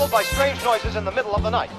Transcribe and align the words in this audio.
troubled 0.00 0.12
by 0.12 0.22
strange 0.22 0.64
noises 0.64 0.96
in 0.96 1.04
the 1.04 1.12
middle 1.12 1.34
of 1.34 1.42
the 1.42 1.50
night. 1.50 1.70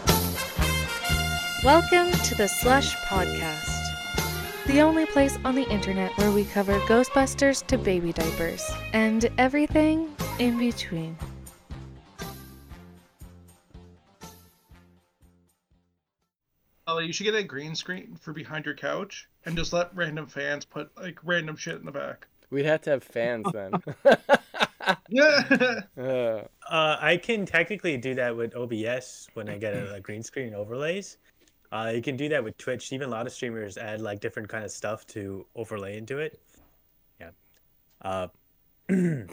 Welcome 1.63 2.11
to 2.11 2.35
the 2.35 2.47
Slush 2.47 2.95
Podcast, 2.97 4.67
the 4.67 4.79
only 4.81 5.07
place 5.07 5.39
on 5.43 5.55
the 5.55 5.67
internet 5.71 6.15
where 6.19 6.29
we 6.29 6.45
cover 6.45 6.77
Ghostbusters 6.81 7.65
to 7.65 7.79
baby 7.79 8.13
diapers 8.13 8.69
and 8.93 9.27
everything 9.39 10.15
in 10.37 10.59
between. 10.59 11.17
Ellie, 16.87 17.07
you 17.07 17.13
should 17.13 17.23
get 17.23 17.33
a 17.33 17.41
green 17.41 17.73
screen 17.73 18.15
for 18.21 18.33
behind 18.33 18.65
your 18.65 18.75
couch 18.75 19.29
and 19.45 19.57
just 19.57 19.73
let 19.73 19.95
random 19.95 20.27
fans 20.27 20.63
put 20.63 20.91
like 20.95 21.17
random 21.23 21.55
shit 21.55 21.79
in 21.79 21.85
the 21.85 21.91
back. 21.91 22.27
We'd 22.51 22.65
have 22.65 22.81
to 22.81 22.91
have 22.91 23.03
fans 23.03 23.47
then. 23.51 23.71
Yeah. 25.09 25.81
Uh, 26.71 26.95
I 27.01 27.17
can 27.17 27.45
technically 27.45 27.97
do 27.97 28.15
that 28.15 28.33
with 28.37 28.55
OBS 28.55 29.27
when 29.33 29.49
I 29.49 29.57
get 29.57 29.73
a, 29.73 29.95
a 29.95 29.99
green 29.99 30.23
screen 30.23 30.53
overlays. 30.53 31.17
Uh, 31.69 31.91
you 31.93 32.01
can 32.01 32.15
do 32.15 32.29
that 32.29 32.41
with 32.41 32.57
Twitch. 32.57 32.93
Even 32.93 33.09
a 33.09 33.11
lot 33.11 33.27
of 33.27 33.33
streamers 33.33 33.77
add 33.77 33.99
like 33.99 34.21
different 34.21 34.47
kind 34.47 34.63
of 34.63 34.71
stuff 34.71 35.05
to 35.07 35.45
overlay 35.57 35.97
into 35.97 36.19
it. 36.19 36.39
Yeah. 37.19 37.31
Uh, 38.01 38.27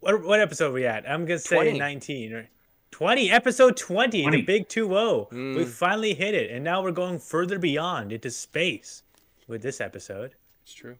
what 0.00 0.22
what 0.24 0.40
episode 0.40 0.70
are 0.70 0.72
we 0.72 0.86
at? 0.86 1.08
I'm 1.08 1.24
gonna 1.26 1.38
say 1.38 1.56
20. 1.56 1.78
19 1.78 2.32
or 2.32 2.48
20. 2.90 3.30
Episode 3.30 3.76
20, 3.76 4.22
20. 4.22 4.36
the 4.38 4.42
big 4.42 4.68
2-0. 4.68 5.30
We 5.30 5.36
Mm. 5.64 5.66
finally 5.68 6.14
hit 6.14 6.34
it, 6.34 6.50
and 6.50 6.64
now 6.64 6.82
we're 6.82 6.90
going 6.90 7.18
further 7.20 7.58
beyond 7.58 8.12
into 8.12 8.30
space 8.30 9.04
with 9.46 9.62
this 9.62 9.80
episode. 9.80 10.34
it's 10.64 10.74
true. 10.74 10.96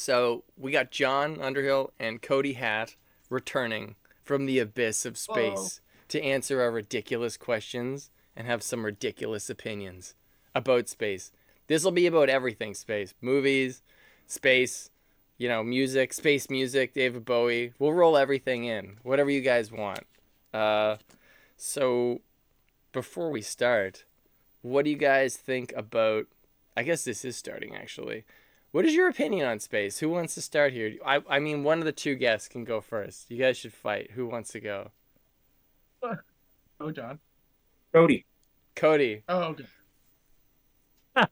So 0.00 0.44
we 0.56 0.70
got 0.70 0.92
Jon 0.92 1.40
Underhill 1.40 1.92
and 1.98 2.22
Cody 2.22 2.52
Hatt 2.52 2.94
returning 3.28 3.96
from 4.22 4.46
the 4.46 4.60
abyss 4.60 5.04
of 5.04 5.18
space 5.18 5.80
to 6.06 6.22
answer 6.22 6.62
our 6.62 6.70
ridiculous 6.70 7.36
questions 7.36 8.08
and 8.36 8.46
have 8.46 8.62
some 8.62 8.84
ridiculous 8.84 9.50
opinions 9.50 10.14
about 10.54 10.88
space. 10.88 11.32
This 11.66 11.82
will 11.82 11.90
be 11.90 12.06
about 12.06 12.28
everything 12.28 12.74
space, 12.74 13.12
movies, 13.20 13.82
space, 14.28 14.90
you 15.36 15.48
know, 15.48 15.64
music, 15.64 16.12
space 16.12 16.48
music, 16.48 16.94
David 16.94 17.24
Bowie. 17.24 17.72
We'll 17.80 17.92
roll 17.92 18.16
everything 18.16 18.66
in, 18.66 18.98
whatever 19.02 19.30
you 19.30 19.40
guys 19.40 19.72
want. 19.72 20.06
Uh, 20.54 20.98
so 21.56 22.20
before 22.92 23.32
we 23.32 23.42
start, 23.42 24.04
what 24.62 24.84
do 24.84 24.92
you 24.92 24.96
guys 24.96 25.36
think 25.36 25.72
about? 25.76 26.26
I 26.76 26.84
guess 26.84 27.02
this 27.02 27.24
is 27.24 27.36
starting 27.36 27.74
actually. 27.74 28.24
What 28.70 28.84
is 28.84 28.94
your 28.94 29.08
opinion 29.08 29.46
on 29.46 29.60
space? 29.60 29.98
Who 29.98 30.10
wants 30.10 30.34
to 30.34 30.42
start 30.42 30.72
here? 30.72 30.94
I, 31.04 31.22
I 31.28 31.38
mean, 31.38 31.64
one 31.64 31.78
of 31.78 31.86
the 31.86 31.92
two 31.92 32.14
guests 32.14 32.48
can 32.48 32.64
go 32.64 32.80
first. 32.80 33.30
You 33.30 33.38
guys 33.38 33.56
should 33.56 33.72
fight. 33.72 34.10
Who 34.12 34.26
wants 34.26 34.50
to 34.52 34.60
go? 34.60 34.90
oh, 36.02 36.90
John. 36.90 37.18
Cody. 37.92 38.26
Cody. 38.76 39.22
Oh, 39.28 39.42
okay. 39.44 39.64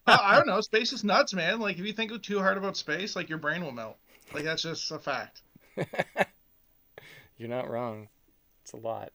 I 0.06 0.36
don't 0.36 0.46
know. 0.46 0.60
Space 0.62 0.92
is 0.92 1.04
nuts, 1.04 1.34
man. 1.34 1.60
Like, 1.60 1.78
if 1.78 1.86
you 1.86 1.92
think 1.92 2.22
too 2.22 2.38
hard 2.38 2.56
about 2.56 2.76
space, 2.76 3.14
like 3.14 3.28
your 3.28 3.38
brain 3.38 3.62
will 3.62 3.72
melt. 3.72 3.98
Like 4.32 4.44
that's 4.44 4.62
just 4.62 4.90
a 4.90 4.98
fact. 4.98 5.42
You're 7.36 7.48
not 7.48 7.70
wrong. 7.70 8.08
It's 8.62 8.72
a 8.72 8.78
lot. 8.78 9.12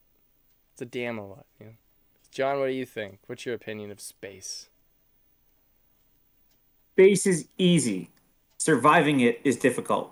It's 0.74 0.82
a 0.82 0.86
damn 0.86 1.18
a 1.18 1.28
lot. 1.28 1.46
You 1.60 1.66
know? 1.66 1.72
John, 2.32 2.60
what 2.60 2.68
do 2.68 2.74
you 2.74 2.86
think? 2.86 3.20
What's 3.26 3.46
your 3.46 3.56
opinion 3.56 3.92
of 3.92 4.00
space? 4.00 4.70
Space 6.94 7.26
is 7.26 7.48
easy. 7.58 8.10
Surviving 8.58 9.22
it 9.22 9.40
is 9.44 9.56
difficult. 9.58 10.12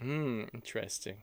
Hmm, 0.00 0.44
interesting. 0.54 1.16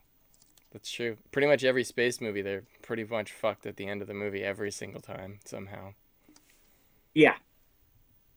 That's 0.73 0.91
true. 0.91 1.17
Pretty 1.31 1.47
much 1.47 1.63
every 1.63 1.83
space 1.83 2.19
movie, 2.19 2.41
they're 2.41 2.63
pretty 2.81 3.05
much 3.05 3.31
fucked 3.31 3.65
at 3.65 3.77
the 3.77 3.87
end 3.87 4.01
of 4.01 4.07
the 4.07 4.13
movie 4.13 4.43
every 4.43 4.71
single 4.71 4.99
time, 5.01 5.39
somehow. 5.45 5.93
Yeah. 7.13 7.35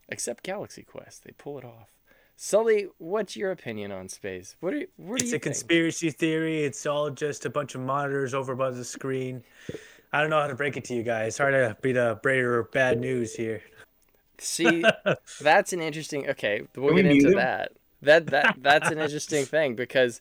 Except 0.08 0.44
Galaxy 0.44 0.82
Quest, 0.84 1.24
they 1.24 1.32
pull 1.32 1.58
it 1.58 1.64
off. 1.64 1.88
Sully, 2.36 2.86
what's 2.98 3.36
your 3.36 3.50
opinion 3.50 3.90
on 3.90 4.08
space? 4.08 4.54
What 4.60 4.72
are 4.72 4.84
what 4.96 5.18
do 5.18 5.24
It's 5.24 5.24
you 5.24 5.28
a 5.28 5.30
think? 5.32 5.42
conspiracy 5.42 6.10
theory. 6.10 6.62
It's 6.62 6.86
all 6.86 7.10
just 7.10 7.44
a 7.44 7.50
bunch 7.50 7.74
of 7.74 7.80
monitors 7.80 8.32
over 8.32 8.52
above 8.52 8.76
the 8.76 8.84
screen. 8.84 9.42
I 10.12 10.20
don't 10.20 10.30
know 10.30 10.40
how 10.40 10.46
to 10.46 10.54
break 10.54 10.76
it 10.76 10.84
to 10.84 10.94
you 10.94 11.02
guys. 11.02 11.34
Sorry 11.34 11.52
to 11.52 11.76
be 11.82 11.90
the 11.90 12.20
breaker 12.22 12.60
of 12.60 12.70
bad 12.70 13.00
news 13.00 13.34
here. 13.34 13.60
See, 14.38 14.84
that's 15.40 15.72
an 15.72 15.80
interesting. 15.80 16.28
Okay, 16.30 16.62
we'll 16.76 16.88
Can 16.88 16.94
we 16.94 17.02
get 17.02 17.08
mute 17.12 17.24
into 17.24 17.36
that. 17.36 17.72
That 18.02 18.26
that 18.26 18.56
that's 18.62 18.90
an 18.90 18.98
interesting 18.98 19.44
thing 19.44 19.74
because 19.74 20.20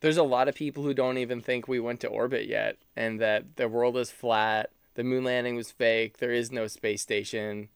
there's 0.00 0.16
a 0.16 0.22
lot 0.22 0.48
of 0.48 0.54
people 0.54 0.82
who 0.82 0.94
don't 0.94 1.18
even 1.18 1.40
think 1.42 1.68
we 1.68 1.80
went 1.80 2.00
to 2.00 2.08
orbit 2.08 2.46
yet, 2.46 2.76
and 2.96 3.20
that 3.20 3.56
the 3.56 3.68
world 3.68 3.96
is 3.96 4.10
flat. 4.10 4.70
The 4.94 5.04
moon 5.04 5.24
landing 5.24 5.56
was 5.56 5.70
fake. 5.70 6.18
There 6.18 6.32
is 6.32 6.50
no 6.50 6.66
space 6.66 7.02
station. 7.02 7.68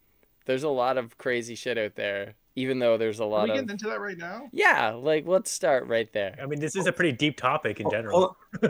There's 0.46 0.62
a 0.62 0.68
lot 0.70 0.96
of 0.98 1.18
crazy 1.18 1.54
shit 1.54 1.78
out 1.78 1.94
there. 1.96 2.34
Even 2.56 2.78
though 2.80 2.96
there's 2.96 3.20
a 3.20 3.24
Are 3.24 3.28
lot 3.28 3.44
we 3.44 3.50
of 3.50 3.54
getting 3.56 3.70
into 3.70 3.86
that 3.88 4.00
right 4.00 4.18
now? 4.18 4.48
yeah, 4.52 4.90
like 4.90 5.26
let's 5.26 5.50
start 5.50 5.86
right 5.86 6.12
there. 6.12 6.36
I 6.42 6.46
mean, 6.46 6.60
this 6.60 6.74
is 6.76 6.86
a 6.86 6.92
pretty 6.92 7.12
deep 7.12 7.36
topic 7.36 7.78
in 7.80 7.86
Oh, 7.86 7.90
general. 7.90 8.36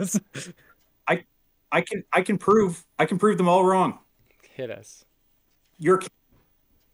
I 1.71 1.81
can 1.81 2.03
I 2.11 2.21
can 2.21 2.37
prove 2.37 2.85
I 2.99 3.05
can 3.05 3.17
prove 3.17 3.37
them 3.37 3.47
all 3.47 3.63
wrong. 3.63 3.99
Hit 4.55 4.69
us. 4.69 5.05
You're 5.77 6.01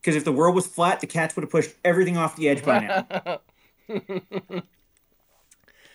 because 0.08 0.16
if 0.16 0.24
the 0.24 0.32
world 0.32 0.56
was 0.56 0.66
flat, 0.66 1.02
the 1.02 1.06
cats 1.06 1.36
would 1.36 1.44
have 1.44 1.52
pushed 1.52 1.76
everything 1.84 2.16
off 2.16 2.38
the 2.38 2.48
edge 2.48 2.64
by 2.64 2.80
now. 2.80 3.40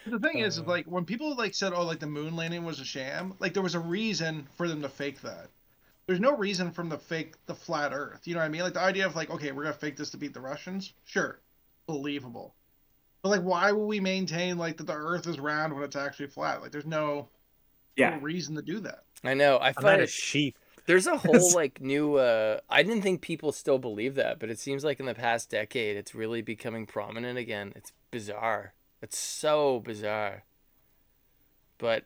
The 0.05 0.19
thing 0.19 0.41
is, 0.41 0.59
is, 0.59 0.67
like 0.67 0.85
when 0.87 1.05
people 1.07 1.35
like 1.37 1.55
said, 1.55 1.73
"Oh, 1.73 1.85
like 1.87 2.01
the 2.01 2.07
moon 2.07 2.37
landing 2.37 2.65
was 2.65 2.79
a 2.81 2.85
sham," 2.85 3.35
like 3.39 3.55
there 3.55 3.63
was 3.63 3.75
a 3.77 3.81
reason 3.81 4.49
for 4.57 4.67
them 4.69 4.83
to 4.83 4.89
fake 4.89 5.23
that. 5.23 5.49
There's 6.07 6.21
no 6.21 6.37
reason 6.37 6.73
for 6.73 6.83
them 6.83 6.91
to 6.91 6.99
fake 6.99 7.35
the 7.47 7.55
flat 7.55 7.93
Earth. 7.95 8.27
You 8.27 8.35
know 8.35 8.41
what 8.41 8.47
I 8.47 8.49
mean? 8.51 8.63
Like 8.63 8.75
the 8.75 8.81
idea 8.81 9.07
of 9.07 9.15
like, 9.17 9.31
okay, 9.31 9.53
we're 9.53 9.63
gonna 9.63 9.75
fake 9.75 9.97
this 9.97 10.11
to 10.11 10.17
beat 10.19 10.35
the 10.35 10.41
Russians. 10.41 10.93
Sure, 11.05 11.41
believable. 11.87 12.55
But 13.23 13.31
like, 13.31 13.43
why 13.43 13.73
would 13.73 13.87
we 13.87 14.01
maintain 14.01 14.59
like 14.59 14.77
that 14.77 14.89
the 14.89 14.93
Earth 14.95 15.27
is 15.27 15.39
round 15.41 15.73
when 15.73 15.85
it's 15.85 15.97
actually 15.97 16.27
flat? 16.27 16.61
Like, 16.61 16.73
there's 16.73 16.85
no, 16.85 17.29
Yeah. 17.97 18.11
no 18.11 18.19
reason 18.19 18.57
to 18.57 18.63
do 18.63 18.81
that. 18.81 19.05
I 19.25 19.35
know. 19.35 19.57
I 19.59 19.73
I'm 19.77 19.85
find 19.85 19.99
not 19.99 20.01
a 20.01 20.07
sheep. 20.07 20.59
There's 20.87 21.07
a 21.07 21.17
whole 21.17 21.55
like 21.55 21.81
new 21.81 22.17
uh 22.17 22.61
I 22.69 22.83
didn't 22.83 23.03
think 23.03 23.21
people 23.21 23.53
still 23.53 23.79
believe 23.79 24.15
that, 24.17 24.39
but 24.39 24.51
it 24.51 24.59
seems 24.59 24.85
like 24.85 25.01
in 25.01 25.07
the 25.07 25.15
past 25.15 25.51
decade 25.51 25.97
it's 25.97 26.15
really 26.15 26.43
becoming 26.43 26.87
prominent 26.87 27.39
again. 27.39 27.73
It's 27.77 27.93
bizarre. 28.11 28.75
It's 29.01 29.19
so 29.19 29.81
bizarre. 29.81 30.45
But 31.79 32.05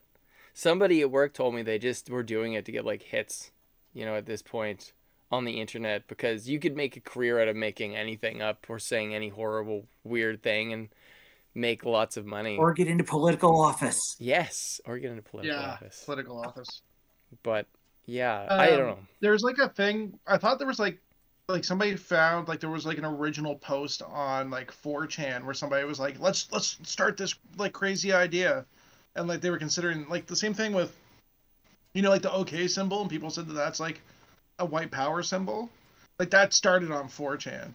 somebody 0.55 1.01
at 1.03 1.11
work 1.11 1.35
told 1.35 1.55
me 1.55 1.63
they 1.63 1.79
just 1.79 2.09
were 2.11 2.23
doing 2.23 2.55
it 2.55 2.65
to 2.65 2.73
get 2.73 2.85
like 2.85 3.03
hits, 3.03 3.51
you 3.93 4.05
know, 4.05 4.15
at 4.17 4.27
this 4.27 4.43
point 4.43 4.93
on 5.31 5.45
the 5.45 5.61
internet 5.61 6.07
because 6.07 6.49
you 6.49 6.59
could 6.59 6.77
make 6.77 6.97
a 6.97 7.01
career 7.01 7.41
out 7.41 7.49
of 7.49 7.57
making 7.57 7.97
anything 7.97 8.41
up 8.41 8.67
or 8.69 8.79
saying 8.79 9.15
any 9.15 9.29
horrible 9.29 9.87
weird 10.05 10.43
thing 10.43 10.73
and 10.73 10.89
make 11.55 11.85
lots 11.85 12.17
of 12.17 12.25
money. 12.25 12.57
or 12.57 12.73
get 12.73 12.87
into 12.87 13.05
political 13.05 13.61
office. 13.61 14.17
yes, 14.19 14.81
or 14.85 14.99
get 14.99 15.11
into 15.11 15.23
political 15.23 15.57
yeah, 15.57 15.73
office. 15.73 16.03
political 16.05 16.41
office. 16.41 16.83
But 17.43 17.67
yeah, 18.07 18.49
I 18.57 18.69
don't 18.69 18.81
Um, 18.81 18.87
know. 18.87 18.99
There's 19.21 19.43
like 19.43 19.59
a 19.59 19.69
thing. 19.69 20.19
I 20.27 20.39
thought 20.39 20.59
there 20.59 20.67
was 20.69 20.79
like, 20.79 21.01
like 21.49 21.65
somebody 21.65 21.97
found 21.97 22.49
like 22.49 22.61
there 22.61 22.71
was 22.71 22.87
like 22.87 22.99
an 22.99 23.05
original 23.05 23.57
post 23.57 24.03
on 24.03 24.51
like 24.51 24.73
4chan 24.73 25.45
where 25.45 25.55
somebody 25.55 25.85
was 25.85 26.01
like, 26.01 26.19
let's 26.21 26.51
let's 26.53 26.79
start 26.85 27.17
this 27.17 27.35
like 27.57 27.73
crazy 27.73 28.13
idea, 28.13 28.67
and 29.15 29.29
like 29.29 29.41
they 29.41 29.51
were 29.51 29.59
considering 29.59 30.09
like 30.09 30.27
the 30.27 30.37
same 30.37 30.55
thing 30.55 30.73
with, 30.73 30.95
you 31.95 32.03
know, 32.03 32.11
like 32.11 32.23
the 32.23 32.33
OK 32.33 32.69
symbol, 32.69 33.01
and 33.01 33.11
people 33.11 33.31
said 33.31 33.47
that 33.49 33.55
that's 33.55 33.81
like 33.81 34.01
a 34.59 34.67
white 34.67 34.91
power 34.91 35.23
symbol. 35.23 35.71
Like 36.19 36.31
that 36.31 36.53
started 36.55 36.91
on 36.93 37.09
4chan. 37.09 37.73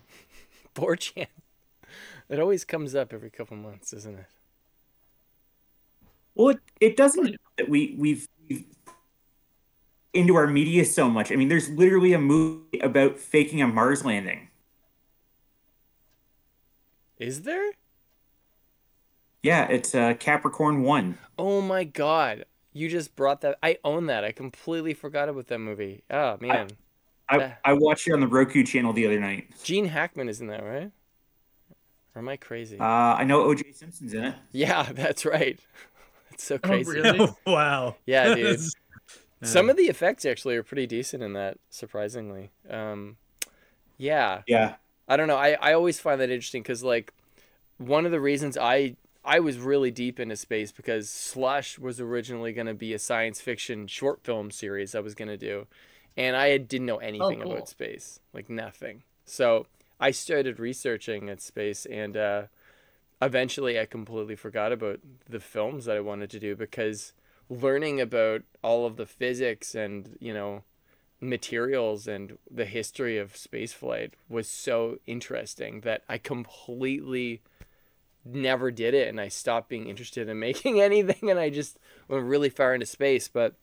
4chan. 0.76 1.28
It 2.30 2.40
always 2.40 2.64
comes 2.66 2.96
up 2.96 3.14
every 3.14 3.30
couple 3.30 3.58
months, 3.58 3.94
isn't 3.94 4.18
it? 4.18 4.26
Well, 6.36 6.50
it, 6.50 6.60
it 6.80 6.98
doesn't 6.98 7.36
that 7.58 7.70
we 7.70 7.96
we've, 7.98 8.28
we've 8.50 8.66
into 10.14 10.36
our 10.36 10.48
media 10.48 10.86
so 10.86 11.10
much. 11.10 11.32
I 11.32 11.36
mean, 11.36 11.48
there's 11.48 11.70
literally 11.70 12.14
a 12.14 12.20
movie 12.20 12.80
about 12.80 13.18
faking 13.18 13.62
a 13.62 13.68
Mars 13.68 14.04
landing. 14.06 14.50
Is 17.18 17.44
there? 17.44 17.72
Yeah, 19.44 19.68
it's 19.70 19.96
uh, 19.96 20.14
Capricorn 20.16 20.84
One. 20.84 21.18
Oh 21.38 21.62
my 21.62 21.84
god. 21.84 22.46
You 22.74 22.90
just 22.90 23.16
brought 23.16 23.42
that. 23.42 23.58
I 23.62 23.78
own 23.84 24.06
that. 24.08 24.24
I 24.24 24.32
completely 24.32 24.94
forgot 24.94 25.28
about 25.30 25.48
that 25.48 25.60
movie. 25.60 26.04
Oh, 26.10 26.38
man. 26.40 26.70
I, 27.28 27.38
Yeah. 27.38 27.54
I 27.66 27.74
watched 27.74 28.08
it 28.08 28.14
on 28.14 28.22
the 28.22 28.28
Roku 28.28 28.64
channel 28.64 28.94
the 28.94 29.06
other 29.06 29.20
night. 29.20 29.50
Gene 29.64 29.86
Hackman 29.86 30.30
is 30.30 30.40
in 30.42 30.48
that, 30.48 30.64
right? 30.64 30.92
Or 32.16 32.20
am 32.20 32.30
I 32.30 32.38
crazy? 32.38 32.78
Uh, 32.80 32.84
I 32.84 33.24
know 33.24 33.42
O.J. 33.44 33.72
Simpson's 33.74 34.14
in 34.14 34.26
it. 34.26 34.36
yeah, 34.52 34.84
that's 34.94 35.26
right. 35.26 35.60
It's 36.34 36.46
so 36.46 36.58
crazy. 36.58 36.90
really? 36.90 37.20
Oh, 37.20 37.36
wow. 37.46 37.98
Yeah, 38.06 38.34
dude. 38.34 38.60
Yeah. 39.42 39.48
Some 39.48 39.70
of 39.70 39.78
the 39.78 39.84
effects 39.84 40.26
actually 40.26 40.56
are 40.56 40.64
pretty 40.64 40.88
decent 40.88 41.24
in 41.24 41.34
that, 41.34 41.58
surprisingly. 41.70 42.52
Um, 42.70 43.18
yeah. 43.98 44.42
Yeah. 44.48 44.76
I 45.08 45.18
don't 45.18 45.28
know. 45.28 45.38
I, 45.38 45.58
I 45.60 45.74
always 45.74 46.00
find 46.00 46.22
that 46.22 46.30
interesting 46.30 46.62
because 46.62 46.84
like 46.84 47.14
one 47.78 48.06
of 48.06 48.12
the 48.12 48.20
reasons 48.20 48.58
I 48.58 48.96
I 49.24 49.40
was 49.40 49.58
really 49.60 49.92
deep 49.92 50.20
into 50.20 50.36
space 50.36 50.72
because 50.72 51.10
Slush 51.10 51.78
was 51.78 52.00
originally 52.00 52.54
going 52.54 52.68
to 52.68 52.74
be 52.74 52.94
a 52.94 53.00
science 53.00 53.40
fiction 53.40 53.86
short 53.88 54.24
film 54.24 54.50
series 54.50 54.96
I 54.96 55.00
was 55.00 55.14
going 55.14 55.28
to 55.28 55.38
do. 55.38 55.68
And 56.18 56.36
I 56.36 56.58
didn't 56.58 56.88
know 56.88 56.98
anything 56.98 57.42
cool. 57.42 57.54
about 57.54 57.70
space, 57.70 58.20
like 58.34 58.50
nothing. 58.50 59.04
So 59.26 59.68
I 60.00 60.12
started 60.12 60.60
researching 60.60 61.30
at 61.30 61.42
space 61.42 61.86
and 61.86 62.18
uh, 62.18 62.44
eventually 63.22 63.80
I 63.80 63.86
completely 63.86 64.36
forgot 64.36 64.72
about 64.72 65.00
the 65.30 65.40
films 65.40 65.86
that 65.86 65.96
I 65.96 66.02
wanted 66.02 66.32
to 66.32 66.40
do 66.40 66.56
because 66.56 67.14
learning 67.52 68.00
about 68.00 68.44
all 68.64 68.86
of 68.86 68.96
the 68.96 69.06
physics 69.06 69.76
and, 69.76 70.18
you 70.22 70.34
know, 70.34 70.64
materials 71.20 72.08
and 72.08 72.38
the 72.50 72.66
history 72.66 73.18
of 73.18 73.34
spaceflight 73.34 74.12
was 74.30 74.48
so 74.48 74.98
interesting 75.06 75.82
that 75.82 76.02
I 76.08 76.18
completely 76.18 77.42
never 78.24 78.72
did 78.72 78.94
it 78.94 79.10
and 79.10 79.20
I 79.20 79.28
stopped 79.28 79.68
being 79.68 79.90
interested 79.90 80.30
in 80.30 80.40
making 80.50 80.80
anything 80.80 81.30
and 81.30 81.38
I 81.38 81.50
just 81.50 81.78
went 82.08 82.24
really 82.24 82.50
far 82.50 82.74
into 82.74 82.86
space. 82.86 83.28
But 83.28 83.56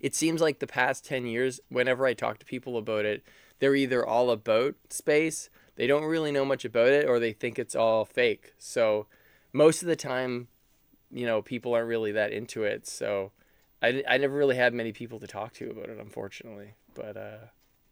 it 0.00 0.14
seems 0.14 0.40
like 0.40 0.60
the 0.60 0.66
past 0.68 1.04
10 1.04 1.26
years, 1.26 1.60
whenever 1.68 2.06
I 2.06 2.14
talk 2.14 2.38
to 2.38 2.46
people 2.46 2.78
about 2.78 3.04
it, 3.04 3.24
they're 3.58 3.74
either 3.74 4.06
all 4.06 4.30
about 4.30 4.76
space, 4.90 5.50
they 5.74 5.88
don't 5.88 6.04
really 6.04 6.30
know 6.30 6.44
much 6.44 6.64
about 6.64 6.88
it, 6.88 7.08
or 7.08 7.18
they 7.18 7.32
think 7.32 7.58
it's 7.58 7.74
all 7.74 8.04
fake. 8.04 8.54
So 8.58 9.06
most 9.52 9.82
of 9.82 9.88
the 9.88 9.96
time, 9.96 10.48
you 11.12 11.26
know, 11.26 11.42
people 11.42 11.74
aren't 11.74 11.88
really 11.88 12.12
that 12.12 12.32
into 12.32 12.64
it. 12.64 12.86
So 12.86 13.32
I, 13.82 14.02
I 14.08 14.18
never 14.18 14.36
really 14.36 14.56
had 14.56 14.72
many 14.72 14.92
people 14.92 15.20
to 15.20 15.26
talk 15.26 15.52
to 15.54 15.70
about 15.70 15.88
it, 15.88 15.98
unfortunately. 15.98 16.74
But 16.94 17.16
uh, 17.16 17.38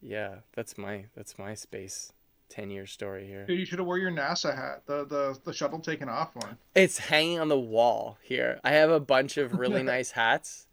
yeah, 0.01 0.37
that's 0.55 0.79
my 0.79 1.07
that's 1.15 1.39
my 1.39 1.55
space 1.55 2.13
ten 2.49 2.71
year 2.71 2.87
story 2.87 3.27
here. 3.27 3.47
Dude, 3.47 3.59
you 3.59 3.65
should 3.65 3.79
have 3.79 3.87
wore 3.87 3.99
your 3.99 4.11
NASA 4.11 4.55
hat, 4.55 4.83
the 4.87 5.05
the 5.05 5.39
the 5.45 5.53
shuttle 5.53 5.81
taking 5.81 6.09
off 6.09 6.35
one. 6.35 6.59
It's 6.75 6.99
hanging 6.99 7.41
on 7.41 7.49
the 7.49 7.59
wall 7.59 8.19
here. 8.23 8.61
I 8.63 8.73
have 8.73 8.91
a 8.91 9.01
bunch 9.01 9.37
of 9.37 9.59
really 9.59 9.83
nice 9.85 10.11
hats, 10.13 10.67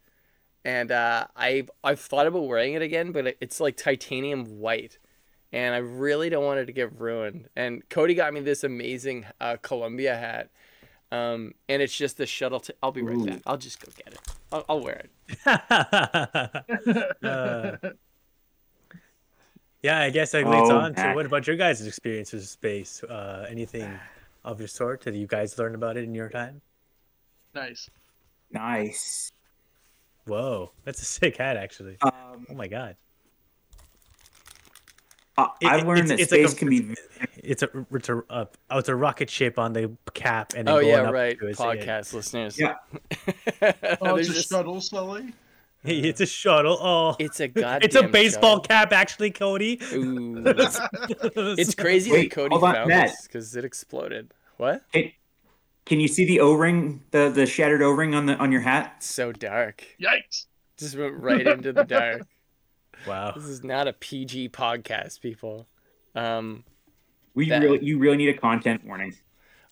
and 0.64 0.92
uh, 0.92 1.26
I've 1.34 1.70
I've 1.82 2.00
thought 2.00 2.26
about 2.26 2.46
wearing 2.46 2.74
it 2.74 2.82
again, 2.82 3.12
but 3.12 3.36
it's 3.40 3.60
like 3.60 3.76
titanium 3.76 4.58
white, 4.60 4.98
and 5.52 5.74
I 5.74 5.78
really 5.78 6.28
don't 6.28 6.44
want 6.44 6.60
it 6.60 6.66
to 6.66 6.72
get 6.72 6.98
ruined. 7.00 7.48
And 7.56 7.88
Cody 7.88 8.14
got 8.14 8.34
me 8.34 8.40
this 8.40 8.64
amazing 8.64 9.26
uh, 9.40 9.56
Columbia 9.62 10.16
hat, 10.16 10.50
um, 11.12 11.54
and 11.68 11.80
it's 11.82 11.96
just 11.96 12.16
the 12.16 12.26
shuttle. 12.26 12.60
T- 12.60 12.74
I'll 12.82 12.92
be 12.92 13.02
right 13.02 13.16
Ooh. 13.16 13.26
back. 13.26 13.40
I'll 13.46 13.56
just 13.56 13.84
go 13.84 13.90
get 13.96 14.14
it. 14.14 14.20
I'll, 14.52 14.64
I'll 14.68 14.80
wear 14.80 15.02
it. 15.04 15.10
Uh, 17.24 17.76
yeah, 19.82 20.00
I 20.00 20.10
guess 20.10 20.32
that 20.32 20.46
leads 20.48 20.70
Oh, 20.70 20.78
on 20.78 20.94
to 20.94 21.12
what 21.14 21.24
about 21.26 21.46
your 21.46 21.56
guys' 21.56 21.86
experiences 21.86 22.42
with 22.42 22.48
space? 22.48 23.02
Uh, 23.04 23.46
anything 23.48 23.98
of 24.44 24.58
your 24.58 24.66
sort? 24.68 25.02
Did 25.04 25.14
you 25.14 25.26
guys 25.26 25.56
learn 25.58 25.74
about 25.76 25.96
it 25.96 26.04
in 26.04 26.14
your 26.14 26.28
time? 26.28 26.60
Nice. 27.54 27.88
Nice. 28.50 29.30
Whoa, 30.26 30.72
that's 30.84 31.00
a 31.00 31.04
sick 31.04 31.36
hat, 31.36 31.56
actually. 31.56 31.96
Um, 32.02 32.46
Oh 32.50 32.54
my 32.54 32.66
god, 32.66 32.96
I, 35.38 35.48
It- 35.60 35.66
I've 35.66 35.80
it- 35.80 35.86
learned 35.86 36.10
it's- 36.10 36.28
that 36.30 36.38
it's 36.40 36.52
like 36.52 36.52
a- 36.52 36.56
can 36.56 36.68
be. 36.68 36.94
it's 37.36 37.62
a 37.62 37.68
it's 37.92 38.08
a 38.08 38.22
uh, 38.28 38.44
oh, 38.70 38.78
it's 38.78 38.88
a 38.88 38.94
rocket 38.96 39.30
ship 39.30 39.58
on 39.58 39.72
the 39.72 39.90
cap, 40.14 40.52
and 40.56 40.68
Oh 40.68 40.74
going 40.80 40.88
yeah, 40.88 41.02
up 41.02 41.12
right. 41.14 41.38
to 41.38 41.46
it. 41.46 41.56
Podcast 41.56 42.12
listeners. 42.12 42.58
Yeah. 42.58 42.74
Oh, 44.00 44.16
it's 44.16 44.28
a 44.28 44.32
just- 44.34 44.50
shuttle, 44.50 44.80
Sully. 44.80 45.32
It's 45.84 46.20
a 46.20 46.26
shuttle. 46.26 46.76
Oh, 46.80 47.14
It's 47.20 47.38
a 47.40 47.46
goddamn. 47.48 47.82
it's 47.82 47.94
a 47.94 48.02
baseball 48.02 48.56
shuttle. 48.56 48.64
cap, 48.64 48.92
actually, 48.92 49.30
Cody. 49.30 49.80
Ooh. 49.94 50.42
It's 51.56 51.74
crazy 51.74 52.10
Wait, 52.10 52.30
that 52.30 52.34
Cody 52.34 52.50
hold 52.52 52.64
on, 52.64 52.74
found 52.74 52.88
Matt. 52.88 53.08
this 53.10 53.22
because 53.28 53.54
it 53.56 53.64
exploded. 53.64 54.34
What? 54.56 54.82
Can, 54.92 55.12
can 55.86 56.00
you 56.00 56.08
see 56.08 56.26
the 56.26 56.40
O-ring, 56.40 57.02
the 57.12 57.30
the 57.30 57.46
shattered 57.46 57.80
O-ring 57.80 58.14
on 58.14 58.26
the 58.26 58.34
on 58.36 58.50
your 58.52 58.60
hat? 58.60 58.94
It's 58.98 59.06
so 59.06 59.30
dark. 59.32 59.84
Yikes. 60.00 60.46
Just 60.76 60.96
went 60.98 61.14
right 61.14 61.46
into 61.46 61.72
the 61.72 61.84
dark. 61.84 62.22
Wow. 63.06 63.32
This 63.32 63.44
is 63.44 63.62
not 63.64 63.88
a 63.88 63.92
PG 63.92 64.50
podcast, 64.50 65.20
people. 65.20 65.66
Um. 66.14 66.64
We 67.34 67.48
That- 67.50 67.62
really, 67.62 67.84
you 67.84 67.98
really 67.98 68.16
need 68.16 68.30
a 68.30 68.38
content 68.38 68.84
warning. 68.84 69.14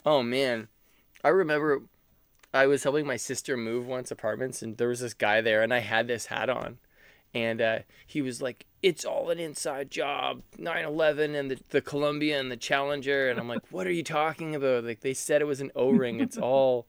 Oh 0.05 0.23
man, 0.23 0.69
I 1.25 1.29
remember 1.31 1.83
I 2.55 2.67
was 2.69 2.85
helping 2.85 3.07
my 3.07 3.17
sister 3.17 3.57
move 3.57 3.87
once 3.89 4.11
apartments, 4.13 4.63
and 4.63 4.77
there 4.77 4.89
was 4.89 5.01
this 5.01 5.15
guy 5.15 5.41
there, 5.41 5.63
and 5.63 5.75
I 5.75 5.81
had 5.81 6.07
this 6.07 6.27
hat 6.27 6.49
on, 6.49 6.79
and 7.35 7.61
uh, 7.61 7.79
he 8.07 8.23
was 8.23 8.41
like, 8.41 8.67
"It's 8.83 9.05
all 9.05 9.31
an 9.31 9.41
inside 9.41 9.91
job, 9.91 10.43
9/11 10.57 11.35
and 11.35 11.51
the 11.51 11.59
the 11.71 11.81
Columbia 11.81 12.39
and 12.39 12.53
the 12.53 12.57
Challenger," 12.57 13.29
and 13.29 13.41
I'm 13.41 13.49
like, 13.49 13.63
"What 13.73 13.89
are 13.89 13.93
you 13.93 14.05
talking 14.05 14.55
about? 14.55 14.85
Like 14.85 15.01
they 15.01 15.15
said 15.15 15.41
it 15.41 15.47
was 15.47 15.61
an 15.61 15.73
O-ring. 15.75 16.21
It's 16.21 16.39
all." 16.39 16.87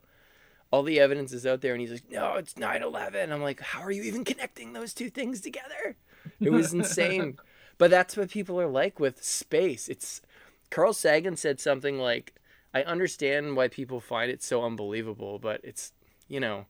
All 0.69 0.83
the 0.83 0.99
evidence 0.99 1.31
is 1.31 1.45
out 1.47 1.61
there, 1.61 1.71
and 1.73 1.79
he's 1.79 1.91
like, 1.93 2.11
"No, 2.11 2.35
it's 2.35 2.53
9/11." 2.55 3.31
I'm 3.31 3.41
like, 3.41 3.61
"How 3.61 3.79
are 3.81 3.91
you 3.91 4.03
even 4.03 4.25
connecting 4.25 4.73
those 4.73 4.93
two 4.93 5.09
things 5.09 5.39
together?" 5.41 5.95
It 6.39 6.51
was 6.51 6.73
insane. 6.73 7.37
but 7.77 7.89
that's 7.91 8.15
what 8.17 8.29
people 8.29 8.59
are 8.61 8.67
like 8.67 8.99
with 8.99 9.23
space. 9.23 9.89
It's 9.89 10.21
Carl 10.69 10.93
Sagan 10.93 11.35
said 11.35 11.59
something 11.59 11.97
like, 11.99 12.33
I 12.73 12.83
understand 12.83 13.55
why 13.55 13.67
people 13.69 13.99
find 13.99 14.29
it 14.29 14.43
so 14.43 14.63
unbelievable, 14.63 15.39
but 15.39 15.61
it's, 15.63 15.93
you 16.27 16.39
know, 16.39 16.65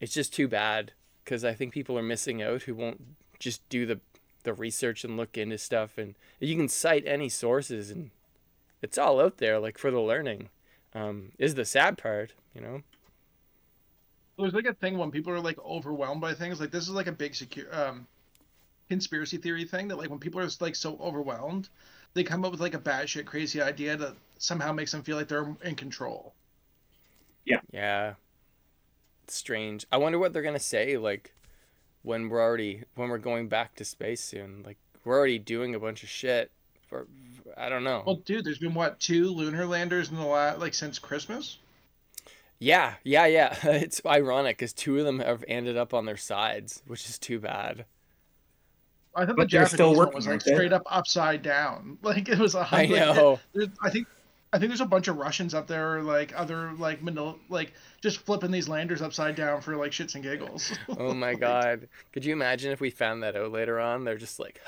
it's 0.00 0.14
just 0.14 0.32
too 0.32 0.48
bad 0.48 0.92
because 1.24 1.44
I 1.44 1.54
think 1.54 1.72
people 1.72 1.98
are 1.98 2.02
missing 2.02 2.42
out 2.42 2.62
who 2.62 2.74
won't 2.74 3.00
just 3.38 3.66
do 3.68 3.86
the 3.86 4.00
the 4.44 4.52
research 4.52 5.04
and 5.04 5.16
look 5.16 5.38
into 5.38 5.56
stuff 5.56 5.96
and 5.96 6.14
you 6.38 6.54
can 6.54 6.68
cite 6.68 7.04
any 7.06 7.30
sources 7.30 7.90
and 7.90 8.10
it's 8.82 8.98
all 8.98 9.18
out 9.18 9.38
there 9.38 9.58
like 9.58 9.78
for 9.78 9.90
the 9.90 10.00
learning 10.00 10.50
um, 10.94 11.32
is 11.38 11.54
the 11.54 11.64
sad 11.64 11.96
part 11.96 12.34
you 12.54 12.60
know 12.60 12.82
There's 14.38 14.52
like 14.52 14.66
a 14.66 14.74
thing 14.74 14.98
when 14.98 15.10
people 15.10 15.32
are 15.32 15.40
like 15.40 15.58
overwhelmed 15.64 16.20
by 16.20 16.34
things. 16.34 16.60
Like 16.60 16.70
this 16.70 16.84
is 16.84 16.90
like 16.90 17.06
a 17.06 17.12
big 17.12 17.34
secure 17.34 17.66
um 17.74 18.06
conspiracy 18.88 19.36
theory 19.38 19.64
thing 19.64 19.88
that 19.88 19.96
like 19.98 20.10
when 20.10 20.18
people 20.18 20.40
are 20.40 20.48
like 20.60 20.74
so 20.76 20.96
overwhelmed, 21.00 21.68
they 22.14 22.22
come 22.24 22.44
up 22.44 22.50
with 22.52 22.60
like 22.60 22.74
a 22.74 22.78
batshit 22.78 23.24
crazy 23.24 23.60
idea 23.62 23.96
that 23.96 24.14
somehow 24.38 24.72
makes 24.72 24.92
them 24.92 25.02
feel 25.02 25.16
like 25.16 25.28
they're 25.28 25.54
in 25.64 25.74
control. 25.74 26.34
yeah 27.44 27.60
Yeah. 27.72 28.14
it's 29.24 29.34
strange 29.36 29.86
i 29.90 29.96
wonder 29.96 30.18
what 30.18 30.32
they're 30.32 30.42
gonna 30.42 30.58
say 30.58 30.96
like 30.98 31.32
when 32.02 32.28
we're 32.28 32.42
already 32.42 32.82
when 32.94 33.08
we're 33.08 33.18
going 33.18 33.48
back 33.48 33.74
to 33.76 33.84
space 33.84 34.20
soon 34.22 34.62
like 34.66 34.76
we're 35.04 35.16
already 35.18 35.38
doing 35.38 35.74
a 35.74 35.78
bunch 35.80 36.02
of 36.02 36.08
shit 36.08 36.50
for 36.88 37.06
i 37.56 37.68
don't 37.68 37.84
know 37.84 38.02
Well, 38.06 38.16
dude, 38.16 38.44
there's 38.44 38.58
been 38.58 38.74
what 38.74 39.00
two 39.00 39.28
lunar 39.30 39.64
landers 39.66 40.10
in 40.10 40.16
the 40.16 40.24
last 40.26 40.58
like 40.58 40.74
since 40.74 40.98
Christmas. 40.98 41.58
Yeah, 42.58 42.94
yeah, 43.02 43.26
yeah. 43.26 43.56
It's 43.64 44.00
ironic 44.06 44.56
because 44.58 44.72
two 44.72 44.98
of 44.98 45.04
them 45.04 45.18
have 45.18 45.44
ended 45.48 45.76
up 45.76 45.92
on 45.92 46.06
their 46.06 46.16
sides, 46.16 46.82
which 46.86 47.08
is 47.08 47.18
too 47.18 47.38
bad. 47.40 47.84
I 49.16 49.24
thought 49.26 49.36
But 49.36 49.42
the 49.44 49.46
Japanese 49.48 49.72
still 49.72 49.88
one 49.90 49.96
working, 49.98 50.14
was 50.16 50.26
like 50.26 50.32
aren't 50.32 50.44
they? 50.44 50.54
straight 50.54 50.72
up 50.72 50.82
upside 50.86 51.42
down. 51.42 51.98
Like 52.02 52.28
it 52.28 52.38
was 52.38 52.54
a 52.54 52.66
I 52.70 52.78
like, 52.78 52.90
know. 52.90 53.38
there's- 53.52 53.70
I 53.82 53.90
think 53.90 54.06
I 54.52 54.58
think 54.58 54.70
there's 54.70 54.80
a 54.80 54.86
bunch 54.86 55.08
of 55.08 55.16
Russians 55.16 55.52
up 55.54 55.66
there, 55.66 56.00
like 56.02 56.32
other 56.38 56.72
like 56.78 57.02
Manila, 57.02 57.34
like 57.48 57.72
just 58.00 58.18
flipping 58.18 58.50
these 58.52 58.68
landers 58.68 59.02
upside 59.02 59.34
down 59.34 59.60
for 59.60 59.74
like 59.76 59.90
shits 59.92 60.14
and 60.14 60.22
giggles. 60.22 60.72
Oh 60.98 61.12
my 61.14 61.34
god. 61.34 61.88
Could 62.12 62.24
you 62.24 62.32
imagine 62.32 62.70
if 62.72 62.80
we 62.80 62.90
found 62.90 63.22
that 63.24 63.34
out 63.36 63.50
later 63.52 63.80
on? 63.80 64.04
They're 64.04 64.16
just 64.18 64.38
like. 64.38 64.60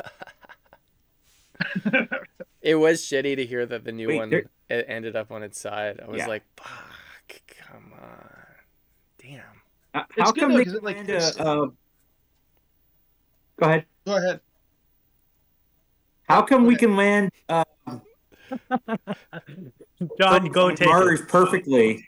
it 2.62 2.74
was 2.74 3.00
shitty 3.02 3.36
to 3.36 3.46
hear 3.46 3.64
that 3.66 3.84
the 3.84 3.92
new 3.92 4.08
Wait, 4.08 4.16
one 4.18 4.30
there- 4.30 4.50
e- 4.70 4.84
ended 4.88 5.16
up 5.16 5.30
on 5.30 5.42
its 5.42 5.58
side. 5.60 6.00
I 6.04 6.08
was 6.08 6.18
Yeah. 6.18 6.26
like, 6.26 6.42
fuck, 6.56 7.40
come 7.68 7.92
on. 8.00 8.36
Damn. 9.22 9.40
Uh, 9.94 10.02
It's 10.10 10.20
how 10.20 10.32
good 10.32 10.40
come 10.40 10.52
though, 10.52 10.58
it, 10.58 10.82
like, 10.82 10.96
land 10.96 11.08
it's- 11.08 11.36
a, 11.36 11.40
uh, 11.42 11.66
Go 13.58 13.66
ahead. 13.66 13.86
Go 14.06 14.16
ahead. 14.16 14.40
How 16.28 16.42
come 16.42 16.64
we 16.64 16.74
Okay. 16.74 16.86
can 16.86 16.96
land 16.96 17.30
uh, 17.48 17.64
John, 20.18 20.48
go 20.50 20.68
on 20.68 20.76
take 20.76 20.88
Mars 20.88 21.20
it. 21.20 21.28
perfectly, 21.28 22.04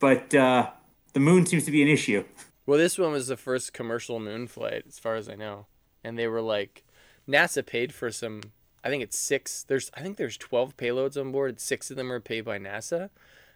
but 0.00 0.34
uh, 0.34 0.70
the 1.12 1.20
moon 1.20 1.44
seems 1.44 1.64
to 1.66 1.70
be 1.70 1.82
an 1.82 1.88
issue? 1.88 2.24
Well, 2.66 2.78
this 2.78 2.98
one 2.98 3.12
was 3.12 3.26
the 3.26 3.36
first 3.36 3.74
commercial 3.74 4.18
moon 4.18 4.46
flight, 4.46 4.84
as 4.88 4.98
far 4.98 5.16
as 5.16 5.28
I 5.28 5.34
know, 5.34 5.66
and 6.02 6.18
they 6.18 6.26
were 6.26 6.40
like, 6.40 6.84
NASA 7.28 7.64
paid 7.64 7.92
for 7.92 8.10
some. 8.10 8.40
I 8.82 8.88
think 8.88 9.02
it's 9.02 9.18
six. 9.18 9.62
There's 9.62 9.90
I 9.94 10.00
think 10.00 10.16
there's 10.16 10.38
twelve 10.38 10.76
payloads 10.78 11.20
on 11.20 11.32
board. 11.32 11.60
Six 11.60 11.90
of 11.90 11.96
them 11.98 12.10
are 12.10 12.20
paid 12.20 12.42
by 12.46 12.58
NASA, 12.58 13.10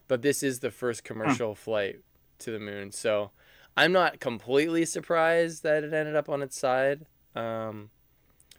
but 0.06 0.20
this 0.20 0.42
is 0.42 0.60
the 0.60 0.70
first 0.70 1.02
commercial 1.04 1.54
flight 1.54 2.00
to 2.40 2.50
the 2.50 2.58
moon. 2.58 2.92
So 2.92 3.30
I'm 3.76 3.92
not 3.92 4.20
completely 4.20 4.84
surprised 4.84 5.62
that 5.62 5.84
it 5.84 5.92
ended 5.94 6.16
up 6.16 6.28
on 6.28 6.42
its 6.42 6.58
side. 6.58 7.06
Um, 7.34 7.90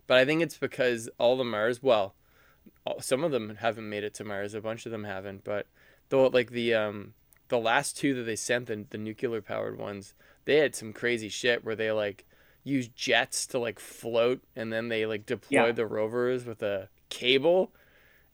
but 0.08 0.18
I 0.18 0.26
think 0.26 0.42
it's 0.42 0.58
because 0.58 1.10
all 1.18 1.38
the 1.38 1.44
Mars. 1.44 1.82
Well, 1.84 2.16
all, 2.86 3.02
some 3.02 3.24
of 3.24 3.32
them 3.32 3.58
haven't 3.60 3.90
made 3.90 4.04
it 4.04 4.14
to 4.16 4.24
Mars. 4.24 4.54
A 4.54 4.62
bunch 4.62 4.86
of 4.86 4.92
them 4.92 5.04
haven't. 5.04 5.44
But 5.44 5.68
though, 6.10 6.28
like 6.28 6.52
the 6.52 6.74
um, 6.74 7.14
the 7.50 7.60
last 7.60 7.98
two 7.98 8.14
that 8.16 8.24
they 8.24 8.36
sent, 8.36 8.68
the, 8.68 8.86
the 8.90 8.98
nuclear 8.98 9.42
powered 9.42 9.78
ones, 9.78 10.14
they 10.46 10.58
had 10.58 10.76
some 10.76 10.94
crazy 10.94 11.30
shit 11.30 11.64
where 11.64 11.76
they 11.76 11.92
like 11.92 12.26
used 12.64 12.96
jets 12.96 13.48
to 13.48 13.58
like 13.60 13.80
float 13.80 14.42
and 14.56 14.72
then 14.72 14.90
they 14.90 15.06
like 15.06 15.26
deployed 15.26 15.50
Yeah. 15.68 15.72
the 15.72 15.86
rovers 15.88 16.46
with 16.46 16.62
a 16.62 16.90
cable 17.10 17.72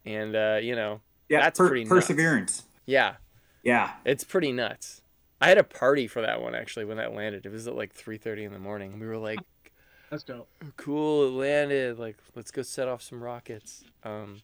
and 0.04 0.36
uh 0.36 0.60
you 0.62 0.76
know 0.76 1.00
Yeah, 1.30 1.42
That's 1.42 1.60
per- 1.60 1.68
pretty 1.70 1.84
nuts. 1.86 2.08
perseverance. 2.08 2.64
yeah 2.86 3.16
Yeah. 3.64 3.92
It's 4.04 4.24
pretty 4.24 4.52
nuts. 4.52 5.02
I 5.40 5.48
had 5.50 5.58
a 5.60 5.64
party 5.64 6.08
for 6.08 6.22
that 6.24 6.42
one 6.42 6.56
actually 6.56 6.86
when 6.86 6.98
that 6.98 7.14
landed. 7.14 7.46
It 7.46 7.52
was 7.52 7.68
at 7.68 7.76
like 7.76 7.94
3:30 7.96 8.46
in 8.46 8.52
the 8.52 8.60
morning. 8.60 9.00
We 9.00 9.06
were 9.06 9.18
like, 9.18 9.40
That's 10.10 10.24
dope. 10.24 10.48
"Cool, 10.78 11.28
it 11.28 11.32
landed. 11.32 12.00
Like, 12.00 12.18
let's 12.36 12.52
go 12.52 12.62
set 12.62 12.88
off 12.88 13.02
some 13.02 13.24
rockets." 13.24 13.84
Um, 14.04 14.42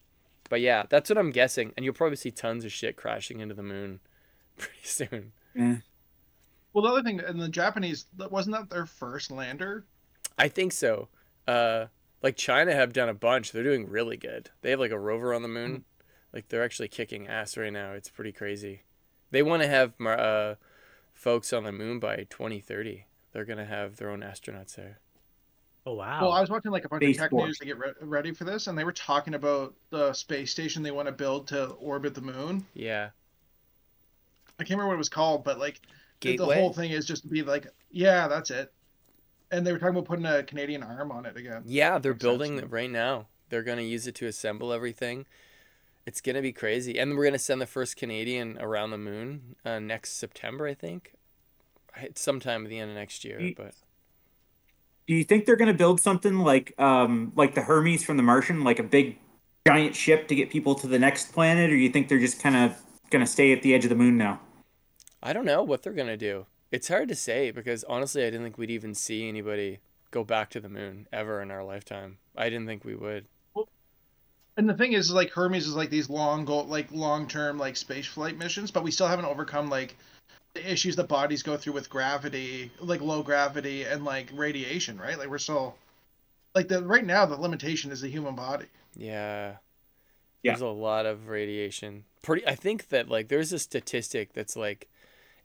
but 0.49 0.61
yeah, 0.61 0.83
that's 0.89 1.09
what 1.09 1.17
I'm 1.17 1.31
guessing. 1.31 1.73
And 1.75 1.83
you'll 1.85 1.93
probably 1.93 2.17
see 2.17 2.31
tons 2.31 2.65
of 2.65 2.71
shit 2.71 2.95
crashing 2.97 3.39
into 3.39 3.55
the 3.55 3.63
moon 3.63 3.99
pretty 4.57 4.83
soon. 4.83 5.31
Well, 6.73 6.83
the 6.83 6.89
other 6.89 7.03
thing, 7.03 7.19
and 7.19 7.39
the 7.39 7.49
Japanese, 7.49 8.05
wasn't 8.17 8.55
that 8.55 8.69
their 8.69 8.85
first 8.85 9.31
lander? 9.31 9.85
I 10.37 10.47
think 10.47 10.71
so. 10.71 11.09
Uh, 11.47 11.87
like 12.21 12.35
China 12.35 12.73
have 12.73 12.93
done 12.93 13.09
a 13.09 13.13
bunch. 13.13 13.51
They're 13.51 13.63
doing 13.63 13.89
really 13.89 14.17
good. 14.17 14.49
They 14.61 14.71
have 14.71 14.79
like 14.79 14.91
a 14.91 14.99
rover 14.99 15.33
on 15.33 15.41
the 15.41 15.47
moon. 15.47 15.85
Like 16.33 16.47
they're 16.47 16.63
actually 16.63 16.87
kicking 16.87 17.27
ass 17.27 17.57
right 17.57 17.73
now. 17.73 17.91
It's 17.91 18.09
pretty 18.09 18.31
crazy. 18.31 18.83
They 19.31 19.43
want 19.43 19.63
to 19.63 19.67
have 19.67 19.93
uh, 19.99 20.55
folks 21.13 21.53
on 21.53 21.63
the 21.63 21.71
moon 21.71 21.99
by 21.99 22.25
2030. 22.29 23.05
They're 23.31 23.45
gonna 23.45 23.65
have 23.65 23.97
their 23.97 24.09
own 24.09 24.21
astronauts 24.21 24.75
there. 24.75 24.99
Oh 25.85 25.93
wow. 25.95 26.21
Well, 26.21 26.31
I 26.31 26.41
was 26.41 26.49
watching 26.49 26.71
like 26.71 26.85
a 26.85 26.89
bunch 26.89 27.03
Space 27.03 27.15
of 27.17 27.21
tech 27.21 27.31
Force. 27.31 27.45
news 27.47 27.57
to 27.59 27.65
get 27.65 27.77
re- 27.79 27.93
ready 28.01 28.33
for 28.33 28.43
this, 28.43 28.67
and 28.67 28.77
they 28.77 28.83
were 28.83 28.91
talking 28.91 29.33
about 29.33 29.73
the 29.89 30.13
space 30.13 30.51
station 30.51 30.83
they 30.83 30.91
want 30.91 31.07
to 31.07 31.11
build 31.11 31.47
to 31.47 31.69
orbit 31.71 32.13
the 32.13 32.21
moon. 32.21 32.65
Yeah. 32.75 33.09
I 34.59 34.63
can't 34.63 34.71
remember 34.71 34.89
what 34.89 34.95
it 34.95 34.97
was 34.99 35.09
called, 35.09 35.43
but 35.43 35.57
like 35.59 35.79
the- 36.19 36.37
the 36.37 36.45
whole 36.45 36.71
thing 36.71 36.91
is 36.91 37.05
just 37.05 37.23
to 37.23 37.29
be 37.29 37.41
like, 37.41 37.67
yeah, 37.89 38.27
that's 38.27 38.51
it. 38.51 38.71
And 39.49 39.65
they 39.65 39.71
were 39.73 39.79
talking 39.79 39.95
about 39.95 40.05
putting 40.05 40.25
a 40.25 40.43
Canadian 40.43 40.83
arm 40.83 41.11
on 41.11 41.25
it 41.25 41.35
again. 41.35 41.63
Yeah, 41.65 41.97
they're 41.97 42.13
building 42.13 42.57
sense. 42.59 42.65
it 42.65 42.71
right 42.71 42.89
now. 42.89 43.27
They're 43.49 43.63
gonna 43.63 43.81
use 43.81 44.05
it 44.07 44.15
to 44.15 44.27
assemble 44.27 44.71
everything. 44.71 45.25
It's 46.05 46.21
gonna 46.21 46.41
be 46.43 46.53
crazy, 46.53 46.97
and 46.99 47.17
we're 47.17 47.25
gonna 47.25 47.39
send 47.39 47.59
the 47.59 47.65
first 47.67 47.97
Canadian 47.97 48.57
around 48.61 48.91
the 48.91 48.97
moon 48.97 49.55
uh, 49.65 49.79
next 49.79 50.11
September, 50.13 50.67
I 50.67 50.73
think. 50.75 51.13
It's 51.97 52.21
sometime 52.21 52.63
at 52.65 52.69
the 52.69 52.79
end 52.79 52.91
of 52.91 52.95
next 52.97 53.25
year, 53.25 53.51
but 53.57 53.73
Do 55.11 55.17
you 55.17 55.25
think 55.25 55.45
they're 55.45 55.57
going 55.57 55.67
to 55.67 55.77
build 55.77 55.99
something 55.99 56.39
like 56.39 56.73
um 56.79 57.33
like 57.35 57.53
the 57.53 57.63
Hermes 57.63 58.01
from 58.01 58.15
The 58.15 58.23
Martian, 58.23 58.63
like 58.63 58.79
a 58.79 58.83
big 58.83 59.17
giant 59.67 59.93
ship 59.93 60.29
to 60.29 60.35
get 60.35 60.49
people 60.49 60.73
to 60.75 60.87
the 60.87 60.97
next 60.97 61.33
planet, 61.33 61.69
or 61.69 61.73
do 61.73 61.79
you 61.81 61.89
think 61.89 62.07
they're 62.07 62.17
just 62.17 62.41
kind 62.41 62.55
of 62.55 62.81
going 63.09 63.19
to 63.19 63.29
stay 63.29 63.51
at 63.51 63.61
the 63.61 63.75
edge 63.75 63.83
of 63.83 63.89
the 63.89 63.95
moon 63.97 64.17
now? 64.17 64.39
I 65.21 65.33
don't 65.33 65.43
know 65.43 65.63
what 65.63 65.83
they're 65.83 65.91
gonna 65.91 66.15
do. 66.15 66.45
It's 66.71 66.87
hard 66.87 67.09
to 67.09 67.15
say 67.15 67.51
because 67.51 67.83
honestly, 67.83 68.21
I 68.21 68.27
didn't 68.27 68.43
think 68.43 68.57
we'd 68.57 68.71
even 68.71 68.95
see 68.95 69.27
anybody 69.27 69.79
go 70.11 70.23
back 70.23 70.49
to 70.51 70.61
the 70.61 70.69
moon 70.69 71.09
ever 71.11 71.41
in 71.41 71.51
our 71.51 71.65
lifetime. 71.65 72.19
I 72.37 72.45
didn't 72.45 72.67
think 72.67 72.85
we 72.85 72.95
would. 72.95 73.25
And 74.55 74.69
the 74.69 74.75
thing 74.75 74.93
is, 74.93 75.11
like 75.11 75.31
Hermes 75.31 75.67
is 75.67 75.75
like 75.75 75.89
these 75.89 76.09
long 76.09 76.45
goal, 76.45 76.67
like 76.67 76.89
long 76.89 77.27
term, 77.27 77.57
like 77.57 77.75
space 77.75 78.07
flight 78.07 78.37
missions, 78.37 78.71
but 78.71 78.83
we 78.83 78.91
still 78.91 79.07
haven't 79.07 79.25
overcome 79.25 79.69
like 79.69 79.97
the 80.53 80.71
issues 80.71 80.95
that 80.97 81.07
bodies 81.07 81.43
go 81.43 81.57
through 81.57 81.73
with 81.73 81.89
gravity, 81.89 82.71
like 82.79 83.01
low 83.01 83.23
gravity 83.23 83.83
and 83.83 84.03
like 84.03 84.29
radiation, 84.33 84.99
right? 84.99 85.17
Like 85.17 85.29
we're 85.29 85.37
still 85.37 85.75
like 86.53 86.67
the 86.67 86.83
right 86.83 87.05
now 87.05 87.25
the 87.25 87.39
limitation 87.39 87.91
is 87.91 88.01
the 88.01 88.09
human 88.09 88.35
body. 88.35 88.65
Yeah. 88.95 89.55
Yeah. 90.43 90.51
There's 90.51 90.61
a 90.61 90.67
lot 90.67 91.05
of 91.05 91.27
radiation. 91.27 92.03
Pretty 92.21 92.45
I 92.45 92.55
think 92.55 92.89
that 92.89 93.09
like 93.09 93.29
there's 93.29 93.53
a 93.53 93.59
statistic 93.59 94.33
that's 94.33 94.55
like 94.55 94.89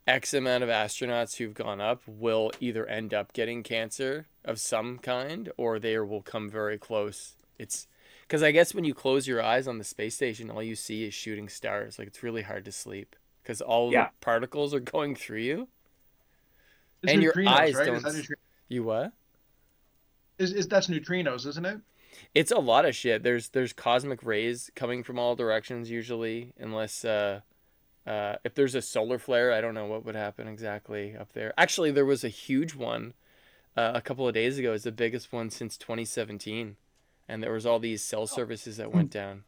X 0.07 0.33
amount 0.33 0.63
of 0.63 0.69
astronauts 0.69 1.37
who've 1.37 1.53
gone 1.53 1.81
up 1.81 2.01
will 2.07 2.51
either 2.59 2.85
end 2.85 3.13
up 3.13 3.33
getting 3.33 3.63
cancer 3.63 4.25
of 4.43 4.59
some 4.59 4.97
kind 4.99 5.51
or 5.57 5.79
they 5.79 5.97
will 5.99 6.21
come 6.21 6.49
very 6.49 6.77
close. 6.77 7.35
It's 7.57 7.87
because 8.23 8.43
I 8.43 8.51
guess 8.51 8.73
when 8.73 8.83
you 8.83 8.93
close 8.93 9.27
your 9.27 9.41
eyes 9.41 9.67
on 9.67 9.77
the 9.77 9.83
space 9.83 10.15
station, 10.15 10.49
all 10.49 10.63
you 10.63 10.75
see 10.75 11.05
is 11.05 11.13
shooting 11.13 11.47
stars. 11.47 11.97
Like 11.97 12.07
it's 12.07 12.23
really 12.23 12.41
hard 12.41 12.65
to 12.65 12.71
sleep 12.71 13.15
because 13.47 13.61
all 13.61 13.93
Yeah. 13.93 14.07
the 14.07 14.11
particles 14.19 14.73
are 14.73 14.81
going 14.81 15.15
through 15.15 15.39
you. 15.39 15.69
It's 17.01 17.13
And 17.13 17.23
your 17.23 17.33
eyes 17.47 17.75
right? 17.75 17.85
don't 17.85 18.29
You 18.67 18.83
what? 18.83 19.13
is, 20.37 20.51
is 20.51 20.67
that's 20.67 20.87
neutrinos, 20.87 21.47
isn't 21.47 21.65
it? 21.65 21.79
It's 22.35 22.51
a 22.51 22.59
lot 22.59 22.85
of 22.85 22.93
shit. 22.95 23.23
There's 23.23 23.49
there's 23.49 23.71
cosmic 23.71 24.21
rays 24.23 24.69
coming 24.75 25.01
from 25.03 25.17
all 25.17 25.35
directions 25.35 25.89
usually, 25.89 26.51
unless 26.59 27.05
uh, 27.05 27.41
uh, 28.05 28.35
if 28.43 28.53
there's 28.53 28.75
a 28.75 28.81
solar 28.81 29.17
flare, 29.17 29.53
I 29.53 29.61
don't 29.61 29.73
know 29.75 29.85
what 29.85 30.03
would 30.03 30.15
happen 30.15 30.47
exactly 30.47 31.15
up 31.15 31.31
there. 31.33 31.53
Actually, 31.57 31.91
there 31.91 32.05
was 32.05 32.23
a 32.23 32.29
huge 32.29 32.75
one 32.75 33.13
uh, 33.77 33.91
a 33.95 34.01
couple 34.01 34.27
of 34.27 34.33
days 34.33 34.57
ago. 34.57 34.73
It's 34.73 34.83
the 34.83 34.91
biggest 34.91 35.31
one 35.31 35.49
since 35.51 35.77
2017, 35.77 36.75
and 37.29 37.43
there 37.43 37.53
was 37.53 37.65
all 37.65 37.79
these 37.79 38.01
cell 38.01 38.27
services 38.27 38.77
that 38.77 38.91
went 38.91 39.11
down. 39.11 39.43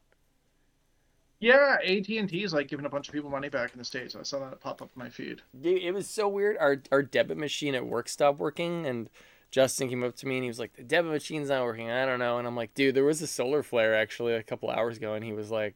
Yeah, 1.39 1.77
AT 1.83 2.09
and 2.09 2.27
T 2.27 2.43
is 2.43 2.53
like 2.53 2.67
giving 2.67 2.85
a 2.85 2.89
bunch 2.89 3.07
of 3.07 3.13
people 3.13 3.29
money 3.29 3.49
back 3.49 3.71
in 3.71 3.79
the 3.79 3.85
states. 3.85 4.15
I 4.15 4.23
saw 4.23 4.39
that 4.39 4.59
pop 4.59 4.81
up 4.81 4.89
in 4.93 4.99
my 4.99 5.09
feed. 5.09 5.41
Dude, 5.59 5.81
it 5.81 5.93
was 5.93 6.09
so 6.09 6.27
weird. 6.27 6.57
Our 6.57 6.81
our 6.91 7.01
debit 7.01 7.37
machine 7.37 7.75
at 7.75 7.85
work 7.85 8.09
stopped 8.09 8.39
working, 8.39 8.85
and 8.85 9.09
Justin 9.51 9.89
came 9.89 10.03
up 10.03 10.15
to 10.17 10.27
me 10.27 10.35
and 10.35 10.43
he 10.43 10.49
was 10.49 10.59
like, 10.59 10.75
"The 10.75 10.83
debit 10.83 11.11
machine's 11.11 11.49
not 11.49 11.63
working." 11.63 11.89
I 11.89 12.05
don't 12.05 12.19
know, 12.19 12.37
and 12.37 12.47
I'm 12.47 12.55
like, 12.55 12.73
"Dude, 12.73 12.93
there 12.93 13.05
was 13.05 13.21
a 13.21 13.27
solar 13.27 13.63
flare 13.63 13.95
actually 13.95 14.33
a 14.33 14.43
couple 14.43 14.69
hours 14.69 14.97
ago," 14.97 15.13
and 15.13 15.23
he 15.23 15.31
was 15.31 15.49
like, 15.49 15.75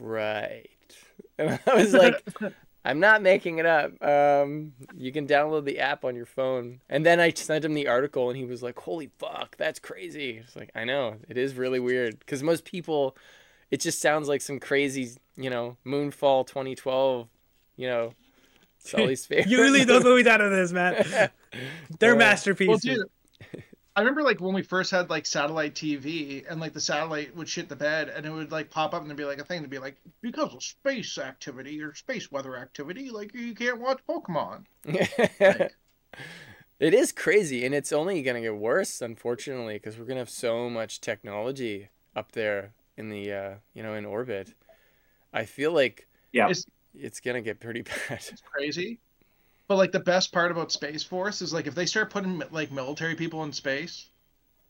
"Right," 0.00 0.68
and 1.38 1.58
I 1.66 1.74
was 1.74 1.94
like, 1.94 2.26
"I'm 2.84 3.00
not 3.00 3.22
making 3.22 3.58
it 3.58 3.66
up. 3.66 4.02
Um, 4.02 4.72
you 4.96 5.12
can 5.12 5.26
download 5.26 5.64
the 5.64 5.78
app 5.78 6.04
on 6.04 6.16
your 6.16 6.26
phone." 6.26 6.80
And 6.88 7.06
then 7.06 7.20
I 7.20 7.30
sent 7.30 7.64
him 7.64 7.74
the 7.74 7.88
article, 7.88 8.28
and 8.28 8.36
he 8.36 8.44
was 8.44 8.62
like, 8.62 8.78
"Holy 8.80 9.10
fuck, 9.18 9.56
that's 9.56 9.78
crazy!" 9.78 10.38
It's 10.38 10.56
like 10.56 10.70
I 10.74 10.84
know 10.84 11.16
it 11.28 11.38
is 11.38 11.54
really 11.54 11.80
weird 11.80 12.18
because 12.18 12.42
most 12.42 12.64
people, 12.64 13.16
it 13.70 13.80
just 13.80 14.00
sounds 14.00 14.28
like 14.28 14.40
some 14.40 14.60
crazy, 14.60 15.10
you 15.36 15.50
know, 15.50 15.76
Moonfall 15.86 16.46
2012, 16.46 17.28
you 17.76 17.88
know. 17.88 18.14
Sully's 18.78 19.26
favorite. 19.26 19.48
you 19.48 19.60
really 19.60 19.84
those 19.84 20.04
movies 20.04 20.26
out 20.26 20.40
of 20.40 20.50
this, 20.50 20.72
man. 20.72 21.30
They're 22.00 22.16
Uh, 22.16 22.38
Well, 22.66 22.78
masterpieces. 22.78 22.82
dude, 22.82 23.06
I 23.96 24.00
remember 24.00 24.22
like 24.22 24.40
when 24.40 24.54
we 24.54 24.62
first 24.62 24.90
had 24.92 25.10
like 25.10 25.26
satellite 25.26 25.74
TV, 25.74 26.44
and 26.48 26.60
like 26.60 26.72
the 26.72 26.80
satellite 26.80 27.34
would 27.36 27.48
shit 27.48 27.68
the 27.68 27.76
bed, 27.76 28.08
and 28.08 28.24
it 28.26 28.30
would 28.30 28.52
like 28.52 28.70
pop 28.70 28.94
up 28.94 29.02
and 29.02 29.10
there'd 29.10 29.18
be 29.18 29.24
like 29.24 29.38
a 29.40 29.44
thing 29.44 29.62
to 29.62 29.68
be 29.68 29.78
like 29.78 30.00
because 30.22 30.54
of 30.54 30.62
space 30.62 31.18
activity 31.18 31.80
or 31.82 31.94
space 31.94 32.30
weather 32.30 32.56
activity, 32.56 33.10
like 33.10 33.34
you 33.34 33.54
can't 33.54 33.80
watch 33.80 34.00
Pokemon. 34.08 34.66
Like, 34.84 35.08
it 36.80 36.94
is 36.94 37.12
crazy, 37.12 37.64
and 37.64 37.74
it's 37.74 37.92
only 37.92 38.22
gonna 38.22 38.40
get 38.40 38.56
worse, 38.56 39.00
unfortunately, 39.00 39.74
because 39.74 39.98
we're 39.98 40.04
gonna 40.04 40.20
have 40.20 40.30
so 40.30 40.68
much 40.70 41.00
technology 41.00 41.88
up 42.16 42.32
there 42.32 42.72
in 42.98 43.08
the, 43.08 43.32
uh, 43.32 43.54
you 43.74 43.82
know, 43.82 43.94
in 43.94 44.04
orbit. 44.04 44.52
I 45.32 45.44
feel 45.44 45.72
like 45.72 46.06
Yeah. 46.32 46.44
It's- 46.50 46.66
it's 46.94 47.20
gonna 47.20 47.40
get 47.40 47.60
pretty 47.60 47.82
bad. 48.08 48.24
it's 48.28 48.42
crazy. 48.42 48.98
But 49.68 49.76
like 49.76 49.92
the 49.92 50.00
best 50.00 50.32
part 50.32 50.50
about 50.50 50.72
Space 50.72 51.02
Force 51.04 51.40
is 51.42 51.52
like 51.52 51.66
if 51.66 51.74
they 51.74 51.86
start 51.86 52.10
putting 52.10 52.42
like 52.50 52.72
military 52.72 53.14
people 53.14 53.44
in 53.44 53.52
space, 53.52 54.06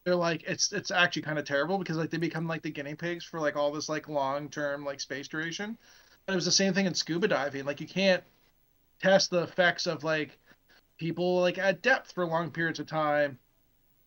they're 0.04 0.14
like 0.16 0.42
it's 0.44 0.72
it's 0.72 0.90
actually 0.90 1.22
kind 1.22 1.38
of 1.38 1.44
terrible 1.44 1.78
because 1.78 1.96
like 1.96 2.10
they 2.10 2.16
become 2.18 2.46
like 2.46 2.62
the 2.62 2.70
guinea 2.70 2.94
pigs 2.94 3.24
for 3.24 3.40
like 3.40 3.56
all 3.56 3.72
this 3.72 3.88
like 3.88 4.08
long 4.08 4.48
term 4.50 4.84
like 4.84 5.00
space 5.00 5.26
duration. 5.28 5.76
And 6.26 6.34
it 6.34 6.36
was 6.36 6.44
the 6.44 6.52
same 6.52 6.74
thing 6.74 6.86
in 6.86 6.94
scuba 6.94 7.28
diving. 7.28 7.64
Like 7.64 7.80
you 7.80 7.86
can't 7.88 8.22
test 9.00 9.30
the 9.30 9.42
effects 9.44 9.86
of 9.86 10.04
like 10.04 10.36
people 10.98 11.40
like 11.40 11.58
at 11.58 11.80
depth 11.80 12.12
for 12.12 12.26
long 12.26 12.50
periods 12.50 12.80
of 12.80 12.86
time 12.86 13.38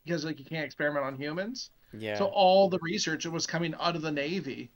because 0.05 0.25
like 0.25 0.37
you 0.39 0.45
can't 0.45 0.65
experiment 0.65 1.05
on 1.05 1.15
humans. 1.15 1.69
Yeah. 1.93 2.17
So 2.17 2.25
all 2.25 2.69
the 2.69 2.79
research 2.81 3.25
was 3.25 3.45
coming 3.47 3.73
out 3.79 3.95
of 3.95 4.01
the 4.01 4.11
Navy 4.11 4.71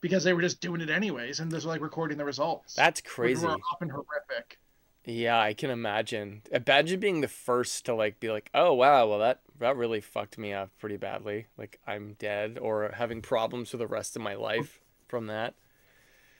because 0.00 0.24
they 0.24 0.32
were 0.32 0.40
just 0.42 0.60
doing 0.60 0.80
it 0.80 0.90
anyways 0.90 1.40
and 1.40 1.50
just 1.50 1.66
like 1.66 1.80
recording 1.80 2.18
the 2.18 2.24
results. 2.24 2.74
That's 2.74 3.00
which 3.00 3.10
crazy. 3.10 3.46
were 3.46 3.56
often 3.72 3.88
horrific. 3.90 4.58
Yeah, 5.04 5.38
I 5.40 5.54
can 5.54 5.70
imagine. 5.70 6.42
Imagine 6.52 7.00
being 7.00 7.20
the 7.20 7.28
first 7.28 7.86
to 7.86 7.94
like 7.94 8.20
be 8.20 8.30
like, 8.30 8.50
"Oh 8.52 8.74
wow, 8.74 9.06
well 9.08 9.18
that 9.20 9.40
that 9.58 9.76
really 9.76 10.00
fucked 10.00 10.36
me 10.38 10.52
up 10.52 10.70
pretty 10.78 10.96
badly. 10.98 11.46
Like 11.56 11.80
I'm 11.86 12.14
dead 12.18 12.58
or 12.60 12.90
having 12.94 13.22
problems 13.22 13.70
for 13.70 13.78
the 13.78 13.86
rest 13.86 14.14
of 14.16 14.22
my 14.22 14.34
life 14.34 14.80
from 15.08 15.26
that." 15.28 15.54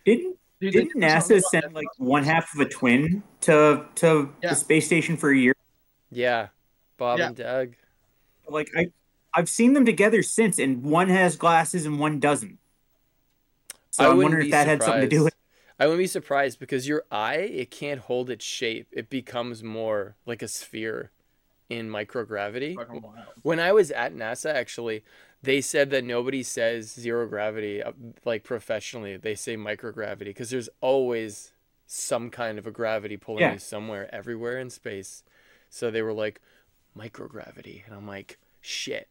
Didn't 0.04 0.36
Dude, 0.60 0.74
didn't 0.74 1.00
NASA 1.02 1.40
send 1.40 1.72
like 1.72 1.86
one 1.96 2.22
half 2.24 2.52
of 2.54 2.60
a 2.60 2.68
twin 2.68 3.22
to 3.42 3.86
to 3.96 4.28
Yeah. 4.42 4.50
the 4.50 4.54
space 4.56 4.84
station 4.84 5.16
for 5.16 5.30
a 5.30 5.36
year? 5.36 5.54
Yeah. 6.10 6.48
Bob 6.98 7.18
Yeah. 7.18 7.26
and 7.28 7.36
Doug. 7.36 7.76
Like 8.46 8.68
I 8.76 8.88
I've 9.34 9.48
seen 9.48 9.74
them 9.74 9.84
together 9.84 10.22
since, 10.22 10.58
and 10.58 10.82
one 10.82 11.08
has 11.08 11.36
glasses 11.36 11.86
and 11.86 11.98
one 12.00 12.18
doesn't. 12.20 12.58
So 13.90 14.04
I 14.04 14.08
I, 14.10 14.14
wouldn't 14.14 14.22
wonder 14.32 14.38
be 14.38 14.46
if 14.46 14.50
that 14.50 14.66
had 14.66 14.82
something 14.82 15.02
to 15.02 15.08
do 15.08 15.24
with. 15.24 15.32
surprised. 15.32 15.36
I 15.78 15.86
wouldn't 15.86 16.00
be 16.02 16.06
surprised 16.06 16.58
because 16.60 16.86
your 16.88 17.04
eye 17.10 17.36
it 17.38 17.70
can't 17.70 18.00
hold 18.00 18.30
its 18.30 18.44
shape. 18.44 18.88
It 18.92 19.08
becomes 19.10 19.62
more 19.62 20.16
like 20.26 20.42
a 20.42 20.48
sphere 20.48 21.10
in 21.68 21.88
microgravity. 21.88 22.76
When 23.42 23.60
I 23.60 23.72
was 23.72 23.90
at 23.90 24.14
NASA, 24.14 24.52
actually, 24.52 25.04
they 25.42 25.60
said 25.60 25.90
that 25.90 26.04
nobody 26.04 26.42
says 26.42 26.90
zero 26.92 27.26
gravity 27.26 27.82
uh, 27.82 27.92
like 28.24 28.44
professionally. 28.44 29.16
They 29.16 29.34
say 29.34 29.56
microgravity 29.56 30.26
because 30.26 30.50
there's 30.50 30.68
always 30.80 31.52
some 31.86 32.30
kind 32.30 32.58
of 32.58 32.66
a 32.66 32.70
gravity 32.70 33.16
pulling 33.16 33.40
Yeah. 33.42 33.54
you 33.54 33.58
somewhere, 33.58 34.12
everywhere 34.14 34.58
in 34.58 34.70
space. 34.70 35.24
So 35.70 35.90
they 35.90 36.02
were 36.02 36.12
like 36.12 36.40
microgravity, 36.96 37.84
and 37.86 37.94
I'm 37.94 38.06
like, 38.06 38.38
shit. 38.60 39.08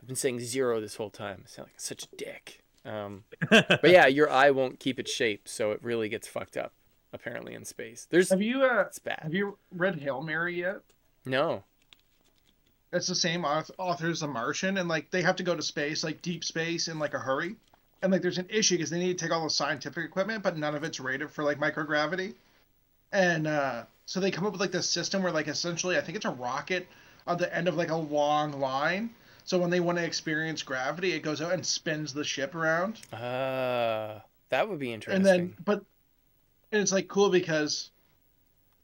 I've 0.00 0.06
been 0.06 0.16
saying 0.16 0.40
zero 0.40 0.80
this 0.80 0.96
whole 0.96 1.10
time. 1.10 1.42
I 1.44 1.48
sound 1.48 1.68
like 1.68 1.80
such 1.80 2.04
a 2.04 2.16
dick. 2.16 2.62
Um, 2.84 3.24
but 3.50 3.90
yeah, 3.90 4.06
your 4.06 4.30
eye 4.30 4.50
won't 4.50 4.80
keep 4.80 4.98
its 4.98 5.12
shape, 5.12 5.48
so 5.48 5.72
it 5.72 5.80
really 5.82 6.08
gets 6.08 6.26
fucked 6.28 6.56
up. 6.56 6.72
Apparently 7.10 7.54
in 7.54 7.64
space, 7.64 8.06
there's 8.10 8.28
Have 8.28 8.42
you 8.42 8.62
uh, 8.62 8.84
it's 8.86 8.98
bad. 8.98 9.20
have 9.22 9.32
you 9.32 9.56
read 9.72 9.98
Hail 9.98 10.20
Mary 10.20 10.58
yet? 10.60 10.82
No. 11.24 11.64
It's 12.92 13.06
the 13.06 13.14
same 13.14 13.42
auth- 13.44 13.70
author 13.78 14.08
as 14.10 14.20
The 14.20 14.26
Martian, 14.26 14.76
and 14.76 14.90
like 14.90 15.10
they 15.10 15.22
have 15.22 15.36
to 15.36 15.42
go 15.42 15.56
to 15.56 15.62
space, 15.62 16.04
like 16.04 16.20
deep 16.20 16.44
space, 16.44 16.86
in 16.86 16.98
like 16.98 17.14
a 17.14 17.18
hurry. 17.18 17.56
And 18.02 18.12
like 18.12 18.20
there's 18.20 18.36
an 18.36 18.46
issue 18.50 18.74
because 18.76 18.90
they 18.90 18.98
need 18.98 19.18
to 19.18 19.24
take 19.24 19.32
all 19.34 19.44
the 19.44 19.50
scientific 19.50 20.04
equipment, 20.04 20.42
but 20.42 20.58
none 20.58 20.74
of 20.74 20.84
it's 20.84 21.00
rated 21.00 21.30
for 21.30 21.44
like 21.44 21.58
microgravity. 21.58 22.34
And 23.12 23.46
uh, 23.46 23.84
so 24.06 24.20
they 24.20 24.30
come 24.30 24.44
up 24.46 24.52
with 24.52 24.60
like 24.60 24.72
this 24.72 24.88
system 24.88 25.22
where 25.22 25.32
like 25.32 25.48
essentially 25.48 25.96
I 25.96 26.02
think 26.02 26.16
it's 26.16 26.26
a 26.26 26.30
rocket 26.30 26.86
on 27.26 27.38
the 27.38 27.54
end 27.54 27.68
of 27.68 27.76
like 27.76 27.90
a 27.90 27.96
long 27.96 28.60
line. 28.60 29.10
So 29.48 29.58
when 29.58 29.70
they 29.70 29.80
want 29.80 29.96
to 29.96 30.04
experience 30.04 30.62
gravity, 30.62 31.12
it 31.12 31.20
goes 31.20 31.40
out 31.40 31.54
and 31.54 31.64
spins 31.64 32.12
the 32.12 32.22
ship 32.22 32.54
around. 32.54 33.00
Uh, 33.10 34.20
that 34.50 34.68
would 34.68 34.78
be 34.78 34.92
interesting. 34.92 35.16
and 35.16 35.24
then 35.24 35.56
but 35.64 35.82
and 36.70 36.82
it's 36.82 36.92
like 36.92 37.08
cool 37.08 37.30
because 37.30 37.90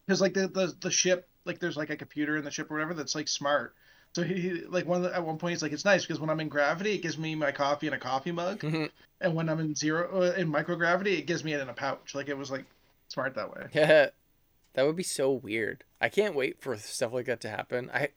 because 0.07 0.23
like 0.23 0.33
the, 0.33 0.49
the 0.49 0.75
the 0.81 0.91
ship 0.91 1.29
like 1.45 1.59
there's 1.59 1.77
like 1.77 1.91
a 1.91 1.97
computer 1.97 2.39
in 2.39 2.45
the 2.45 2.51
ship 2.51 2.71
or 2.71 2.75
whatever 2.75 2.95
that's 2.95 3.15
like 3.15 3.29
smart 3.29 3.75
so 4.15 4.23
he, 4.23 4.35
he 4.35 4.51
like 4.65 4.87
one 4.87 5.03
the, 5.03 5.15
at 5.15 5.23
one 5.23 5.37
point 5.37 5.53
he's 5.53 5.63
like 5.63 5.73
it's 5.73 5.85
nice 5.85 6.03
because 6.03 6.19
when 6.19 6.31
i'm 6.31 6.41
in 6.41 6.49
gravity 6.49 6.95
it 6.95 7.03
gives 7.03 7.19
me 7.19 7.35
my 7.35 7.53
coffee 7.53 7.87
in 7.87 7.93
a 7.93 7.99
coffee 7.99 8.33
mug 8.33 8.63
and 9.21 9.35
when 9.35 9.49
i'm 9.49 9.61
in 9.61 9.75
zero 9.75 10.23
uh, 10.23 10.35
in 10.35 10.51
microgravity 10.51 11.19
it 11.19 11.27
gives 11.27 11.45
me 11.45 11.53
it 11.53 11.61
in 11.61 11.69
a 11.69 11.75
pouch 11.75 12.15
like 12.15 12.29
it 12.29 12.37
was 12.37 12.51
like 12.51 12.65
smart 13.09 13.35
that 13.35 13.51
way 13.55 13.67
Yeah, 13.73 14.09
that 14.75 14.87
would 14.87 14.97
be 14.97 15.03
so 15.03 15.31
weird. 15.31 15.85
I 16.01 16.09
can't 16.09 16.35
wait 16.35 16.61
for 16.61 16.77
stuff 16.77 17.13
like 17.13 17.27
that 17.27 17.41
to 17.43 17.49
happen. 17.49 17.91
I 17.95 18.09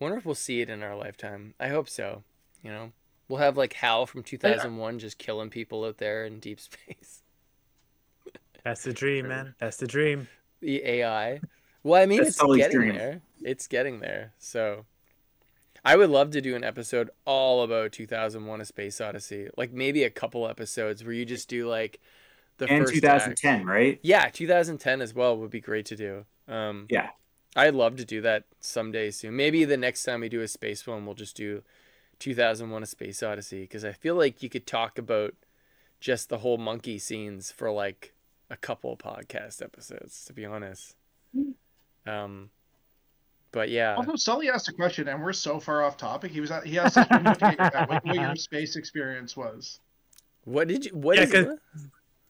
wonder 0.00 0.16
if 0.18 0.24
we'll 0.26 0.34
see 0.34 0.60
it 0.60 0.70
in 0.70 0.82
our 0.82 0.96
lifetime. 0.96 1.54
I 1.58 1.68
hope 1.68 1.88
so. 1.88 2.22
You 2.62 2.70
know, 2.70 2.92
we'll 3.28 3.38
have 3.40 3.56
like 3.56 3.72
Hal 3.74 4.06
from 4.06 4.22
2001 4.22 4.98
just 4.98 5.18
killing 5.18 5.50
people 5.50 5.84
out 5.84 5.98
there 5.98 6.24
in 6.24 6.40
deep 6.40 6.60
space. 6.60 7.22
That's 8.64 8.82
the 8.82 8.92
dream, 8.92 9.28
man. 9.28 9.54
That's 9.60 9.76
the 9.76 9.86
dream. 9.86 10.28
The 10.60 10.82
AI. 10.84 11.40
Well, 11.82 12.02
I 12.02 12.06
mean, 12.06 12.18
That's 12.18 12.30
it's 12.30 12.38
Sully's 12.38 12.64
getting 12.64 12.78
dream. 12.80 12.94
there. 12.96 13.20
It's 13.42 13.66
getting 13.68 14.00
there. 14.00 14.32
So, 14.38 14.84
I 15.84 15.96
would 15.96 16.10
love 16.10 16.32
to 16.32 16.40
do 16.40 16.56
an 16.56 16.64
episode 16.64 17.10
all 17.24 17.62
about 17.62 17.92
2001: 17.92 18.60
A 18.60 18.64
Space 18.64 19.00
Odyssey. 19.00 19.48
Like 19.56 19.72
maybe 19.72 20.02
a 20.04 20.10
couple 20.10 20.48
episodes 20.48 21.04
where 21.04 21.12
you 21.14 21.24
just 21.24 21.48
do 21.48 21.68
like 21.68 22.00
the 22.58 22.66
and 22.68 22.84
first 22.84 22.94
act. 23.04 23.36
2010, 23.40 23.64
right? 23.64 24.00
Yeah, 24.02 24.28
2010 24.28 25.00
as 25.00 25.14
well 25.14 25.38
would 25.38 25.50
be 25.50 25.60
great 25.60 25.86
to 25.86 25.96
do. 25.96 26.24
Um, 26.48 26.86
Yeah. 26.90 27.10
I'd 27.58 27.74
love 27.74 27.96
to 27.96 28.04
do 28.04 28.20
that 28.22 28.44
someday 28.60 29.10
soon. 29.10 29.36
Maybe 29.36 29.64
the 29.64 29.76
next 29.76 30.04
time 30.04 30.20
we 30.20 30.28
do 30.28 30.40
a 30.40 30.48
space 30.48 30.86
one, 30.86 31.04
we'll 31.04 31.14
just 31.14 31.36
do 31.36 31.62
2001: 32.20 32.82
A 32.82 32.86
Space 32.86 33.22
Odyssey 33.22 33.62
because 33.62 33.84
I 33.84 33.92
feel 33.92 34.14
like 34.14 34.42
you 34.42 34.48
could 34.48 34.66
talk 34.66 34.98
about 34.98 35.34
just 36.00 36.28
the 36.28 36.38
whole 36.38 36.58
monkey 36.58 36.98
scenes 36.98 37.50
for 37.50 37.70
like 37.70 38.14
a 38.50 38.56
couple 38.56 38.96
podcast 38.96 39.60
episodes. 39.62 40.24
To 40.26 40.32
be 40.32 40.44
honest. 40.46 40.94
Um, 42.06 42.50
but 43.52 43.68
yeah, 43.70 43.96
also 43.96 44.16
sully 44.16 44.48
asked 44.50 44.68
a 44.68 44.72
question 44.72 45.08
and 45.08 45.22
we're 45.22 45.32
so 45.32 45.58
far 45.60 45.82
off 45.82 45.96
topic 45.96 46.30
he 46.32 46.40
was 46.40 46.50
at, 46.50 46.64
he 46.66 46.78
asked 46.78 46.96
if 46.96 47.06
you 47.10 47.18
what 47.18 48.04
what 48.04 48.14
your 48.16 48.36
space 48.48 48.76
experience 48.76 49.36
was 49.36 49.80
what 50.44 50.68
did 50.68 50.86
you? 50.86 50.92
What 50.92 51.16
Yeah, 51.16 51.22
is 51.24 51.32
'cause- 51.32 51.46
it? 51.46 51.58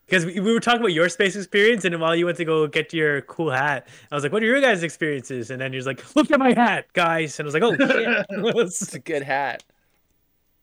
Because 0.09 0.25
we, 0.25 0.41
we 0.41 0.53
were 0.55 0.61
talking 0.61 0.81
about 0.81 0.95
your 0.95 1.09
space 1.11 1.37
experience, 1.37 1.85
and 1.85 2.01
while 2.01 2.17
you 2.17 2.25
went 2.25 2.39
to 2.39 2.45
go 2.47 2.67
get 2.67 2.95
your 2.95 3.21
cool 3.23 3.51
hat, 3.51 3.87
I 4.11 4.15
was 4.15 4.23
like, 4.25 4.33
"What 4.33 4.43
are 4.43 4.47
your 4.47 4.61
guys' 4.61 4.83
experiences?" 4.83 5.51
And 5.51 5.61
then 5.61 5.73
you're 5.75 5.83
like, 5.83 6.17
"Look 6.17 6.31
at 6.31 6.39
my 6.39 6.55
hat, 6.55 6.87
guys!" 6.95 7.39
And 7.39 7.45
I 7.45 7.49
was 7.49 7.55
like, 7.55 7.63
"Oh 7.63 7.77
shit, 7.77 8.27
It's 8.31 8.83
it's 8.83 8.95
a 8.95 8.99
good 8.99 9.23
hat. 9.23 9.65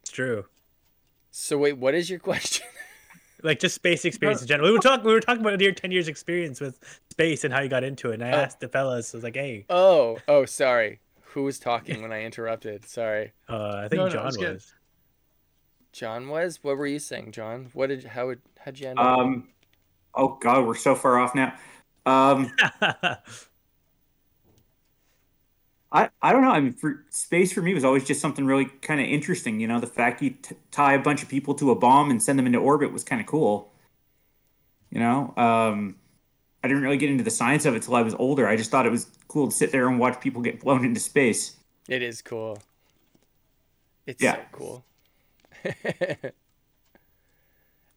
It's 0.01 0.11
true." 0.11 0.45
So 1.29 1.57
wait, 1.59 1.77
what 1.77 1.93
is 1.93 2.09
your 2.09 2.19
question? 2.19 2.65
Like 3.43 3.59
just 3.59 3.75
space 3.75 4.05
experience 4.05 4.41
in 4.41 4.47
general. 4.47 4.69
We 4.69 4.73
were 4.75 4.81
talking. 4.81 5.05
We 5.05 5.13
were 5.13 5.19
talking 5.19 5.41
about 5.45 5.61
your 5.61 5.73
ten 5.73 5.91
years 5.91 6.07
experience 6.07 6.59
with 6.59 6.79
space 7.11 7.43
and 7.43 7.53
how 7.53 7.61
you 7.61 7.69
got 7.69 7.83
into 7.83 8.09
it. 8.09 8.15
And 8.15 8.23
I 8.23 8.31
Oh. 8.31 8.37
asked 8.41 8.59
the 8.59 8.67
fellas, 8.67 9.13
I 9.13 9.17
was 9.17 9.23
like, 9.23 9.35
"Hey, 9.35 9.65
Oh, 9.69 10.17
oh, 10.27 10.45
sorry. 10.45 10.99
Who 11.25 11.43
was 11.43 11.59
talking 11.59 12.01
when 12.01 12.11
I 12.11 12.23
interrupted? 12.23 12.85
Sorry. 12.89 13.33
uh, 13.47 13.81
I 13.83 13.87
think 13.87 13.99
No, 13.99 14.05
no, 14.07 14.09
John 14.13 14.27
it's 14.27 14.37
good. 14.37 14.61
Was." 15.95 15.99
John 15.99 16.27
was. 16.29 16.59
What 16.63 16.77
were 16.77 16.87
you 16.87 16.99
saying, 16.99 17.31
John? 17.31 17.69
What 17.73 17.87
did? 17.87 18.03
How 18.03 18.27
would? 18.27 18.41
How'd 18.59 18.79
you 18.79 18.87
end 18.89 18.99
up? 18.99 19.19
Um, 19.19 19.47
oh 20.13 20.37
god, 20.41 20.65
we're 20.65 20.75
so 20.75 20.95
far 20.95 21.17
off 21.19 21.35
now. 21.35 21.53
Um, 22.05 22.51
I 25.91 26.09
I 26.21 26.33
don't 26.33 26.41
know. 26.41 26.51
I 26.51 26.59
mean, 26.59 26.73
for 26.73 27.05
space 27.09 27.53
for 27.53 27.61
me 27.61 27.73
was 27.73 27.85
always 27.85 28.05
just 28.05 28.21
something 28.21 28.45
really 28.45 28.65
kind 28.65 28.99
of 28.99 29.07
interesting. 29.07 29.59
You 29.59 29.67
know, 29.67 29.79
the 29.79 29.87
fact 29.87 30.21
you 30.21 30.31
t- 30.31 30.55
tie 30.71 30.93
a 30.93 30.99
bunch 30.99 31.23
of 31.23 31.29
people 31.29 31.55
to 31.55 31.71
a 31.71 31.75
bomb 31.75 32.11
and 32.11 32.21
send 32.21 32.37
them 32.37 32.45
into 32.45 32.59
orbit 32.59 32.91
was 32.91 33.03
kind 33.03 33.21
of 33.21 33.27
cool. 33.27 33.71
You 34.91 34.99
know, 34.99 35.33
um, 35.37 35.95
I 36.63 36.67
didn't 36.67 36.83
really 36.83 36.97
get 36.97 37.09
into 37.09 37.23
the 37.23 37.31
science 37.31 37.65
of 37.65 37.75
it 37.75 37.83
till 37.83 37.95
I 37.95 38.01
was 38.01 38.13
older. 38.15 38.47
I 38.47 38.55
just 38.55 38.71
thought 38.71 38.85
it 38.85 38.91
was 38.91 39.07
cool 39.27 39.47
to 39.47 39.55
sit 39.55 39.71
there 39.71 39.87
and 39.87 39.99
watch 39.99 40.19
people 40.21 40.41
get 40.41 40.59
blown 40.61 40.85
into 40.85 40.99
space. 40.99 41.57
It 41.89 42.01
is 42.01 42.21
cool. 42.21 42.59
It's 44.05 44.21
Yeah. 44.21 44.35
so 44.35 44.41
cool. 44.51 44.85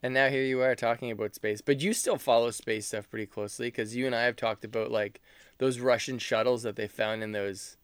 and 0.02 0.14
now 0.14 0.28
here 0.28 0.42
you 0.44 0.60
are 0.62 0.74
talking 0.74 1.10
about 1.10 1.34
space, 1.34 1.60
but 1.60 1.80
you 1.80 1.92
still 1.92 2.18
follow 2.18 2.50
space 2.50 2.86
stuff 2.86 3.08
pretty 3.10 3.26
closely 3.26 3.68
because 3.68 3.96
you 3.96 4.06
and 4.06 4.14
I 4.14 4.22
have 4.24 4.36
talked 4.36 4.64
about 4.64 4.90
like 4.90 5.20
those 5.58 5.80
Russian 5.80 6.18
shuttles 6.18 6.62
that 6.62 6.76
they 6.76 6.86
found 6.88 7.22
in 7.22 7.32
those 7.32 7.76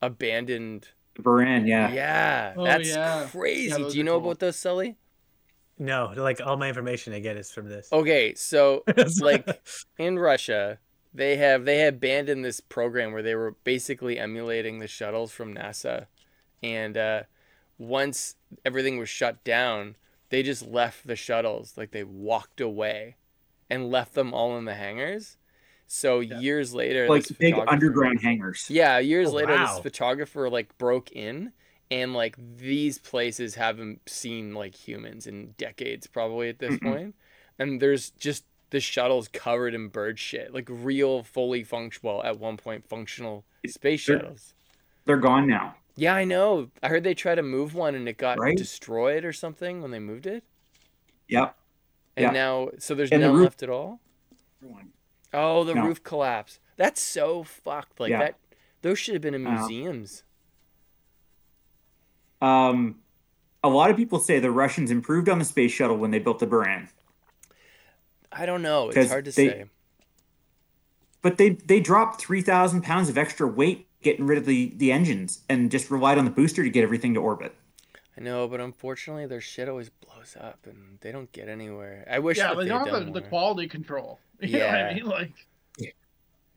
abandoned. 0.00 0.88
Buran, 1.20 1.66
yeah. 1.66 1.90
Yeah, 1.92 2.54
Oh, 2.56 2.64
that's 2.64 2.88
yeah. 2.88 3.26
crazy. 3.30 3.80
Yeah, 3.82 3.88
Do 3.88 3.98
you 3.98 4.04
know 4.04 4.18
cool. 4.18 4.28
about 4.30 4.38
those, 4.38 4.56
Sully? 4.56 4.96
no, 5.78 6.12
like 6.16 6.40
all 6.44 6.56
my 6.56 6.68
information 6.68 7.12
I 7.12 7.20
get 7.20 7.36
is 7.36 7.50
from 7.50 7.68
this. 7.68 7.88
Okay, 7.92 8.34
so 8.34 8.82
like 9.20 9.46
in 9.98 10.18
Russia, 10.18 10.78
they 11.14 11.36
have 11.36 11.64
they 11.64 11.78
had 11.78 11.94
abandoned 11.94 12.44
this 12.44 12.60
program 12.60 13.12
where 13.12 13.22
they 13.22 13.34
were 13.34 13.56
basically 13.64 14.18
emulating 14.18 14.78
the 14.78 14.86
shuttles 14.88 15.32
from 15.32 15.54
NASA, 15.54 16.06
and 16.62 16.96
uh, 16.96 17.22
once 17.78 18.36
everything 18.64 18.98
was 18.98 19.08
shut 19.08 19.42
down, 19.44 19.96
they 20.30 20.42
just 20.42 20.66
left 20.66 21.06
the 21.06 21.16
shuttles 21.16 21.74
like 21.76 21.90
they 21.92 22.04
walked 22.04 22.60
away, 22.60 23.16
and 23.70 23.90
left 23.90 24.14
them 24.14 24.34
all 24.34 24.56
in 24.58 24.64
the 24.64 24.74
hangars. 24.74 25.36
So 25.86 26.20
years 26.20 26.74
later, 26.74 27.08
Like 27.08 27.24
big 27.38 27.54
underground 27.66 28.20
hangars. 28.20 28.66
yeah, 28.68 28.98
years 28.98 29.28
Oh, 29.30 29.32
later, 29.32 29.56
this 29.56 29.78
photographer 29.78 30.50
like 30.50 30.76
broke 30.76 31.10
in, 31.12 31.52
and 31.90 32.12
like 32.12 32.36
these 32.58 32.98
places 32.98 33.54
haven't 33.54 34.06
seen 34.08 34.52
like 34.54 34.74
humans 34.74 35.26
in 35.26 35.54
decades, 35.56 36.06
probably 36.06 36.48
at 36.50 36.58
this 36.58 36.78
point. 36.80 37.14
And 37.58 37.80
there's 37.80 38.10
just 38.10 38.44
the 38.70 38.80
shuttles 38.80 39.28
covered 39.28 39.72
in 39.74 39.88
bird 39.88 40.18
shit, 40.18 40.52
like 40.52 40.66
real, 40.70 41.22
fully 41.22 41.64
functional 41.64 42.22
at 42.22 42.38
one 42.38 42.58
point 42.58 42.86
functional 42.86 43.44
space 43.66 44.04
They're- 44.04 44.18
shuttles. 44.18 44.52
They're 45.06 45.16
gone 45.16 45.46
now. 45.48 45.76
Yeah, 45.98 46.14
I 46.14 46.24
know. 46.24 46.70
I 46.82 46.88
heard 46.88 47.02
they 47.02 47.14
tried 47.14 47.34
to 47.36 47.42
move 47.42 47.74
one 47.74 47.94
and 47.94 48.08
it 48.08 48.18
got 48.18 48.38
Right? 48.38 48.56
destroyed 48.56 49.24
or 49.24 49.32
something 49.32 49.82
when 49.82 49.90
they 49.90 49.98
moved 49.98 50.26
it. 50.26 50.44
Yep. 51.28 51.56
And 52.16 52.24
Yeah. 52.24 52.30
now, 52.30 52.68
so 52.78 52.94
there's 52.94 53.10
And 53.10 53.22
the 53.22 53.26
none 53.26 53.36
roof- 53.36 53.44
left 53.44 53.62
at 53.64 53.68
all. 53.70 54.00
Oh, 55.34 55.64
the 55.64 55.74
No. 55.74 55.86
roof 55.86 56.02
collapsed. 56.02 56.60
That's 56.76 57.00
so 57.02 57.42
fucked. 57.42 57.98
Like 58.00 58.10
Yeah. 58.10 58.18
that. 58.20 58.34
Those 58.82 58.98
should 58.98 59.14
have 59.14 59.22
been 59.22 59.34
in 59.34 59.44
Uh, 59.46 59.50
museums. 59.58 60.22
Um, 62.40 63.00
a 63.64 63.68
lot 63.68 63.90
of 63.90 63.96
people 63.96 64.20
say 64.20 64.38
the 64.38 64.50
Russians 64.52 64.90
improved 64.92 65.28
on 65.28 65.38
the 65.40 65.44
space 65.44 65.72
shuttle 65.72 65.96
when 65.96 66.12
they 66.12 66.20
built 66.20 66.38
the 66.38 66.46
Buran. 66.46 66.88
I 68.30 68.46
don't 68.46 68.62
know. 68.62 68.90
It's 68.90 69.10
hard 69.10 69.24
to 69.24 69.32
they- 69.32 69.48
say. 69.48 69.64
but 71.22 71.36
they 71.38 71.50
they 71.50 71.80
dropped 71.80 72.20
3000 72.20 72.82
pounds 72.82 73.08
of 73.08 73.18
extra 73.18 73.46
weight 73.48 73.87
getting 74.02 74.26
rid 74.26 74.38
of 74.38 74.46
the 74.46 74.72
the 74.76 74.92
engines 74.92 75.40
and 75.48 75.70
just 75.70 75.90
relied 75.90 76.18
on 76.18 76.24
the 76.24 76.30
booster 76.30 76.62
to 76.62 76.70
get 76.70 76.82
everything 76.82 77.14
to 77.14 77.20
orbit 77.20 77.54
I 78.16 78.20
know, 78.20 78.48
but 78.48 78.60
unfortunately, 78.60 79.26
their 79.26 79.40
shit 79.40 79.68
always 79.68 79.90
blows 79.90 80.36
up, 80.40 80.66
and 80.66 80.98
they 81.02 81.12
don't 81.12 81.30
get 81.30 81.48
anywhere. 81.48 82.04
I 82.10 82.18
wish 82.18 82.38
yeah 82.38 82.48
that 82.52 82.58
they 82.58 82.66
don't 82.68 82.88
have 82.88 83.06
the, 83.06 83.12
the 83.12 83.20
quality 83.20 83.68
control 83.68 84.18
you 84.40 84.58
know 84.58 84.58
what 84.58 84.72
Yeah. 84.74 84.88
i 84.90 84.94
mean 84.94 85.04
like 85.06 85.32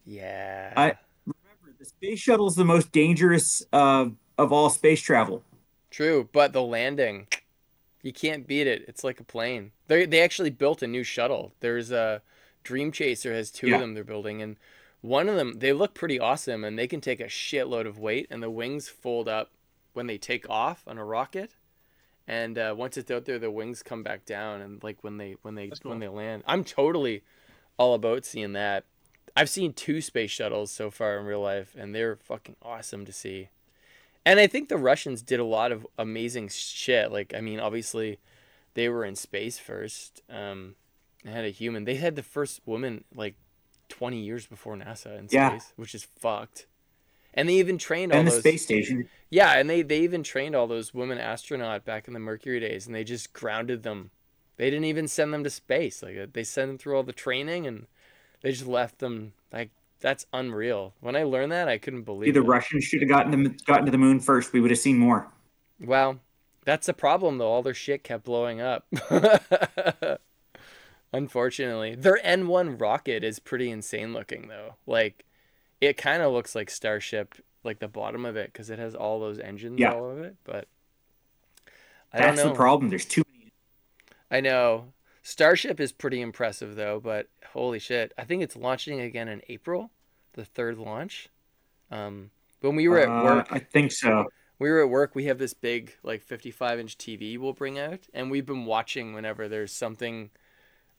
Yeah. 0.05 0.73
I- 0.75 0.97
remember 1.25 1.77
the 1.77 1.85
space 1.85 2.19
shuttle 2.19 2.47
is 2.47 2.55
the 2.55 2.65
most 2.65 2.91
dangerous 2.91 3.63
uh, 3.71 4.07
of 4.37 4.51
all 4.51 4.69
space 4.69 5.01
travel 5.01 5.43
True, 5.91 6.29
but 6.31 6.53
the 6.53 6.61
landing, 6.61 7.27
you 8.01 8.13
can't 8.13 8.47
beat 8.47 8.65
it. 8.65 8.85
It's 8.87 9.03
like 9.03 9.19
a 9.19 9.25
plane. 9.25 9.71
They 9.87 10.05
they 10.05 10.21
actually 10.21 10.49
built 10.49 10.81
a 10.81 10.87
new 10.87 11.03
shuttle. 11.03 11.51
There's 11.59 11.91
a 11.91 12.21
Dream 12.63 12.93
Chaser 12.93 13.33
has 13.33 13.51
two 13.51 13.67
Yeah. 13.67 13.75
of 13.75 13.81
them 13.81 13.93
they're 13.93 14.05
building, 14.05 14.41
and 14.41 14.55
one 15.01 15.27
of 15.27 15.35
them 15.35 15.59
they 15.59 15.73
look 15.73 15.93
pretty 15.93 16.19
awesome, 16.19 16.63
and 16.63 16.77
they 16.77 16.87
can 16.87 17.01
take 17.01 17.19
a 17.19 17.25
shitload 17.25 17.87
of 17.87 17.99
weight, 17.99 18.27
and 18.29 18.41
the 18.41 18.49
wings 18.49 18.87
fold 18.87 19.27
up 19.27 19.51
when 19.93 20.07
they 20.07 20.17
take 20.17 20.49
off 20.49 20.83
on 20.87 20.97
a 20.97 21.05
rocket. 21.05 21.55
And 22.27 22.57
uh, 22.57 22.75
once 22.77 22.97
it's 22.97 23.11
out 23.11 23.25
there, 23.25 23.39
the 23.39 23.51
wings 23.51 23.83
come 23.83 24.03
back 24.03 24.25
down, 24.25 24.61
and 24.61 24.81
like 24.83 25.03
when 25.03 25.17
they 25.17 25.35
when 25.41 25.55
they 25.55 25.67
That's 25.67 25.83
when 25.83 25.99
they 25.99 26.07
land, 26.07 26.43
I'm 26.45 26.63
totally 26.63 27.23
all 27.77 27.93
about 27.93 28.25
seeing 28.25 28.53
that. 28.53 28.85
I've 29.35 29.49
seen 29.49 29.73
two 29.73 30.01
space 30.01 30.31
shuttles 30.31 30.71
so 30.71 30.91
far 30.91 31.17
in 31.17 31.25
real 31.25 31.41
life, 31.41 31.75
and 31.77 31.95
they're 31.95 32.17
fucking 32.17 32.57
awesome 32.61 33.05
to 33.05 33.13
see. 33.13 33.49
And 34.25 34.39
I 34.39 34.45
think 34.45 34.69
the 34.69 34.77
Russians 34.77 35.21
did 35.21 35.39
a 35.39 35.45
lot 35.45 35.71
of 35.71 35.87
amazing 35.97 36.49
shit. 36.49 37.11
Like, 37.11 37.33
I 37.35 37.41
mean, 37.41 37.59
obviously, 37.59 38.19
they 38.75 38.87
were 38.87 39.03
in 39.03 39.15
space 39.15 39.57
first. 39.57 40.21
Um, 40.29 40.75
they 41.23 41.31
had 41.31 41.45
a 41.45 41.49
human. 41.49 41.85
They 41.85 41.95
had 41.95 42.15
the 42.15 42.23
first 42.23 42.61
woman 42.65 43.03
like 43.15 43.35
20 43.91 44.19
years 44.19 44.45
before 44.47 44.75
NASA 44.75 45.17
in 45.19 45.27
Yeah. 45.29 45.49
space, 45.49 45.73
which 45.75 45.93
is 45.93 46.03
fucked. 46.03 46.65
And 47.33 47.47
they 47.47 47.53
even 47.55 47.77
trained 47.77 48.11
all 48.11 48.23
the 48.23 48.31
those. 48.31 48.39
space 48.39 48.63
station. 48.63 49.07
Yeah, 49.29 49.53
and 49.57 49.69
they 49.69 49.81
they 49.83 49.99
even 50.01 50.23
trained 50.23 50.55
all 50.55 50.67
those 50.67 50.93
women 50.93 51.17
astronaut 51.17 51.85
back 51.85 52.07
in 52.07 52.13
the 52.13 52.19
Mercury 52.19 52.59
days, 52.59 52.85
and 52.87 52.93
they 52.95 53.03
just 53.05 53.31
grounded 53.31 53.83
them. 53.83 54.11
They 54.57 54.69
didn't 54.69 54.85
even 54.85 55.07
send 55.07 55.33
them 55.33 55.43
to 55.45 55.49
space. 55.49 56.03
Like 56.03 56.17
uh, 56.17 56.25
they 56.33 56.43
sent 56.43 56.69
them 56.69 56.77
through 56.77 56.97
all 56.97 57.03
the 57.03 57.13
training, 57.13 57.65
and 57.67 57.87
they 58.41 58.51
just 58.51 58.67
left 58.67 58.99
them. 58.99 59.31
Like 59.53 59.69
that's 60.01 60.25
unreal. 60.33 60.93
When 60.99 61.15
I 61.15 61.23
learned 61.23 61.51
that, 61.53 61.69
I 61.69 61.77
couldn't 61.77 62.03
believe 62.03 62.33
The 62.33 62.41
it. 62.41 62.43
Russians 62.43 62.83
should 62.83 63.01
have 63.01 63.09
gotten 63.09 63.31
them 63.31 63.55
gotten 63.65 63.85
to 63.85 63.91
the 63.91 63.97
moon 63.97 64.19
first. 64.19 64.51
We 64.51 64.59
would 64.59 64.71
have 64.71 64.79
seen 64.79 64.97
more. 64.97 65.27
Well, 65.79 66.19
that's 66.65 66.87
the 66.87 66.93
problem 66.93 67.37
though. 67.37 67.47
All 67.47 67.63
their 67.63 67.73
shit 67.73 68.03
kept 68.03 68.25
blowing 68.25 68.59
up. 68.59 68.85
Unfortunately, 71.13 71.95
their 71.95 72.19
N1 72.23 72.79
rocket 72.79 73.23
is 73.23 73.39
pretty 73.39 73.69
insane 73.69 74.13
looking 74.13 74.47
though. 74.47 74.75
Like, 74.85 75.25
it 75.81 75.97
kind 75.97 76.21
of 76.21 76.31
looks 76.31 76.55
like 76.55 76.69
Starship, 76.69 77.35
like 77.63 77.79
the 77.79 77.87
bottom 77.87 78.25
of 78.25 78.35
it, 78.37 78.51
because 78.53 78.69
it 78.69 78.79
has 78.79 78.95
all 78.95 79.19
those 79.19 79.39
engines 79.39 79.79
Yeah. 79.79 79.91
all 79.93 80.05
over 80.05 80.25
it. 80.25 80.35
But 80.43 80.67
I 82.13 82.19
don't 82.19 82.35
That's 82.35 82.47
the 82.47 82.53
problem. 82.53 82.89
There's 82.89 83.05
too 83.05 83.23
many. 83.33 83.51
I 84.29 84.39
know. 84.41 84.93
Starship 85.23 85.79
is 85.79 85.91
pretty 85.91 86.21
impressive 86.21 86.75
though, 86.75 86.99
but 86.99 87.27
holy 87.47 87.79
shit. 87.79 88.13
I 88.17 88.23
think 88.23 88.41
it's 88.41 88.55
launching 88.55 88.99
again 89.01 89.27
in 89.27 89.41
April, 89.49 89.91
the 90.33 90.45
third 90.45 90.77
launch. 90.77 91.29
Um 91.91 92.31
when 92.61 92.75
we 92.75 92.87
were 92.87 92.99
at 92.99 93.09
Uh, 93.09 93.23
work, 93.23 93.47
I 93.51 93.59
think 93.59 93.91
so. 93.91 94.25
we 94.59 94.69
were 94.69 94.81
at 94.81 94.89
work, 94.89 95.13
we 95.15 95.25
have 95.25 95.37
this 95.39 95.53
big 95.53 95.93
like 96.03 96.21
55 96.23 96.79
inch 96.79 96.97
TV 96.97 97.37
we'll 97.37 97.53
bring 97.53 97.77
out 97.77 98.07
and 98.13 98.31
we've 98.31 98.45
been 98.45 98.65
watching 98.65 99.13
whenever 99.13 99.47
there's 99.49 99.73
something 99.73 100.31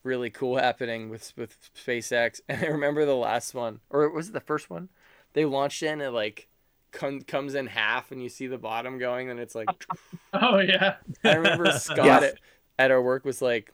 really 0.05 0.31
cool 0.31 0.57
happening 0.57 1.09
with 1.11 1.33
with 1.37 1.57
SpaceX. 1.75 2.41
And 2.49 2.63
I 2.63 2.67
remember 2.69 3.05
the 3.05 3.15
last 3.17 3.55
one 3.55 3.81
or 3.91 4.09
was 4.11 4.29
it 4.29 4.33
the 4.33 4.41
first 4.41 4.71
one? 4.71 4.89
They 5.35 5.45
launched 5.45 5.83
in 5.83 5.93
and 5.95 6.03
it 6.03 6.11
like 6.11 6.49
com- 6.93 7.23
comes 7.23 7.55
in 7.55 7.67
half 7.69 8.11
and 8.13 8.23
you 8.23 8.29
see 8.29 8.47
the 8.47 8.59
bottom 8.59 8.99
going 8.99 9.31
and 9.31 9.39
it's 9.41 9.55
like 9.55 9.69
Oh 10.33 10.59
yeah. 10.59 10.97
I 11.25 11.35
remember 11.35 11.71
Scott 11.73 12.05
Yes. 12.05 12.23
at, 12.25 12.39
at 12.79 12.91
our 12.91 13.01
work 13.03 13.25
was 13.25 13.41
like, 13.43 13.73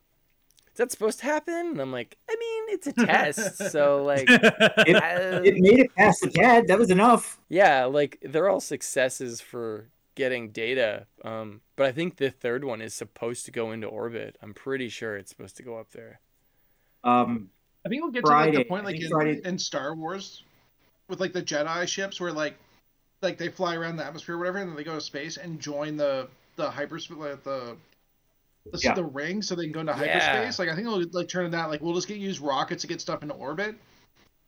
"Is 0.73 0.77
that 0.77 0.91
supposed 0.91 1.21
to 1.21 1.25
happen?" 1.27 1.55
And 1.55 1.81
I'm 1.81 1.93
like, 1.93 2.17
"I 2.29 2.37
mean, 2.39 2.75
it's 2.75 2.87
a 2.87 2.93
test, 2.93 3.71
so 3.73 4.03
like, 4.05 4.27
It, 4.29 4.97
uh, 4.97 5.41
it 5.45 5.55
made 5.59 5.79
it 5.81 5.95
past 5.97 6.21
the 6.21 6.31
CAD. 6.31 6.67
That 6.69 6.79
was 6.79 6.91
enough. 6.91 7.41
yeah, 7.49 7.85
like 7.87 8.19
they're 8.23 8.49
all 8.49 8.61
successes 8.61 9.41
for 9.41 9.89
getting 10.19 10.51
data. 10.51 11.07
Um, 11.25 11.63
but 11.77 11.87
I 11.87 11.93
think 11.93 12.17
the 12.17 12.29
third 12.31 12.65
one 12.65 12.83
is 12.83 12.93
supposed 12.93 13.47
to 13.47 13.51
go 13.53 13.71
into 13.73 13.87
orbit. 13.87 14.37
I'm 14.43 14.53
pretty 14.53 14.89
sure 14.91 15.17
it's 15.17 15.31
supposed 15.31 15.57
to 15.57 15.63
go 15.63 15.79
up 15.79 15.93
there. 15.93 16.21
Um, 17.05 17.49
I 17.87 17.89
think 17.89 18.03
we'll 18.03 18.11
get 18.11 18.25
to 18.25 18.31
like 18.33 18.45
Friday. 18.51 18.57
the 18.59 18.65
point 18.65 18.85
like 18.85 19.01
in, 19.01 19.47
in 19.47 19.59
Star 19.59 19.95
Wars 19.95 20.43
with 21.09 21.21
like 21.21 21.33
the 21.33 21.41
Jedi 21.43 21.87
ships 21.89 22.21
where 22.21 22.33
like 22.33 22.57
like 23.23 23.39
they 23.39 23.49
fly 23.49 23.77
around 23.77 23.97
the 23.97 24.05
atmosphere 24.05 24.35
or 24.35 24.39
whatever 24.39 24.59
and 24.59 24.69
then 24.69 24.77
they 24.77 24.85
go 24.85 24.95
to 24.97 25.01
space 25.01 25.37
and 25.39 25.61
join 25.61 25.97
the 25.97 26.29
the 26.57 26.69
hyperspace 26.69 27.17
like 27.17 27.43
the 27.45 27.77
the, 28.73 28.79
Yeah. 28.83 28.95
the 28.95 29.05
ring 29.05 29.41
so 29.41 29.55
they 29.55 29.63
can 29.65 29.73
go 29.73 29.81
into 29.81 29.93
Yeah. 29.93 29.99
hyperspace. 30.19 30.59
Like 30.59 30.69
I 30.69 30.75
think 30.75 30.89
it'll 30.89 31.03
like 31.13 31.29
turn 31.29 31.51
that 31.53 31.71
like 31.71 31.81
we'll 31.81 31.95
just 31.95 32.09
get 32.09 32.19
use 32.19 32.41
rockets 32.41 32.83
to 32.83 32.89
get 32.89 33.01
stuff 33.01 33.23
into 33.23 33.35
orbit. 33.37 33.77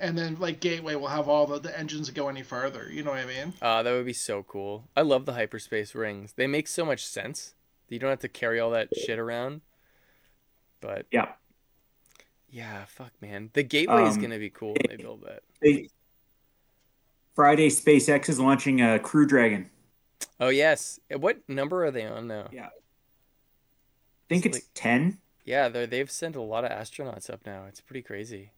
And 0.00 0.16
then 0.16 0.36
like 0.40 0.60
Gateway 0.60 0.94
will 0.94 1.08
have 1.08 1.28
all 1.28 1.46
the, 1.46 1.58
the 1.60 1.78
engines 1.78 2.06
that 2.06 2.14
go 2.14 2.28
any 2.28 2.42
further. 2.42 2.88
You 2.90 3.02
know 3.02 3.10
what 3.10 3.20
I 3.20 3.26
mean? 3.26 3.52
Uh, 3.60 3.82
that 3.82 3.92
would 3.92 4.06
be 4.06 4.14
so 4.14 4.42
cool. 4.42 4.88
I 4.96 5.02
love 5.02 5.26
the 5.26 5.34
hyperspace 5.34 5.94
rings. 5.94 6.32
They 6.32 6.46
make 6.46 6.66
so 6.68 6.84
much 6.86 7.06
sense. 7.06 7.54
You 7.88 7.98
don't 7.98 8.08
have 8.10 8.20
to 8.20 8.28
carry 8.28 8.58
all 8.58 8.70
that 8.70 8.88
shit 8.96 9.18
around. 9.18 9.60
But 10.80 11.04
yeah. 11.12 11.32
yeah, 12.48 12.86
fuck 12.86 13.12
man, 13.20 13.50
the 13.52 13.62
gateway 13.62 14.04
is 14.06 14.16
Um, 14.16 14.22
gonna 14.22 14.38
be 14.38 14.48
cool 14.48 14.72
when 14.72 14.86
they 14.88 14.96
build 14.96 15.22
that. 15.26 15.42
They, 15.60 15.88
Friday, 17.34 17.68
SpaceX 17.68 18.30
is 18.30 18.40
launching 18.40 18.80
a 18.80 18.98
Crew 18.98 19.26
Dragon. 19.26 19.68
Oh 20.38 20.48
yes, 20.48 20.98
what 21.14 21.46
number 21.48 21.84
are 21.84 21.90
they 21.90 22.06
on 22.06 22.26
now? 22.26 22.48
Yeah. 22.50 22.66
I 22.66 22.70
think 24.30 24.46
It's 24.46 24.58
it's 24.58 24.68
ten. 24.72 25.18
Yeah, 25.44 25.68
they 25.68 25.84
they've 25.84 26.10
sent 26.10 26.36
a 26.36 26.40
lot 26.40 26.64
of 26.64 26.70
astronauts 26.70 27.28
up 27.28 27.44
now. 27.44 27.64
It's 27.68 27.80
pretty 27.82 28.02
crazy. 28.02 28.52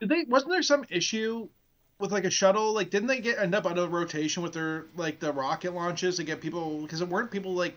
Did 0.00 0.08
they 0.08 0.24
wasn't 0.28 0.52
there 0.52 0.62
some 0.62 0.84
issue 0.90 1.48
with 1.98 2.12
like 2.12 2.24
a 2.24 2.30
shuttle? 2.30 2.72
Like 2.72 2.90
didn't 2.90 3.08
they 3.08 3.20
get 3.20 3.38
end 3.38 3.54
up 3.54 3.66
out 3.66 3.78
of 3.78 3.92
rotation 3.92 4.42
with 4.42 4.52
their 4.52 4.86
like 4.96 5.20
the 5.20 5.32
rocket 5.32 5.74
launches 5.74 6.16
to 6.16 6.24
get 6.24 6.40
people 6.40 6.82
because 6.82 7.00
it 7.00 7.08
weren't 7.08 7.30
people 7.30 7.54
like 7.54 7.74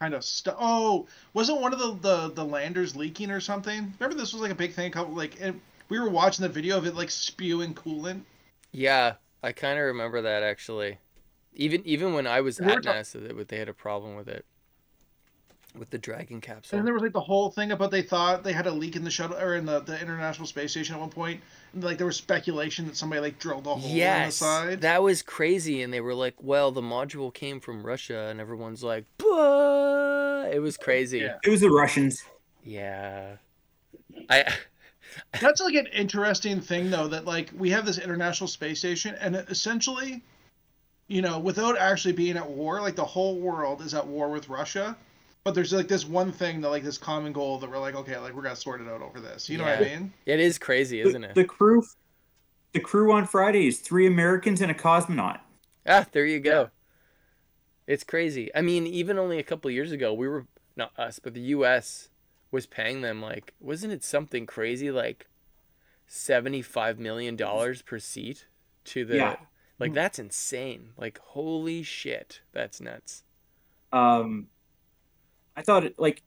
kind 0.00 0.14
of 0.14 0.24
stuck. 0.24 0.56
Oh, 0.58 1.08
wasn't 1.34 1.60
one 1.60 1.72
of 1.72 1.78
the, 1.78 1.94
the 1.94 2.34
the 2.34 2.44
landers 2.44 2.96
leaking 2.96 3.30
or 3.30 3.40
something? 3.40 3.94
Remember 3.98 4.16
this 4.18 4.32
was 4.32 4.42
like 4.42 4.50
a 4.52 4.56
big 4.56 4.72
thing. 4.74 4.88
a 4.88 4.90
Couple 4.90 5.14
like 5.14 5.40
and 5.40 5.60
we 5.88 5.98
were 6.00 6.10
watching 6.10 6.42
the 6.42 6.48
video 6.48 6.76
of 6.78 6.86
it 6.86 6.94
like 6.94 7.10
spewing 7.10 7.74
coolant. 7.74 8.22
Yeah, 8.72 9.14
I 9.42 9.52
kind 9.52 9.78
of 9.78 9.86
remember 9.86 10.22
that 10.22 10.42
actually. 10.42 10.98
Even 11.54 11.86
even 11.86 12.12
when 12.14 12.26
I 12.26 12.40
was 12.42 12.60
We 12.60 12.66
at 12.66 12.82
ta- 12.82 12.92
NASA, 13.00 13.26
they, 13.26 13.44
they 13.44 13.58
had 13.58 13.68
a 13.68 13.74
problem 13.74 14.16
with 14.16 14.28
it, 14.28 14.44
with 15.78 15.90
the 15.90 15.98
Dragon 15.98 16.40
capsule. 16.40 16.78
And 16.78 16.86
there 16.86 16.94
was 16.94 17.02
like 17.02 17.12
the 17.12 17.20
whole 17.20 17.50
thing 17.50 17.72
about 17.72 17.90
they 17.90 18.02
thought 18.02 18.42
they 18.44 18.52
had 18.52 18.66
a 18.66 18.72
leak 18.72 18.96
in 18.96 19.04
the 19.04 19.10
shuttle 19.10 19.36
or 19.36 19.54
in 19.56 19.66
the, 19.66 19.80
the 19.80 20.00
International 20.00 20.46
Space 20.46 20.70
Station 20.72 20.94
at 20.94 21.00
one 21.00 21.10
point. 21.10 21.40
And 21.72 21.82
like 21.84 21.98
there 21.98 22.06
was 22.06 22.16
speculation 22.16 22.86
that 22.86 22.96
somebody 22.96 23.20
like 23.20 23.38
drilled 23.38 23.66
a 23.66 23.70
hole 23.70 23.76
in 23.76 23.82
the 23.82 23.88
Yes, 23.96 24.36
side. 24.36 24.80
that 24.82 25.02
was 25.02 25.22
crazy, 25.22 25.82
and 25.82 25.92
they 25.92 26.00
were 26.00 26.14
like, 26.14 26.34
"Well, 26.42 26.72
the 26.72 26.82
module 26.82 27.32
came 27.32 27.60
from 27.60 27.84
Russia," 27.84 28.28
and 28.30 28.40
everyone's 28.40 28.82
like, 28.82 29.04
"Bah!" 29.18 30.44
It 30.50 30.60
was 30.60 30.76
crazy. 30.76 31.18
Yeah. 31.18 31.38
It 31.44 31.50
was 31.50 31.60
the 31.60 31.70
Russians. 31.70 32.22
Yeah. 32.64 33.36
I 34.30 34.44
That's 35.40 35.60
like 35.60 35.74
an 35.74 35.86
interesting 35.86 36.60
thing 36.60 36.90
though 36.90 37.08
that 37.08 37.24
like 37.24 37.50
we 37.56 37.70
have 37.70 37.86
this 37.86 37.98
international 37.98 38.48
space 38.48 38.78
station 38.78 39.14
and 39.20 39.36
it 39.36 39.48
essentially 39.48 40.22
you 41.08 41.22
know 41.22 41.38
without 41.38 41.78
actually 41.78 42.12
being 42.12 42.36
at 42.36 42.48
war 42.48 42.80
like 42.80 42.96
the 42.96 43.04
whole 43.04 43.36
world 43.36 43.80
is 43.82 43.94
at 43.94 44.06
war 44.06 44.28
with 44.30 44.48
Russia 44.48 44.96
but 45.46 45.54
there's 45.54 45.72
like 45.72 45.86
this 45.86 46.04
one 46.04 46.32
thing 46.32 46.60
that 46.60 46.70
like 46.70 46.82
this 46.82 46.98
common 46.98 47.32
goal 47.32 47.56
that 47.56 47.70
we're 47.70 47.78
like 47.78 47.94
okay 47.94 48.18
like 48.18 48.34
we're 48.34 48.42
gonna 48.42 48.56
sort 48.56 48.80
it 48.80 48.88
out 48.88 49.00
over 49.00 49.20
this 49.20 49.48
you 49.48 49.56
know 49.56 49.62
what 49.62 49.78
I 49.78 49.84
mean 49.84 50.12
it 50.26 50.40
is 50.40 50.58
crazy, 50.58 51.00
isn't 51.00 51.22
it? 51.22 51.36
the 51.36 51.44
crew, 51.44 51.84
the 52.72 52.80
crew 52.80 53.12
on 53.12 53.28
Friday 53.28 53.68
is 53.68 53.78
three 53.78 54.08
Americans 54.08 54.60
and 54.60 54.72
a 54.72 54.74
cosmonaut. 54.74 55.38
Ah, 55.86 56.04
there 56.10 56.26
you 56.26 56.40
go. 56.40 56.70
It's 57.86 58.02
crazy. 58.02 58.50
I 58.56 58.60
mean, 58.60 58.88
even 58.88 59.20
only 59.20 59.38
a 59.38 59.44
couple 59.44 59.70
years 59.70 59.92
ago, 59.92 60.12
we 60.12 60.26
were 60.26 60.48
not 60.74 60.90
us, 60.98 61.20
but 61.20 61.32
the 61.32 61.40
U.S. 61.40 62.08
was 62.50 62.66
paying 62.66 63.02
them 63.02 63.22
like, 63.22 63.54
wasn't 63.60 63.92
it 63.92 64.02
something 64.02 64.46
crazy 64.46 64.90
like 64.90 65.28
seventy-five 66.08 66.98
million 66.98 67.36
dollars 67.36 67.82
per 67.82 68.00
seat 68.00 68.46
to 68.86 69.04
the? 69.04 69.14
Yeah. 69.14 69.36
Like 69.78 69.94
that's 69.94 70.18
insane. 70.18 70.90
Like 70.96 71.20
holy 71.20 71.84
shit, 71.84 72.40
that's 72.52 72.80
nuts. 72.80 73.22
Um, 73.92 74.48
I 75.56 75.62
thought 75.62 75.84
it 75.84 75.98
like 75.98 76.22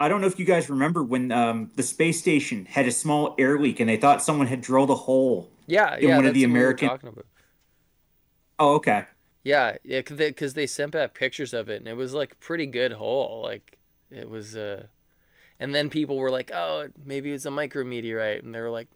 I 0.00 0.08
don't 0.08 0.20
know 0.22 0.26
if 0.26 0.38
you 0.38 0.44
guys 0.46 0.70
remember 0.70 1.02
when 1.04 1.30
um, 1.32 1.70
the 1.76 1.82
space 1.82 2.18
station 2.18 2.64
had 2.64 2.86
a 2.86 2.90
small 2.92 3.34
air 3.38 3.58
leak 3.58 3.80
and 3.80 3.88
they 3.90 3.98
thought 3.98 4.22
someone 4.22 4.46
had 4.46 4.62
drilled 4.62 4.88
a 4.90 4.94
hole. 4.94 5.50
Yeah, 5.66 5.96
In 5.96 6.08
yeah. 6.08 6.16
one 6.16 6.24
of 6.26 6.32
the 6.34 6.40
what 6.46 6.48
we 6.48 6.58
American- 6.58 6.88
talking 6.88 7.08
about. 7.10 7.26
Oh, 8.58 8.74
okay. 8.76 9.04
Yeah, 9.44 9.76
yeah, 9.84 9.98
because 10.00 10.16
they, 10.18 10.32
'cause 10.32 10.54
they 10.54 10.66
sent 10.66 10.92
back 10.92 11.14
pictures 11.14 11.52
of 11.54 11.68
it, 11.70 11.76
and 11.76 11.88
it 11.88 11.96
was 11.96 12.12
like 12.14 12.38
pretty 12.40 12.66
good 12.66 12.92
hole. 12.92 13.40
Like 13.42 13.78
it 14.10 14.28
was, 14.28 14.54
uh, 14.56 14.86
and 15.58 15.74
then 15.74 15.88
people 15.90 16.16
were 16.18 16.30
like, 16.30 16.50
"Oh, 16.52 16.88
maybe 17.04 17.32
it's 17.32 17.46
a 17.46 17.50
micrometeorite," 17.50 18.42
and 18.42 18.54
they 18.54 18.60
were 18.60 18.70
like, 18.70 18.88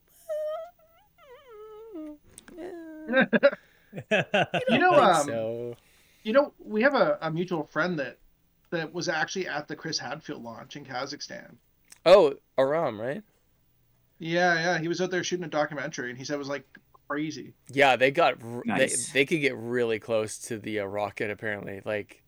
"Eh, 2.59 3.25
you 4.69 4.79
know 4.79 4.93
um 5.01 5.27
so." 5.27 5.77
you 6.25 6.33
know 6.33 6.53
we 6.59 6.83
have 6.83 6.95
a, 6.95 7.19
a 7.23 7.31
mutual 7.31 7.65
friend 7.65 7.99
that 7.99 8.19
that 8.75 8.93
was 8.93 9.09
actually 9.09 9.49
at 9.49 9.69
the 9.69 9.77
Chris 9.77 9.99
Hadfield 9.99 10.43
launch 10.43 10.77
in 10.77 10.85
Kazakhstan 10.85 11.57
Oh, 12.07 12.35
Aram, 12.59 13.01
right? 13.01 13.23
yeah 14.19 14.55
yeah 14.55 14.79
he 14.79 14.87
was 14.89 15.01
out 15.01 15.11
there 15.11 15.25
shooting 15.25 15.45
a 15.45 15.49
documentary 15.49 16.09
and 16.09 16.17
he 16.19 16.25
said 16.25 16.35
it 16.35 16.39
was 16.39 16.49
like 16.49 16.65
crazy 17.09 17.53
Yeah, 17.73 17.97
they 17.97 18.11
got 18.11 18.37
Nice. 18.65 19.09
they 19.13 19.21
they 19.21 19.27
could 19.27 19.41
get 19.41 19.57
really 19.57 19.99
close 19.99 20.39
to 20.49 20.59
the 20.59 20.81
uh, 20.81 20.85
rocket 20.85 21.31
apparently, 21.31 21.83
like 21.85 22.23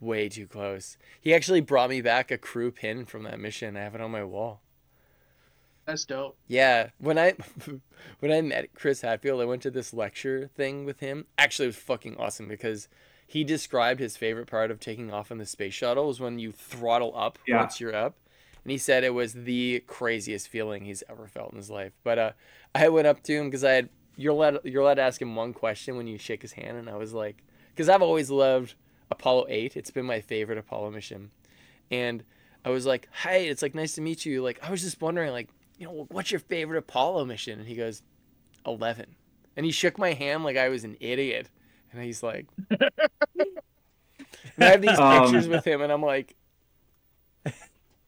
way 0.00 0.28
too 0.28 0.46
close. 0.46 0.96
He 1.20 1.34
actually 1.34 1.60
brought 1.60 1.90
me 1.90 2.00
back 2.02 2.30
a 2.30 2.38
crew 2.38 2.70
pin 2.70 3.04
from 3.06 3.24
that 3.24 3.38
mission. 3.40 3.76
I 3.76 3.80
have 3.80 3.94
it 3.94 4.00
on 4.00 4.10
my 4.10 4.22
wall. 4.24 4.60
that's 5.86 6.04
dope 6.04 6.36
Yeah, 6.46 6.90
when 6.98 7.18
I 7.18 7.34
when 8.20 8.30
I 8.32 8.40
met 8.42 8.72
Chris 8.74 9.00
Hadfield, 9.00 9.40
I 9.40 9.44
went 9.46 9.62
to 9.62 9.70
this 9.70 9.92
lecture 9.92 10.48
thing 10.54 10.84
with 10.84 11.00
him. 11.00 11.26
Actually, 11.38 11.66
it 11.66 11.68
was 11.68 11.76
fucking 11.76 12.16
awesome 12.18 12.46
because 12.48 12.88
he 13.30 13.44
described 13.44 14.00
his 14.00 14.16
favorite 14.16 14.48
part 14.48 14.72
of 14.72 14.80
taking 14.80 15.12
off 15.12 15.30
in 15.30 15.38
the 15.38 15.46
space 15.46 15.72
shuttle 15.72 16.08
was 16.08 16.18
when 16.18 16.40
you 16.40 16.50
throttle 16.50 17.12
up 17.16 17.38
Yeah. 17.46 17.58
once 17.58 17.78
you're 17.78 17.94
up. 17.94 18.16
And 18.64 18.72
he 18.72 18.76
said 18.76 19.04
it 19.04 19.14
was 19.14 19.32
the 19.34 19.84
craziest 19.86 20.48
feeling 20.48 20.84
he's 20.84 21.04
ever 21.08 21.28
felt 21.28 21.52
in 21.52 21.56
his 21.56 21.70
life. 21.70 21.92
But 22.02 22.18
uh, 22.18 22.32
I 22.74 22.88
went 22.88 23.06
up 23.06 23.22
to 23.22 23.32
him 23.32 23.44
because 23.46 23.62
I 23.62 23.70
had 23.70 23.88
you're 24.16 24.32
allowed 24.32 24.58
you're 24.64 24.82
allowed 24.82 24.94
to 24.94 25.02
ask 25.02 25.22
him 25.22 25.36
one 25.36 25.52
question 25.54 25.96
when 25.96 26.08
you 26.08 26.18
shake 26.18 26.42
his 26.42 26.52
hand, 26.52 26.76
and 26.76 26.90
I 26.90 26.96
was 26.96 27.14
like, 27.14 27.36
because 27.70 27.88
I've 27.88 28.02
always 28.02 28.30
loved 28.30 28.74
Apollo 29.12 29.46
eight. 29.48 29.76
It's 29.76 29.92
been 29.92 30.06
my 30.06 30.20
favorite 30.20 30.58
Apollo 30.58 30.90
mission, 30.90 31.30
and 31.90 32.24
I 32.64 32.70
was 32.70 32.84
like, 32.84 33.08
"Hey, 33.22 33.48
it's 33.48 33.62
like 33.62 33.76
nice 33.76 33.94
to 33.94 34.00
meet 34.00 34.26
you. 34.26 34.42
Like, 34.42 34.58
I 34.62 34.70
was 34.72 34.82
just 34.82 35.00
wondering, 35.00 35.30
like, 35.30 35.48
you 35.78 35.86
know, 35.86 36.06
what's 36.10 36.32
your 36.32 36.40
favorite 36.40 36.78
Apollo 36.78 37.24
mission?" 37.26 37.60
And 37.60 37.68
he 37.68 37.76
goes, 37.76 38.02
11. 38.66 39.06
And 39.56 39.64
he 39.64 39.72
shook 39.72 39.96
my 39.98 40.12
hand 40.12 40.44
like 40.44 40.56
I 40.58 40.68
was 40.68 40.84
an 40.84 40.96
idiot. 41.00 41.48
And 41.92 42.02
he's 42.02 42.22
like, 42.22 42.46
and 42.70 42.80
I 44.60 44.64
have 44.66 44.82
these 44.82 44.98
Um, 44.98 45.22
pictures 45.24 45.48
with 45.48 45.64
him, 45.66 45.80
and 45.82 45.92
I'm 45.92 46.02
like, 46.02 46.34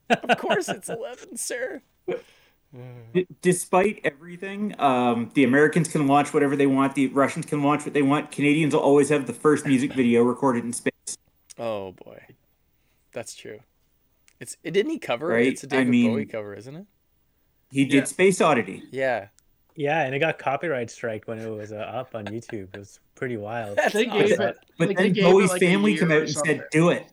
of 0.08 0.38
course 0.38 0.68
it's 0.68 0.88
11, 0.88 1.36
sir. 1.36 1.82
D- 3.12 3.26
despite 3.42 4.00
everything, 4.04 4.74
um, 4.80 5.30
the 5.34 5.44
Americans 5.44 5.88
can 5.88 6.06
launch 6.06 6.32
whatever 6.32 6.56
they 6.56 6.66
want. 6.66 6.94
The 6.94 7.08
Russians 7.08 7.44
can 7.44 7.62
launch 7.62 7.84
what 7.84 7.92
they 7.92 8.02
want. 8.02 8.30
Canadians 8.30 8.72
will 8.74 8.80
always 8.82 9.08
have 9.10 9.26
the 9.26 9.32
first 9.34 9.66
music 9.66 9.92
video 9.94 10.22
recorded 10.22 10.64
in 10.64 10.72
space. 10.72 10.92
Oh 11.58 11.92
boy, 11.92 12.22
that's 13.12 13.34
true. 13.34 13.60
It's 14.40 14.56
it 14.64 14.70
didn't 14.72 14.90
he 14.92 14.98
cover 14.98 15.32
it? 15.32 15.34
Right? 15.34 15.46
It's 15.48 15.64
a 15.64 15.66
I 15.66 15.68
David 15.70 15.88
mean- 15.88 16.10
Bowie 16.12 16.26
cover, 16.26 16.54
isn't 16.54 16.74
it? 16.74 16.86
He 17.70 17.84
did 17.84 17.94
Yeah. 17.94 18.04
Space 18.04 18.40
Oddity. 18.40 18.82
Yeah, 18.90 19.28
Yeah, 19.74 20.02
and 20.02 20.14
it 20.14 20.18
got 20.18 20.38
copyright 20.38 20.90
strike 20.90 21.26
when 21.26 21.38
it 21.38 21.48
was 21.48 21.72
uh, 21.72 21.76
up 21.76 22.14
on 22.14 22.26
YouTube. 22.26 22.74
It 22.74 22.78
was 22.78 23.00
pretty 23.14 23.36
wild. 23.36 23.78
They 23.92 24.06
gave 24.06 24.38
it. 24.38 24.58
But 24.78 24.88
like, 24.88 24.96
then 24.98 25.12
gave 25.12 25.24
Bowie's 25.24 25.50
like, 25.50 25.60
family 25.60 25.92
year 25.92 26.00
came 26.00 26.12
out 26.12 26.20
and 26.22 26.30
something. 26.30 26.58
said, 26.58 26.66
"Do 26.70 26.90
it." 26.90 27.06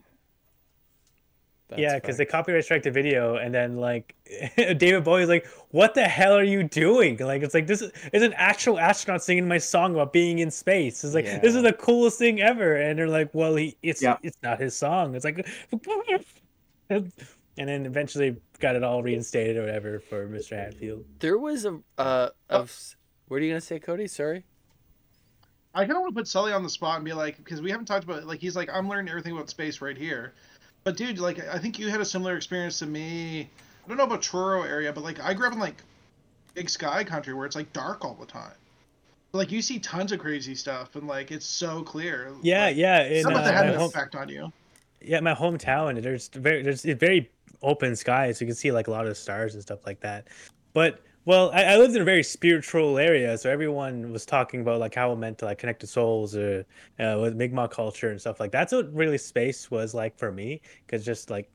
That's 1.69 1.82
yeah, 1.82 1.95
because 1.95 2.15
funny. 2.15 2.26
they 2.26 2.32
copyright 2.32 2.63
strike 2.63 2.84
the 2.84 2.91
video, 2.91 3.36
and 3.36 3.54
then 3.54 3.78
like 3.78 4.15
David 4.56 5.04
Bowie's 5.04 5.30
like, 5.30 5.45
"What 5.69 5.93
the 5.93 6.04
hell 6.04 6.34
are 6.34 6.43
you 6.43 6.63
doing?" 6.63 7.17
Like 7.17 7.43
it's 7.43 7.54
like 7.54 7.67
this 7.67 7.82
is 7.82 7.91
it's 8.12 8.24
an 8.26 8.34
actual 8.34 8.80
astronaut 8.80 9.24
singing 9.24 9.48
my 9.48 9.60
song 9.60 9.93
about 9.93 10.12
being 10.12 10.39
in 10.39 10.50
space. 10.50 11.04
It's 11.04 11.13
like 11.13 11.26
this 11.26 11.56
is 11.56 11.62
the 11.62 11.74
coolest 11.74 12.17
thing 12.17 12.41
ever, 12.41 12.76
and 12.76 12.98
they're 12.98 13.08
like, 13.08 13.30
"Well, 13.34 13.56
he 13.56 13.78
it's 13.84 14.02
Yeah. 14.02 14.17
it's 14.24 14.38
not 14.41 14.60
his 14.60 14.76
song." 14.76 15.13
It's 15.15 15.24
like, 15.24 15.48
and 16.89 17.12
then 17.56 17.86
eventually 17.86 18.36
got 18.60 18.76
it 18.76 18.84
all 18.84 19.02
reinstated 19.02 19.58
or 19.58 19.62
whatever 19.62 20.00
for 20.00 20.28
Mr. 20.28 20.58
Hadfield. 20.58 21.06
there 21.19 21.38
was 21.38 21.65
a 21.65 21.80
uh 21.98 22.30
of 22.50 22.95
what 23.28 23.38
are 23.41 23.43
you 23.45 23.52
gonna 23.52 23.62
say, 23.62 23.80
Cody? 23.80 24.08
Sorry. 24.08 24.43
I 25.76 25.82
kind 25.82 25.91
of 25.91 26.02
want 26.02 26.15
to 26.15 26.19
put 26.19 26.28
Sully 26.28 26.52
on 26.52 26.63
the 26.63 26.69
spot 26.69 26.95
and 26.95 27.06
be 27.06 27.13
like, 27.13 27.38
because 27.38 27.62
we 27.62 27.69
haven't 27.69 27.86
talked 27.86 28.04
about 28.04 28.26
like 28.26 28.39
he's 28.39 28.56
like 28.56 28.69
I'm 28.74 28.89
learning 28.89 29.10
everything 29.10 29.34
about 29.34 29.50
space 29.50 29.82
right 29.82 29.98
here, 29.98 30.34
but 30.84 30.98
dude, 30.98 31.19
like 31.19 31.39
I 31.48 31.60
think 31.60 31.78
you 31.80 31.89
had 31.89 32.02
a 32.02 32.06
similar 32.06 32.36
experience 32.36 32.80
to 32.80 32.86
me. 32.86 33.41
I 33.86 33.88
don't 33.88 33.98
know 33.98 34.04
about 34.04 34.22
Truro 34.22 34.63
area, 34.63 34.91
but 34.91 35.04
like 35.04 35.19
I 35.19 35.34
grew 35.34 35.48
up 35.48 35.54
in 35.54 35.60
like 35.60 35.82
big 36.56 36.69
sky 36.69 37.04
country 37.04 37.34
where 37.34 37.45
it's 37.45 37.56
like 37.56 37.72
dark 37.74 38.04
all 38.04 38.15
the 38.19 38.26
time. 38.26 38.54
Like 39.32 39.52
you 39.52 39.62
see 39.62 39.78
tons 39.78 40.12
of 40.12 40.19
crazy 40.19 40.56
stuff 40.56 40.95
and 40.95 41.08
like 41.08 41.30
it's 41.32 41.45
so 41.45 41.84
clear. 41.84 42.34
Yeah, 42.41 42.65
Like, 42.65 42.76
yeah. 42.78 43.04
In, 43.04 43.22
Some 43.24 43.34
of 43.34 43.39
uh, 43.39 43.43
that 43.43 43.54
had 43.54 43.67
an 43.67 43.76
home- 43.76 43.89
effect 43.89 44.15
on 44.15 44.28
you. 44.28 44.52
Yeah, 45.02 45.20
my 45.20 45.34
hometown. 45.34 46.02
There's 46.02 46.28
very 46.30 46.62
there's 46.64 46.84
very 46.84 47.32
open 47.62 47.96
sky, 47.96 48.32
so 48.32 48.44
you 48.46 48.48
can 48.48 48.56
see 48.56 48.72
like 48.72 48.88
a 48.88 48.92
lot 48.92 49.08
of 49.08 49.18
stars 49.18 49.54
and 49.54 49.62
stuff 49.64 49.86
like 49.86 50.00
that. 50.02 50.28
But 50.74 51.02
well, 51.26 51.52
I, 51.52 51.64
I 51.64 51.78
lived 51.78 51.96
in 51.96 52.02
a 52.02 52.06
very 52.06 52.24
spiritual 52.24 52.98
area, 52.98 53.38
so 53.38 53.50
everyone 53.50 54.12
was 54.12 54.26
talking 54.26 54.62
about 54.62 54.80
like 54.80 54.96
how 54.96 55.12
it 55.12 55.18
meant 55.18 55.38
to 55.40 55.46
like 55.46 55.58
connect 55.60 55.82
to 55.82 55.88
souls 55.88 56.36
or 56.36 56.66
uh, 57.00 57.18
with 57.22 57.36
Mi'kmaq 57.36 57.72
culture 57.72 58.10
and 58.10 58.20
stuff 58.20 58.40
like 58.40 58.52
that. 58.52 58.70
that's 58.70 58.74
what 58.74 58.94
really 58.94 59.18
space 59.18 59.70
was 59.72 59.94
like 59.94 60.18
for 60.18 60.32
me, 60.32 60.62
because 60.86 61.06
just 61.06 61.30
like 61.30 61.50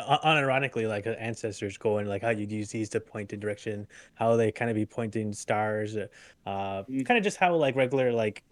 unironically, 0.00 0.88
like 0.88 1.06
ancestors 1.18 1.76
going 1.78 2.06
like 2.06 2.22
how 2.22 2.30
you'd 2.30 2.50
use 2.52 2.70
these 2.70 2.88
to 2.90 3.00
point 3.00 3.32
in 3.32 3.40
direction, 3.40 3.86
how 4.14 4.36
they 4.36 4.50
kind 4.52 4.70
of 4.70 4.74
be 4.74 4.86
pointing 4.86 5.32
stars, 5.32 5.96
uh, 5.96 6.06
uh, 6.46 6.82
Mm. 6.84 7.06
kind 7.06 7.18
of 7.18 7.24
just 7.24 7.36
how 7.38 7.54
like 7.54 7.76
regular 7.76 8.12
like 8.12 8.42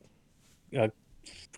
uh, 0.79 0.89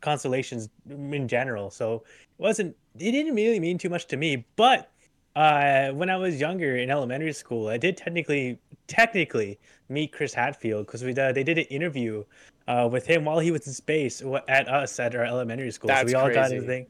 constellations 0.01 0.69
in 0.89 1.29
general. 1.29 1.71
So 1.71 2.05
it 2.39 2.43
wasn't 2.43 2.77
it 2.99 3.13
didn't 3.13 3.35
really 3.35 3.61
mean 3.61 3.79
too 3.79 3.89
much 3.89 4.07
to 4.07 4.17
me 4.17 4.47
but 4.57 4.91
uh 5.35 5.91
when 5.91 6.11
i 6.11 6.17
was 6.17 6.41
younger 6.41 6.77
in 6.77 6.91
elementary 6.91 7.33
school 7.33 7.69
i 7.69 7.77
did 7.77 7.97
technically 7.97 8.59
technically 8.87 9.59
meet 9.89 10.13
chris 10.13 10.33
hadfield 10.35 10.87
because 10.87 11.03
we 11.05 11.13
uh, 11.17 11.33
they 11.33 11.43
did 11.45 11.59
an 11.59 11.65
interview 11.65 12.25
uh 12.69 12.89
with 12.91 13.07
him 13.07 13.25
while 13.25 13.39
he 13.39 13.51
was 13.51 13.67
in 13.67 13.73
space 13.73 14.23
at 14.49 14.69
us 14.69 14.99
at 14.99 15.15
our 15.15 15.25
elementary 15.25 15.71
school 15.71 15.89
so 15.89 15.95
That's 15.95 16.07
we 16.07 16.15
all 16.15 16.31
got 16.31 16.51
his 16.51 16.65
crazy. 16.65 16.67
thing 16.67 16.87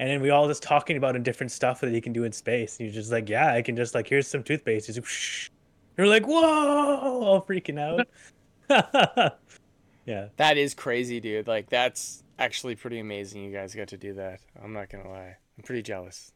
and 0.00 0.08
then 0.08 0.20
we 0.20 0.30
all 0.30 0.46
just 0.46 0.62
talking 0.62 0.96
about 0.96 1.20
different 1.22 1.50
stuff 1.50 1.80
that 1.80 1.92
he 1.92 2.00
can 2.00 2.12
do 2.12 2.24
in 2.24 2.32
space 2.32 2.78
and 2.78 2.86
he's 2.86 2.94
just 2.94 3.10
like 3.10 3.28
yeah 3.28 3.52
i 3.52 3.62
can 3.62 3.76
just 3.76 3.94
like 3.94 4.08
here's 4.08 4.28
some 4.28 4.42
toothpaste 4.42 4.86
he's 4.86 4.96
like 4.96 5.06
Shh. 5.06 5.48
you're 5.96 6.06
like 6.06 6.26
whoa 6.26 6.42
all 6.42 7.42
freaking 7.44 7.78
out 7.80 8.06
yeah 10.08 10.28
That 10.36 10.56
is 10.58 10.74
crazy, 10.74 11.20
dude. 11.20 11.46
Like 11.46 11.68
that's 11.70 12.22
actually 12.38 12.74
pretty 12.76 12.98
amazing. 12.98 13.42
You 13.44 13.52
guys 13.52 13.74
got 13.74 13.88
to 13.88 13.96
do 13.96 14.14
that. 14.14 14.40
I'm 14.62 14.72
not 14.72 14.88
gonna 14.90 15.08
lie. 15.10 15.36
I'm 15.56 15.62
pretty 15.64 15.82
jealous. 15.82 16.32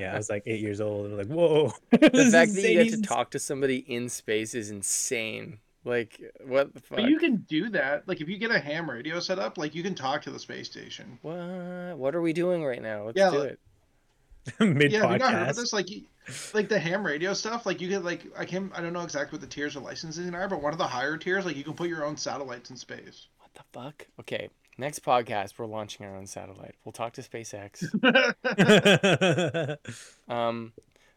yeah 0.00 0.12
i 0.12 0.16
was 0.16 0.28
like 0.28 0.42
eight 0.46 0.60
years 0.60 0.80
old 0.80 1.06
and 1.06 1.16
like 1.16 1.28
whoa 1.28 1.72
the 1.90 2.28
fact 2.32 2.54
that 2.54 2.62
you 2.70 2.84
get 2.84 2.90
to 2.92 3.00
talk 3.00 3.30
to 3.30 3.38
somebody 3.38 3.78
in 3.78 4.08
space 4.08 4.54
is 4.54 4.70
insane. 4.70 5.58
Like 5.84 6.20
what 6.44 6.74
the 6.74 6.80
fuck? 6.80 6.98
But 6.98 7.08
you 7.08 7.18
can 7.18 7.36
do 7.48 7.70
that. 7.70 8.06
Like 8.06 8.20
if 8.20 8.28
you 8.28 8.36
get 8.36 8.50
a 8.50 8.58
ham 8.58 8.90
radio 8.90 9.20
set 9.20 9.38
up, 9.38 9.56
like 9.56 9.74
you 9.74 9.82
can 9.82 9.94
talk 9.94 10.20
to 10.22 10.30
the 10.30 10.38
space 10.38 10.66
station. 10.66 11.18
What? 11.22 11.96
What 11.96 12.14
are 12.14 12.20
we 12.20 12.32
doing 12.34 12.64
right 12.64 12.82
now? 12.82 13.04
Let's 13.06 13.16
Yeah, 13.16 13.30
do 13.30 13.38
like- 13.38 13.50
it. 13.50 13.60
mid 14.60 14.92
Yeah, 14.92 15.02
have 15.02 15.12
you 15.12 15.18
not 15.18 15.32
heard 15.32 15.42
about 15.44 15.56
this? 15.56 15.72
Like, 15.72 15.88
you- 15.90 16.04
like 16.54 16.68
the 16.68 16.78
ham 16.78 17.04
radio 17.04 17.32
stuff. 17.32 17.66
Like 17.66 17.80
you 17.80 17.88
get 17.88 18.04
like 18.04 18.22
I 18.36 18.44
can 18.44 18.70
I 18.74 18.80
don't 18.80 18.92
know 18.92 19.02
exactly 19.02 19.36
what 19.36 19.40
the 19.40 19.46
tiers 19.46 19.76
of 19.76 19.82
licensing 19.82 20.34
are, 20.34 20.48
but 20.48 20.62
one 20.62 20.72
of 20.72 20.78
the 20.78 20.86
higher 20.86 21.16
tiers, 21.16 21.44
like 21.44 21.56
you 21.56 21.64
can 21.64 21.74
put 21.74 21.88
your 21.88 22.04
own 22.04 22.16
satellites 22.16 22.70
in 22.70 22.76
space. 22.76 23.28
What 23.38 23.54
the 23.54 23.62
fuck? 23.72 24.06
Okay, 24.20 24.48
next 24.76 25.04
podcast 25.04 25.58
we're 25.58 25.66
launching 25.66 26.06
our 26.06 26.16
own 26.16 26.26
satellite. 26.26 26.74
We'll 26.84 26.92
talk 26.92 27.14
to 27.14 27.22
SpaceX. 27.22 27.84
um, 30.28 30.72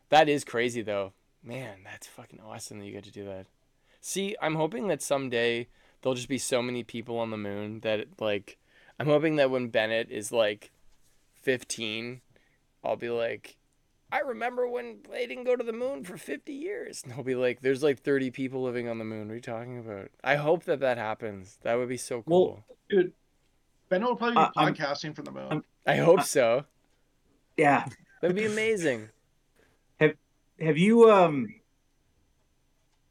that 0.10 0.30
is 0.30 0.44
crazy 0.44 0.82
though. 0.82 1.14
Man, 1.44 1.80
that's 1.84 2.08
fucking 2.08 2.40
awesome 2.40 2.80
that 2.80 2.86
you 2.86 2.92
get 2.92 3.04
to 3.06 3.12
do 3.12 3.26
that. 3.26 3.48
See, 4.00 4.36
I'm 4.42 4.56
hoping 4.56 4.88
that 4.88 5.02
someday 5.02 5.68
there'll 6.02 6.16
just 6.16 6.30
be 6.30 6.38
so 6.38 6.62
many 6.62 6.84
people 6.84 7.18
on 7.18 7.32
the 7.32 7.38
moon 7.38 7.80
that 7.82 8.08
like 8.20 8.58
I'm 9.00 9.08
hoping 9.08 9.38
that 9.38 9.50
when 9.50 9.70
Bennett 9.70 10.10
is 10.12 10.32
like 10.32 10.72
15, 11.42 12.22
I'll 12.84 12.96
be 12.96 13.10
like 13.10 13.58
I 14.12 14.20
remember 14.20 14.68
when 14.68 14.98
they 15.10 15.26
didn't 15.26 15.46
go 15.46 15.56
to 15.56 15.64
the 15.64 15.72
moon 15.74 16.04
for 16.04 16.18
50 16.18 16.52
years. 16.54 17.02
And 17.06 17.14
he'll 17.14 17.24
be 17.24 17.36
like, 17.36 17.62
there's 17.62 17.82
like 17.84 18.00
30 18.00 18.32
people 18.32 18.62
living 18.62 18.88
on 18.90 18.98
the 18.98 19.06
moon. 19.06 19.28
What 19.28 19.34
are 19.34 19.36
you 19.36 19.42
talking 19.42 19.78
about? 19.80 20.10
I 20.24 20.36
hope 20.36 20.66
that 20.66 20.82
that 20.82 20.98
happens. 20.98 21.58
That 21.64 21.76
would 21.76 21.90
be 21.90 21.98
so 21.98 22.18
Well, 22.26 22.40
cool. 22.40 22.66
Dude, 22.90 23.14
Ben 23.90 24.04
will 24.04 24.16
probably 24.16 24.36
be 24.36 24.42
Uh, 24.42 24.50
I'm- 24.58 24.74
podcasting 24.76 25.16
from 25.16 25.26
the 25.26 25.32
moon. 25.32 25.48
I'm- 25.50 25.64
I 25.88 25.96
hope 25.96 26.22
so. 26.24 26.66
Yeah. 27.58 27.86
That'd 28.22 28.36
be 28.36 28.46
amazing. 28.46 29.10
Have 30.00 30.14
Have 30.60 30.78
you 30.78 31.10
um 31.12 31.48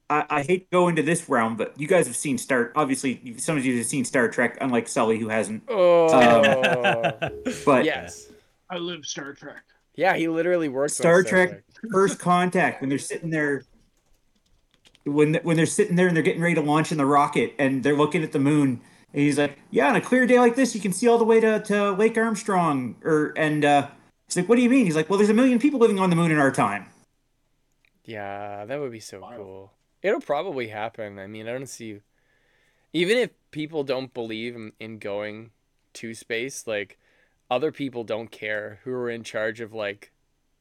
I, 0.08 0.24
I 0.28 0.42
hate 0.42 0.70
to 0.70 0.76
go 0.76 0.88
into 0.88 1.02
this 1.02 1.28
realm, 1.28 1.56
but 1.56 1.78
you 1.80 1.86
guys 1.86 2.06
have 2.08 2.16
seen 2.16 2.36
Star 2.36 2.72
obviously 2.74 3.34
some 3.38 3.56
of 3.56 3.64
you 3.64 3.76
have 3.78 3.86
seen 3.86 4.04
Star 4.04 4.28
Trek, 4.28 4.58
unlike 4.60 4.88
Sully 4.88 5.18
who 5.18 5.28
hasn't. 5.28 5.62
Oh, 5.68 6.08
But 7.64 7.84
yes. 7.84 8.28
I 8.68 8.76
live 8.78 9.04
Star 9.06 9.32
Trek. 9.34 9.62
Yeah, 9.94 10.16
he 10.16 10.29
literally 10.29 10.68
works 10.68 10.94
Star 10.94 11.18
on 11.18 11.24
Trek 11.24 11.64
First 11.92 12.18
Contact 12.18 12.81
when 12.81 12.88
they're 12.88 12.98
sitting 12.98 13.31
there 13.31 13.64
when 15.05 15.35
when 15.42 15.57
they're 15.57 15.66
sitting 15.66 15.96
there 15.96 16.07
and 16.07 16.16
they're 16.16 16.22
getting 16.22 16.42
ready 16.42 16.55
to 16.55 16.61
launch 16.61 16.92
in 16.92 16.98
the 16.98 17.07
rocket 17.07 17.55
and 17.59 17.83
they're 17.83 17.96
looking 17.96 18.22
at 18.22 18.33
the 18.33 18.38
moon 18.38 18.81
and 19.12 19.22
he's 19.22 19.38
like, 19.38 19.59
"Yeah, 19.70 19.88
on 19.88 19.96
a 19.96 20.00
clear 20.00 20.26
day 20.26 20.38
like 20.38 20.57
this, 20.57 20.74
you 20.74 20.81
can 20.81 20.92
see 20.92 21.09
all 21.09 21.18
the 21.18 21.24
way 21.24 21.40
to, 21.40 21.61
to 21.61 21.92
Lake 21.92 22.16
Armstrong." 22.16 22.96
Or 23.03 23.33
and 23.37 23.64
uh, 23.64 23.88
he's 24.26 24.37
like, 24.37 24.48
"What 24.48 24.57
do 24.57 24.62
you 24.62 24.70
mean?" 24.70 24.87
He's 24.87 24.96
like, 24.96 25.11
"Well, 25.11 25.18
there's 25.18 25.31
a 25.31 25.35
million 25.35 25.59
people 25.59 25.81
living 25.81 25.98
on 25.98 26.11
the 26.11 26.16
moon 26.16 26.31
in 26.31 26.38
our 26.38 26.53
time." 26.53 26.87
Yeah, 28.05 28.64
that 28.66 28.81
would 28.81 28.92
be 28.92 29.00
so 29.00 29.20
Wild. 29.20 29.37
cool. 29.37 29.72
It'll 30.03 30.20
probably 30.20 30.68
happen. 30.68 31.18
I 31.18 31.26
mean, 31.26 31.48
I 31.48 31.53
don't 31.53 31.68
see. 31.68 32.00
Even 32.92 33.18
if 33.18 33.31
people 33.50 33.85
don't 33.85 34.12
believe 34.12 34.57
in, 34.57 34.72
in 34.81 34.98
going 34.98 35.50
to 35.94 36.14
space, 36.14 36.66
like 36.66 36.98
other 37.50 37.72
people 37.72 38.04
don't 38.04 38.30
care 38.30 38.78
who 38.84 38.92
are 38.92 39.10
in 39.10 39.24
charge 39.24 39.60
of 39.60 39.72
like, 39.72 40.12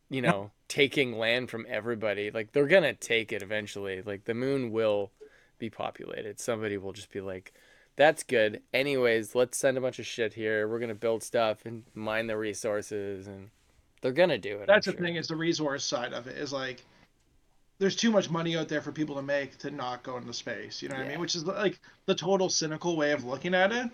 you 0.09 0.21
know, 0.21 0.51
taking 0.67 1.17
land 1.17 1.49
from 1.49 1.65
everybody. 1.69 2.31
Like 2.31 2.51
they're 2.51 2.67
gonna 2.67 2.93
take 2.93 3.31
it 3.31 3.43
eventually. 3.43 4.01
Like 4.01 4.25
the 4.25 4.33
moon 4.33 4.71
will 4.71 5.11
be 5.57 5.69
populated. 5.69 6.39
Somebody 6.39 6.77
will 6.77 6.93
just 6.93 7.11
be 7.11 7.21
like, 7.21 7.53
"That's 7.95 8.23
good." 8.23 8.61
Anyways, 8.73 9.35
let's 9.35 9.57
send 9.57 9.77
a 9.77 9.81
bunch 9.81 9.99
of 9.99 10.05
shit 10.05 10.33
here. 10.33 10.67
We're 10.67 10.79
gonna 10.79 10.95
build 10.95 11.21
stuff 11.23 11.65
and 11.65 11.83
mine 11.93 12.27
the 12.27 12.37
resources, 12.37 13.27
and 13.27 13.49
they're 14.01 14.11
gonna 14.11 14.37
do 14.37 14.57
it. 14.57 14.61
I'm 14.61 14.67
That's 14.67 14.85
the 14.87 14.93
sure. 14.93 15.01
thing 15.01 15.15
is 15.15 15.27
the 15.27 15.35
resource 15.35 15.85
side 15.85 16.13
of 16.13 16.27
it 16.27 16.37
is 16.37 16.51
like 16.51 16.83
there's 17.79 17.95
too 17.95 18.11
much 18.11 18.29
money 18.29 18.57
out 18.57 18.67
there 18.67 18.81
for 18.81 18.91
people 18.91 19.15
to 19.15 19.21
make 19.21 19.57
to 19.59 19.71
not 19.71 20.03
go 20.03 20.17
into 20.17 20.33
space. 20.33 20.81
You 20.81 20.89
know 20.89 20.95
what 20.95 21.05
I 21.05 21.09
mean? 21.09 21.19
Which 21.19 21.35
is 21.35 21.45
like 21.45 21.79
the 22.05 22.15
total 22.15 22.49
cynical 22.49 22.97
way 22.97 23.11
of 23.11 23.23
looking 23.23 23.53
at 23.53 23.71
it. 23.71 23.89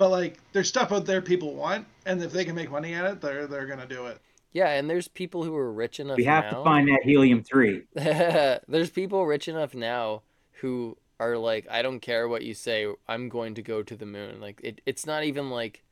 But 0.00 0.08
like 0.08 0.38
there's 0.54 0.66
stuff 0.66 0.92
out 0.92 1.04
there 1.04 1.20
people 1.20 1.54
want, 1.54 1.86
and 2.06 2.22
if 2.22 2.32
they 2.32 2.46
can 2.46 2.54
make 2.54 2.70
money 2.70 2.94
at 2.94 3.04
it, 3.04 3.20
they're 3.20 3.46
they're 3.46 3.66
gonna 3.66 3.86
do 3.86 4.06
it. 4.06 4.18
Yeah, 4.50 4.70
and 4.70 4.88
there's 4.88 5.08
people 5.08 5.44
who 5.44 5.54
are 5.54 5.70
rich 5.70 6.00
enough 6.00 6.16
We 6.16 6.24
have 6.24 6.44
now. 6.44 6.50
to 6.60 6.64
find 6.64 6.88
that 6.88 7.02
helium 7.04 7.42
three. 7.42 7.82
there's 7.94 8.88
people 8.88 9.26
rich 9.26 9.46
enough 9.46 9.74
now 9.74 10.22
who 10.62 10.96
are 11.20 11.36
like, 11.36 11.66
I 11.70 11.82
don't 11.82 12.00
care 12.00 12.26
what 12.28 12.40
you 12.42 12.54
say, 12.54 12.86
I'm 13.08 13.28
going 13.28 13.54
to 13.56 13.62
go 13.62 13.82
to 13.82 13.94
the 13.94 14.06
moon. 14.06 14.40
Like 14.40 14.62
it, 14.64 14.80
it's 14.86 15.04
not 15.04 15.24
even 15.24 15.50
like 15.50 15.84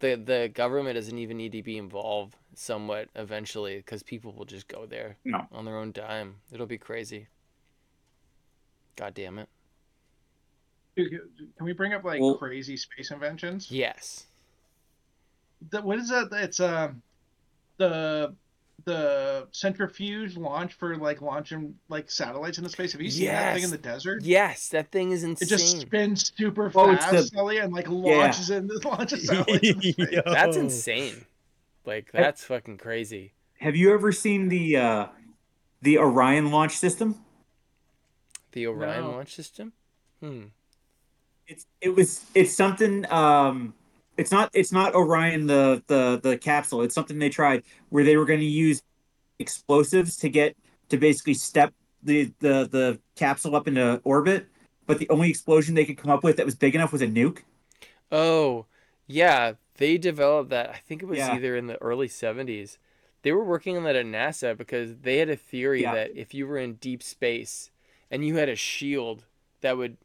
the 0.00 0.16
the 0.16 0.50
government 0.52 0.96
doesn't 0.96 1.16
even 1.16 1.36
need 1.36 1.52
to 1.52 1.62
be 1.62 1.78
involved 1.78 2.34
somewhat 2.54 3.10
eventually 3.14 3.76
because 3.76 4.02
people 4.02 4.32
will 4.32 4.44
just 4.44 4.66
go 4.66 4.86
there 4.86 5.18
No. 5.24 5.46
on 5.52 5.64
their 5.66 5.78
own 5.78 5.92
dime. 5.92 6.38
It'll 6.50 6.66
be 6.66 6.78
crazy. 6.78 7.28
God 8.96 9.14
damn 9.14 9.38
it. 9.38 9.48
Dude, 10.96 11.10
Can 11.56 11.66
we 11.66 11.72
bring 11.72 11.92
up 11.92 12.04
like 12.04 12.20
Well- 12.20 12.36
crazy 12.36 12.76
space 12.76 13.10
inventions? 13.10 13.70
Yes. 13.70 14.26
The, 15.70 15.82
what 15.82 15.98
is 15.98 16.08
that? 16.10 16.28
It's 16.32 16.60
um 16.60 17.02
the 17.78 18.34
the 18.84 19.48
centrifuge 19.52 20.36
launch 20.36 20.74
for 20.74 20.96
like 20.96 21.20
launching 21.22 21.74
like 21.88 22.10
satellites 22.10 22.58
into 22.58 22.70
space. 22.70 22.92
Have 22.92 23.00
you 23.00 23.10
seen 23.10 23.26
that 23.26 23.54
thing 23.54 23.64
in 23.64 23.70
the 23.70 23.78
desert? 23.78 24.22
Yes, 24.22 24.68
that 24.68 24.90
thing 24.92 25.10
is 25.12 25.24
insane. 25.24 25.46
It 25.46 25.50
just 25.50 25.80
spins 25.80 26.32
super 26.36 26.70
Oh, 26.74 26.94
fast, 26.96 27.10
the- 27.10 27.22
Sully, 27.24 27.58
and 27.58 27.72
like 27.72 27.88
launches 27.88 28.50
in 28.50 28.68
launches 28.84 29.26
satellites 29.26 29.66
into 29.68 29.92
space. 29.92 30.20
That's 30.24 30.56
insane. 30.56 31.24
Like 31.84 32.10
that's 32.12 32.44
fucking 32.44 32.78
crazy. 32.78 33.32
Have 33.60 33.76
you 33.76 33.92
ever 33.94 34.12
seen 34.12 34.48
the 34.48 34.76
uh, 34.76 35.06
the 35.82 35.98
Orion 35.98 36.50
launch 36.50 36.76
system? 36.76 37.16
The 38.52 38.66
Orion 38.66 39.04
No. 39.04 39.10
launch 39.12 39.34
system? 39.34 39.72
Hmm. 40.20 40.44
It's 41.46 41.66
it 41.80 41.90
was 41.94 42.24
it's 42.34 42.54
something 42.56 43.10
um 43.12 43.74
it's 44.16 44.30
not 44.32 44.50
it's 44.52 44.72
not 44.72 44.94
Orion 44.94 45.46
the 45.46 45.82
the 45.86 46.20
the 46.22 46.38
capsule. 46.38 46.82
It's 46.82 46.94
something 46.94 47.18
they 47.18 47.28
tried 47.28 47.62
where 47.90 48.04
they 48.04 48.16
were 48.16 48.24
going 48.24 48.40
to 48.40 48.46
use 48.46 48.82
explosives 49.38 50.16
to 50.18 50.28
get 50.28 50.56
to 50.90 50.96
basically 50.98 51.34
step 51.34 51.72
the 52.02 52.32
the 52.40 52.68
the 52.70 53.00
capsule 53.16 53.56
up 53.56 53.68
into 53.68 54.00
orbit, 54.04 54.46
but 54.86 54.98
the 54.98 55.08
only 55.10 55.30
explosion 55.30 55.74
they 55.74 55.84
could 55.84 55.98
come 55.98 56.10
up 56.10 56.24
with 56.24 56.36
that 56.38 56.46
was 56.46 56.54
big 56.56 56.74
enough 56.74 56.92
was 56.92 57.02
a 57.02 57.06
nuke. 57.06 57.40
Oh, 58.10 58.66
yeah. 59.06 59.54
They 59.74 59.98
developed 59.98 60.50
that. 60.50 60.70
I 60.70 60.78
think 60.78 61.02
it 61.02 61.06
was 61.06 61.28
Yeah. 61.28 61.32
either 61.32 61.56
in 61.56 61.66
the 61.66 61.80
early 61.82 62.08
70s. 62.08 62.78
They 63.22 63.32
were 63.32 63.44
working 63.44 63.76
on 63.76 63.84
that 63.84 63.96
at 63.96 64.06
NASA 64.06 64.56
because 64.56 64.98
they 64.98 65.18
had 65.18 65.28
a 65.28 65.36
theory 65.36 65.82
Yeah. 65.82 65.92
that 65.92 66.12
if 66.14 66.32
you 66.34 66.46
were 66.46 66.58
in 66.58 66.74
deep 66.74 67.02
space 67.02 67.70
and 68.10 68.24
you 68.24 68.36
had 68.36 68.48
a 68.48 68.56
shield 68.56 69.24
that 69.60 69.76
would 69.76 69.96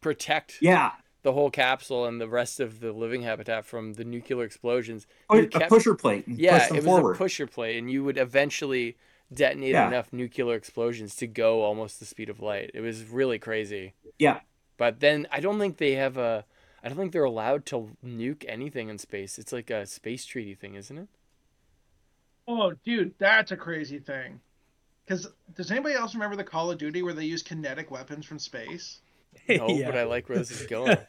protect 0.00 0.58
Yeah, 0.60 0.92
the 1.22 1.32
whole 1.32 1.50
capsule 1.50 2.06
and 2.06 2.20
the 2.20 2.28
rest 2.28 2.60
of 2.60 2.80
the 2.80 2.92
living 2.92 3.22
habitat 3.22 3.64
from 3.66 3.94
the 3.94 4.04
nuclear 4.04 4.44
explosions, 4.44 5.06
Pu- 5.28 5.36
you 5.38 5.42
a 5.44 5.46
kept- 5.48 5.68
pusher 5.70 5.94
plate. 5.94 6.26
And 6.26 6.38
yeah, 6.38 6.66
them 6.68 6.76
it 6.76 6.80
was 6.80 6.84
forward. 6.86 7.14
a 7.14 7.18
pusher 7.18 7.46
plate, 7.46 7.76
and 7.78 7.90
you 7.90 8.02
would 8.04 8.16
eventually 8.18 8.96
detonate 9.32 9.70
Yeah. 9.70 9.86
enough 9.88 10.12
nuclear 10.12 10.54
explosions 10.54 11.14
to 11.16 11.26
go 11.26 11.62
almost 11.62 12.00
the 12.00 12.06
speed 12.06 12.28
of 12.30 12.40
light. 12.40 12.70
It 12.74 12.80
was 12.80 13.04
really 13.04 13.38
crazy. 13.38 13.94
Yeah. 14.18 14.40
But 14.76 15.00
then 15.00 15.26
I 15.30 15.40
don't 15.40 15.58
think 15.58 15.76
they 15.76 15.92
have 15.92 16.16
a. 16.16 16.44
I 16.82 16.88
don't 16.88 16.96
think 16.96 17.12
they're 17.12 17.24
allowed 17.24 17.66
to 17.66 17.90
nuke 18.04 18.44
anything 18.48 18.88
in 18.88 18.96
space. 18.96 19.38
It's 19.38 19.52
like 19.52 19.68
a 19.68 19.84
space 19.84 20.24
treaty 20.24 20.54
thing, 20.54 20.74
isn't 20.76 20.96
it? 20.96 21.08
Oh, 22.48 22.72
dude, 22.84 23.14
that's 23.18 23.52
a 23.52 23.56
crazy 23.56 23.98
thing. 23.98 24.40
Because 25.04 25.28
does 25.54 25.70
anybody 25.70 25.94
else 25.94 26.14
remember 26.14 26.36
the 26.36 26.44
Call 26.44 26.70
of 26.70 26.78
Duty 26.78 27.02
where 27.02 27.12
they 27.12 27.24
use 27.24 27.42
kinetic 27.42 27.90
weapons 27.90 28.24
from 28.24 28.38
space? 28.38 29.00
No, 29.48 29.68
Yeah. 29.68 29.86
but 29.90 29.96
I 29.98 30.04
like 30.04 30.28
where 30.28 30.38
this 30.38 30.50
is 30.50 30.66
going. 30.66 30.96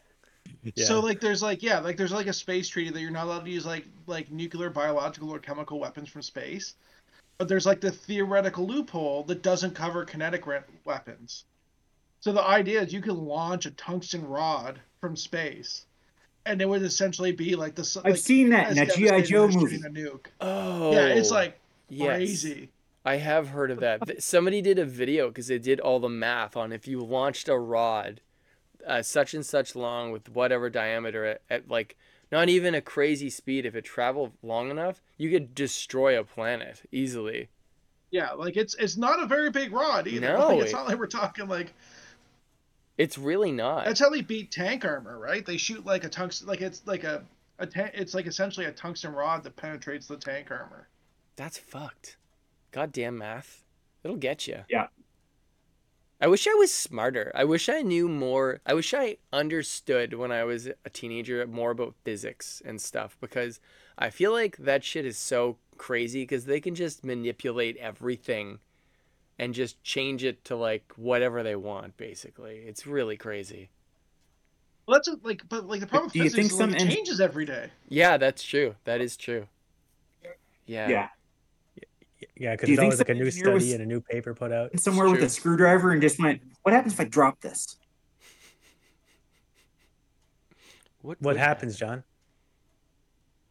Yeah. 0.76 0.86
So 0.86 1.00
like, 1.00 1.20
there's 1.20 1.42
like, 1.42 1.64
yeah, 1.64 1.80
like 1.80 1.98
there's 1.98 2.12
like 2.12 2.28
a 2.28 2.34
space 2.34 2.68
treaty 2.70 2.92
that 2.92 3.00
you're 3.02 3.10
not 3.10 3.26
allowed 3.26 3.46
to 3.46 3.50
use 3.52 3.66
like 3.66 3.86
like 4.06 4.32
nuclear, 4.32 4.70
biological, 4.70 5.32
or 5.32 5.40
chemical 5.40 5.80
weapons 5.80 6.08
from 6.10 6.22
space. 6.22 6.76
But 7.40 7.48
there's 7.48 7.66
like 7.66 7.82
the 7.82 7.90
theoretical 7.92 8.68
loophole 8.68 9.24
that 9.24 9.42
doesn't 9.42 9.74
cover 9.74 10.06
kinetic 10.06 10.46
re- 10.46 10.60
weapons. 10.86 11.46
So 12.20 12.32
the 12.32 12.44
idea 12.44 12.82
is 12.82 12.94
you 12.94 13.02
can 13.02 13.18
launch 13.26 13.66
a 13.66 13.72
tungsten 13.72 14.28
rod 14.28 14.80
from 15.00 15.16
space, 15.16 15.86
and 16.46 16.62
it 16.62 16.70
would 16.70 16.84
essentially 16.84 17.32
be 17.32 17.56
like 17.56 17.74
the. 17.74 17.82
s- 17.82 17.98
I've 17.98 18.06
like, 18.06 18.18
seen 18.18 18.50
that 18.50 18.72
in 18.72 18.78
as 18.78 18.90
that 18.90 18.98
GI 18.98 19.22
Joe 19.24 19.48
movie. 19.48 19.78
shooting 19.78 19.86
A 19.86 19.90
nuke. 19.90 20.28
Oh, 20.42 20.92
Yeah, 20.94 21.08
it's 21.08 21.32
oh, 21.32 21.36
like 21.36 21.60
yes. 21.90 22.08
crazy. 22.18 22.70
I 23.04 23.16
have 23.18 23.50
heard 23.50 23.72
of 23.72 23.80
that. 23.80 24.22
Somebody 24.22 24.62
did 24.62 24.78
a 24.78 24.86
video 24.86 25.28
because 25.30 25.48
they 25.48 25.58
did 25.58 25.80
all 25.80 26.00
the 26.00 26.10
math 26.10 26.56
on 26.56 26.72
if 26.72 26.88
you 26.88 27.00
launched 27.02 27.50
a 27.50 27.58
rod, 27.58 28.22
uh, 28.86 29.02
such 29.02 29.34
and 29.34 29.46
such 29.46 29.76
long 29.76 30.12
with 30.12 30.30
whatever 30.30 30.70
diameter 30.70 31.26
at, 31.26 31.42
at 31.50 31.70
like 31.70 31.98
not 32.32 32.48
even 32.50 32.76
a 32.76 32.82
crazy 32.82 33.30
speed. 33.30 33.66
If 33.66 33.76
it 33.76 33.86
traveled 33.86 34.34
long 34.44 34.70
enough, 34.70 35.02
you 35.18 35.32
could 35.32 35.56
destroy 35.56 36.20
a 36.20 36.24
planet 36.24 36.84
easily. 36.92 37.50
Yeah, 38.12 38.32
like 38.34 38.56
it's 38.58 38.76
it's 38.76 38.98
not 38.98 39.22
a 39.24 39.26
very 39.26 39.50
big 39.50 39.72
rod 39.72 40.08
either. 40.08 40.34
No, 40.38 40.48
like, 40.50 40.60
it's 40.60 40.72
it- 40.72 40.76
not 40.76 40.88
like 40.88 41.00
we're 41.00 41.08
talking 41.08 41.48
like 41.48 41.74
It's 42.98 43.18
really 43.18 43.52
not. 43.52 43.86
that's 43.86 44.00
how 44.00 44.10
they 44.10 44.22
beat 44.22 44.52
tank 44.52 44.86
armor, 44.86 45.18
right? 45.18 45.46
They 45.46 45.58
shoot 45.58 45.86
like 45.86 46.04
a 46.04 46.10
tungsten, 46.10 46.48
like 46.48 46.62
it's 46.62 46.86
like 46.86 47.04
a 47.04 47.24
a 47.58 47.66
ta- 47.66 47.90
it's 47.94 48.14
like 48.14 48.28
essentially 48.28 48.66
a 48.68 48.72
tungsten 48.72 49.14
rod 49.14 49.44
that 49.44 49.56
penetrates 49.56 50.08
the 50.08 50.18
tank 50.18 50.52
armor. 50.52 50.88
That's 51.36 51.58
fucked. 51.58 52.18
Goddamn 52.72 53.18
math. 53.18 53.64
It'll 54.04 54.18
get 54.18 54.48
you. 54.48 54.64
Yeah. 54.70 54.88
I 56.20 56.28
wish 56.28 56.48
I 56.48 56.54
was 56.54 56.72
smarter. 56.72 57.32
I 57.34 57.46
wish 57.46 57.68
I 57.68 57.82
knew 57.82 58.08
more. 58.08 58.62
I 58.66 58.76
wish 58.76 58.94
I 58.94 59.18
understood 59.34 60.14
when 60.14 60.32
I 60.32 60.44
was 60.44 60.68
a 60.68 60.90
teenager 60.92 61.46
more 61.48 61.72
about 61.72 61.96
physics 62.04 62.62
and 62.64 62.80
stuff 62.80 63.18
because 63.20 63.60
I 63.98 64.12
feel 64.12 64.32
like 64.32 64.58
that 64.58 64.84
shit 64.84 65.06
is 65.06 65.18
so 65.18 65.58
crazy 65.78 66.22
because 66.22 66.46
they 66.46 66.60
can 66.60 66.76
just 66.76 67.04
manipulate 67.04 67.76
everything 67.78 68.60
and 69.40 69.56
just 69.56 69.82
change 69.84 70.24
it 70.24 70.46
to 70.46 70.56
like 70.56 70.94
whatever 70.96 71.42
they 71.42 71.56
want 71.56 71.98
basically. 71.98 72.58
It's 72.68 72.86
really 72.86 73.18
crazy. 73.18 73.72
Well, 74.86 74.98
that's 74.98 75.08
a, 75.08 75.18
like, 75.24 75.42
but 75.50 75.66
like 75.66 75.80
the 75.80 75.88
problem 75.88 76.06
with 76.06 76.14
do 76.14 76.20
you 76.20 76.26
physics 76.26 76.36
think 76.36 76.52
is 76.52 76.60
like, 76.60 76.70
some 76.70 76.76
it 76.76 76.82
en- 76.82 76.96
changes 76.96 77.20
every 77.20 77.46
day. 77.46 77.72
Yeah, 77.90 78.18
that's 78.18 78.44
true. 78.44 78.76
That 78.84 79.02
is 79.02 79.18
true. 79.18 79.48
Yeah. 80.68 80.88
Yeah. 80.88 81.10
Yeah, 82.42 82.54
because 82.54 82.66
Do 82.66 82.72
you 82.72 82.76
there's 82.78 82.84
always 82.86 83.00
like 83.00 83.10
a 83.10 83.14
new 83.14 83.30
study 83.30 83.54
was- 83.54 83.72
and 83.74 83.84
a 83.84 83.86
new 83.86 84.02
paper 84.02 84.34
put 84.34 84.52
out. 84.52 84.78
Somewhere 84.80 85.08
with 85.12 85.22
a 85.22 85.30
screwdriver 85.30 85.92
and 85.92 86.02
just 86.02 86.20
went, 86.20 86.42
"What 86.64 86.74
happens 86.74 86.94
if 86.94 87.00
I 87.00 87.04
drop 87.04 87.40
this?" 87.40 87.78
What 91.02 91.22
What 91.22 91.34
would 91.34 91.38
happens, 91.38 91.78
John? 91.78 92.04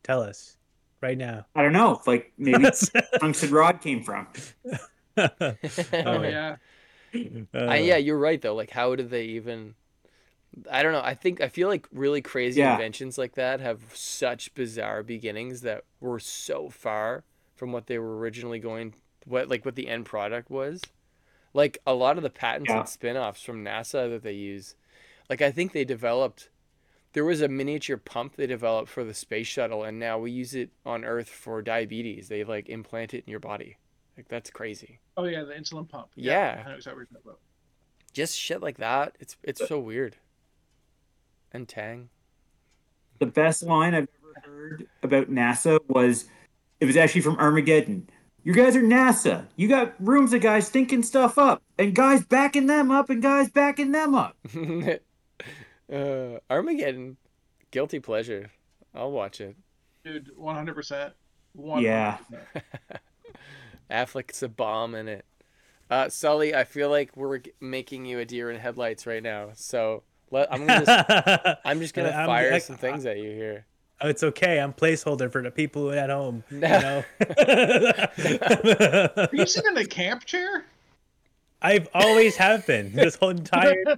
Tell 0.03 0.23
us 0.23 0.57
right 1.01 1.17
now. 1.17 1.47
I 1.55 1.63
don't 1.63 1.73
know. 1.73 2.01
Like 2.05 2.33
maybe 2.37 2.65
tungsten 3.21 3.51
rod 3.53 3.81
came 3.81 4.03
from. 4.03 4.27
Oh 5.17 5.29
Oh, 5.93 6.23
yeah, 6.23 6.57
Uh, 7.53 7.59
I, 7.59 7.77
yeah, 7.79 7.97
you're 7.97 8.19
right 8.19 8.41
though. 8.41 8.55
Like, 8.55 8.71
how 8.71 8.95
did 8.97 9.11
they 9.11 9.25
even? 9.25 9.75
I 10.71 10.83
don't 10.83 10.93
know. 10.93 11.03
I 11.03 11.15
think 11.15 11.41
I 11.41 11.49
feel 11.49 11.69
like 11.69 11.87
really 11.93 12.23
crazy 12.23 12.61
Yeah. 12.61 12.73
inventions 12.73 13.19
like 13.19 13.35
that 13.35 13.61
have 13.61 13.83
such 13.95 14.53
bizarre 14.55 15.03
beginnings 15.05 15.61
that 15.61 15.85
were 16.01 16.19
so 16.19 16.71
far 16.71 17.23
from 17.61 17.73
what 17.73 17.87
they 17.89 17.99
were 17.99 18.17
originally 18.17 18.59
going, 18.59 18.95
what 19.27 19.49
like 19.51 19.67
what 19.67 19.75
the 19.77 19.87
end 19.87 20.07
product 20.07 20.51
was. 20.51 20.81
Like 21.53 21.77
a 21.87 21.93
lot 21.93 22.17
of 22.17 22.23
the 22.23 22.31
patents 22.31 22.71
Yeah. 22.71 22.79
and 22.81 22.89
spin-offs 22.89 23.43
from 23.43 23.63
NASA 23.63 24.09
that 24.11 24.23
they 24.23 24.33
use, 24.33 24.77
like 25.29 25.43
I 25.43 25.51
think 25.51 25.73
they 25.73 25.85
developed. 25.85 26.49
There 27.13 27.25
was 27.25 27.43
a 27.43 27.49
miniature 27.49 27.97
pump 27.99 28.37
they 28.37 28.47
developed 28.47 28.89
for 28.89 29.05
the 29.05 29.13
space 29.13 29.47
shuttle, 29.49 29.83
and 29.85 29.99
now 29.99 30.17
we 30.19 30.31
use 30.31 30.55
it 30.55 30.71
on 30.87 31.05
Earth 31.05 31.29
for 31.29 31.61
diabetes. 31.61 32.29
They 32.29 32.45
like 32.45 32.69
implant 32.71 33.13
it 33.13 33.25
in 33.27 33.31
your 33.31 33.41
body. 33.41 33.77
Like 34.17 34.29
that's 34.29 34.49
crazy. 34.49 35.01
oh 35.19 35.25
yeah, 35.25 35.43
the 35.45 35.53
insulin 35.53 35.87
pump. 35.89 36.09
Yeah. 36.15 36.63
I 36.65 36.69
know 36.71 36.77
exactly 36.77 37.05
what 37.11 37.21
about. 37.23 37.39
just 38.15 38.39
shit 38.39 38.63
like 38.63 38.79
that. 38.79 39.17
It's 39.21 39.37
it's 39.43 39.69
so 39.69 39.79
weird. 39.79 40.17
And 41.53 41.69
Tang. 41.69 42.09
The 43.19 43.27
best 43.27 43.63
line 43.65 43.95
I've 43.95 44.09
ever 44.25 44.47
heard 44.51 44.87
about 45.03 45.31
NASA 45.31 45.79
was, 45.89 46.25
it 46.81 46.87
was 46.87 46.97
actually 46.97 47.21
from 47.21 47.37
Armageddon. 47.37 48.09
You 48.43 48.55
guys 48.55 48.75
are 48.75 48.83
NASA. 48.83 49.47
You 49.57 49.69
got 49.69 49.95
rooms 50.01 50.33
of 50.33 50.41
guys 50.41 50.69
thinking 50.71 51.03
stuff 51.03 51.37
up, 51.39 51.63
and 51.79 51.95
guys 51.95 52.25
backing 52.25 52.67
them 52.67 52.91
up, 52.91 53.11
and 53.11 53.21
guys 53.23 53.51
backing 53.51 53.93
them 53.93 54.15
up. 54.15 54.37
uh, 55.93 56.39
Armageddon, 56.49 57.17
guilty 57.71 58.01
pleasure. 58.01 58.51
I'll 58.95 59.11
watch 59.13 59.41
it. 59.41 59.57
Dude, 60.05 60.31
one 60.37 60.55
hundred 60.57 60.75
percent. 60.75 61.13
Yeah. 61.55 62.19
Affleck's 63.91 64.43
a 64.43 64.49
bomb 64.49 64.95
in 64.95 65.09
it. 65.09 65.25
Uh, 65.91 66.09
Sully, 66.09 66.55
I 66.55 66.65
feel 66.65 66.89
like 66.89 67.17
we're 67.17 67.41
making 67.61 68.07
you 68.07 68.21
a 68.21 68.25
deer 68.25 68.51
in 68.51 68.59
headlights 68.59 69.07
right 69.07 69.23
now. 69.23 69.51
So 69.55 70.05
let, 70.31 70.53
I'm 70.53 70.65
gonna 70.67 70.87
just, 70.87 71.59
I'm 71.65 71.81
just 71.81 71.95
gonna 71.95 72.11
I'm- 72.11 72.27
fire 72.27 72.53
I- 72.55 72.59
some 72.59 72.77
things 72.77 73.05
at 73.05 73.19
you 73.19 73.31
here. 73.31 73.67
Oh, 74.03 74.09
it's 74.09 74.23
okay. 74.23 74.59
I'm 74.61 74.73
placeholder 74.73 75.31
for 75.31 75.43
the 75.43 75.51
people 75.51 75.93
at 75.93 76.11
home. 76.11 76.43
You 76.51 76.61
know? 76.61 77.05
Are 79.17 79.29
you 79.33 79.47
sitting 79.47 79.73
in 79.73 79.77
a 79.79 79.85
camp 79.85 80.25
chair? 80.25 80.65
I've 81.63 81.89
always 81.93 82.37
have 82.37 82.67
been 82.67 82.93
this 82.93 83.17
whole 83.17 83.31
entire. 83.31 83.75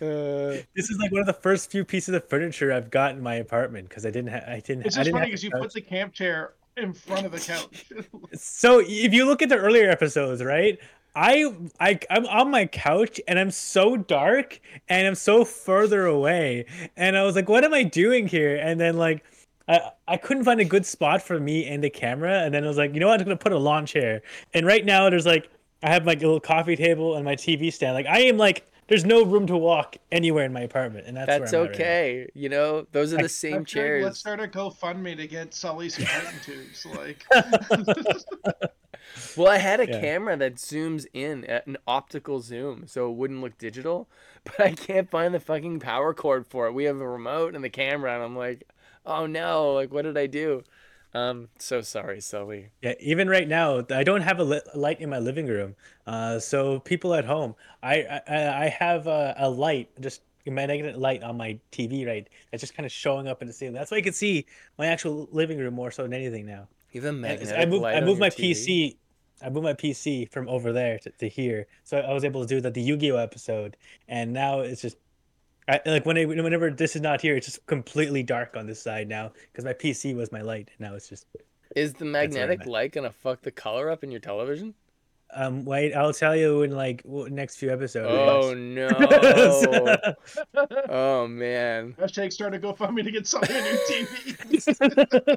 Uh, 0.00 0.62
This 0.74 0.90
is 0.90 0.98
like 0.98 1.12
one 1.12 1.20
of 1.20 1.26
the 1.26 1.32
first 1.32 1.70
few 1.70 1.84
pieces 1.84 2.14
of 2.14 2.28
furniture 2.28 2.72
I've 2.72 2.90
got 2.90 3.12
in 3.12 3.22
my 3.22 3.34
apartment 3.34 3.88
because 3.88 4.06
I 4.06 4.10
didn't. 4.10 4.30
Ha- 4.32 4.44
I 4.46 4.60
didn't. 4.60 4.86
It's 4.86 4.96
I 4.96 5.00
just 5.00 5.04
didn't 5.06 5.12
funny 5.14 5.26
because 5.26 5.44
you 5.44 5.50
put 5.50 5.72
the 5.72 5.80
camp 5.80 6.12
chair 6.14 6.54
in 6.76 6.92
front 6.92 7.26
of 7.26 7.32
the 7.32 7.40
couch. 7.40 7.92
So 8.34 8.80
if 8.80 9.12
you 9.12 9.26
look 9.26 9.42
at 9.42 9.48
the 9.48 9.56
earlier 9.58 9.90
episodes, 9.90 10.42
right? 10.42 10.78
I 11.14 11.52
I 11.80 11.98
I'm 12.10 12.26
on 12.26 12.50
my 12.50 12.66
couch 12.66 13.20
and 13.26 13.38
I'm 13.38 13.50
so 13.50 13.96
dark 13.96 14.60
and 14.88 15.06
I'm 15.06 15.14
so 15.14 15.44
further 15.44 16.06
away 16.06 16.66
and 16.96 17.16
I 17.16 17.22
was 17.24 17.34
like, 17.36 17.48
what 17.48 17.64
am 17.64 17.74
I 17.74 17.82
doing 17.82 18.28
here? 18.28 18.56
And 18.56 18.78
then 18.80 18.96
like 18.96 19.24
I 19.68 19.90
I 20.06 20.16
couldn't 20.16 20.44
find 20.44 20.60
a 20.60 20.64
good 20.64 20.86
spot 20.86 21.20
for 21.22 21.40
me 21.40 21.66
and 21.66 21.82
the 21.82 21.90
camera 21.90 22.42
and 22.44 22.54
then 22.54 22.64
I 22.64 22.68
was 22.68 22.76
like, 22.78 22.94
you 22.94 23.00
know 23.00 23.08
what? 23.08 23.20
I'm 23.20 23.24
gonna 23.26 23.36
put 23.36 23.52
a 23.52 23.58
lawn 23.58 23.84
chair. 23.86 24.22
And 24.54 24.66
right 24.66 24.84
now 24.84 25.10
there's 25.10 25.26
like 25.26 25.50
I 25.82 25.90
have 25.90 26.06
like 26.06 26.18
a 26.18 26.26
little 26.26 26.40
coffee 26.40 26.76
table 26.76 27.16
and 27.16 27.24
my 27.24 27.34
TV 27.36 27.72
stand. 27.72 27.94
Like 27.94 28.06
I 28.06 28.20
am 28.20 28.36
like 28.36 28.66
there's 28.86 29.04
no 29.04 29.22
room 29.24 29.46
to 29.48 29.56
walk 29.56 29.96
anywhere 30.12 30.44
in 30.44 30.52
my 30.52 30.60
apartment 30.62 31.06
and 31.06 31.16
that's 31.16 31.26
That's 31.26 31.52
where 31.52 31.60
I'm 31.62 31.66
at 31.66 31.70
right 31.72 31.78
now. 31.78 31.84
okay. 31.84 32.28
You 32.34 32.48
know, 32.48 32.86
those 32.92 33.12
are 33.12 33.18
I- 33.18 33.22
the 33.22 33.28
same 33.28 33.52
Let's 33.58 33.70
start- 33.70 33.84
chairs. 33.84 34.04
Let's 34.04 34.18
start 34.18 34.40
a 34.40 34.46
GoFundMe 34.48 35.16
to 35.16 35.26
get 35.26 35.52
Sully 35.52 35.88
some 35.90 36.04
carton 36.06 36.40
tubes. 36.44 36.86
Like, 36.86 37.26
Well, 39.36 39.48
I 39.48 39.58
had 39.58 39.80
a 39.80 39.86
Yeah. 39.88 40.00
camera 40.00 40.36
that 40.36 40.56
zooms 40.56 41.06
in 41.12 41.44
at 41.46 41.66
an 41.66 41.76
optical 41.86 42.40
zoom, 42.40 42.86
so 42.86 43.08
it 43.10 43.14
wouldn't 43.16 43.40
look 43.40 43.58
digital. 43.58 44.08
But 44.44 44.60
I 44.60 44.72
can't 44.72 45.10
find 45.10 45.34
the 45.34 45.40
fucking 45.40 45.80
power 45.80 46.14
cord 46.14 46.46
for 46.46 46.66
it. 46.66 46.72
We 46.72 46.84
have 46.84 47.00
a 47.00 47.08
remote 47.08 47.54
and 47.54 47.62
the 47.62 47.68
camera, 47.70 48.14
and 48.14 48.22
I'm 48.22 48.36
like, 48.36 48.64
oh 49.04 49.26
no, 49.26 49.72
like 49.74 49.92
what 49.92 50.02
did 50.02 50.16
I 50.16 50.26
do? 50.26 50.64
Um, 51.14 51.48
so 51.58 51.80
sorry, 51.80 52.20
Sully. 52.20 52.70
Yeah, 52.82 52.94
even 53.00 53.28
right 53.28 53.48
now, 53.48 53.84
I 53.90 54.04
don't 54.04 54.20
have 54.22 54.38
a 54.38 54.44
li- 54.44 54.60
light 54.74 55.00
in 55.00 55.08
my 55.10 55.18
living 55.18 55.46
room. 55.46 55.74
Uh, 56.06 56.38
so 56.38 56.80
people 56.80 57.14
at 57.14 57.24
home, 57.24 57.54
I 57.82 58.20
I, 58.28 58.64
I 58.64 58.68
have 58.68 59.06
a, 59.06 59.34
a 59.38 59.48
light, 59.50 59.88
just 60.00 60.22
a 60.46 60.50
magnetic 60.50 60.96
light 60.96 61.22
on 61.22 61.36
my 61.36 61.58
TV, 61.72 62.06
right? 62.06 62.28
That's 62.50 62.60
just 62.60 62.74
kind 62.74 62.86
of 62.86 62.92
showing 62.92 63.26
up 63.26 63.42
in 63.42 63.48
the 63.48 63.54
ceiling. 63.54 63.74
That's 63.74 63.90
why 63.90 63.98
I 63.98 64.02
can 64.02 64.12
see 64.12 64.46
my 64.78 64.86
actual 64.86 65.28
living 65.32 65.58
room 65.58 65.74
more 65.74 65.90
so 65.90 66.02
than 66.02 66.12
anything 66.12 66.46
now. 66.46 66.68
You 66.98 67.04
have 67.06 67.14
a 67.14 67.18
magnetic 67.18 67.56
I 67.56 67.64
moved 67.64 67.82
light 67.82 67.96
I 67.96 68.00
moved 68.00 68.20
my 68.20 68.30
TV? 68.30 68.50
PC. 68.50 68.96
I 69.40 69.50
moved 69.50 69.64
my 69.64 69.74
PC 69.74 70.28
from 70.32 70.48
over 70.48 70.72
there 70.72 70.98
to, 70.98 71.10
to 71.10 71.28
here, 71.28 71.68
so 71.84 71.98
I 71.98 72.12
was 72.12 72.24
able 72.24 72.40
to 72.40 72.46
do 72.46 72.60
the, 72.60 72.72
the 72.72 72.82
Yu-Gi-Oh 72.82 73.16
episode, 73.16 73.76
and 74.08 74.32
now 74.32 74.60
it's 74.60 74.82
just. 74.82 74.96
I, 75.68 75.80
like 75.84 76.06
when 76.06 76.16
I, 76.16 76.24
whenever 76.24 76.70
this 76.70 76.96
is 76.96 77.02
not 77.02 77.20
here, 77.20 77.36
it's 77.36 77.46
just 77.46 77.64
completely 77.66 78.22
dark 78.22 78.56
on 78.56 78.66
this 78.66 78.80
side 78.82 79.06
now 79.06 79.32
because 79.52 79.64
my 79.66 79.74
PC 79.74 80.16
was 80.16 80.32
my 80.32 80.40
light. 80.40 80.70
and 80.78 80.88
Now 80.88 80.96
it's 80.96 81.08
just 81.08 81.26
Is 81.76 81.92
the 81.92 82.06
magnetic 82.06 82.64
light 82.66 82.92
gonna 82.92 83.12
fuck 83.12 83.42
the 83.42 83.50
color 83.50 83.90
up 83.90 84.02
in 84.02 84.10
your 84.10 84.20
television? 84.20 84.74
Um, 85.34 85.66
wait, 85.66 85.92
I'll 85.92 86.14
tell 86.14 86.34
you 86.34 86.62
in 86.62 86.70
like 86.70 87.04
next 87.04 87.56
few 87.56 87.70
episodes. 87.70 88.08
Oh 88.10 88.54
no! 88.54 88.88
oh 90.88 91.26
man! 91.28 91.94
hashtag 91.98 92.32
start 92.32 92.54
a 92.54 92.58
GoFundMe 92.58 92.58
to 92.58 92.58
go 92.58 92.74
fund 92.74 92.94
me 92.94 93.02
to 93.02 93.10
get 93.10 93.26
something 93.26 93.54
a 93.54 93.60
new 93.60 93.78
TV. 93.90 95.36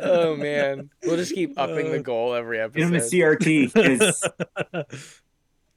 Oh 0.00 0.36
man! 0.36 0.90
We'll 1.02 1.16
just 1.16 1.34
keep 1.34 1.58
upping 1.58 1.90
the 1.90 1.98
Uh, 1.98 2.02
goal 2.02 2.34
every 2.34 2.60
episode. 2.60 2.78
Get 2.78 2.88
him 2.88 2.94
a 2.94 2.98
CRT. 3.00 4.30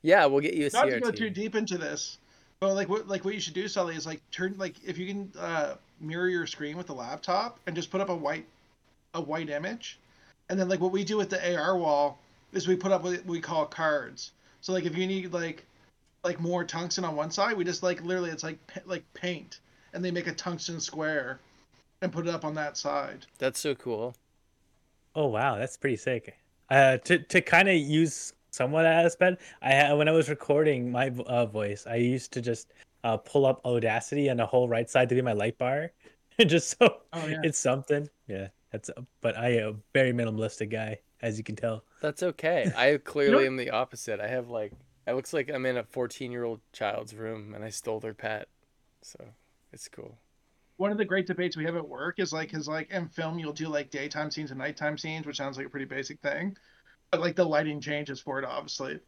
Yeah, 0.04 0.28
we'll 0.28 0.42
get 0.42 0.54
you 0.54 0.68
a 0.68 0.70
Not 0.70 0.86
to 0.86 1.00
go 1.00 1.10
too 1.10 1.32
deep 1.32 1.56
into 1.56 1.80
this, 1.80 2.20
but 2.60 2.76
like 2.76 2.88
what 2.88 3.08
like 3.08 3.26
what 3.26 3.34
you 3.34 3.40
should 3.40 3.56
do, 3.56 3.68
Sully, 3.68 3.96
is 3.96 4.06
like 4.06 4.22
turn 4.30 4.54
like 4.56 4.76
if 4.86 5.00
you 5.00 5.08
can 5.08 5.32
uh, 5.40 5.74
mirror 6.00 6.30
your 6.30 6.46
screen 6.46 6.78
with 6.78 6.86
the 6.86 6.94
laptop 6.94 7.60
and 7.66 7.76
just 7.76 7.90
put 7.90 8.02
up 8.02 8.10
a 8.10 8.16
white 8.16 8.46
a 9.16 9.22
white 9.22 9.50
image, 9.50 9.98
and 10.50 10.60
then 10.60 10.70
like 10.70 10.80
what 10.80 10.92
we 10.92 11.04
do 11.04 11.18
with 11.18 11.32
the 11.32 11.58
AR 11.58 11.76
wall 11.76 12.20
is 12.56 12.68
we 12.68 12.76
put 12.76 12.91
up 12.91 13.03
what 13.03 13.24
we 13.26 13.39
call 13.39 13.66
cards. 13.66 14.32
So 14.62 14.74
like 14.74 14.86
if 14.86 14.97
you 14.97 15.06
need 15.06 15.32
like 15.32 15.66
like 16.24 16.39
more 16.39 16.64
tungsten 16.64 17.06
on 17.06 17.16
one 17.16 17.30
side, 17.30 17.56
we 17.56 17.64
just 17.64 17.84
like 17.84 18.03
literally 18.03 18.32
it's 18.32 18.43
like 18.43 18.58
like 18.86 19.03
paint, 19.14 19.60
and 19.93 20.03
they 20.03 20.12
make 20.12 20.28
a 20.28 20.34
tungsten 20.34 20.80
square, 20.80 21.39
and 22.01 22.12
put 22.12 22.28
it 22.28 22.34
up 22.34 22.43
on 22.43 22.56
that 22.56 22.78
side. 22.78 23.28
That's 23.38 23.60
so 23.60 23.76
cool. 23.76 24.16
Oh 25.14 25.28
wow, 25.28 25.58
that's 25.58 25.78
pretty 25.78 25.97
sick. 25.97 26.36
Uh, 26.70 26.97
to 26.97 27.20
to 27.20 27.41
kind 27.41 27.70
of 27.70 27.76
use 27.76 28.34
somewhat 28.51 28.86
as 28.86 29.14
aspect, 29.14 29.41
I 29.62 29.76
ha- 29.76 29.95
when 29.95 30.08
I 30.08 30.12
was 30.12 30.30
recording 30.30 30.91
my 30.91 31.10
uh, 31.28 31.45
voice, 31.45 31.86
I 31.86 31.95
used 31.95 32.32
to 32.34 32.41
just 32.41 32.74
uh, 33.03 33.18
pull 33.18 33.45
up 33.45 33.62
Audacity 33.66 34.30
on 34.30 34.38
the 34.38 34.45
whole 34.45 34.68
right 34.68 34.89
side 34.89 35.10
to 35.10 35.16
be 35.16 35.22
my 35.22 35.34
light 35.34 35.58
bar, 35.58 35.91
just 36.47 36.78
so 36.80 37.01
Oh 37.14 37.28
yeah. 37.28 37.41
it's 37.43 37.60
something. 37.60 38.10
Yeah, 38.28 38.47
that's. 38.72 38.89
But 39.22 39.38
I 39.38 39.58
am 39.58 39.68
a 39.68 39.76
very 39.93 40.12
minimalistic 40.12 40.72
guy, 40.72 40.99
as 41.22 41.38
you 41.38 41.43
can 41.43 41.56
tell. 41.56 41.84
That's 42.06 42.22
okay. 42.22 42.72
I 42.78 42.97
clearly 43.03 43.47
am 43.47 43.58
the 43.58 43.72
opposite. 43.72 44.20
I 44.20 44.28
have 44.28 44.47
like 44.49 44.74
it 45.08 45.14
looks 45.14 45.34
like 45.34 45.49
I'm 45.49 45.66
in 45.66 45.78
a 45.78 45.84
14 45.84 46.32
year 46.32 46.43
old 46.43 46.62
child's 46.72 47.16
room 47.16 47.56
and 47.56 47.64
I 47.64 47.70
stole 47.70 47.99
their 47.99 48.14
pet, 48.14 48.47
so 49.01 49.20
it's 49.74 49.88
cool. 49.88 50.20
one 50.78 50.91
of 50.91 50.99
the 50.99 51.06
great 51.06 51.26
debates 51.26 51.58
we 51.58 51.66
have 51.66 51.76
at 51.76 51.88
work 51.88 52.20
is 52.20 52.32
like 52.32 52.53
is 52.53 52.68
like 52.68 52.91
in 52.91 53.08
film 53.08 53.39
you'll 53.39 53.53
do 53.53 53.68
like 53.68 53.89
daytime 53.89 54.30
scenes 54.30 54.51
and 54.51 54.60
nighttime 54.60 54.99
scenes 54.99 55.26
which 55.26 55.38
sounds 55.38 55.58
like 55.58 55.66
a 55.66 55.70
pretty 55.70 55.86
basic 55.86 56.20
thing 56.22 56.56
but 57.10 57.22
like 57.22 57.36
the 57.36 57.43
lighting 57.43 57.82
changes 57.82 58.20
for 58.20 58.39
it 58.39 58.45
obviously 58.45 58.99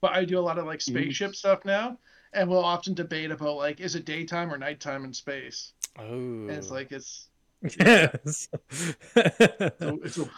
but 0.00 0.12
i 0.12 0.24
do 0.24 0.38
a 0.38 0.40
lot 0.40 0.58
of 0.58 0.66
like 0.66 0.78
mm-hmm. 0.78 0.96
spaceship 0.96 1.34
stuff 1.34 1.64
now 1.64 1.98
and 2.32 2.48
we'll 2.48 2.64
often 2.64 2.94
debate 2.94 3.30
about 3.30 3.56
like 3.56 3.80
is 3.80 3.94
it 3.94 4.04
daytime 4.04 4.52
or 4.52 4.58
nighttime 4.58 5.04
in 5.04 5.12
space 5.12 5.72
Oh, 5.98 6.02
and 6.02 6.50
it's 6.50 6.70
oh. 6.70 6.74
like 6.74 6.92
it's 6.92 7.30
Yes. 7.62 8.48
it's 9.16 10.18
a, 10.18 10.30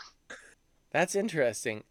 that's 0.93 1.15
interesting. 1.15 1.85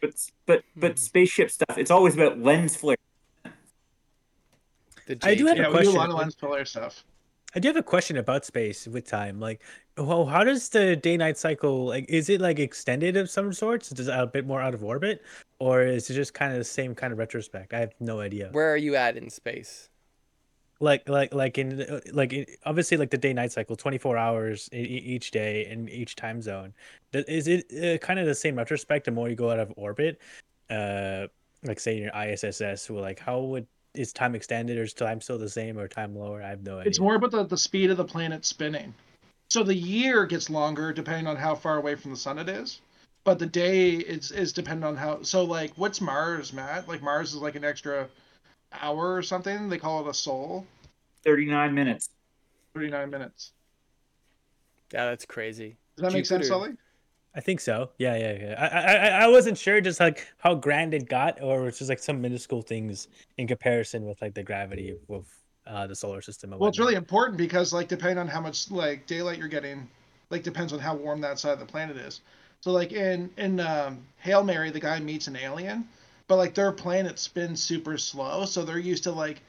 but 0.00 0.14
but 0.46 0.64
Hmm. 0.74 0.80
but 0.80 0.98
spaceship 0.98 1.50
stuff. 1.50 1.76
It's 1.78 1.90
always 1.90 2.14
about 2.14 2.38
lens 2.38 2.76
flare. 2.76 2.96
The 5.06 5.18
I 5.22 5.34
do 5.34 5.46
have 5.46 5.56
JJ. 5.56 5.60
yeah 5.60 5.66
a 5.68 5.70
we 5.70 5.72
do 5.72 5.80
a 5.80 5.82
question. 5.82 5.94
lot 5.94 6.10
of 6.10 6.16
lens 6.16 6.34
flare 6.34 6.64
stuff 6.64 7.04
I 7.56 7.60
do 7.60 7.68
have 7.68 7.76
a 7.76 7.84
question 7.84 8.16
about 8.16 8.44
space 8.44 8.88
with 8.88 9.06
time. 9.06 9.38
Like, 9.38 9.62
well, 9.96 10.26
how 10.26 10.42
does 10.42 10.70
the 10.70 10.96
day-night 10.96 11.38
cycle 11.38 11.86
like? 11.86 12.04
Is 12.08 12.28
it 12.28 12.40
like 12.40 12.58
extended 12.58 13.16
of 13.16 13.30
some 13.30 13.52
sorts? 13.52 13.92
Is 13.92 14.08
it 14.08 14.12
a 14.12 14.26
bit 14.26 14.44
more 14.44 14.60
out 14.60 14.74
of 14.74 14.82
orbit, 14.82 15.22
or 15.60 15.82
is 15.82 16.10
it 16.10 16.14
just 16.14 16.34
kind 16.34 16.50
of 16.50 16.58
the 16.58 16.64
same 16.64 16.96
kind 16.96 17.12
of 17.12 17.18
retrospect? 17.20 17.72
I 17.72 17.78
have 17.78 17.94
no 18.00 18.18
idea. 18.18 18.48
Where 18.50 18.72
are 18.72 18.76
you 18.76 18.96
at 18.96 19.16
in 19.16 19.30
space? 19.30 19.88
Like, 20.80 21.08
like, 21.08 21.32
like 21.32 21.56
in 21.58 21.80
uh, 21.82 22.00
like 22.12 22.32
in, 22.32 22.46
obviously 22.64 22.96
like 22.96 23.10
the 23.10 23.18
day-night 23.18 23.52
cycle, 23.52 23.76
twenty-four 23.76 24.16
hours 24.16 24.68
each 24.72 25.30
day 25.30 25.66
in 25.66 25.88
each 25.88 26.16
time 26.16 26.42
zone. 26.42 26.74
Is 27.12 27.46
it 27.48 27.64
uh, 27.72 27.98
kind 28.04 28.18
of 28.18 28.26
the 28.26 28.34
same 28.34 28.56
retrospect? 28.56 29.04
The 29.04 29.12
more 29.12 29.28
you 29.28 29.36
go 29.36 29.50
out 29.50 29.60
of 29.60 29.72
orbit, 29.76 30.20
uh, 30.70 31.28
like 31.62 31.78
say 31.80 31.96
in 31.96 32.02
your 32.02 32.16
ISSS, 32.16 32.90
well, 32.90 33.02
like 33.02 33.20
how 33.20 33.40
would 33.40 33.66
is 33.94 34.12
time 34.12 34.34
extended 34.34 34.76
or 34.76 34.82
is 34.82 34.92
time 34.92 35.20
still 35.20 35.38
the 35.38 35.48
same 35.48 35.78
or 35.78 35.86
time 35.86 36.16
lower? 36.16 36.42
I 36.42 36.48
have 36.48 36.62
no 36.64 36.78
idea. 36.80 36.88
it's 36.88 36.98
more 36.98 37.14
about 37.14 37.30
the, 37.30 37.44
the 37.44 37.56
speed 37.56 37.90
of 37.90 37.96
the 37.96 38.04
planet 38.04 38.44
spinning 38.44 38.92
so 39.50 39.62
the 39.62 39.74
year 39.74 40.26
gets 40.26 40.50
longer 40.50 40.92
depending 40.92 41.28
on 41.28 41.36
how 41.36 41.54
far 41.54 41.76
away 41.76 41.94
from 41.94 42.10
the 42.10 42.16
sun 42.16 42.38
it 42.38 42.48
is 42.48 42.80
but 43.22 43.38
the 43.38 43.46
day 43.46 43.90
is 43.92 44.32
is 44.32 44.52
dependent 44.52 44.84
on 44.84 44.96
how 44.96 45.22
so 45.22 45.44
like 45.44 45.70
what's 45.76 46.00
mars 46.00 46.52
matt 46.52 46.88
like 46.88 47.02
mars 47.02 47.34
is 47.34 47.40
like 47.40 47.54
an 47.54 47.62
extra 47.64 48.08
hour 48.82 49.14
or 49.14 49.22
something 49.22 49.68
they 49.68 49.78
call 49.78 50.04
it 50.06 50.10
a 50.10 50.14
sol 50.14 50.66
Thirty-nine 51.24 51.74
minutes. 51.74 52.10
39 52.74 53.08
minutes 53.10 53.52
Yeah, 54.92 55.06
that's 55.06 55.24
crazy. 55.24 55.76
does 55.96 56.02
that 56.04 56.12
make 56.12 56.26
sense 56.26 56.48
sully 56.48 56.70
I 57.36 57.40
think 57.40 57.58
so. 57.60 57.90
Yeah, 57.98 58.14
yeah, 58.16 58.32
yeah. 58.40 58.54
I, 58.60 58.66
I, 58.66 58.94
I- 58.94 59.24
I 59.24 59.26
wasn't 59.26 59.58
sure 59.58 59.80
just 59.80 59.98
like 59.98 60.28
how 60.38 60.54
grand 60.54 60.94
it 60.94 61.08
got, 61.08 61.42
or 61.42 61.66
it's 61.66 61.78
just 61.78 61.88
like 61.88 61.98
some 61.98 62.20
minuscule 62.20 62.62
things 62.62 63.08
in 63.38 63.48
comparison 63.48 64.04
with 64.06 64.22
like 64.22 64.34
the 64.34 64.44
gravity 64.44 64.90
of, 64.90 64.98
of 65.10 65.26
uh, 65.66 65.84
the 65.88 65.96
solar 65.96 66.22
system. 66.22 66.52
and 66.52 66.60
well 66.60 66.68
it's 66.68 66.78
really 66.78 66.94
important 66.94 67.36
because 67.36 67.72
like 67.72 67.88
depending 67.88 68.18
on 68.18 68.28
how 68.28 68.40
much 68.40 68.70
like 68.70 69.04
daylight 69.08 69.36
you're 69.38 69.48
getting 69.48 69.88
like 70.30 70.44
depends 70.44 70.72
on 70.72 70.78
how 70.78 70.94
warm 70.94 71.20
that 71.22 71.38
side 71.40 71.54
of 71.54 71.58
the 71.58 71.64
planet 71.66 71.96
is 71.96 72.20
so 72.60 72.70
like 72.70 72.92
in 72.92 73.28
in 73.38 73.58
um, 73.60 73.98
hail 74.18 74.44
mary 74.44 74.70
the 74.70 74.78
guy 74.78 75.00
meets 75.00 75.26
an 75.26 75.34
alien 75.36 75.88
but 76.28 76.36
like 76.36 76.54
their 76.54 76.72
planet 76.72 77.18
spins 77.18 77.62
super 77.62 77.98
slow 77.98 78.44
so 78.44 78.64
they're 78.64 78.78
used 78.78 79.04
to 79.04 79.12
like 79.12 79.42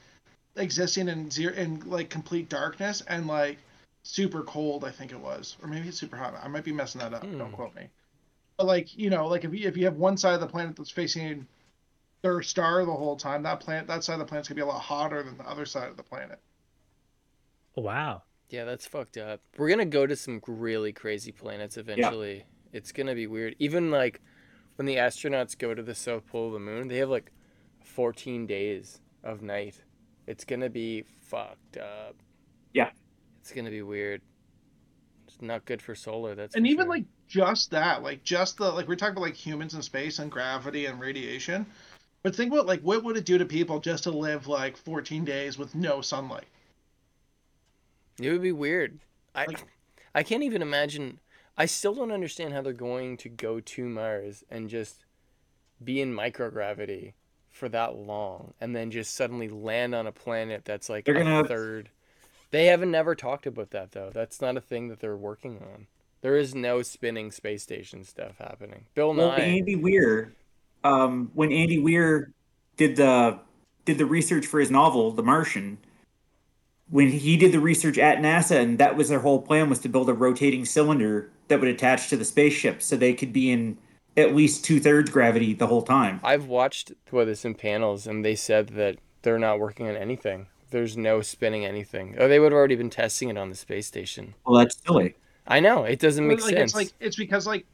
existing 0.55 1.07
in 1.09 1.30
zero 1.32 1.53
in 1.55 1.80
like 1.82 2.09
complete 2.09 2.49
darkness 2.49 3.01
and 3.07 3.28
like 3.28 3.57
super 4.03 4.43
cold 4.43 4.86
i 4.86 4.91
think 4.91 5.11
it 5.11 5.19
was 5.19 5.57
or 5.61 5.67
maybe 5.67 5.88
it's 5.89 5.97
super 5.99 6.17
hot 6.17 6.36
i 6.43 6.47
might 6.47 6.63
be 6.63 6.71
messing 6.71 6.99
that 7.01 7.13
up 7.13 7.23
don't 7.38 7.49
Hmm. 7.49 7.55
quote 7.55 7.76
me 7.76 7.89
but 8.57 8.65
like 8.67 8.97
you 8.97 9.09
know 9.09 9.28
like 9.28 9.43
if 9.45 9.53
you, 9.53 9.67
if 9.67 9.78
you 9.78 9.86
have 9.86 9.97
one 9.97 10.17
side 10.17 10.36
of 10.36 10.41
the 10.41 10.47
planet 10.47 10.76
that's 10.76 10.89
facing 10.91 11.47
their 12.23 12.41
star 12.41 12.86
the 12.86 12.93
whole 12.93 13.17
time 13.17 13.43
that 13.43 13.59
planet 13.61 13.88
that 13.88 14.03
side 14.03 14.13
of 14.13 14.19
the 14.19 14.26
planet's 14.26 14.47
gonna 14.49 14.55
be 14.57 14.61
a 14.61 14.65
lot 14.65 14.82
hotter 14.82 15.23
than 15.23 15.38
the 15.38 15.49
other 15.49 15.65
side 15.65 15.89
of 15.89 15.97
the 15.97 16.03
planet 16.03 16.39
Oh, 17.78 17.82
wow. 17.82 18.23
Yeah, 18.49 18.63
that's 18.65 18.86
fucked 18.88 19.17
up. 19.17 19.41
We're 19.57 19.69
gonna 19.69 19.86
go 19.86 20.05
to 20.07 20.15
some 20.15 20.41
really 20.47 20.93
crazy 20.93 21.32
planets 21.32 21.78
eventually. 21.78 22.38
Yeah. 22.38 22.43
It's 22.73 22.91
gonna 22.91 23.15
be 23.15 23.28
weird. 23.28 23.55
Even 23.59 23.91
like 23.91 24.21
when 24.76 24.86
the 24.86 24.95
astronauts 24.95 25.57
go 25.57 25.73
to 25.73 25.82
the 25.84 25.95
south 25.95 26.28
pole 26.28 26.47
of 26.47 26.53
the 26.53 26.59
moon, 26.59 26.88
they 26.88 26.97
have 26.97 27.09
like 27.09 27.32
14 27.84 28.45
days 28.45 28.99
of 29.23 29.41
night. 29.41 29.82
It's 30.28 30.43
gonna 30.43 30.69
be 30.69 31.03
fucked 31.23 31.78
up. 31.78 32.15
Yeah. 32.73 32.89
It's 33.41 33.51
gonna 33.51 33.69
be 33.69 33.82
weird. 33.84 34.21
It's 35.28 35.41
not 35.41 35.65
good 35.65 35.82
for 35.82 35.95
solar. 35.95 36.36
That's 36.36 36.55
and 36.55 36.65
even 36.67 36.86
sure. 36.86 36.89
like 36.89 37.05
just 37.28 37.71
that 37.71 38.03
like 38.03 38.23
just 38.23 38.57
the 38.57 38.69
like 38.71 38.88
we're 38.88 38.95
talking 38.95 39.13
about 39.13 39.21
like 39.23 39.34
humans 39.34 39.73
in 39.73 39.82
space 39.82 40.19
and 40.19 40.32
gravity 40.32 40.86
and 40.86 40.99
radiation 40.99 41.65
but 42.21 42.36
think 42.36 42.53
about 42.53 42.67
like 42.67 42.82
what 42.82 43.03
would 43.03 43.17
it 43.17 43.26
do 43.26 43.39
to 43.39 43.45
people 43.45 43.80
just 43.80 44.03
to 44.03 44.11
live 44.11 44.45
like 44.45 44.78
14 44.78 45.26
days 45.26 45.57
with 45.57 45.73
no 45.73 46.01
sunlight 46.01 46.45
It 48.19 48.30
would 48.32 48.43
be 48.43 48.51
weird. 48.51 48.99
I 49.34 49.45
Like- 49.45 49.65
I 50.13 50.21
can't 50.23 50.43
even 50.43 50.61
imagine. 50.61 51.19
I 51.58 51.66
still 51.66 51.93
don't 51.93 52.12
understand 52.12 52.53
how 52.53 52.62
they're 52.62 52.74
going 52.74 53.18
to 53.18 53.30
go 53.30 53.60
to 53.60 53.86
Mars 53.88 54.43
and 54.49 54.70
just 54.70 55.06
be 55.84 56.01
in 56.01 56.14
microgravity 56.14 57.14
for 57.49 57.70
that 57.70 57.95
long 57.95 58.53
and 58.60 58.76
then 58.76 58.91
just 58.91 59.16
suddenly 59.16 59.47
land 59.47 59.95
on 59.95 60.08
a 60.08 60.12
planet 60.12 60.66
that's 60.66 60.89
like 60.89 61.06
They're 61.06 61.16
a 61.16 61.24
gonna- 61.24 61.47
third. 61.47 61.89
They 62.51 62.66
haven't 62.68 62.91
never 62.91 63.16
talked 63.16 63.47
about 63.47 63.72
that 63.72 63.91
though. 63.91 64.12
That's 64.14 64.39
not 64.41 64.56
a 64.58 64.62
thing 64.62 64.88
that 64.89 64.99
they're 64.99 65.16
working 65.18 65.58
on. 65.58 65.88
There 66.22 66.38
is 66.38 66.56
no 66.56 66.82
spinning 66.82 67.32
space 67.32 67.64
station 67.64 68.03
stuff 68.03 68.38
happening. 68.38 68.86
Bill 68.93 69.14
Well, 69.14 69.30
Nye. 69.30 69.39
Andy 69.39 69.76
Weir, 69.76 70.34
um, 70.84 71.32
when 71.34 71.51
Andy 71.51 71.80
Weir 71.80 72.32
did 72.78 72.95
the 72.95 73.39
did 73.84 73.97
the 73.97 74.06
research 74.06 74.45
for 74.47 74.60
his 74.60 74.72
novel, 74.72 75.12
The 75.12 75.22
Martian, 75.24 75.78
when 76.89 77.10
he 77.10 77.38
did 77.38 77.51
the 77.51 77.60
research 77.60 77.97
at 77.97 78.18
NASA, 78.20 78.60
and 78.60 78.78
that 78.80 78.95
was 78.95 79.10
their 79.10 79.20
whole 79.20 79.41
plan 79.41 79.70
was 79.70 79.80
to 79.80 79.89
build 79.89 80.10
a 80.10 80.14
rotating 80.14 80.66
cylinder 80.66 81.30
that 81.48 81.60
would 81.60 81.70
attach 81.70 82.10
to 82.10 82.18
the 82.18 82.26
spaceship, 82.26 82.82
so 82.82 82.96
they 82.96 83.14
could 83.14 83.34
be 83.34 83.52
in 83.52 83.78
at 84.18 84.36
least 84.36 84.64
two 84.64 84.80
thirds 84.80 85.10
gravity 85.10 85.54
the 85.54 85.68
whole 85.68 85.82
time. 85.82 86.20
I've 86.24 86.46
watched 86.46 86.91
what 87.10 87.26
this 87.26 87.46
in 87.46 87.56
panels, 87.56 88.08
and 88.08 88.24
they 88.24 88.36
said 88.36 88.70
that 88.70 88.98
they're 89.22 89.39
not 89.39 89.60
working 89.60 89.88
on 89.88 89.96
anything. 89.96 90.48
There's 90.70 90.98
no 90.98 91.22
spinning 91.22 91.66
anything. 91.66 92.20
Or 92.20 92.28
they 92.28 92.39
would 92.39 92.52
have 92.52 92.58
already 92.58 92.76
been 92.76 92.89
testing 92.89 93.30
it 93.30 93.38
on 93.38 93.50
the 93.50 93.56
space 93.56 93.88
station. 93.88 94.36
Well, 94.46 94.60
that's 94.60 94.78
silly. 94.86 95.16
I 95.48 95.60
know 95.60 95.84
it 95.84 96.00
doesn't 96.00 96.28
make 96.28 96.41
like 96.41 96.56
sense. 96.56 96.72
it's 96.72 96.76
like 96.76 96.91
it's 97.00 97.16
because 97.16 97.46
like 97.46 97.66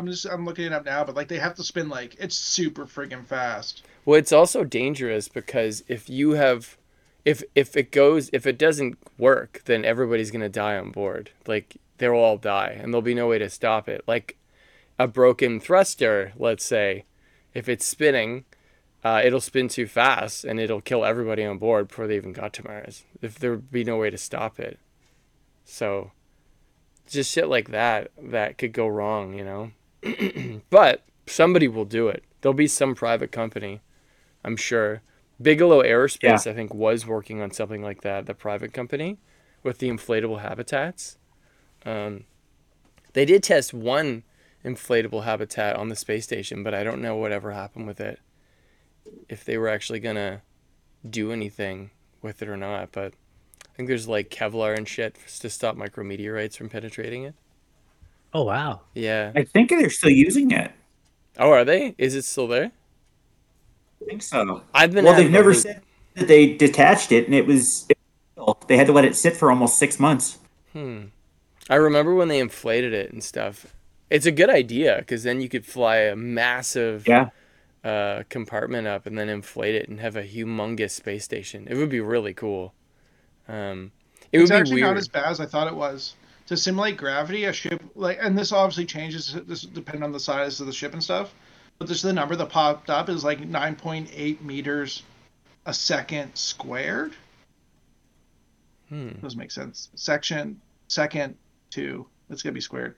I'm 0.00 0.06
just 0.06 0.26
I'm 0.26 0.44
looking 0.44 0.64
it 0.64 0.72
up 0.72 0.84
now, 0.84 1.04
but 1.04 1.14
like 1.14 1.28
they 1.28 1.38
have 1.38 1.54
to 1.56 1.64
spin 1.64 1.88
like 1.88 2.16
it's 2.18 2.36
super 2.36 2.86
friggin' 2.86 3.26
fast. 3.26 3.84
Well, 4.04 4.18
it's 4.18 4.32
also 4.32 4.64
dangerous 4.64 5.28
because 5.28 5.82
if 5.88 6.08
you 6.08 6.32
have, 6.32 6.78
if 7.24 7.42
if 7.54 7.76
it 7.76 7.90
goes, 7.90 8.30
if 8.32 8.46
it 8.46 8.58
doesn't 8.58 8.96
work, 9.18 9.62
then 9.66 9.84
everybody's 9.84 10.30
gonna 10.30 10.48
die 10.48 10.78
on 10.78 10.90
board. 10.90 11.30
Like 11.46 11.76
they'll 11.98 12.14
all 12.14 12.38
die, 12.38 12.76
and 12.80 12.92
there'll 12.92 13.02
be 13.02 13.14
no 13.14 13.28
way 13.28 13.38
to 13.38 13.50
stop 13.50 13.88
it. 13.88 14.02
Like 14.06 14.36
a 14.98 15.06
broken 15.06 15.60
thruster, 15.60 16.32
let's 16.36 16.64
say, 16.64 17.04
if 17.54 17.68
it's 17.68 17.84
spinning, 17.84 18.44
uh, 19.04 19.22
it'll 19.24 19.40
spin 19.40 19.68
too 19.68 19.86
fast, 19.86 20.44
and 20.44 20.58
it'll 20.58 20.80
kill 20.80 21.04
everybody 21.04 21.44
on 21.44 21.58
board 21.58 21.88
before 21.88 22.06
they 22.06 22.16
even 22.16 22.32
got 22.32 22.52
to 22.54 22.64
Mars. 22.64 23.04
If 23.20 23.38
there 23.38 23.52
would 23.52 23.70
be 23.70 23.84
no 23.84 23.96
way 23.96 24.10
to 24.10 24.18
stop 24.18 24.58
it, 24.58 24.78
so 25.64 26.12
just 27.06 27.32
shit 27.32 27.48
like 27.48 27.70
that 27.70 28.10
that 28.20 28.58
could 28.58 28.72
go 28.72 28.86
wrong, 28.86 29.34
you 29.34 29.44
know. 29.44 30.60
but 30.70 31.04
somebody 31.26 31.68
will 31.68 31.84
do 31.84 32.08
it. 32.08 32.24
There'll 32.40 32.54
be 32.54 32.68
some 32.68 32.94
private 32.94 33.32
company 33.32 33.80
I'm 34.44 34.56
sure. 34.56 35.02
Bigelow 35.40 35.82
Aerospace, 35.82 36.46
I 36.50 36.54
think, 36.54 36.74
was 36.74 37.06
working 37.06 37.40
on 37.40 37.50
something 37.50 37.82
like 37.82 38.00
that, 38.00 38.26
the 38.26 38.34
private 38.34 38.72
company 38.72 39.18
with 39.62 39.78
the 39.78 39.88
inflatable 39.88 40.40
habitats. 40.40 41.17
Um, 41.84 42.24
they 43.12 43.24
did 43.24 43.42
test 43.42 43.72
one 43.72 44.22
inflatable 44.64 45.24
habitat 45.24 45.76
on 45.76 45.88
the 45.88 45.96
space 45.96 46.24
station, 46.24 46.62
but 46.62 46.74
I 46.74 46.84
don't 46.84 47.00
know 47.00 47.16
whatever 47.16 47.52
happened 47.52 47.86
with 47.86 48.00
it. 48.00 48.20
If 49.28 49.44
they 49.44 49.56
were 49.56 49.68
actually 49.68 50.00
going 50.00 50.16
to 50.16 50.42
do 51.08 51.32
anything 51.32 51.90
with 52.20 52.42
it 52.42 52.48
or 52.48 52.56
not, 52.56 52.92
but 52.92 53.14
I 53.64 53.76
think 53.76 53.88
there's 53.88 54.08
like 54.08 54.28
Kevlar 54.30 54.76
and 54.76 54.86
shit 54.88 55.16
to 55.40 55.48
stop 55.48 55.76
micrometeorites 55.76 56.56
from 56.56 56.68
penetrating 56.68 57.22
it. 57.24 57.34
Oh 58.34 58.42
wow. 58.44 58.82
Yeah. 58.94 59.32
I 59.34 59.44
think 59.44 59.70
they're 59.70 59.88
still 59.88 60.10
using 60.10 60.50
it. 60.50 60.72
Oh, 61.38 61.50
are 61.50 61.64
they? 61.64 61.94
Is 61.96 62.14
it 62.14 62.24
still 62.24 62.48
there? 62.48 62.72
I 64.02 64.04
think 64.04 64.22
so. 64.22 64.62
I've 64.74 64.92
been 64.92 65.04
Well, 65.04 65.14
they've 65.14 65.30
never 65.30 65.50
loop. 65.52 65.62
said 65.62 65.82
that 66.14 66.28
they 66.28 66.54
detached 66.54 67.12
it, 67.12 67.26
and 67.26 67.34
it 67.34 67.46
was. 67.46 67.88
They 68.66 68.76
had 68.76 68.86
to 68.88 68.92
let 68.92 69.04
it 69.04 69.16
sit 69.16 69.36
for 69.36 69.50
almost 69.50 69.78
six 69.78 69.98
months. 70.00 70.38
Hmm. 70.72 71.06
I 71.68 71.76
remember 71.76 72.14
when 72.14 72.28
they 72.28 72.38
inflated 72.38 72.92
it 72.92 73.12
and 73.12 73.22
stuff. 73.22 73.74
It's 74.10 74.26
a 74.26 74.32
good 74.32 74.50
idea 74.50 74.96
because 74.98 75.22
then 75.22 75.40
you 75.40 75.48
could 75.48 75.66
fly 75.66 75.96
a 75.98 76.16
massive 76.16 77.06
Yeah. 77.06 77.30
uh, 77.84 78.22
compartment 78.28 78.86
up 78.86 79.06
and 79.06 79.18
then 79.18 79.28
inflate 79.28 79.74
it 79.74 79.88
and 79.88 80.00
have 80.00 80.16
a 80.16 80.22
humongous 80.24 80.92
space 80.92 81.24
station. 81.24 81.66
It 81.68 81.76
would 81.76 81.90
be 81.90 82.00
really 82.00 82.32
cool. 82.34 82.72
Um, 83.48 83.92
it 84.32 84.40
it's 84.40 84.50
would 84.50 84.54
be 84.56 84.60
actually 84.60 84.74
weird. 84.82 84.94
not 84.94 84.96
as 84.96 85.08
bad 85.08 85.26
as 85.30 85.40
I 85.40 85.46
thought 85.46 85.68
it 85.68 85.74
was. 85.76 86.14
To 86.46 86.56
simulate 86.56 86.96
gravity, 86.96 87.44
a 87.44 87.52
ship 87.52 87.82
like, 87.94 88.18
and 88.22 88.36
this 88.38 88.52
obviously 88.52 88.86
changes 88.86 89.34
this 89.46 89.62
depending 89.62 90.02
on 90.02 90.12
the 90.12 90.20
size 90.20 90.60
of 90.60 90.66
the 90.66 90.72
ship 90.72 90.94
and 90.94 91.02
stuff. 91.04 91.34
But 91.78 91.88
this 91.88 92.00
the 92.02 92.12
number 92.12 92.34
that 92.36 92.48
popped 92.48 92.88
up 92.90 93.08
is 93.10 93.22
like 93.22 93.40
9.8 93.40 94.40
meters 94.40 95.02
a 95.66 95.74
second 95.74 96.34
squared. 96.34 97.12
Hmm. 98.88 99.10
Doesn't 99.20 99.38
make 99.38 99.50
sense. 99.50 99.90
Section 99.94 100.60
second 100.88 101.36
two. 101.70 102.06
It's 102.30 102.42
gonna 102.42 102.52
be 102.52 102.60
squared. 102.60 102.96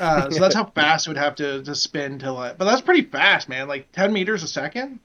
Uh, 0.00 0.30
so 0.30 0.40
that's 0.40 0.54
how 0.56 0.64
fast 0.66 1.06
it 1.06 1.10
would 1.10 1.16
have 1.16 1.34
to, 1.36 1.62
to 1.62 1.74
spin 1.74 2.18
to 2.20 2.32
let. 2.32 2.58
But 2.58 2.64
that's 2.66 2.80
pretty 2.80 3.02
fast, 3.02 3.48
man. 3.48 3.68
Like 3.68 3.90
10 3.92 4.12
meters 4.12 4.42
a 4.42 4.48
second. 4.48 5.00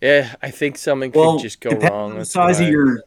Yeah, 0.00 0.34
I 0.42 0.50
think 0.50 0.78
something 0.78 1.10
could 1.10 1.40
just 1.40 1.60
go 1.60 1.70
wrong. 1.70 2.12
on 2.12 2.18
the 2.18 2.24
size 2.24 2.58
why. 2.60 2.66
of 2.66 2.70
your, 2.70 3.02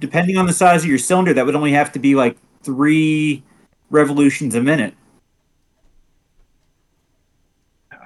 depending 0.00 0.36
on 0.38 0.46
the 0.46 0.52
size 0.52 0.84
of 0.84 0.88
your 0.88 0.98
cylinder, 0.98 1.34
that 1.34 1.44
would 1.44 1.54
only 1.56 1.72
have 1.72 1.92
to 1.92 1.98
be 1.98 2.14
like 2.14 2.36
three 2.62 3.42
revolutions 3.90 4.54
a 4.54 4.60
minute. 4.62 4.94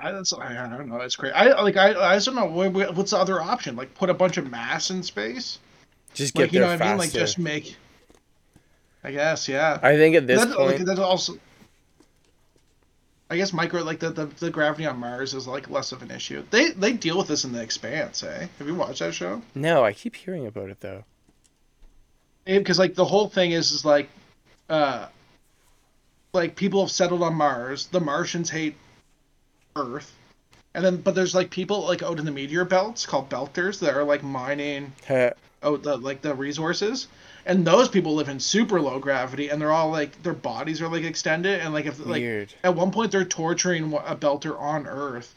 I, 0.02 0.12
that's, 0.12 0.32
I, 0.32 0.64
I 0.64 0.68
don't 0.76 0.88
know. 0.88 0.96
It's 0.96 1.14
crazy. 1.16 1.34
I 1.34 1.60
like. 1.60 1.76
I, 1.76 1.92
I 2.12 2.14
just 2.16 2.26
don't 2.26 2.34
know. 2.34 2.46
What, 2.46 2.72
what- 2.72 2.94
what's 2.94 3.10
the 3.10 3.18
other 3.18 3.40
option? 3.40 3.76
Like 3.76 3.94
put 3.94 4.08
a 4.08 4.14
bunch 4.14 4.38
of 4.38 4.50
mass 4.50 4.90
in 4.90 5.02
space. 5.02 5.58
Just 6.14 6.34
get 6.34 6.44
Like 6.44 6.52
you 6.52 6.60
there 6.60 6.68
know 6.68 6.74
what 6.74 6.82
I 6.82 6.88
mean? 6.88 6.98
Like 6.98 7.12
just 7.12 7.38
make. 7.38 7.76
I 9.02 9.12
guess 9.12 9.48
yeah. 9.48 9.78
I 9.82 9.96
think 9.96 10.16
at 10.16 10.26
this 10.26 10.44
That- 10.44 10.56
point, 10.56 10.78
like, 10.78 10.86
that's 10.86 11.00
also. 11.00 11.34
I 13.32 13.36
guess 13.36 13.52
micro 13.52 13.84
like 13.84 14.00
the, 14.00 14.10
the 14.10 14.26
the 14.26 14.50
gravity 14.50 14.86
on 14.86 14.98
Mars 14.98 15.34
is 15.34 15.46
like 15.46 15.70
less 15.70 15.92
of 15.92 16.02
an 16.02 16.10
issue. 16.10 16.42
They 16.50 16.70
they 16.70 16.92
deal 16.92 17.16
with 17.16 17.28
this 17.28 17.44
in 17.44 17.52
the 17.52 17.62
Expanse, 17.62 18.24
eh? 18.24 18.48
Have 18.58 18.66
you 18.66 18.74
watched 18.74 18.98
that 18.98 19.14
show? 19.14 19.40
no, 19.54 19.84
I 19.84 19.92
keep 19.92 20.16
hearing 20.16 20.46
about 20.46 20.68
it 20.68 20.80
though. 20.80 21.04
because 22.44 22.78
like 22.78 22.94
the 22.96 23.04
whole 23.04 23.28
thing 23.28 23.52
is 23.52 23.70
is 23.70 23.84
like 23.84 24.08
uh 24.68 25.06
like 26.32 26.56
people 26.56 26.80
have 26.80 26.90
settled 26.90 27.22
on 27.22 27.34
mars 27.34 27.86
the 27.86 28.00
martians 28.00 28.50
hate 28.50 28.76
earth 29.76 30.12
and 30.74 30.84
then 30.84 30.96
but 30.96 31.14
there's 31.14 31.34
like 31.34 31.50
people 31.50 31.82
like 31.86 32.02
out 32.02 32.18
in 32.18 32.24
the 32.24 32.30
meteor 32.32 32.64
belts 32.64 33.04
called 33.06 33.28
belters 33.28 33.78
that 33.80 33.94
are 33.94 34.04
like 34.04 34.22
mining 34.22 34.92
out 35.62 35.82
the 35.82 35.96
like 35.96 36.22
the 36.22 36.34
resources 36.34 37.08
and 37.46 37.66
those 37.66 37.88
people 37.88 38.14
live 38.14 38.28
in 38.28 38.38
super 38.40 38.80
low 38.80 38.98
gravity 38.98 39.48
and 39.48 39.60
they're 39.60 39.72
all 39.72 39.90
like 39.90 40.22
their 40.22 40.32
bodies 40.34 40.80
are 40.82 40.88
like 40.88 41.04
extended 41.04 41.60
and 41.60 41.72
like 41.74 41.86
if 41.86 41.98
like 42.00 42.20
Weird. 42.20 42.52
at 42.64 42.74
one 42.74 42.90
point 42.90 43.10
they're 43.12 43.24
torturing 43.24 43.92
a 43.92 44.16
belter 44.16 44.58
on 44.58 44.86
earth 44.86 45.34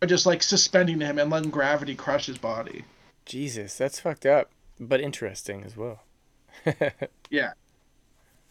by 0.00 0.06
just 0.06 0.26
like 0.26 0.42
suspending 0.42 1.00
him 1.00 1.18
and 1.18 1.30
letting 1.30 1.50
gravity 1.50 1.94
crush 1.94 2.26
his 2.26 2.38
body 2.38 2.84
Jesus, 3.26 3.78
that's 3.78 4.00
fucked 4.00 4.26
up, 4.26 4.50
but 4.78 5.00
interesting 5.00 5.62
as 5.64 5.76
well. 5.78 6.02
yeah 7.30 7.52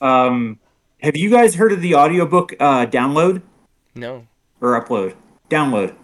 Um, 0.02 0.60
have 1.02 1.16
you 1.16 1.30
guys 1.30 1.56
heard 1.56 1.72
of 1.72 1.82
the 1.82 1.96
audiobook 1.96 2.54
uh, 2.60 2.86
download 2.86 3.42
No. 3.96 4.28
or 4.62 4.80
upload? 4.82 5.16
Download. 5.50 5.96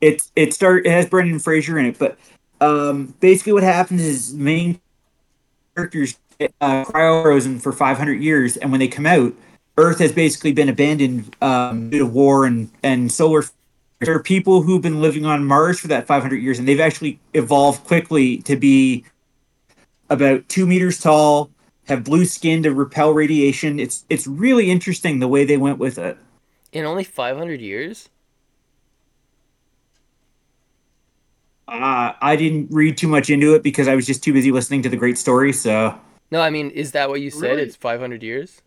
It's 0.00 0.32
it 0.36 0.54
start 0.54 0.86
it 0.86 0.90
has 0.92 1.06
Brendan 1.06 1.38
Fraser 1.38 1.78
in 1.78 1.86
it, 1.86 1.98
but 1.98 2.16
um, 2.60 3.14
basically 3.20 3.52
what 3.52 3.62
happens 3.62 4.00
is 4.02 4.32
main 4.34 4.80
characters 5.74 6.16
get 6.38 6.54
uh, 6.60 6.84
cryo-frozen 6.84 7.60
for 7.60 7.72
500 7.72 8.22
years, 8.22 8.56
and 8.56 8.70
when 8.70 8.80
they 8.80 8.88
come 8.88 9.06
out, 9.06 9.32
Earth 9.76 9.98
has 9.98 10.12
basically 10.12 10.52
been 10.52 10.68
abandoned 10.68 11.34
um, 11.42 11.90
due 11.90 11.98
to 11.98 12.06
war 12.06 12.46
and 12.46 12.70
and 12.82 13.10
solar. 13.10 13.44
There 14.00 14.14
are 14.14 14.22
people 14.22 14.62
who've 14.62 14.82
been 14.82 15.00
living 15.00 15.24
on 15.24 15.44
Mars 15.44 15.80
for 15.80 15.88
that 15.88 16.06
500 16.06 16.36
years, 16.36 16.58
and 16.58 16.68
they've 16.68 16.80
actually 16.80 17.18
evolved 17.32 17.84
quickly 17.84 18.38
to 18.38 18.56
be 18.56 19.04
about 20.10 20.48
two 20.48 20.66
meters 20.66 21.00
tall, 21.00 21.50
have 21.86 22.04
blue 22.04 22.24
skin 22.24 22.62
to 22.62 22.72
repel 22.72 23.12
radiation. 23.12 23.80
It's 23.80 24.04
it's 24.08 24.26
really 24.26 24.70
interesting 24.70 25.18
the 25.18 25.28
way 25.28 25.44
they 25.44 25.56
went 25.56 25.78
with 25.78 25.98
it. 25.98 26.16
In 26.72 26.84
only 26.84 27.04
500 27.04 27.60
years? 27.60 28.08
Uh, 31.66 32.12
I 32.20 32.36
didn't 32.36 32.68
read 32.70 32.96
too 32.98 33.08
much 33.08 33.30
into 33.30 33.54
it 33.54 33.62
because 33.62 33.88
I 33.88 33.94
was 33.94 34.06
just 34.06 34.22
too 34.22 34.32
busy 34.32 34.52
listening 34.52 34.82
to 34.82 34.88
the 34.88 34.96
great 34.96 35.16
story. 35.18 35.52
So 35.52 35.98
No, 36.30 36.40
I 36.40 36.50
mean, 36.50 36.70
is 36.70 36.92
that 36.92 37.08
what 37.08 37.20
you 37.20 37.30
said? 37.30 37.50
Really? 37.52 37.62
It's 37.62 37.76
500 37.76 38.22
years? 38.22 38.60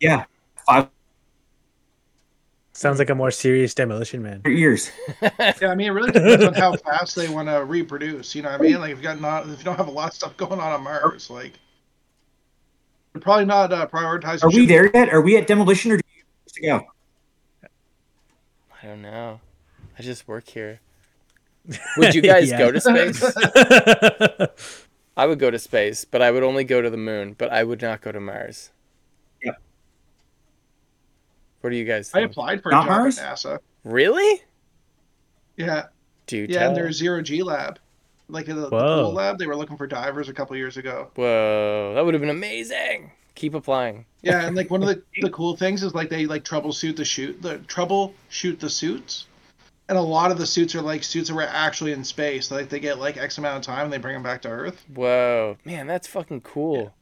yeah, 0.00 0.24
five 0.66 0.88
Sounds 2.72 3.00
like 3.00 3.10
a 3.10 3.14
more 3.16 3.32
serious 3.32 3.74
demolition 3.74 4.22
man. 4.22 4.40
years. 4.46 4.92
Yeah, 5.20 5.70
I 5.70 5.74
mean, 5.74 5.88
it 5.88 5.90
really 5.90 6.12
depends 6.12 6.44
on 6.44 6.54
how 6.54 6.76
fast 6.76 7.16
they 7.16 7.28
want 7.28 7.48
to 7.48 7.64
reproduce. 7.64 8.36
You 8.36 8.42
know 8.42 8.52
what 8.52 8.60
I 8.60 8.62
mean? 8.62 8.78
Like, 8.78 8.92
if 8.92 8.98
you 8.98 9.02
got 9.02 9.20
not, 9.20 9.48
if 9.48 9.58
you 9.58 9.64
don't 9.64 9.76
have 9.76 9.88
a 9.88 9.90
lot 9.90 10.10
of 10.10 10.14
stuff 10.14 10.36
going 10.36 10.60
on 10.60 10.72
on 10.72 10.84
Mars, 10.84 11.28
like, 11.28 11.54
they're 13.12 13.20
probably 13.20 13.46
not 13.46 13.72
uh, 13.72 13.88
prioritizing. 13.88 14.44
Are 14.44 14.50
we 14.50 14.64
there 14.64 14.88
yet? 14.94 15.08
Are 15.08 15.20
we 15.20 15.36
at 15.36 15.48
demolition 15.48 15.90
or 15.90 15.96
do 15.96 16.02
you 16.14 16.22
have 16.44 16.52
to 16.52 16.60
go? 16.62 17.68
I 18.80 18.86
don't 18.86 19.02
know. 19.02 19.40
I 19.98 20.02
just 20.02 20.28
work 20.28 20.48
here. 20.48 20.80
Would 21.96 22.14
you 22.14 22.22
guys 22.22 22.50
go 22.52 22.70
to 22.72 22.80
space? 22.80 23.22
I 25.16 25.26
would 25.26 25.38
go 25.40 25.50
to 25.50 25.58
space, 25.58 26.04
but 26.04 26.22
I 26.22 26.30
would 26.30 26.44
only 26.44 26.62
go 26.62 26.80
to 26.80 26.88
the 26.88 26.96
moon, 26.96 27.34
but 27.36 27.52
I 27.52 27.64
would 27.64 27.82
not 27.82 28.00
go 28.00 28.12
to 28.12 28.20
Mars. 28.20 28.70
Yeah. 29.42 29.50
What 31.60 31.70
do 31.70 31.76
you 31.76 31.84
guys 31.84 32.12
I 32.14 32.20
applied 32.20 32.62
for 32.62 32.68
a 32.68 32.72
Not 32.72 32.86
job 32.86 32.98
Mars? 32.98 33.18
at 33.18 33.34
NASA. 33.36 33.58
Really? 33.84 34.42
Yeah, 35.56 35.86
Do 36.28 36.46
yeah, 36.48 36.60
tell. 36.60 36.68
in 36.68 36.74
their 36.76 36.92
zero 36.92 37.20
G 37.20 37.42
lab, 37.42 37.80
like 38.28 38.46
the, 38.46 38.54
the 38.54 38.68
Whoa. 38.68 39.04
pool 39.06 39.12
lab, 39.14 39.38
they 39.38 39.46
were 39.48 39.56
looking 39.56 39.76
for 39.76 39.88
divers 39.88 40.28
a 40.28 40.32
couple 40.32 40.56
years 40.56 40.76
ago. 40.76 41.08
Whoa, 41.16 41.94
that 41.96 42.04
would 42.04 42.14
have 42.14 42.20
been 42.20 42.30
amazing. 42.30 43.10
Keep 43.34 43.54
applying. 43.54 44.06
Yeah, 44.22 44.46
and 44.46 44.54
like 44.54 44.70
one 44.70 44.82
of 44.82 44.88
the, 44.88 45.02
the 45.20 45.30
cool 45.30 45.56
things 45.56 45.82
is 45.82 45.94
like 45.94 46.08
they 46.10 46.26
like 46.26 46.44
troubleshoot 46.44 46.94
the 46.94 47.04
shoot 47.04 47.42
the 47.42 47.58
troubleshoot 47.58 48.60
the 48.60 48.70
suits, 48.70 49.26
and 49.88 49.96
a 49.96 50.02
lot 50.02 50.30
of 50.30 50.38
the 50.38 50.46
suits 50.46 50.74
are 50.74 50.82
like 50.82 51.02
suits 51.02 51.28
that 51.28 51.34
were 51.34 51.42
actually 51.42 51.92
in 51.92 52.04
space. 52.04 52.50
Like 52.50 52.68
they 52.68 52.80
get 52.80 52.98
like 52.98 53.16
X 53.16 53.38
amount 53.38 53.56
of 53.56 53.62
time 53.62 53.84
and 53.84 53.92
they 53.92 53.98
bring 53.98 54.14
them 54.14 54.22
back 54.22 54.42
to 54.42 54.48
Earth. 54.48 54.84
Whoa, 54.94 55.56
man, 55.64 55.86
that's 55.86 56.06
fucking 56.06 56.42
cool. 56.42 56.94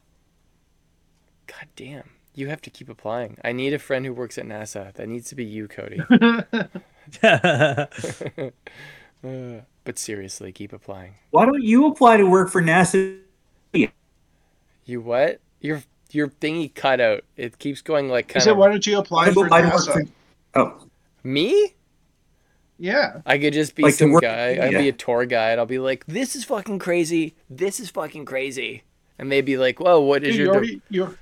God 1.47 1.67
damn. 1.77 2.11
You 2.35 2.49
have 2.49 2.61
to 2.63 2.71
keep 2.71 2.89
applying. 2.91 3.39
I 3.43 3.53
need 3.53 3.73
a 3.73 3.79
friend 3.79 4.05
who 4.05 4.13
works 4.13 4.37
at 4.37 4.45
NASA. 4.45 4.93
That 4.95 5.09
needs 5.09 5.29
to 5.31 5.35
be 5.35 5.45
you, 5.45 5.69
Cody. 5.69 6.01
Uh, 6.11 6.43
but 9.85 9.99
seriously, 9.99 10.53
keep 10.53 10.73
applying. 10.75 11.15
Why 11.31 11.47
don't 11.47 11.63
you 11.63 11.87
apply 11.87 12.19
to 12.19 12.25
work 12.25 12.51
for 12.51 12.61
NASA? 12.61 13.21
You 14.85 15.01
what? 15.01 15.41
Your 15.61 15.83
your 16.13 16.29
thingy 16.29 16.73
cut 16.75 17.01
out. 17.01 17.25
It 17.37 17.59
keeps 17.59 17.81
going 17.81 18.09
like 18.09 18.31
I 18.31 18.33
kind 18.35 18.43
said, 18.45 18.51
of 18.53 18.59
why 18.59 18.69
don't 18.69 18.87
you 18.87 18.99
apply 18.99 19.33
for 19.33 19.49
don't 19.49 19.53
I 19.53 19.63
work 19.63 19.73
NASA? 19.73 19.93
for- 19.93 20.05
Oh, 20.55 20.87
me. 21.25 21.75
Yeah, 22.79 23.21
I 23.25 23.39
could 23.39 23.55
just 23.55 23.75
be 23.75 23.83
Like 23.85 23.93
to 23.95 23.99
some 23.99 24.13
work- 24.13 24.23
guy. 24.23 24.59
I'd 24.63 24.71
be 24.73 24.89
a 24.89 24.93
tour 24.93 25.25
guide. 25.25 25.59
I'll 25.59 25.67
be 25.67 25.79
like, 25.79 26.05
"This 26.07 26.37
is 26.37 26.45
fucking 26.45 26.79
crazy. 26.79 27.35
This 27.49 27.81
is 27.81 27.89
fucking 27.91 28.27
crazy," 28.27 28.83
and 29.19 29.33
they'd 29.33 29.41
be 29.47 29.57
like, 29.57 29.81
"Whoa, 29.81 30.01
what 30.01 30.23
is 30.25 30.37
Dude, 30.37 30.39
you 30.39 30.45
your?" 30.45 30.53
de- 30.53 30.59
already 30.59 30.83
you 30.91 31.19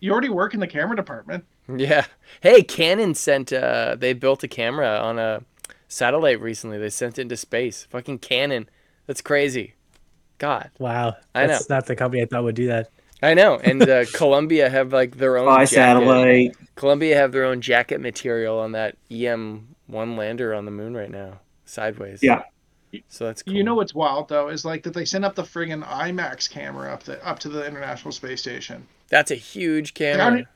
you 0.00 0.12
already 0.12 0.28
work 0.28 0.52
in 0.54 0.60
the 0.60 0.66
camera 0.66 0.94
department. 0.96 1.44
Yeah. 1.74 2.04
Hey, 2.42 2.62
Canon 2.62 3.14
sent. 3.14 3.52
Uh, 3.52 3.96
they 3.98 4.12
built 4.12 4.42
a 4.44 4.48
camera 4.48 4.98
on 4.98 5.18
a 5.18 5.42
satellite 5.88 6.40
recently. 6.40 6.78
They 6.78 6.90
sent 6.90 7.18
it 7.18 7.22
into 7.22 7.36
space. 7.36 7.86
Fucking 7.90 8.18
Canon. 8.18 8.68
That's 9.06 9.20
crazy. 9.22 9.74
God, 10.38 10.70
wow, 10.78 11.16
I 11.34 11.42
know. 11.42 11.48
that's 11.54 11.68
not 11.68 11.86
the 11.86 11.96
company 11.96 12.22
I 12.22 12.26
thought 12.26 12.44
would 12.44 12.54
do 12.54 12.66
that. 12.68 12.90
I 13.22 13.34
know. 13.34 13.56
And 13.64 13.82
uh, 13.88 14.04
Columbia 14.14 14.68
have 14.70 14.92
like 14.92 15.16
their 15.16 15.36
own. 15.38 15.46
by 15.46 15.64
satellite. 15.64 16.54
Columbia 16.76 17.16
have 17.16 17.32
their 17.32 17.44
own 17.44 17.60
jacket 17.60 18.00
material 18.00 18.58
on 18.60 18.72
that 18.72 18.96
IM 19.10 19.74
one 19.88 20.16
lander 20.16 20.54
on 20.54 20.64
the 20.64 20.70
moon 20.70 20.94
right 20.96 21.10
now, 21.10 21.40
sideways. 21.64 22.22
Yeah. 22.22 22.42
So 23.08 23.26
that's 23.26 23.42
cool. 23.42 23.52
You 23.54 23.64
know 23.64 23.74
what's 23.74 23.94
wild 23.94 24.28
though 24.28 24.48
is 24.48 24.64
like 24.64 24.84
that 24.84 24.94
they 24.94 25.04
sent 25.04 25.24
up 25.24 25.34
the 25.34 25.42
friggin' 25.42 25.84
IMAX 25.84 26.48
camera 26.48 26.92
up 26.92 27.02
the 27.02 27.22
up 27.26 27.38
to 27.40 27.48
the 27.48 27.66
International 27.66 28.12
Space 28.12 28.40
Station. 28.40 28.86
that's 29.08 29.30
a 29.30 29.34
huge 29.34 29.90
How 29.90 29.94
camera. 29.98 30.36
did- 30.38 30.46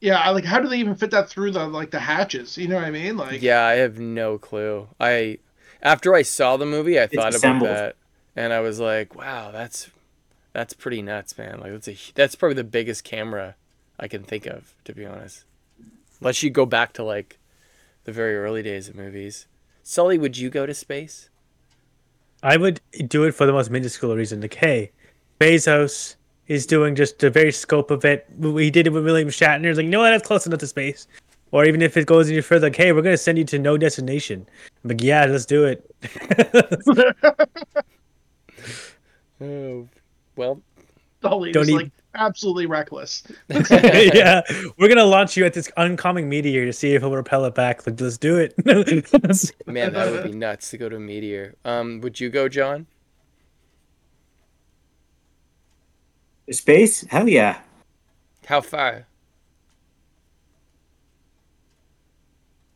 Yeah, 0.00 0.18
I 0.20 0.30
like 0.30 0.44
how 0.44 0.60
do 0.60 0.68
they 0.68 0.76
even 0.78 0.94
fit 0.94 1.10
that 1.10 1.28
through 1.28 1.50
the 1.52 1.66
like 1.66 1.90
the 1.90 1.98
hatches? 1.98 2.56
You 2.56 2.68
know 2.68 2.76
what 2.76 2.84
I 2.84 2.90
mean? 2.92 3.16
Like 3.16 3.42
Yeah, 3.42 3.64
I 3.64 3.72
have 3.72 3.98
no 3.98 4.38
clue. 4.38 4.86
I 5.00 5.38
after 5.82 6.14
I 6.14 6.22
saw 6.22 6.56
the 6.56 6.66
movie, 6.66 7.00
I 7.00 7.06
thought 7.08 7.34
about 7.34 7.62
that, 7.62 7.96
and 8.36 8.52
I 8.52 8.60
was 8.60 8.78
like, 8.78 9.14
"Wow, 9.16 9.50
that's 9.50 9.90
that's 10.52 10.72
pretty 10.74 11.00
nuts, 11.02 11.36
man! 11.38 11.58
Like 11.58 11.72
that's 11.72 11.88
a 11.88 11.96
that's 12.14 12.34
probably 12.36 12.54
the 12.56 12.64
biggest 12.64 13.02
camera 13.02 13.56
I 13.98 14.06
can 14.06 14.22
think 14.22 14.46
of, 14.46 14.72
to 14.84 14.92
be 14.92 15.04
honest. 15.04 15.44
Unless 16.20 16.42
you 16.44 16.50
go 16.50 16.64
back 16.66 16.92
to 16.94 17.02
like 17.02 17.38
the 18.04 18.12
very 18.12 18.36
early 18.36 18.62
days 18.62 18.88
of 18.88 18.96
movies. 18.96 19.46
Sully, 19.82 20.18
would 20.18 20.36
you 20.36 20.50
go 20.50 20.66
to 20.66 20.74
space? 20.74 21.28
I 22.42 22.56
would 22.56 22.80
do 23.08 23.24
it 23.24 23.32
for 23.32 23.46
the 23.46 23.52
most 23.52 23.70
minuscule 23.70 24.16
reason. 24.16 24.40
Like, 24.40 24.54
hey, 24.54 24.92
Bezos 25.40 26.16
is 26.48 26.66
doing 26.66 26.94
just 26.94 27.18
the 27.18 27.30
very 27.30 27.52
scope 27.52 27.90
of 27.90 28.04
it. 28.04 28.26
He 28.40 28.70
did 28.70 28.86
it 28.86 28.90
with 28.90 29.04
William 29.04 29.28
Shatner. 29.28 29.68
He's 29.68 29.76
like, 29.76 29.84
you 29.84 29.90
know 29.90 30.00
what? 30.00 30.10
That's 30.10 30.26
close 30.26 30.46
enough 30.46 30.60
to 30.60 30.66
space. 30.66 31.06
Or 31.52 31.64
even 31.64 31.82
if 31.82 31.96
it 31.96 32.06
goes 32.06 32.30
any 32.30 32.40
further, 32.40 32.66
like, 32.68 32.76
hey, 32.76 32.92
we're 32.92 33.02
gonna 33.02 33.16
send 33.16 33.36
you 33.36 33.44
to 33.44 33.58
no 33.58 33.76
destination. 33.76 34.46
I'm 34.84 34.88
like, 34.88 35.02
yeah, 35.02 35.24
let's 35.26 35.46
do 35.46 35.64
it. 35.64 35.84
Oh, 39.42 39.88
well, 40.36 40.60
Dolly 41.22 41.52
Don't 41.52 41.62
is 41.62 41.70
eat- 41.70 41.74
like 41.74 41.90
absolutely 42.14 42.66
reckless. 42.66 43.22
yeah, 43.70 44.42
we're 44.78 44.88
gonna 44.88 45.04
launch 45.04 45.36
you 45.36 45.44
at 45.44 45.54
this 45.54 45.70
oncoming 45.76 46.28
meteor 46.28 46.64
to 46.66 46.72
see 46.72 46.94
if 46.94 47.02
it'll 47.02 47.14
repel 47.14 47.44
it 47.44 47.54
back. 47.54 47.86
Like, 47.86 48.00
let's 48.00 48.18
do 48.18 48.38
it. 48.38 48.54
man, 49.66 49.92
that 49.92 50.10
would 50.10 50.24
be 50.24 50.32
nuts 50.32 50.70
to 50.70 50.78
go 50.78 50.88
to 50.88 50.96
a 50.96 51.00
meteor. 51.00 51.54
Um, 51.64 52.00
would 52.00 52.20
you 52.20 52.30
go, 52.30 52.48
John? 52.48 52.86
Space? 56.50 57.02
Hell 57.08 57.28
yeah. 57.28 57.60
How 58.46 58.60
far? 58.60 59.06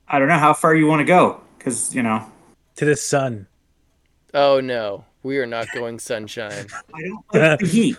I 0.07 0.18
don't 0.20 0.28
know 0.28 0.39
how 0.39 0.55
far 0.55 0.76
you 0.76 0.87
want 0.87 1.01
to 1.01 1.05
go 1.05 1.41
because 1.59 1.95
you 1.95 2.03
know 2.03 2.24
to 2.76 2.85
the 2.85 2.95
sun. 2.95 3.47
Oh 4.32 4.61
no, 4.61 5.05
we 5.22 5.39
are 5.39 5.47
not 5.47 5.66
going 5.74 5.99
sunshine. 5.99 6.66
I 6.95 7.03
don't 7.03 7.24
like 7.32 7.59
the 7.59 7.66
heat. 7.66 7.97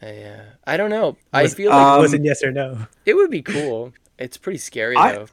I, 0.00 0.22
uh, 0.22 0.42
I 0.66 0.76
don't 0.76 0.90
know. 0.90 1.16
I 1.32 1.48
feel 1.48 1.70
like 1.70 1.78
Um, 1.80 1.98
wasn't 2.00 2.24
yes 2.24 2.42
or 2.44 2.52
no. 2.52 2.86
It 3.04 3.14
would 3.14 3.30
be 3.30 3.42
cool. 3.42 3.92
It's 4.18 4.36
pretty 4.36 4.58
scary 4.58 4.96
I- 4.96 5.12
though. 5.12 5.26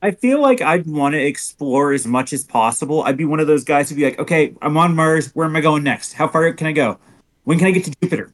I 0.00 0.12
feel 0.12 0.40
like 0.40 0.60
I'd 0.62 0.86
want 0.86 1.14
to 1.14 1.20
explore 1.20 1.92
as 1.92 2.06
much 2.06 2.32
as 2.32 2.44
possible. 2.44 3.02
I'd 3.02 3.16
be 3.16 3.24
one 3.24 3.40
of 3.40 3.48
those 3.48 3.64
guys 3.64 3.88
who'd 3.88 3.96
be 3.96 4.04
like, 4.04 4.18
okay, 4.20 4.54
I'm 4.62 4.76
on 4.76 4.94
Mars. 4.94 5.34
Where 5.34 5.44
am 5.46 5.56
I 5.56 5.60
going 5.60 5.82
next? 5.82 6.12
How 6.12 6.28
far 6.28 6.52
can 6.52 6.68
I 6.68 6.72
go? 6.72 6.98
When 7.44 7.58
can 7.58 7.66
I 7.66 7.72
get 7.72 7.84
to 7.84 7.90
Jupiter? 8.00 8.32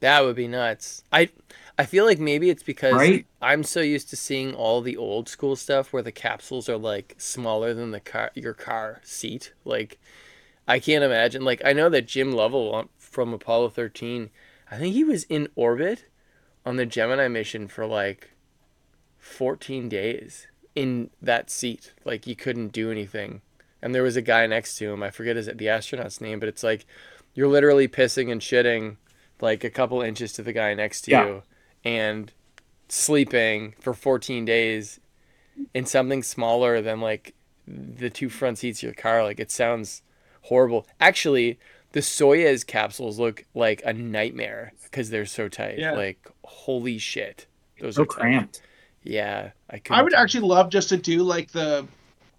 That 0.00 0.24
would 0.24 0.36
be 0.36 0.46
nuts. 0.48 1.02
I 1.10 1.30
I 1.78 1.86
feel 1.86 2.04
like 2.04 2.18
maybe 2.18 2.50
it's 2.50 2.62
because 2.62 2.92
Right? 2.94 3.24
I'm 3.40 3.62
so 3.64 3.80
used 3.80 4.10
to 4.10 4.16
seeing 4.16 4.52
all 4.54 4.82
the 4.82 4.96
old 4.98 5.28
school 5.28 5.56
stuff 5.56 5.92
where 5.92 6.02
the 6.02 6.12
capsules 6.12 6.68
are 6.68 6.76
like 6.76 7.14
smaller 7.16 7.72
than 7.72 7.90
the 7.90 8.00
car 8.00 8.30
your 8.34 8.52
car 8.52 9.00
seat. 9.02 9.54
Like 9.64 9.98
I 10.66 10.78
can't 10.78 11.04
imagine 11.04 11.44
like 11.44 11.60
I 11.64 11.72
know 11.72 11.88
that 11.90 12.06
Jim 12.06 12.32
Lovell 12.32 12.88
from 12.98 13.32
Apollo 13.34 13.70
13, 13.70 14.30
I 14.70 14.76
think 14.78 14.94
he 14.94 15.04
was 15.04 15.24
in 15.24 15.48
orbit 15.54 16.06
on 16.64 16.76
the 16.76 16.86
Gemini 16.86 17.28
mission 17.28 17.68
for 17.68 17.86
like 17.86 18.30
14 19.18 19.88
days 19.88 20.46
in 20.74 21.10
that 21.20 21.50
seat. 21.50 21.92
Like 22.04 22.26
you 22.26 22.36
couldn't 22.36 22.68
do 22.72 22.90
anything. 22.90 23.42
And 23.82 23.94
there 23.94 24.02
was 24.02 24.16
a 24.16 24.22
guy 24.22 24.46
next 24.46 24.78
to 24.78 24.90
him. 24.92 25.02
I 25.02 25.10
forget 25.10 25.36
his 25.36 25.46
the 25.54 25.68
astronaut's 25.68 26.20
name, 26.20 26.40
but 26.40 26.48
it's 26.48 26.62
like 26.62 26.86
you're 27.34 27.48
literally 27.48 27.88
pissing 27.88 28.30
and 28.32 28.40
shitting 28.40 28.96
like 29.40 29.64
a 29.64 29.70
couple 29.70 30.00
inches 30.00 30.32
to 30.34 30.42
the 30.42 30.52
guy 30.52 30.72
next 30.74 31.02
to 31.02 31.10
Yeah. 31.10 31.26
you 31.26 31.42
and 31.84 32.32
sleeping 32.88 33.74
for 33.80 33.92
14 33.92 34.44
days 34.44 35.00
in 35.74 35.84
something 35.84 36.22
smaller 36.22 36.80
than 36.80 37.00
like 37.00 37.34
the 37.66 38.08
two 38.10 38.28
front 38.28 38.58
seats 38.58 38.78
of 38.80 38.84
your 38.84 38.94
car 38.94 39.22
like 39.22 39.40
it 39.40 39.50
sounds 39.50 40.02
horrible 40.44 40.86
actually 41.00 41.58
the 41.92 42.00
soyuz 42.00 42.66
capsules 42.66 43.18
look 43.18 43.44
like 43.54 43.82
a 43.84 43.92
nightmare 43.92 44.72
because 44.84 45.10
they're 45.10 45.26
so 45.26 45.48
tight 45.48 45.78
Yeah. 45.78 45.92
like 45.92 46.18
holy 46.44 46.98
shit 46.98 47.46
those 47.80 47.96
So 47.96 48.02
are 48.02 48.06
tight. 48.06 48.14
cramped. 48.20 48.62
yeah 49.02 49.50
i 49.70 49.78
could 49.78 49.94
I 49.94 50.02
would 50.02 50.14
actually 50.14 50.46
love 50.46 50.70
just 50.70 50.88
to 50.90 50.96
do 50.96 51.22
like 51.22 51.50
the 51.52 51.86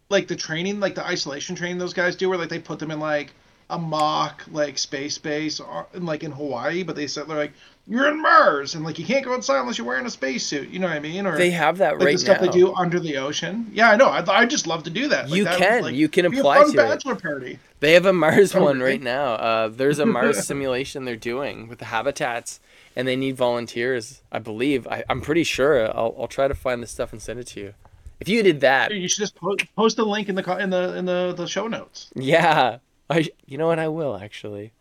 like 0.10 0.28
the 0.28 0.36
training, 0.36 0.80
like 0.80 0.94
the 0.94 1.04
isolation 1.04 1.56
training 1.56 1.80
those 1.80 1.94
guys 1.96 2.16
do, 2.16 2.30
where 2.30 2.38
like 2.38 2.50
they 2.50 2.60
put 2.60 2.78
them 2.78 2.92
in 2.92 3.00
like 3.00 3.32
a 3.72 3.80
mock 3.80 4.44
like 4.52 4.78
space 4.78 5.18
base 5.18 5.60
or 5.60 5.88
in 5.96 6.06
like 6.06 6.24
in 6.24 6.32
Hawaii, 6.32 6.84
but 6.84 6.96
they 6.96 7.08
said 7.08 7.28
they're 7.28 7.36
like 7.38 7.54
you're 7.88 8.08
in 8.10 8.22
Mars 8.22 8.74
and 8.76 8.84
like 8.84 8.98
you 8.98 9.06
can't 9.06 9.24
go 9.24 9.34
outside 9.34 9.60
unless 9.60 9.78
you're 9.78 9.86
wearing 9.88 10.06
a 10.06 10.10
spacesuit. 10.10 10.70
You 10.70 10.80
know 10.80 10.88
what 10.88 10.96
I 10.96 11.00
mean? 11.00 11.26
Or 11.28 11.38
they 11.38 11.52
have 11.52 11.78
that 11.80 11.98
like 12.00 12.06
right 12.06 12.14
the 12.14 12.20
stuff 12.20 12.42
now 12.42 12.48
they 12.52 12.58
do 12.58 12.74
under 12.74 13.00
the 13.00 13.18
ocean. 13.18 13.70
Yeah, 13.74 13.92
I 13.92 13.96
know. 13.96 14.08
I 14.08 14.24
I 14.42 14.46
just 14.46 14.66
love 14.68 14.84
to 14.84 14.90
do 14.90 15.08
that. 15.10 15.30
Like, 15.30 15.38
You 15.38 15.44
that 15.44 15.60
would, 15.60 15.68
can. 15.68 15.82
like, 15.84 15.96
You 15.96 16.10
can 16.10 16.26
apply 16.26 16.64
to 16.64 16.70
it. 16.70 16.76
bachelor 16.76 17.16
party. 17.16 17.60
They 17.82 17.94
have 17.94 18.06
a 18.06 18.14
Mars 18.14 18.56
one 18.56 18.80
right 18.80 19.02
now. 19.02 19.34
Uh, 19.34 19.68
there's 19.68 20.00
a 20.00 20.06
Mars 20.06 20.46
simulation 20.48 21.06
they're 21.06 21.16
doing 21.16 21.68
with 21.68 21.78
the 21.80 21.86
habitats, 21.86 22.60
and 22.96 23.08
they 23.08 23.16
need 23.16 23.36
volunteers. 23.38 24.22
I 24.32 24.40
believe. 24.40 24.88
I, 24.88 25.04
I'm 25.10 25.22
pretty 25.22 25.44
sure. 25.44 25.86
I'll, 25.96 26.16
I'll 26.18 26.28
try 26.28 26.48
to 26.48 26.56
find 26.56 26.82
the 26.82 26.88
stuff 26.88 27.12
and 27.14 27.22
send 27.22 27.40
it 27.40 27.48
to 27.48 27.60
you. 27.60 27.74
If 28.20 28.30
you 28.30 28.42
did 28.42 28.62
that, 28.62 28.92
You 28.94 29.08
should 29.10 29.20
just 29.20 29.36
post, 29.36 29.66
post 29.76 30.00
a 30.00 30.04
link 30.06 30.30
in 30.30 30.36
the 30.36 30.58
in 30.58 30.70
the 30.72 30.96
in 30.98 31.06
the, 31.06 31.34
the 31.38 31.48
show 31.48 31.68
notes. 31.68 32.10
yeah, 32.16 32.78
I. 33.10 33.28
You 33.46 33.58
know 33.60 33.68
what? 33.68 33.78
I 33.78 33.90
will 33.90 34.16
actually. 34.18 34.72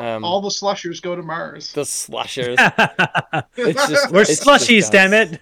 Um, 0.00 0.24
All 0.24 0.40
the 0.40 0.50
slushers 0.50 1.00
go 1.00 1.14
to 1.16 1.22
Mars. 1.22 1.72
the 1.72 1.84
slushers. 1.84 2.58
It's 3.56 3.88
just 3.88 4.10
We're 4.12 4.22
it's 4.22 4.30
just 4.30 4.44
slushies, 4.46 4.90
damn 4.90 5.12
it. 5.12 5.40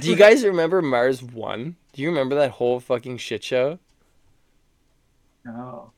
Do 0.00 0.08
you 0.10 0.16
guys 0.16 0.44
remember 0.44 0.82
Mars 0.82 1.22
One? 1.22 1.76
Do 1.92 2.02
you 2.02 2.08
remember 2.08 2.34
that 2.36 2.52
whole 2.52 2.80
fucking 2.80 3.18
shit 3.18 3.44
show? 3.44 3.78
No. 5.44 5.92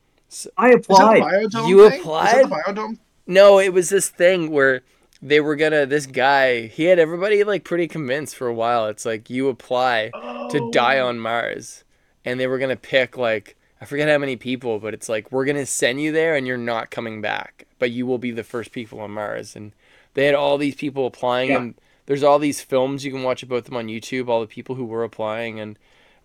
I 0.57 0.69
Is 0.69 0.77
that 0.77 0.83
the 0.87 0.93
applied. 0.93 1.21
biodome 1.23 1.67
You 1.69 1.89
thing? 1.89 1.93
Is 1.99 1.99
applied? 2.05 2.35
that 2.35 2.49
the 2.49 2.55
biodome? 2.73 2.97
No, 3.27 3.59
it 3.59 3.73
was 3.73 3.89
this 3.89 4.09
thing 4.09 4.51
where 4.51 4.81
they 5.21 5.39
were 5.39 5.55
gonna. 5.55 5.85
This 5.85 6.05
guy, 6.05 6.67
he 6.67 6.85
had 6.85 6.99
everybody 6.99 7.43
like 7.43 7.63
pretty 7.63 7.87
convinced 7.87 8.35
for 8.35 8.47
a 8.47 8.53
while. 8.53 8.87
It's 8.87 9.05
like 9.05 9.29
you 9.29 9.49
apply 9.49 10.11
to 10.51 10.69
die 10.71 10.99
Oh. 10.99 11.07
on 11.07 11.19
Mars, 11.19 11.83
and 12.25 12.39
they 12.39 12.47
were 12.47 12.57
gonna 12.59 12.75
pick 12.75 13.17
like 13.17 13.55
I 13.81 13.85
forget 13.85 14.07
how 14.07 14.19
many 14.19 14.35
people, 14.35 14.79
but 14.79 14.93
it's 14.93 15.09
like 15.09 15.31
we're 15.31 15.45
gonna 15.45 15.65
send 15.65 15.99
you 16.01 16.11
there 16.11 16.35
and 16.35 16.45
you're 16.45 16.57
not 16.57 16.91
coming 16.91 17.19
back, 17.19 17.65
but 17.79 17.89
you 17.91 18.05
will 18.05 18.19
be 18.19 18.31
the 18.31 18.43
first 18.43 18.71
people 18.71 18.99
on 19.01 19.11
Mars. 19.11 19.55
And 19.55 19.71
They 20.13 20.25
had 20.25 20.35
all 20.35 20.57
these 20.57 20.75
people 20.75 21.07
applying, 21.07 21.49
Yeah. 21.49 21.57
and 21.57 21.75
there's 22.05 22.21
all 22.23 22.37
these 22.37 22.61
films 22.61 23.03
you 23.05 23.11
can 23.11 23.23
watch 23.23 23.41
about 23.43 23.65
them 23.65 23.75
on 23.77 23.87
YouTube. 23.87 24.27
All 24.27 24.41
the 24.41 24.47
people 24.47 24.75
who 24.75 24.85
were 24.85 25.03
applying, 25.03 25.59
and 25.59 25.79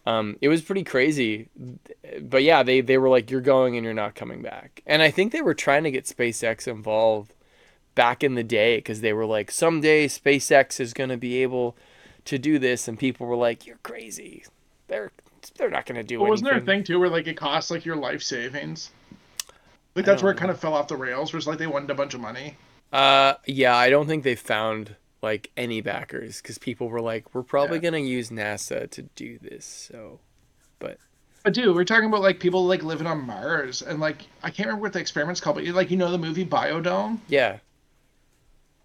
um, 0.04 0.36
it 0.40 0.48
was 0.48 0.62
pretty 0.62 0.84
crazy. 0.84 1.48
But 2.20 2.42
yeah, 2.42 2.62
they 2.62 2.80
they 2.80 2.98
were 2.98 3.08
like, 3.08 3.30
"You're 3.30 3.40
going 3.40 3.76
and 3.76 3.84
you're 3.84 3.94
not 3.94 4.14
coming 4.14 4.42
back." 4.42 4.82
And 4.86 5.02
I 5.02 5.10
think 5.10 5.32
they 5.32 5.42
were 5.42 5.54
trying 5.54 5.84
to 5.84 5.90
get 5.90 6.04
SpaceX 6.04 6.66
involved 6.68 7.32
back 7.94 8.22
in 8.22 8.34
the 8.34 8.44
day 8.44 8.76
because 8.76 9.00
they 9.00 9.12
were 9.12 9.26
like, 9.26 9.50
"Someday 9.50 10.08
SpaceX 10.08 10.78
is 10.80 10.92
going 10.92 11.10
to 11.10 11.16
be 11.16 11.42
able 11.42 11.76
to 12.26 12.38
do 12.38 12.58
this," 12.58 12.86
and 12.88 12.98
people 12.98 13.26
were 13.26 13.36
like, 13.36 13.66
"You're 13.66 13.78
crazy. 13.82 14.44
They're 14.88 15.12
they're 15.50 15.70
not 15.70 15.86
going 15.86 15.96
to 15.96 16.04
do 16.04 16.18
But 16.18 16.28
wasn't 16.28 16.50
there 16.50 16.58
a 16.58 16.60
thing 16.60 16.84
too 16.84 16.98
where 16.98 17.08
like 17.08 17.26
it 17.26 17.36
costs 17.36 17.70
like 17.70 17.84
your 17.84 17.96
life 17.96 18.22
savings? 18.22 18.90
Like 19.94 20.04
that's 20.04 20.22
where 20.22 20.32
it 20.32 20.34
don't 20.34 20.38
kind 20.38 20.50
of 20.50 20.60
fell 20.60 20.74
off 20.74 20.88
the 20.88 20.96
rails. 20.96 21.32
Where 21.32 21.38
it's 21.38 21.46
like 21.46 21.58
they 21.58 21.66
wanted 21.66 21.90
a 21.90 21.94
bunch 21.94 22.14
of 22.14 22.20
money. 22.20 22.56
Uh, 22.92 23.34
yeah, 23.46 23.76
I 23.76 23.90
don't 23.90 24.06
think 24.06 24.24
they 24.24 24.34
found 24.36 24.96
like 25.22 25.50
any 25.56 25.80
backers 25.80 26.40
because 26.40 26.58
people 26.58 26.88
were 26.88 27.00
like, 27.00 27.34
"We're 27.34 27.42
probably 27.42 27.78
Yeah. 27.78 27.82
gonna 27.82 27.98
use 27.98 28.30
NASA 28.30 28.88
to 28.90 29.02
do 29.02 29.38
this." 29.38 29.64
So, 29.64 30.20
but 30.78 30.98
But 31.44 31.54
dude, 31.54 31.74
we're 31.74 31.84
talking 31.84 32.08
about 32.08 32.22
like 32.22 32.40
people 32.40 32.66
like 32.66 32.82
living 32.82 33.06
on 33.06 33.24
Mars 33.26 33.80
and 33.82 34.00
like 34.00 34.26
I 34.42 34.50
can't 34.50 34.66
remember 34.66 34.82
what 34.82 34.92
the 34.92 35.00
experiment's 35.00 35.40
called, 35.40 35.56
but 35.56 35.64
like 35.66 35.90
you 35.90 35.96
know 35.96 36.10
the 36.10 36.18
movie 36.18 36.44
Biodome, 36.44 37.20
yeah, 37.28 37.58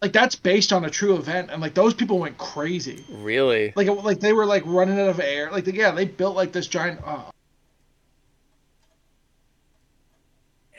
like 0.02 0.14
that's 0.14 0.36
based 0.36 0.74
on 0.74 0.86
a 0.86 0.90
true 0.90 1.16
event, 1.16 1.50
and 1.52 1.62
like 1.62 1.74
those 1.74 1.94
people 1.94 2.18
went 2.20 2.38
crazy. 2.38 3.04
really, 3.10 3.72
Like 3.76 3.88
it, 3.88 3.92
like 3.94 4.20
they 4.20 4.34
were 4.34 4.46
like 4.46 4.64
running 4.66 5.00
out 5.00 5.10
of 5.10 5.20
air. 5.20 5.52
Like 5.52 5.68
yeah, 5.68 5.92
they 5.92 6.06
built 6.06 6.36
like 6.36 6.52
this 6.52 6.68
giant. 6.68 7.00
Oh, 7.06 7.30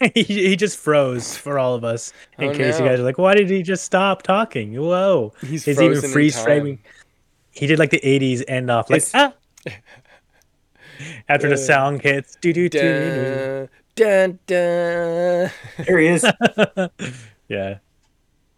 he, 0.14 0.22
he 0.24 0.56
just 0.56 0.78
froze 0.78 1.36
for 1.36 1.58
all 1.58 1.74
of 1.74 1.84
us. 1.84 2.12
In 2.38 2.50
Oh, 2.50 2.54
case 2.54 2.78
no. 2.78 2.84
you 2.84 2.90
guys 2.90 3.00
are 3.00 3.04
like, 3.04 3.18
why 3.18 3.34
did 3.34 3.48
he 3.48 3.62
just 3.62 3.84
stop 3.84 4.22
talking? 4.22 4.72
Whoa. 4.74 5.32
he's 5.40 5.64
He's 5.64 5.80
even 5.80 6.04
in 6.04 6.10
freeze 6.10 6.40
framing. 6.42 6.80
He 7.52 7.66
did 7.66 7.78
like 7.78 7.90
the 7.90 8.00
80s 8.00 8.42
end 8.48 8.70
off, 8.70 8.90
like, 8.90 9.02
It's- 9.02 9.12
ah. 9.14 9.32
After 11.28 11.48
the 11.48 11.54
Uh, 11.54 11.58
song 11.58 12.00
hits, 12.00 12.36
doo 12.40 12.52
doo 12.52 12.68
doo. 12.68 13.68
Dun, 13.94 14.38
dun, 14.38 14.38
dun. 14.46 15.50
There 15.86 15.98
he 15.98 16.06
is. 16.08 16.24
Yeah. 17.48 17.78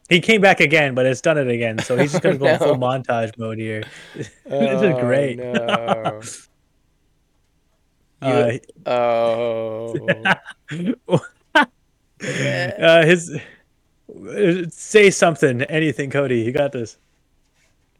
He 0.08 0.20
came 0.20 0.40
back 0.40 0.60
again, 0.60 0.94
but 0.94 1.06
it's 1.06 1.20
done 1.20 1.38
it 1.38 1.48
again. 1.48 1.78
So 1.78 1.96
he's 1.96 2.12
just 2.12 2.22
gonna 2.22 2.36
go 2.38 2.46
in 2.46 2.58
full 2.58 2.76
montage 2.76 3.36
mode 3.38 3.58
here. 3.58 3.84
this 4.14 4.30
Oh, 4.50 4.82
is 4.82 5.00
great. 5.00 5.38
no. 5.38 6.20
Uh, 8.22 8.52
Oh, 8.86 9.94
uh, 12.22 13.04
his 13.04 13.38
say 14.70 15.10
something, 15.10 15.62
anything, 15.62 16.10
Cody. 16.10 16.40
You 16.40 16.52
got 16.52 16.72
this. 16.72 16.96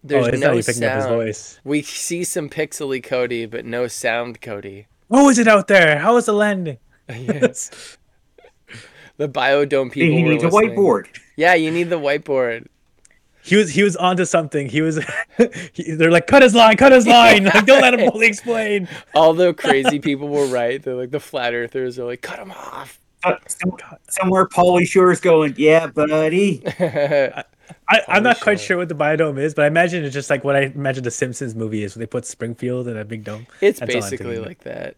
there's 0.03 0.25
oh, 0.27 0.29
it's 0.29 0.41
no 0.41 0.47
not 0.49 0.57
you 0.57 0.63
picking 0.63 0.85
up 0.85 0.97
his 0.97 1.07
voice. 1.07 1.61
We 1.65 1.83
see 1.83 2.25
some 2.25 2.49
pixely 2.49 3.03
Cody, 3.03 3.45
but 3.47 3.67
no 3.67 3.87
sound 3.87 4.41
Cody. 4.41 4.87
What 5.09 5.25
was 5.25 5.39
it 5.39 5.47
out 5.49 5.69
there? 5.69 5.99
How 5.99 6.15
was 6.15 6.25
the 6.27 6.33
landing? 6.33 6.79
Yes. 7.11 7.99
The 9.17 9.29
biodome 9.29 9.93
people. 9.93 10.17
he 10.17 10.23
needs 10.23 10.45
a 10.45 10.49
whiteboard. 10.49 11.07
Yeah, 11.37 11.55
you 11.55 11.71
need 11.71 11.85
the 11.91 11.99
whiteboard. 11.99 12.67
He 13.43 13.57
was 13.57 13.71
he 13.71 13.83
was 13.83 13.95
onto 13.97 14.25
something. 14.25 14.69
He 14.71 14.81
was. 14.81 14.99
he, 15.75 15.93
they're 15.93 16.11
like, 16.11 16.27
cut 16.27 16.43
his 16.43 16.55
line, 16.55 16.77
cut 16.77 16.93
his 16.93 17.07
line. 17.07 17.45
Like, 17.55 17.67
don't 17.67 17.83
let 17.83 17.93
him 17.95 18.11
fully 18.11 18.27
explain. 18.27 18.89
All 19.15 19.35
the 19.35 19.53
crazy 19.53 19.99
people 20.01 20.29
were 20.29 20.47
right. 20.47 20.83
They're 20.83 20.95
like 20.95 21.11
the 21.11 21.21
flat 21.21 21.53
earthers 21.53 21.99
are 21.99 22.05
like, 22.05 22.23
cut 22.23 22.39
him 22.39 22.53
off. 22.53 22.99
Uh, 23.23 23.37
some- 23.47 23.77
somewhere 24.09 24.47
Pauly 24.47 24.87
Shore's 24.87 25.21
going, 25.21 25.55
yeah, 25.57 25.87
buddy. 25.87 26.63
I, 27.89 28.01
I'm 28.09 28.23
not 28.23 28.41
quite 28.41 28.61
sure 28.61 28.77
what 28.77 28.89
the 28.89 28.95
biodome 28.95 29.39
is, 29.39 29.55
but 29.55 29.65
I 29.65 29.69
imagine 29.69 30.05
it's 30.05 30.13
just 30.15 30.29
like 30.31 30.45
what 30.45 30.57
I 30.57 30.63
imagine 30.65 31.05
the 31.05 31.11
Simpsons 31.11 31.55
movie 31.55 31.83
is, 31.85 31.97
where 31.97 32.01
they 32.01 32.07
put 32.07 32.27
Springfield 32.27 32.89
in 32.89 32.97
a 32.97 33.05
big 33.05 33.25
dome. 33.25 33.47
it's 33.61 33.81
That's 33.81 33.93
basically 33.93 34.39
like 34.39 34.61
that. 34.61 34.97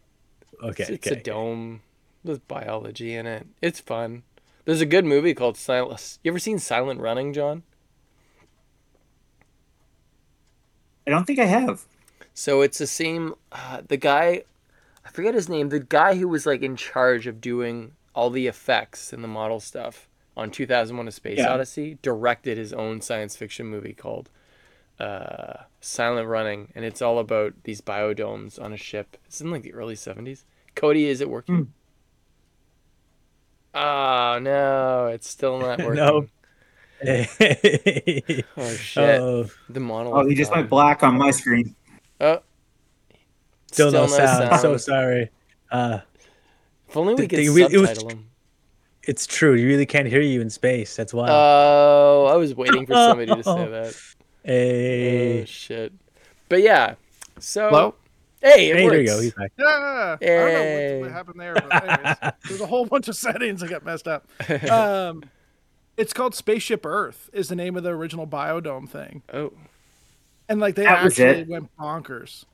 Okay, 0.63 0.83
It's, 0.85 0.91
it's 0.91 1.07
okay. 1.07 1.21
a 1.21 1.23
dome 1.23 1.83
with 2.29 2.47
biology 2.49 3.15
in 3.15 3.27
it. 3.27 3.47
It's 3.61 3.81
fun. 3.81 4.23
There's 4.65 4.81
a 4.81 4.87
good 4.87 5.05
movie 5.05 5.35
called 5.35 5.57
Silent. 5.57 6.19
You 6.23 6.33
ever 6.33 6.39
seen 6.39 6.59
Silent 6.59 7.01
Running, 7.01 7.33
John? 7.33 7.63
I 11.07 11.11
don't 11.11 11.25
think 11.25 11.39
I 11.39 11.45
have. 11.45 11.85
So 12.35 12.63
it's 12.63 12.79
the 12.79 12.87
same. 12.87 13.35
Uh, 13.53 13.83
the 13.87 13.97
guy, 13.97 14.43
I 15.05 15.09
forget 15.11 15.35
his 15.35 15.49
name. 15.49 15.69
The 15.69 15.81
guy 15.81 16.17
who 16.17 16.29
was 16.29 16.47
like 16.47 16.63
in 16.63 16.77
charge 16.77 17.27
of 17.27 17.41
doing 17.41 17.93
all 18.15 18.31
the 18.31 18.47
effects 18.47 19.13
and 19.13 19.23
the 19.23 19.29
model 19.29 19.61
stuff 19.61 20.09
on 20.37 20.51
2001: 20.51 21.07
A 21.09 21.13
Space 21.13 21.39
Yeah. 21.39 21.53
Odyssey 21.53 21.99
directed 22.03 22.59
his 22.59 22.73
own 22.73 23.01
science 23.01 23.37
fiction 23.37 23.67
movie 23.67 23.93
called 23.95 24.29
uh, 24.99 25.63
Silent 25.81 26.27
Running, 26.29 26.73
and 26.75 26.85
it's 26.85 27.01
all 27.01 27.19
about 27.19 27.55
these 27.63 27.81
biodomes 27.81 28.61
on 28.61 28.73
a 28.73 28.77
ship. 28.77 29.17
It's 29.27 29.41
in 29.41 29.51
like 29.51 29.63
the 29.63 29.75
early 29.75 29.95
70s. 29.95 30.43
Cody, 30.75 31.07
is 31.07 31.21
it 31.21 31.31
working? 31.31 31.73
Oh 33.77 34.39
no, 34.41 35.07
it's 35.13 35.29
still 35.29 35.59
not 35.59 35.79
working. 35.85 35.95
No. 35.97 36.27
Oh 38.57 38.75
shit. 38.75 39.21
oh, 39.21 39.47
The 39.69 39.81
monologue. 39.81 40.25
Oh, 40.25 40.29
he 40.29 40.35
just 40.35 40.51
gone. 40.51 40.61
went 40.61 40.71
black 40.71 41.03
on 41.03 41.19
my 41.19 41.31
screen. 41.31 41.75
Oh. 42.21 42.41
still, 43.71 43.93
no, 43.93 44.07
sound. 44.07 44.61
So 44.61 44.77
sorry. 44.79 45.31
Uh, 45.71 45.99
If 46.89 46.97
only 46.97 47.15
we 47.15 47.29
could 47.29 47.39
they 47.39 47.49
re- 47.51 47.65
it 47.71 47.79
was- 47.79 47.91
subtitle 47.91 48.09
him. 48.11 48.31
it's 49.03 49.27
true. 49.27 49.55
You 49.55 49.67
really 49.69 49.85
can't 49.87 50.09
hear 50.09 50.23
you 50.23 50.41
in 50.41 50.49
space. 50.49 50.97
That's 50.97 51.13
why. 51.13 51.27
Oh, 51.29 52.29
I 52.33 52.37
was 52.37 52.55
waiting 52.55 52.87
for 52.87 52.95
somebody 52.95 53.27
to 53.35 53.43
say 53.43 53.69
that. 53.77 53.95
hey, 54.45 55.43
Oh 55.43 55.45
shit. 55.45 55.93
But 56.49 56.63
yeah. 56.63 56.95
So 57.39 57.69
Hello? 57.69 57.95
Hey, 58.43 58.71
it 58.71 58.77
hey, 58.77 58.85
works. 58.85 58.93
there 58.93 59.01
you 59.01 59.07
go. 59.07 59.21
He's 59.21 59.35
back. 59.35 59.53
Yeah, 59.59 60.17
I 60.21 60.27
don't 60.27 60.53
know 60.53 60.91
what, 60.99 61.01
what 61.01 61.13
happened 61.13 61.41
there, 61.41 61.55
but 61.55 61.85
anyways, 61.85 62.33
there's 62.49 62.61
a 62.61 62.67
whole 62.67 62.87
bunch 62.87 63.09
of 63.09 63.17
settings 63.17 63.61
that 63.61 63.71
got 63.71 63.85
messed 63.85 64.09
up. 64.09 64.29
Um, 64.71 65.25
it's 65.97 66.13
called 66.13 66.35
Spaceship 66.35 66.85
Earth 66.85 67.31
is 67.33 67.49
the 67.49 67.57
name 67.57 67.75
of 67.77 67.83
the 67.83 67.89
original 67.91 68.27
biodome 68.27 68.87
thing, 68.89 69.23
Oh, 69.33 69.53
and 70.49 70.61
like 70.61 70.75
they 70.75 70.85
That 70.85 71.05
actually 71.05 71.45
went 71.45 71.71
bonkers. 71.79 72.45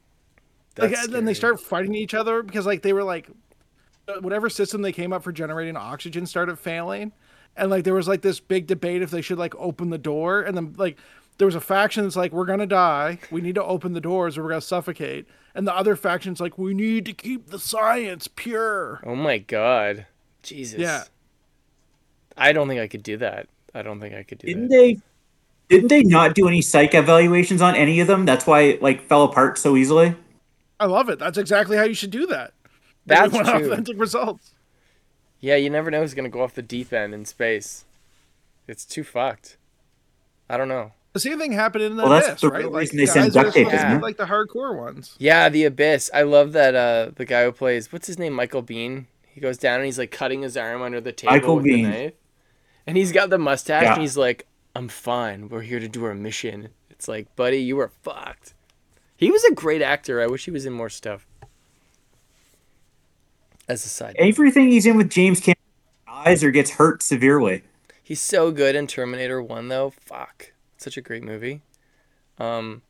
that's 0.77 0.93
like 0.95 1.05
and 1.05 1.13
then 1.13 1.25
they 1.25 1.35
start 1.35 1.61
fighting 1.61 1.95
each 1.95 2.15
other 2.15 2.43
because 2.43 2.67
like 2.67 2.83
they 2.83 2.93
were 2.93 3.03
like 3.03 3.29
uh, 4.09 4.21
whatever 4.21 4.49
system 4.49 4.83
they 4.83 4.93
came 4.93 5.13
up 5.13 5.25
for 5.25 5.33
generating 5.33 5.77
oxygen 5.77 6.25
started 6.27 6.59
failing 6.59 7.13
and 7.57 7.69
like 7.71 7.85
there 7.85 7.95
was 7.95 8.07
like 8.09 8.23
this 8.23 8.41
big 8.41 8.67
debate 8.69 9.03
if 9.03 9.11
they 9.11 9.21
should 9.23 9.39
like 9.39 9.55
open 9.57 9.91
the 9.91 9.99
door 9.99 10.43
and 10.43 10.57
then 10.57 10.75
like 10.79 10.99
there 11.39 11.47
was 11.47 11.55
a 11.55 11.61
faction 11.61 12.05
that's 12.05 12.17
like 12.17 12.33
we're 12.33 12.45
gonna 12.45 12.67
die 12.67 13.19
we 13.31 13.41
need 13.41 13.55
to 13.55 13.65
open 13.65 13.93
the 13.95 14.01
doors 14.01 14.37
or 14.39 14.43
we're 14.43 14.51
gonna 14.51 14.61
suffocate 14.61 15.27
and 15.55 15.67
the 15.67 15.75
other 15.75 15.97
faction's 15.97 16.41
like 16.41 16.57
we 16.59 16.73
need 16.75 17.05
to 17.05 17.13
keep 17.13 17.49
the 17.51 17.59
science 17.59 18.29
pure 18.29 19.01
Oh 19.05 19.15
my 19.17 19.39
god. 19.39 20.07
Jesus. 20.43 20.79
Yeah. 20.79 21.05
I 22.37 22.53
don't 22.53 22.67
think 22.69 22.81
I 22.81 22.89
could 22.89 23.03
do 23.03 23.17
that. 23.19 23.49
I 23.75 23.83
don't 23.83 24.01
think 24.01 24.15
I 24.15 24.23
could 24.23 24.39
do 24.39 24.47
that. 24.47 24.53
Didn't 24.55 24.69
they? 24.69 24.99
Didn't 25.69 25.89
they 25.89 26.03
not 26.03 26.35
do 26.35 26.49
any 26.49 26.61
psych 26.63 26.95
evaluations 26.95 27.63
on 27.63 27.75
any 27.77 28.01
of 28.01 28.07
them? 28.09 28.25
That's 28.27 28.47
why 28.47 28.63
it 28.63 28.83
like 28.83 29.03
fell 29.03 29.23
apart 29.25 29.57
so 29.59 29.77
easily. 29.77 30.17
i 30.81 30.87
love 30.87 31.09
it 31.09 31.19
that's 31.19 31.39
exactly 31.39 31.77
how 31.77 31.85
you 31.85 31.95
should 31.95 32.11
do 32.11 32.27
that 32.27 32.53
That's 33.07 33.33
true. 33.33 33.43
authentic 33.73 33.99
results 34.01 34.53
Yeah, 35.41 35.57
you 35.57 35.71
never 35.71 35.91
know 35.91 36.01
who's 36.01 36.15
gonna 36.15 36.29
go 36.29 36.43
off 36.43 36.55
the 36.55 36.63
deep 36.63 36.93
end 36.93 37.15
in 37.15 37.25
space. 37.25 37.85
It's 38.69 38.85
too 38.85 39.05
fucked. 39.05 39.57
I 40.49 40.57
don't 40.57 40.69
know. 40.69 40.93
The 41.13 41.21
same 41.21 41.39
thing 41.39 41.53
happened 41.53 41.85
in 41.85 41.97
the 41.97 42.05
Well, 42.05 42.13
that's 42.13 42.29
abyss 42.29 42.41
the 42.41 42.49
right 42.49 42.59
real 42.61 42.71
like 42.71 42.91
they 42.91 43.05
send 43.07 43.33
duct 43.35 43.53
tape, 43.55 43.67
supposed 43.67 43.85
isn't 43.85 43.99
it? 43.99 44.03
like 44.03 44.17
the 44.17 44.25
hardcore 44.25 44.75
ones 44.77 45.15
Yeah, 45.19 45.49
the 45.51 45.65
abyss. 45.65 46.11
I 46.15 46.23
love 46.23 46.53
that 46.53 46.75
uh 46.75 47.11
the 47.15 47.25
guy 47.27 47.45
who 47.45 47.53
plays 47.53 47.93
what's 47.93 48.07
his 48.07 48.19
name? 48.19 48.33
Michael 48.33 48.63
Biehn. 48.63 49.07
He 49.29 49.41
goes 49.41 49.59
down 49.59 49.77
and 49.77 49.85
he's 49.87 49.99
like 49.99 50.11
cutting 50.11 50.43
his 50.43 50.57
arm 50.57 50.81
under 50.83 51.01
the 51.01 51.13
table 51.13 51.33
Michael 51.35 51.57
with 51.57 51.65
Biehn. 51.67 51.83
the 51.85 51.89
knife. 52.05 52.13
And 52.87 52.97
he's 52.97 53.13
got 53.13 53.31
the 53.31 53.39
mustache 53.39 53.83
Yeah. 53.83 53.93
and 53.95 54.01
he's 54.03 54.17
like, 54.17 54.47
I'm 54.75 54.89
fine. 54.89 55.49
We're 55.49 55.61
here 55.63 55.81
to 55.81 55.89
do 55.89 56.05
our 56.05 56.15
mission. 56.15 56.69
It's 56.91 57.09
like, 57.09 57.35
buddy, 57.37 57.59
you 57.59 57.77
were 57.77 57.91
fucked. 58.03 58.55
He 59.17 59.31
was 59.31 59.45
a 59.45 59.53
great 59.55 59.83
actor. 59.83 60.21
I 60.21 60.27
wish 60.27 60.47
he 60.47 60.51
was 60.51 60.65
in 60.67 60.73
more 60.73 60.89
stuff. 60.91 61.27
As 63.69 63.85
a 63.85 63.89
side 63.89 64.17
note. 64.19 64.27
Everything 64.27 64.69
he's 64.71 64.87
in 64.87 64.97
with 64.97 65.11
James 65.11 65.41
Cameron 65.41 65.57
dies 66.07 66.43
or 66.43 66.51
gets 66.51 66.71
hurt 66.73 67.03
severely. 67.03 67.63
He's 68.03 68.21
so 68.21 68.51
good 68.51 68.75
in 68.75 68.87
Terminator 68.87 69.41
1 69.43 69.69
though. 69.69 69.91
Fuck. 69.91 70.52
Such 70.83 70.97
a 70.97 71.01
great 71.01 71.23
movie. 71.23 71.63
Um 72.39 72.83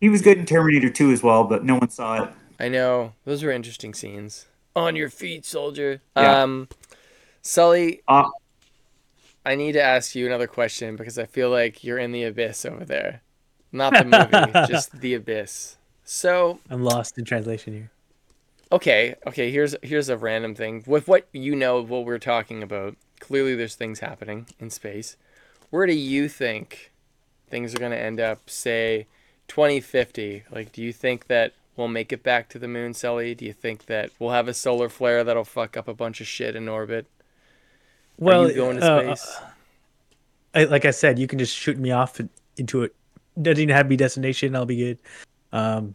He 0.00 0.08
was 0.08 0.22
good 0.22 0.38
in 0.38 0.46
Terminator 0.46 0.90
2 0.90 1.10
as 1.10 1.22
well, 1.22 1.44
but 1.44 1.64
no 1.64 1.76
one 1.76 1.90
saw 1.90 2.24
it. 2.24 2.30
I 2.60 2.68
know. 2.68 3.14
Those 3.24 3.42
were 3.42 3.50
interesting 3.50 3.92
scenes. 3.94 4.46
On 4.76 4.94
your 4.96 5.10
feet, 5.10 5.44
soldier. 5.44 6.00
Yeah. 6.16 6.42
Um 6.42 6.68
Sully, 7.42 8.02
Uh, 8.06 8.28
I 9.44 9.56
need 9.56 9.72
to 9.72 9.82
ask 9.82 10.14
you 10.14 10.26
another 10.26 10.46
question 10.46 10.94
because 10.94 11.18
I 11.18 11.26
feel 11.26 11.50
like 11.50 11.82
you're 11.82 11.98
in 11.98 12.12
the 12.12 12.22
abyss 12.22 12.64
over 12.64 12.84
there. 12.84 13.22
Not 13.72 13.92
the 13.94 14.04
movie, 14.04 14.66
just 14.72 15.00
the 15.00 15.14
abyss. 15.14 15.76
So, 16.04 16.60
I'm 16.70 16.84
lost 16.84 17.18
in 17.18 17.24
translation 17.24 17.72
here. 17.72 17.90
okay, 18.70 19.16
okay, 19.26 19.50
here's 19.50 19.74
here's 19.82 20.08
a 20.08 20.16
random 20.16 20.54
thing. 20.54 20.84
With 20.86 21.08
what 21.08 21.26
you 21.32 21.56
know 21.56 21.78
of 21.78 21.90
what 21.90 22.04
we're 22.04 22.18
talking 22.20 22.62
about, 22.62 22.96
clearly 23.18 23.56
there's 23.56 23.74
things 23.74 23.98
happening 24.00 24.46
in 24.60 24.70
space. 24.70 25.16
where 25.70 25.86
do 25.86 25.94
you 25.94 26.28
think 26.28 26.91
things 27.52 27.74
are 27.74 27.78
going 27.78 27.92
to 27.92 28.00
end 28.00 28.18
up? 28.18 28.48
Say 28.48 29.06
2050. 29.48 30.44
Like, 30.50 30.72
do 30.72 30.82
you 30.82 30.92
think 30.92 31.26
that 31.26 31.52
we'll 31.76 31.86
make 31.86 32.10
it 32.10 32.22
back 32.22 32.48
to 32.48 32.58
the 32.58 32.66
moon, 32.66 32.94
Sully? 32.94 33.34
Do 33.34 33.44
you 33.44 33.52
think 33.52 33.86
that 33.86 34.10
we'll 34.18 34.30
have 34.30 34.48
a 34.48 34.54
solar 34.54 34.88
flare 34.88 35.22
that'll 35.22 35.44
fuck 35.44 35.76
up 35.76 35.86
a 35.86 35.94
bunch 35.94 36.22
of 36.22 36.26
shit 36.26 36.56
in 36.56 36.66
orbit? 36.66 37.06
Well, 38.18 38.50
going 38.52 38.78
to 38.78 38.90
uh, 38.90 39.14
space? 39.14 39.36
I, 40.54 40.64
like 40.64 40.86
I 40.86 40.90
said, 40.90 41.18
you 41.18 41.26
can 41.26 41.38
just 41.38 41.54
shoot 41.54 41.78
me 41.78 41.90
off 41.90 42.18
into 42.56 42.84
it. 42.84 42.94
Doesn't 43.40 43.62
even 43.62 43.74
have 43.74 43.84
to 43.84 43.90
be 43.90 43.96
destination. 43.96 44.56
I'll 44.56 44.64
be 44.64 44.76
good. 44.76 44.98
Um, 45.52 45.94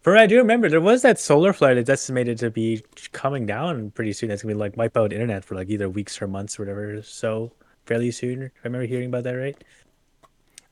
for 0.00 0.16
I 0.16 0.26
do 0.26 0.38
remember 0.38 0.70
there 0.70 0.80
was 0.80 1.02
that 1.02 1.18
solar 1.18 1.52
flare 1.52 1.74
that's 1.74 1.90
estimated 1.90 2.38
to 2.38 2.50
be 2.50 2.82
coming 3.12 3.44
down 3.44 3.90
pretty 3.90 4.14
soon. 4.14 4.30
That's 4.30 4.42
gonna 4.42 4.54
be 4.54 4.58
like 4.58 4.76
wipe 4.76 4.96
out 4.96 5.12
internet 5.12 5.44
for 5.44 5.54
like 5.54 5.68
either 5.68 5.90
weeks 5.90 6.22
or 6.22 6.28
months 6.28 6.58
or 6.58 6.62
whatever. 6.62 7.02
So 7.02 7.52
fairly 7.84 8.10
soon. 8.10 8.44
I 8.44 8.50
remember 8.64 8.86
hearing 8.86 9.08
about 9.08 9.24
that, 9.24 9.32
right? 9.32 9.56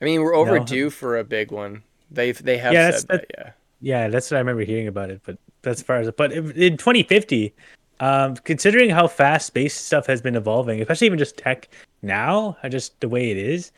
I 0.00 0.04
mean, 0.04 0.22
we're 0.22 0.34
overdue 0.34 0.90
for 0.90 1.18
a 1.18 1.24
big 1.24 1.50
one. 1.50 1.82
They've 2.10 2.40
they 2.42 2.58
have 2.58 2.72
Yeah, 2.72 2.90
said 2.90 3.08
that's- 3.08 3.26
that. 3.36 3.36
Yeah. 3.38 3.50
Yeah, 3.82 4.08
that's 4.08 4.30
what 4.30 4.36
I 4.36 4.40
remember 4.40 4.62
hearing 4.62 4.88
about 4.88 5.10
it. 5.10 5.20
But 5.24 5.36
that's 5.62 5.80
as 5.80 5.86
far 5.86 5.96
as 5.98 6.10
but 6.10 6.32
if- 6.32 6.56
in 6.56 6.76
2050, 6.76 7.52
um, 8.00 8.36
considering 8.36 8.90
how 8.90 9.06
fast 9.06 9.46
space 9.46 9.74
stuff 9.74 10.06
has 10.06 10.20
been 10.20 10.34
evolving, 10.36 10.80
especially 10.80 11.06
even 11.06 11.18
just 11.18 11.36
tech 11.36 11.68
now, 12.02 12.56
just 12.68 12.98
the 13.00 13.08
way 13.08 13.30
it 13.30 13.36
is, 13.36 13.72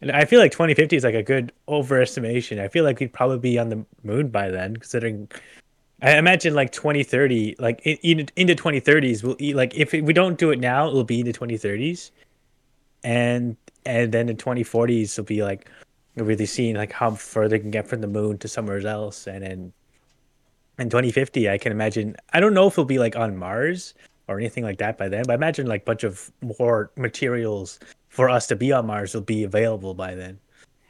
and 0.00 0.10
I 0.12 0.24
feel 0.24 0.40
like 0.40 0.52
2050 0.52 0.96
is 0.96 1.04
like 1.04 1.14
a 1.14 1.22
good 1.22 1.52
overestimation. 1.68 2.60
I 2.60 2.68
feel 2.68 2.84
like 2.84 3.00
we'd 3.00 3.12
probably 3.12 3.38
be 3.38 3.58
on 3.58 3.68
the 3.68 3.84
moon 4.04 4.28
by 4.28 4.48
then, 4.50 4.76
considering. 4.76 5.28
I 6.00 6.16
imagine 6.16 6.54
like 6.54 6.70
2030, 6.70 7.56
like 7.58 7.80
in, 7.84 7.96
in, 8.20 8.28
into 8.36 8.54
2030s, 8.54 9.24
we'll 9.24 9.56
like 9.56 9.74
if 9.76 9.92
we 9.92 10.12
don't 10.12 10.38
do 10.38 10.50
it 10.52 10.60
now, 10.60 10.86
it'll 10.86 11.02
be 11.02 11.20
in 11.20 11.26
the 11.26 11.32
2030s, 11.32 12.12
and 13.02 13.56
and 13.88 14.12
then 14.12 14.28
in 14.28 14.36
2040s, 14.36 15.12
it'll 15.12 15.24
be 15.24 15.42
like 15.42 15.68
we'll 16.14 16.26
really 16.26 16.46
seeing 16.46 16.76
like 16.76 16.92
how 16.92 17.10
far 17.12 17.48
they 17.48 17.58
can 17.58 17.70
get 17.70 17.86
from 17.86 18.00
the 18.00 18.06
moon 18.06 18.36
to 18.38 18.48
somewhere 18.48 18.84
else 18.86 19.26
and 19.26 19.42
then 19.42 19.72
in 20.78 20.90
2050 20.90 21.48
i 21.48 21.56
can 21.58 21.70
imagine 21.70 22.16
i 22.32 22.40
don't 22.40 22.54
know 22.54 22.66
if 22.66 22.74
it'll 22.74 22.84
be 22.84 22.98
like 22.98 23.14
on 23.14 23.36
mars 23.36 23.94
or 24.26 24.38
anything 24.38 24.64
like 24.64 24.78
that 24.78 24.98
by 24.98 25.08
then 25.08 25.22
but 25.26 25.32
i 25.32 25.34
imagine 25.34 25.66
like 25.66 25.82
a 25.82 25.84
bunch 25.84 26.02
of 26.02 26.30
more 26.40 26.90
materials 26.96 27.78
for 28.08 28.28
us 28.28 28.46
to 28.48 28.56
be 28.56 28.72
on 28.72 28.86
mars 28.86 29.14
will 29.14 29.20
be 29.22 29.44
available 29.44 29.94
by 29.94 30.14
then 30.14 30.38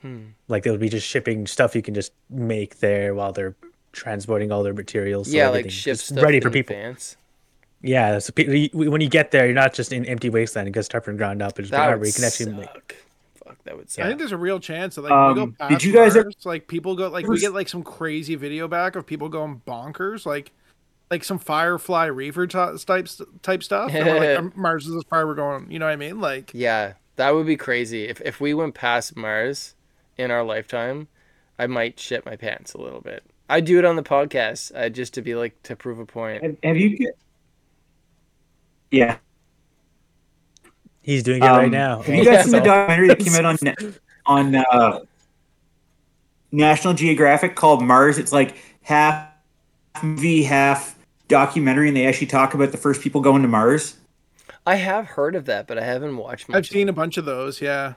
Hmm. 0.01 0.27
like 0.47 0.63
they'll 0.63 0.77
be 0.79 0.89
just 0.89 1.07
shipping 1.07 1.47
stuff 1.47 1.75
you 1.75 1.83
can 1.83 1.93
just 1.93 2.13
make 2.31 2.79
there 2.79 3.15
while 3.17 3.33
they're 3.33 3.57
transporting 3.93 4.53
all 4.53 4.63
their 4.63 4.73
materials 4.73 5.29
so 5.31 5.37
Yeah, 5.37 5.49
like 5.49 5.51
everything's 5.67 5.75
ship 5.75 5.97
stuff 5.97 6.23
ready 6.23 6.41
for 6.41 6.51
people 6.51 6.77
advance. 6.77 7.17
Yeah 7.83 8.19
so 8.19 8.33
pe- 8.33 8.69
when 8.71 9.01
you 9.01 9.09
get 9.09 9.31
there 9.31 9.47
you're 9.47 9.55
not 9.55 9.73
just 9.73 9.93
in 9.93 10.05
empty 10.07 10.29
wasteland 10.29 10.67
you 10.67 10.73
got 10.73 10.85
start 10.85 11.05
from 11.05 11.17
ground 11.17 11.41
up 11.43 11.57
and 11.59 11.65
just 11.67 11.71
That 11.73 11.87
where 11.89 11.99
would 11.99 12.07
you 12.09 12.13
can 12.13 12.25
actually 12.25 12.53
make. 12.53 12.97
Fuck, 13.45 13.57
that 13.65 13.77
would 13.77 13.89
suck. 13.91 14.05
I 14.05 14.09
think 14.09 14.19
there's 14.19 14.33
a 14.33 14.37
real 14.37 14.59
chance 14.61 14.97
that 14.97 15.03
like 15.03 15.29
we 15.29 15.35
go 15.35 15.43
Um, 15.45 15.53
past 15.53 15.71
did 15.71 15.85
you 15.85 15.93
guys 15.93 16.17
ever- 16.17 16.31
like 16.45 16.67
people 16.69 16.97
go 16.97 17.09
like 17.09 17.27
we 17.27 17.39
get 17.41 17.55
like 17.55 17.69
some 17.69 17.83
crazy 17.83 18.35
video 18.35 18.69
back 18.69 18.97
of 18.97 19.07
people 19.07 19.29
going 19.29 19.63
bonkers 19.67 20.27
like 20.27 20.51
like 21.11 21.25
some 21.25 21.39
Firefly 21.39 22.05
Reaver 22.07 22.47
t- 22.47 22.59
type 22.85 23.09
type 23.43 23.63
stuff. 23.63 23.91
and 23.95 24.07
like, 24.07 24.29
"Um, 24.39 24.53
Mars 24.55 24.87
is 24.87 24.95
as 24.95 25.05
far 25.09 25.27
we're 25.27 25.35
going. 25.35 25.71
You 25.71 25.79
know 25.79 25.87
what 25.87 25.93
I 25.93 25.97
mean? 25.97 26.21
Like 26.21 26.51
Yeah, 26.53 26.95
that 27.17 27.35
would 27.35 27.47
be 27.47 27.57
crazy. 27.57 28.05
If 28.09 28.21
if 28.21 28.41
we 28.43 28.53
went 28.53 28.75
past 28.75 29.17
Mars 29.17 29.75
in 30.19 30.31
our 30.31 30.45
lifetime, 30.45 31.09
I 31.59 31.67
might 31.67 31.99
shit 31.99 32.27
my 32.27 32.37
pants 32.37 32.75
a 32.75 32.79
little 32.83 33.01
bit. 33.01 33.23
I'd 33.49 33.65
do 33.65 33.79
it 33.79 33.87
on 33.87 33.97
the 33.97 34.03
podcast, 34.03 34.71
uh, 34.75 34.91
just 34.91 35.15
to 35.15 35.23
be 35.23 35.35
like 35.35 35.63
to 35.63 35.75
prove 35.77 35.99
a 35.99 36.05
point. 36.05 36.43
Have, 36.43 36.57
have 36.63 36.77
you? 36.77 37.11
Yeah. 38.91 39.17
he's 41.03 41.23
doing 41.23 41.43
it 41.43 41.47
right 41.47 41.65
Um, 41.67 41.71
now 41.71 42.03
Have 42.03 42.15
you 42.15 42.25
guys 42.25 42.45
seen 42.45 42.53
the 42.53 42.61
documentary 42.61 43.09
that 43.09 43.19
came 43.19 43.35
out 43.35 43.45
on 43.45 43.95
on 44.27 44.55
uh, 44.55 45.01
National 46.53 46.95
Geographic 46.95 47.55
called 47.55 47.83
Mars? 47.83 48.19
It's 48.19 48.33
like 48.33 48.57
half 48.83 49.29
movie, 50.03 50.43
half 50.43 50.99
documentary, 51.29 51.89
and 51.89 51.97
they 51.97 52.07
actually 52.07 52.27
talk 52.27 52.55
about 52.55 52.73
the 52.73 52.79
first 52.79 53.01
people 53.01 53.21
going 53.21 53.43
to 53.43 53.49
Mars. 53.49 53.97
I 54.67 54.77
have 54.77 55.07
heard 55.07 55.35
of 55.35 55.47
that, 55.47 55.67
but 55.67 55.79
I 55.79 55.85
haven't 55.85 56.17
watched. 56.17 56.49
Much 56.49 56.57
I've 56.57 56.67
seen 56.67 56.89
a 56.89 56.93
bunch 56.93 57.17
of 57.17 57.25
those. 57.25 57.61
Yeah. 57.61 57.95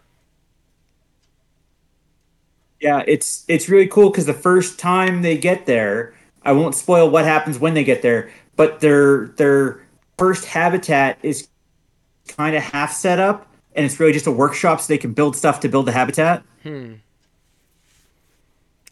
Yeah, 2.79 3.03
it's 3.07 3.45
it's 3.47 3.69
really 3.69 3.87
cool 3.87 4.09
because 4.09 4.25
the 4.25 4.33
first 4.33 4.79
time 4.79 5.21
they 5.21 5.37
get 5.37 5.65
there, 5.65 6.15
I 6.43 6.51
won't 6.53 6.73
spoil 6.73 7.09
what 7.09 7.25
happens 7.25 7.59
when 7.59 7.73
they 7.75 7.83
get 7.83 8.01
there, 8.01 8.31
but 8.55 8.79
their 8.79 9.27
their 9.37 9.80
first 10.21 10.45
habitat 10.45 11.17
is 11.23 11.47
kind 12.27 12.55
of 12.55 12.61
half 12.61 12.93
set 12.93 13.17
up, 13.17 13.47
and 13.75 13.83
it's 13.83 13.99
really 13.99 14.13
just 14.13 14.27
a 14.27 14.31
workshop 14.31 14.79
so 14.79 14.85
they 14.93 14.99
can 14.99 15.13
build 15.13 15.35
stuff 15.35 15.59
to 15.61 15.67
build 15.67 15.87
the 15.87 15.91
habitat. 15.91 16.43
Hmm. 16.61 16.93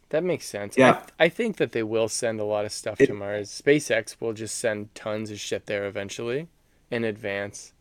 That 0.10 0.24
makes 0.24 0.48
sense. 0.48 0.76
Yeah. 0.76 1.04
I, 1.20 1.26
I 1.26 1.30
think 1.30 1.58
that 1.58 1.72
they 1.72 1.84
will 1.84 2.10
send 2.10 2.40
a 2.40 2.44
lot 2.44 2.66
of 2.66 2.72
stuff 2.72 2.98
to 2.98 3.14
Mars. 3.14 3.62
SpaceX 3.64 4.16
will 4.20 4.34
just 4.34 4.58
send 4.58 4.96
tons 4.96 5.30
of 5.30 5.40
shit 5.40 5.68
there 5.68 5.86
eventually, 5.86 6.48
in 6.90 7.04
advance. 7.04 7.74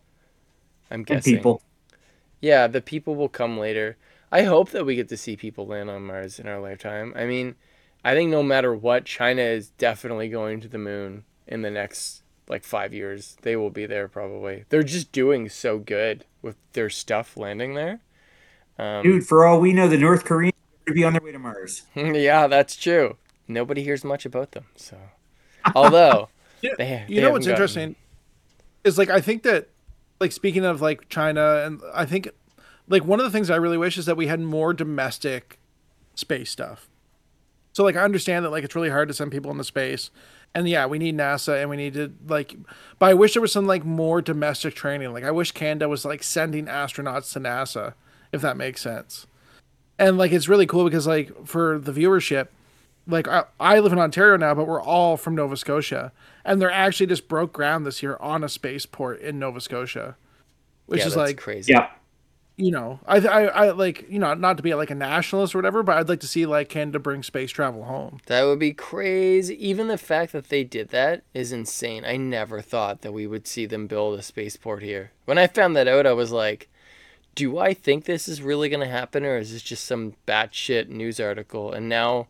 I'm 0.91 0.97
And 0.97 1.07
guessing. 1.07 1.37
people. 1.37 1.63
Yeah, 2.43 2.67
the 2.67 2.83
people 2.83 3.15
will 3.15 3.31
come 3.31 3.57
later. 3.57 3.97
I 4.31 4.43
hope 4.43 4.73
that 4.73 4.85
we 4.85 4.95
get 4.95 5.09
to 5.09 5.17
see 5.17 5.37
people 5.37 5.67
land 5.67 5.89
on 5.89 6.05
Mars 6.05 6.39
in 6.39 6.47
our 6.47 6.61
lifetime. 6.61 7.15
I 7.17 7.25
mean, 7.25 7.55
I 8.05 8.15
think 8.15 8.31
no 8.31 8.43
matter 8.43 8.75
what, 8.75 9.07
China 9.07 9.41
is 9.41 9.71
definitely 9.71 10.29
going 10.29 10.61
to 10.61 10.69
the 10.69 10.77
moon 10.77 11.25
in 11.47 11.63
the 11.63 11.71
next 11.71 12.23
like 12.49 12.65
five 12.65 12.93
years. 12.95 13.37
They 13.43 13.57
will 13.57 13.71
be 13.71 13.87
there 13.87 14.09
probably. 14.09 14.65
They're 14.69 14.83
just 14.83 15.13
doing 15.13 15.49
so 15.49 15.79
good 15.79 16.25
with 16.43 16.57
their 16.73 16.91
stuff 16.91 17.37
landing 17.37 17.75
there. 17.75 18.01
Um, 18.79 19.03
Dude, 19.03 19.27
for 19.27 19.45
all 19.47 19.61
we 19.61 19.73
know, 19.73 19.89
the 19.89 19.99
North 19.99 20.25
Koreans 20.25 20.53
are 20.55 20.93
going 20.93 20.95
to 20.97 21.01
be 21.01 21.05
on 21.05 21.13
their 21.13 21.23
way 21.23 21.33
to 21.33 21.39
Mars. 21.39 21.83
yeah, 21.95 22.47
that's 22.47 22.77
true. 22.77 23.17
Nobody 23.49 23.83
hears 23.83 24.05
much 24.05 24.25
about 24.25 24.53
them. 24.53 24.67
So, 24.77 24.97
although 25.75 26.29
Yeah, 26.63 26.73
they, 26.77 27.05
you 27.09 27.17
they 27.17 27.23
know 27.23 27.31
what's 27.33 27.47
gotten- 27.47 27.55
interesting 27.57 27.97
is 28.85 28.99
like 28.99 29.11
I 29.11 29.21
think 29.21 29.43
that 29.45 29.69
like 30.21 30.33
speaking 30.33 30.65
of 30.65 30.81
like 30.81 31.09
China 31.09 31.63
and 31.65 31.81
I 31.95 32.05
think 32.07 32.29
like 32.89 33.05
one 33.05 33.21
of 33.21 33.25
the 33.25 33.31
things 33.31 33.51
I 33.51 33.57
really 33.57 33.79
wish 33.79 33.99
is 33.99 34.07
that 34.07 34.17
we 34.17 34.27
had 34.27 34.41
more 34.41 34.73
domestic 34.73 35.59
space 36.15 36.51
stuff. 36.51 36.89
So 37.79 37.85
like 37.85 37.95
I 37.95 38.03
understand 38.03 38.45
that 38.45 38.51
like 38.51 38.65
it's 38.65 38.75
really 38.75 38.91
hard 38.91 39.07
to 39.07 39.15
send 39.15 39.31
people 39.31 39.53
into 39.53 39.63
space. 39.63 40.11
And 40.53 40.69
yeah, 40.69 40.87
we 40.87 40.99
need 40.99 41.17
NASA 41.17 41.61
and 41.61 41.71
we 41.71 41.77
need 41.77 41.95
to 41.95 42.13
like 42.27 42.57
but 42.99 43.11
I 43.11 43.15
wish 43.15 43.35
there 43.35 43.41
was 43.41 43.53
some 43.53 43.69
like 43.69 43.85
more 43.85 44.21
domestic 44.21 44.75
training. 44.75 45.13
Like 45.13 45.23
I 45.23 45.31
wish 45.31 45.53
Canada 45.53 45.89
was 45.89 46.05
like 46.05 46.25
sending 46.25 46.67
astronauts 46.67 47.33
to 47.35 47.39
NASA, 47.39 47.95
if 48.33 48.41
that 48.41 48.57
makes 48.57 48.81
sense. 48.81 49.29
And 49.97 50.19
like 50.19 50.33
it's 50.33 50.49
really 50.49 50.67
cool 50.67 50.83
because 50.83 51.07
like 51.07 51.47
for 51.47 51.79
the 51.79 51.93
viewership, 51.93 52.49
like 53.07 53.29
I, 53.29 53.45
I 53.61 53.79
live 53.79 53.93
in 53.93 54.01
Ontario 54.01 54.37
now, 54.37 54.55
but 54.55 54.67
we're 54.67 54.83
all 54.83 55.17
from 55.17 55.37
Nova 55.37 55.57
Scotia, 55.57 56.11
and 56.45 56.61
they're 56.61 56.73
actually 56.73 57.07
just 57.07 57.29
broke 57.29 57.53
ground 57.53 57.87
this 57.87 58.03
year 58.03 58.17
on 58.19 58.43
a 58.43 58.49
spaceport 58.49 59.21
in 59.21 59.39
Nova 59.39 59.61
Scotia, 59.61 60.17
which 60.87 60.99
yeah, 60.99 61.07
is 61.07 61.15
that's 61.15 61.29
like 61.29 61.39
crazy. 61.39 61.75
Yeah. 61.75 61.91
You 62.59 62.71
know 62.73 62.99
I, 63.07 63.19
I 63.19 63.43
I 63.45 63.71
like 63.71 64.07
you 64.11 64.19
know 64.19 64.35
not 64.35 64.57
to 64.59 64.63
be 64.63 64.75
like 64.75 64.91
a 64.91 64.95
nationalist 64.95 65.55
or 65.55 65.59
whatever, 65.59 65.83
but 65.83 65.97
I'd 65.97 66.09
like 66.09 66.21
to 66.21 66.29
see 66.29 66.45
like 66.45 66.69
Canada 66.69 66.99
bring 66.99 67.23
space 67.23 67.53
travel 67.53 67.85
home. 67.85 68.21
That 68.27 68.45
would 68.45 68.59
be 68.59 68.75
crazy. 68.75 69.55
Even 69.67 69.89
the 69.89 69.97
fact 69.99 70.33
that 70.33 70.49
they 70.49 70.65
did 70.65 70.89
that 70.91 71.23
is 71.33 71.53
insane. 71.53 72.05
I 72.05 72.17
never 72.17 72.61
thought 72.61 73.03
that 73.03 73.13
we 73.13 73.27
would 73.27 73.47
see 73.47 73.65
them 73.67 73.87
build 73.87 74.19
a 74.19 74.23
spaceport 74.23 74.83
here. 74.83 75.13
When 75.25 75.39
I 75.39 75.47
found 75.47 75.77
that 75.77 75.89
out, 75.89 76.07
I 76.07 76.13
was 76.13 76.33
like, 76.33 76.69
do 77.35 77.59
I 77.59 77.75
think 77.75 78.05
this 78.05 78.29
is 78.29 78.43
really 78.43 78.69
going 78.69 78.81
to 78.81 78.87
happen 78.89 79.25
or 79.25 79.39
is 79.39 79.53
this 79.53 79.63
just 79.63 79.85
some 79.85 80.15
batshit 80.27 80.89
news 80.89 81.21
article? 81.21 81.73
And 81.73 81.89
now, 81.89 82.29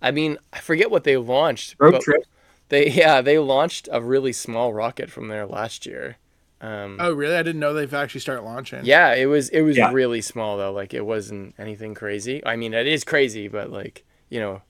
I 0.00 0.10
mean, 0.12 0.38
I 0.52 0.60
forget 0.60 0.90
what 0.90 1.04
they 1.04 1.16
launched. 1.16 1.76
Road 1.80 1.92
but 1.92 2.02
trip. 2.02 2.22
They, 2.68 2.90
yeah, 2.90 3.20
they 3.22 3.38
launched 3.38 3.88
a 3.92 4.00
really 4.02 4.32
small 4.32 4.72
rocket 4.72 5.10
from 5.10 5.28
there 5.28 5.46
last 5.46 5.86
year. 5.86 6.18
Um, 6.60 6.96
Oh 7.00 7.12
really? 7.12 7.36
I 7.36 7.42
didn't 7.42 7.60
know 7.60 7.72
they've 7.72 7.92
actually 7.94 8.20
started 8.20 8.42
launching. 8.42 8.84
yeah, 8.84 9.14
it 9.14 9.26
was 9.26 9.48
it 9.50 9.62
was 9.62 9.76
Yeah. 9.76 9.92
really 9.92 10.20
small 10.20 10.56
though. 10.56 10.72
Like 10.72 10.92
it 10.92 11.06
wasn't 11.06 11.54
anything 11.58 11.94
crazy. 11.94 12.44
I 12.44 12.56
mean, 12.56 12.74
it 12.74 12.86
is 12.86 13.04
crazy, 13.04 13.46
but 13.48 13.70
like 13.70 14.04
you 14.28 14.40
know, 14.40 14.62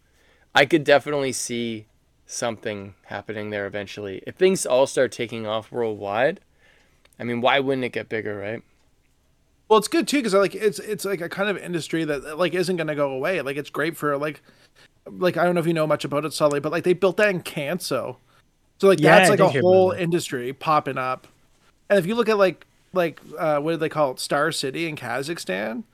I 0.55 0.67
could 0.67 0.85
definitely 0.85 1.33
see 1.33 1.87
something 2.27 2.95
happening 3.07 3.51
there 3.51 3.67
eventually. 3.67 4.23
If 4.27 4.35
things 4.37 4.67
all 4.67 4.87
start 4.87 5.13
taking 5.13 5.47
off 5.47 5.73
worldwide, 5.73 6.41
I 7.19 7.25
mean, 7.25 7.41
why 7.41 7.59
wouldn't 7.61 7.85
it 7.85 7.93
get 7.93 8.09
bigger, 8.11 8.37
right? 8.39 8.63
Well, 9.69 9.79
it's 9.79 9.89
good 9.89 10.07
too 10.07 10.19
because 10.19 10.35
like 10.35 10.55
it's 10.55 10.79
it's 10.79 11.05
like 11.07 11.21
a 11.23 11.29
kind 11.29 11.49
of 11.49 11.57
industry 11.57 12.05
that 12.05 12.39
like 12.39 12.55
isn't 12.55 12.77
gonna 12.77 12.95
go 12.95 13.13
away. 13.13 13.41
Like 13.41 13.57
it's 13.57 13.71
great 13.71 13.97
for 13.97 14.17
like 14.19 14.43
like 15.07 15.39
I 15.39 15.45
don't 15.45 15.55
know 15.55 15.61
if 15.61 15.67
you 15.67 15.73
know 15.75 15.87
much 15.87 16.05
about 16.05 16.25
it, 16.27 16.33
Sully, 16.35 16.61
but 16.61 16.71
like 16.73 16.85
they 16.85 16.93
built 16.93 17.17
that 17.17 17.31
in 17.31 17.43
Canso, 17.43 18.17
so 18.79 18.89
like 18.89 19.01
Yeah, 19.01 19.19
that's 19.19 19.31
like 19.31 19.41
a 19.41 19.49
whole 19.49 19.93
industry 19.93 20.53
popping 20.53 20.99
up. 20.99 21.27
And 21.91 21.99
if 21.99 22.07
you 22.07 22.15
look 22.15 22.29
at 22.29 22.39
like 22.39 22.67
like 22.93 23.21
uh, 23.39 23.59
what 23.61 23.73
do 23.73 23.77
they 23.79 23.89
call 23.89 24.13
it, 24.13 24.21
Star 24.21 24.51
City 24.53 24.89
in 24.89 24.97
Kazakhstan, 24.97 25.85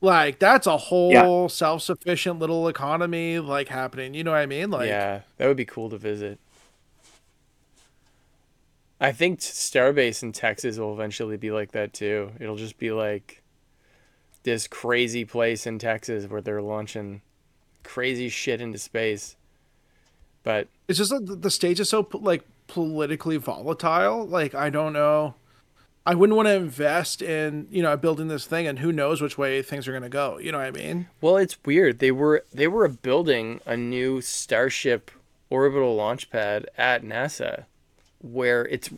like 0.00 0.38
that's 0.38 0.66
a 0.66 0.76
whole 0.76 1.48
self-sufficient 1.48 2.38
little 2.38 2.68
economy 2.68 3.38
like 3.38 3.68
happening. 3.68 4.14
You 4.14 4.24
know 4.24 4.30
what 4.32 4.38
I 4.38 4.46
mean? 4.46 4.70
Like 4.70 4.88
yeah, 4.88 5.20
that 5.38 5.46
would 5.48 5.56
be 5.56 5.64
cool 5.64 5.90
to 5.90 5.98
visit. 5.98 6.38
I 9.00 9.12
think 9.12 9.40
Starbase 9.40 10.22
in 10.22 10.32
Texas 10.32 10.78
will 10.78 10.94
eventually 10.94 11.36
be 11.36 11.50
like 11.50 11.72
that 11.72 11.92
too. 11.92 12.30
It'll 12.40 12.56
just 12.56 12.78
be 12.78 12.90
like 12.90 13.42
this 14.44 14.66
crazy 14.66 15.24
place 15.24 15.66
in 15.66 15.78
Texas 15.78 16.26
where 16.26 16.40
they're 16.40 16.62
launching 16.62 17.22
crazy 17.82 18.28
shit 18.28 18.60
into 18.60 18.78
space. 18.78 19.36
But 20.42 20.68
It's 20.88 20.98
just 20.98 21.10
the- 21.10 21.36
the 21.36 21.50
stage 21.50 21.80
is 21.80 21.88
so 21.88 22.06
like 22.12 22.44
politically 22.74 23.36
volatile. 23.36 24.26
Like 24.26 24.54
I 24.54 24.68
don't 24.68 24.92
know. 24.92 25.34
I 26.06 26.14
wouldn't 26.14 26.36
want 26.36 26.48
to 26.48 26.54
invest 26.54 27.22
in 27.22 27.68
you 27.70 27.82
know 27.82 27.96
building 27.96 28.28
this 28.28 28.46
thing, 28.46 28.66
and 28.66 28.80
who 28.80 28.92
knows 28.92 29.22
which 29.22 29.38
way 29.38 29.62
things 29.62 29.88
are 29.88 29.92
gonna 29.92 30.08
go. 30.08 30.38
You 30.38 30.52
know 30.52 30.58
what 30.58 30.66
I 30.66 30.70
mean? 30.72 31.08
well, 31.20 31.36
it's 31.36 31.56
weird. 31.64 32.00
They 32.00 32.10
were 32.10 32.44
they 32.52 32.68
were 32.68 32.88
building 32.88 33.60
a 33.64 33.76
new 33.76 34.20
Starship 34.20 35.10
orbital 35.50 35.94
launch 35.94 36.30
pad 36.30 36.66
at 36.76 37.04
NASA, 37.04 37.64
where 38.20 38.66
it's 38.66 38.90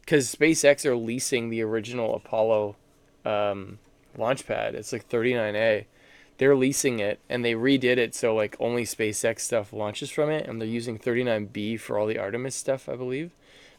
because 0.00 0.34
SpaceX 0.34 0.84
are 0.84 0.96
leasing 0.96 1.48
the 1.48 1.62
original 1.62 2.16
Apollo 2.16 2.76
um, 3.24 3.78
launch 4.18 4.46
pad. 4.46 4.74
It's 4.74 4.92
like 4.92 5.08
39A. 5.08 5.86
They're 6.42 6.56
leasing 6.56 6.98
it 6.98 7.20
and 7.28 7.44
they 7.44 7.52
redid 7.52 7.98
it 7.98 8.16
so 8.16 8.34
like 8.34 8.56
only 8.58 8.82
SpaceX 8.82 9.42
stuff 9.42 9.72
launches 9.72 10.10
from 10.10 10.28
it, 10.28 10.48
and 10.48 10.60
they're 10.60 10.66
using 10.66 10.98
39B 10.98 11.78
for 11.78 11.96
all 11.96 12.08
the 12.08 12.18
Artemis 12.18 12.56
stuff, 12.56 12.88
I 12.88 12.96
believe. 12.96 13.30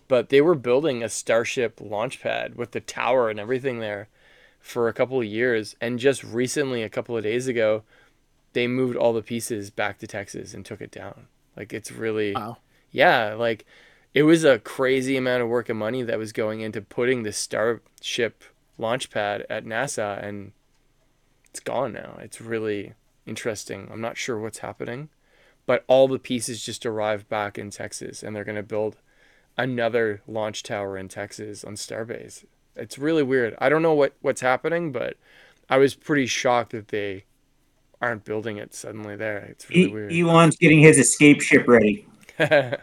But 0.07 0.29
they 0.29 0.39
were 0.39 0.55
building 0.55 1.03
a 1.03 1.09
Starship 1.09 1.81
launch 1.81 2.21
pad 2.21 2.55
with 2.55 2.71
the 2.71 2.79
tower 2.79 3.29
and 3.29 3.37
everything 3.37 3.79
there 3.79 4.07
for 4.61 4.87
a 4.87 4.93
couple 4.93 5.19
of 5.19 5.25
years, 5.25 5.75
and 5.81 5.99
just 5.99 6.23
recently, 6.23 6.83
a 6.83 6.89
couple 6.89 7.17
of 7.17 7.23
days 7.23 7.49
ago, 7.49 7.83
they 8.53 8.65
moved 8.65 8.95
all 8.95 9.11
the 9.11 9.21
pieces 9.21 9.69
back 9.69 9.99
to 9.99 10.07
Texas 10.07 10.53
and 10.53 10.65
took 10.65 10.79
it 10.79 10.91
down. 10.91 11.27
Like 11.57 11.73
it's 11.73 11.91
really 11.91 12.31
Wow. 12.31 12.59
yeah, 12.93 13.33
like 13.33 13.65
it 14.13 14.23
was 14.23 14.45
a 14.45 14.59
crazy 14.59 15.17
amount 15.17 15.43
of 15.43 15.49
work 15.49 15.67
and 15.67 15.77
money 15.77 16.01
that 16.01 16.17
was 16.17 16.31
going 16.31 16.61
into 16.61 16.81
putting 16.81 17.23
the 17.23 17.33
Starship 17.33 18.41
launch 18.77 19.09
pad 19.09 19.45
at 19.49 19.65
NASA 19.65 20.23
and 20.25 20.53
it's 21.53 21.59
gone 21.59 21.93
now. 21.93 22.17
It's 22.19 22.41
really 22.41 22.93
interesting. 23.27 23.87
I'm 23.91 24.01
not 24.01 24.17
sure 24.17 24.39
what's 24.39 24.57
happening, 24.59 25.09
but 25.67 25.83
all 25.87 26.07
the 26.07 26.17
pieces 26.17 26.65
just 26.65 26.83
arrived 26.83 27.29
back 27.29 27.59
in 27.59 27.69
Texas 27.69 28.23
and 28.23 28.35
they're 28.35 28.43
going 28.43 28.55
to 28.55 28.63
build 28.63 28.97
another 29.55 30.23
launch 30.27 30.63
tower 30.63 30.97
in 30.97 31.09
Texas 31.09 31.63
on 31.63 31.75
Starbase. 31.75 32.43
It's 32.75 32.97
really 32.97 33.21
weird. 33.21 33.55
I 33.59 33.69
don't 33.69 33.83
know 33.83 33.93
what 33.93 34.15
what's 34.21 34.41
happening, 34.41 34.91
but 34.91 35.15
I 35.69 35.77
was 35.77 35.93
pretty 35.93 36.25
shocked 36.25 36.71
that 36.71 36.87
they 36.87 37.25
aren't 38.01 38.25
building 38.25 38.57
it 38.57 38.73
suddenly 38.73 39.15
there. 39.15 39.37
It's 39.37 39.69
really 39.69 39.83
E- 39.83 39.87
weird. 39.91 40.11
Elon's 40.11 40.57
getting 40.57 40.79
his 40.79 40.97
escape 40.97 41.39
ship 41.39 41.67
ready. 41.67 42.07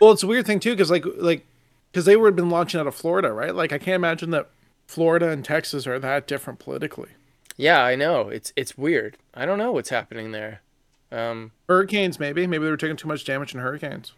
Well, 0.00 0.12
it's 0.12 0.22
a 0.22 0.26
weird 0.26 0.46
thing 0.46 0.60
too, 0.60 0.72
because 0.72 0.90
like 0.90 1.04
like 1.16 1.46
because 1.90 2.04
they 2.04 2.16
would 2.16 2.26
have 2.28 2.36
been 2.36 2.50
launching 2.50 2.80
out 2.80 2.86
of 2.86 2.94
Florida, 2.94 3.32
right? 3.32 3.54
Like 3.54 3.72
I 3.72 3.78
can't 3.78 3.94
imagine 3.96 4.30
that 4.30 4.50
Florida 4.86 5.28
and 5.30 5.44
Texas 5.44 5.86
are 5.86 5.98
that 5.98 6.26
different 6.26 6.58
politically. 6.58 7.10
Yeah, 7.56 7.82
I 7.82 7.94
know. 7.94 8.28
It's 8.28 8.52
it's 8.56 8.78
weird. 8.78 9.16
I 9.34 9.46
don't 9.46 9.58
know 9.58 9.72
what's 9.72 9.90
happening 9.90 10.32
there. 10.32 10.62
Um, 11.10 11.52
Hurricanes, 11.68 12.18
maybe. 12.18 12.46
Maybe 12.46 12.64
they 12.64 12.70
were 12.70 12.76
taking 12.76 12.96
too 12.96 13.08
much 13.08 13.24
damage 13.24 13.54
in 13.54 13.60
hurricanes. 13.60 14.12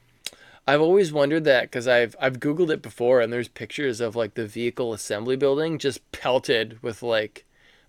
I've 0.66 0.80
always 0.80 1.12
wondered 1.12 1.45
that 1.45 1.62
because 1.62 1.87
I've 1.87 2.16
I've 2.18 2.41
googled 2.41 2.70
it 2.70 2.80
before, 2.80 3.20
and 3.20 3.32
there's 3.32 3.49
pictures 3.49 4.01
of 4.01 4.16
like 4.16 4.35
the 4.35 4.47
vehicle 4.47 4.93
assembly 4.93 5.37
building 5.37 5.78
just 5.78 6.11
pelted 6.12 6.82
with 6.82 7.03
like 7.03 7.45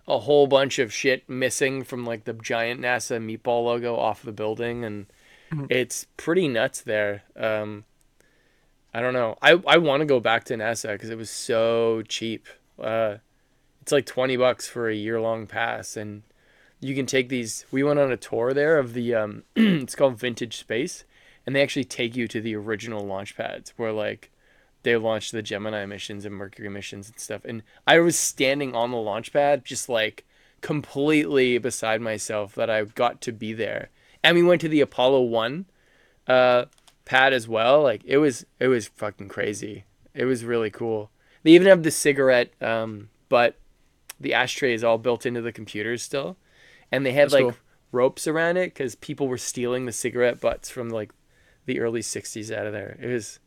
a 0.06 0.18
whole 0.20 0.46
bunch 0.46 0.78
of 0.78 0.92
shit 0.92 1.28
missing 1.28 1.84
from 1.84 2.04
like 2.04 2.24
the 2.24 2.34
giant 2.34 2.80
NASA 2.80 3.18
meatball 3.18 3.64
logo 3.64 3.96
off 3.96 4.22
the 4.22 4.32
building, 4.32 4.84
and 4.84 5.06
it's 5.70 6.06
pretty 6.16 6.48
nuts 6.48 6.82
there. 6.82 7.22
Um, 7.34 7.84
I 8.92 9.00
don't 9.00 9.14
know. 9.14 9.38
I 9.40 9.60
I 9.66 9.78
want 9.78 10.02
to 10.02 10.06
go 10.06 10.20
back 10.20 10.44
to 10.44 10.54
NASA 10.54 10.92
because 10.92 11.08
it 11.10 11.18
was 11.18 11.30
so 11.30 12.02
cheap. 12.08 12.46
Uh, 12.78 13.16
it's 13.86 13.92
like 13.92 14.04
twenty 14.04 14.36
bucks 14.36 14.66
for 14.66 14.88
a 14.88 14.96
year 14.96 15.20
long 15.20 15.46
pass, 15.46 15.96
and 15.96 16.24
you 16.80 16.92
can 16.96 17.06
take 17.06 17.28
these. 17.28 17.64
We 17.70 17.84
went 17.84 18.00
on 18.00 18.10
a 18.10 18.16
tour 18.16 18.52
there 18.52 18.78
of 18.78 18.94
the 18.94 19.14
um, 19.14 19.44
it's 19.54 19.94
called 19.94 20.18
Vintage 20.18 20.56
Space, 20.56 21.04
and 21.46 21.54
they 21.54 21.62
actually 21.62 21.84
take 21.84 22.16
you 22.16 22.26
to 22.26 22.40
the 22.40 22.56
original 22.56 23.06
launch 23.06 23.36
pads 23.36 23.72
where 23.76 23.92
like 23.92 24.32
they 24.82 24.96
launched 24.96 25.30
the 25.30 25.40
Gemini 25.40 25.86
missions 25.86 26.24
and 26.24 26.34
Mercury 26.34 26.68
missions 26.68 27.08
and 27.08 27.20
stuff. 27.20 27.44
And 27.44 27.62
I 27.86 28.00
was 28.00 28.18
standing 28.18 28.74
on 28.74 28.90
the 28.90 28.96
launch 28.96 29.32
pad, 29.32 29.64
just 29.64 29.88
like 29.88 30.24
completely 30.62 31.56
beside 31.58 32.00
myself 32.00 32.56
that 32.56 32.68
I 32.68 32.82
got 32.82 33.20
to 33.20 33.32
be 33.32 33.52
there. 33.52 33.90
And 34.24 34.36
we 34.36 34.42
went 34.42 34.62
to 34.62 34.68
the 34.68 34.80
Apollo 34.80 35.22
One 35.22 35.66
uh, 36.26 36.64
pad 37.04 37.32
as 37.32 37.46
well. 37.46 37.84
Like 37.84 38.02
it 38.04 38.18
was 38.18 38.46
it 38.58 38.66
was 38.66 38.88
fucking 38.88 39.28
crazy. 39.28 39.84
It 40.12 40.24
was 40.24 40.44
really 40.44 40.70
cool. 40.70 41.12
They 41.44 41.52
even 41.52 41.68
have 41.68 41.84
the 41.84 41.92
cigarette 41.92 42.52
um, 42.60 43.10
but 43.28 43.56
the 44.20 44.34
ashtray 44.34 44.72
is 44.72 44.84
all 44.84 44.98
built 44.98 45.26
into 45.26 45.42
the 45.42 45.52
computers 45.52 46.02
still, 46.02 46.36
and 46.90 47.04
they 47.04 47.12
had 47.12 47.26
That's 47.26 47.34
like 47.34 47.44
cool. 47.44 47.54
ropes 47.92 48.26
around 48.26 48.56
it 48.56 48.74
because 48.74 48.94
people 48.94 49.28
were 49.28 49.38
stealing 49.38 49.86
the 49.86 49.92
cigarette 49.92 50.40
butts 50.40 50.70
from 50.70 50.88
like 50.88 51.12
the 51.66 51.80
early 51.80 52.00
'60s 52.00 52.54
out 52.54 52.66
of 52.66 52.72
there. 52.72 52.98
It 53.00 53.08
was 53.08 53.38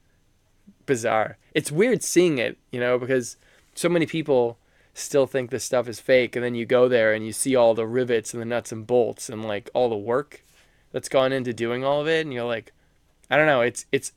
bizarre. 0.85 1.37
It's 1.53 1.71
weird 1.71 2.03
seeing 2.03 2.37
it, 2.37 2.57
you 2.71 2.79
know, 2.79 2.97
because 2.99 3.37
so 3.73 3.89
many 3.89 4.05
people 4.05 4.57
still 4.93 5.25
think 5.25 5.49
this 5.49 5.63
stuff 5.63 5.87
is 5.87 5.99
fake, 5.99 6.35
and 6.35 6.43
then 6.43 6.55
you 6.55 6.65
go 6.65 6.87
there 6.87 7.13
and 7.13 7.25
you 7.25 7.31
see 7.31 7.55
all 7.55 7.73
the 7.73 7.87
rivets 7.87 8.33
and 8.33 8.41
the 8.41 8.45
nuts 8.45 8.71
and 8.71 8.85
bolts 8.85 9.29
and 9.29 9.45
like 9.45 9.69
all 9.73 9.89
the 9.89 9.97
work 9.97 10.43
that's 10.91 11.09
gone 11.09 11.31
into 11.31 11.53
doing 11.53 11.83
all 11.83 12.01
of 12.01 12.07
it, 12.07 12.25
and 12.25 12.33
you're 12.33 12.43
like, 12.43 12.73
I 13.29 13.37
don't 13.37 13.47
know, 13.47 13.61
it's 13.61 13.85
it's. 13.91 14.11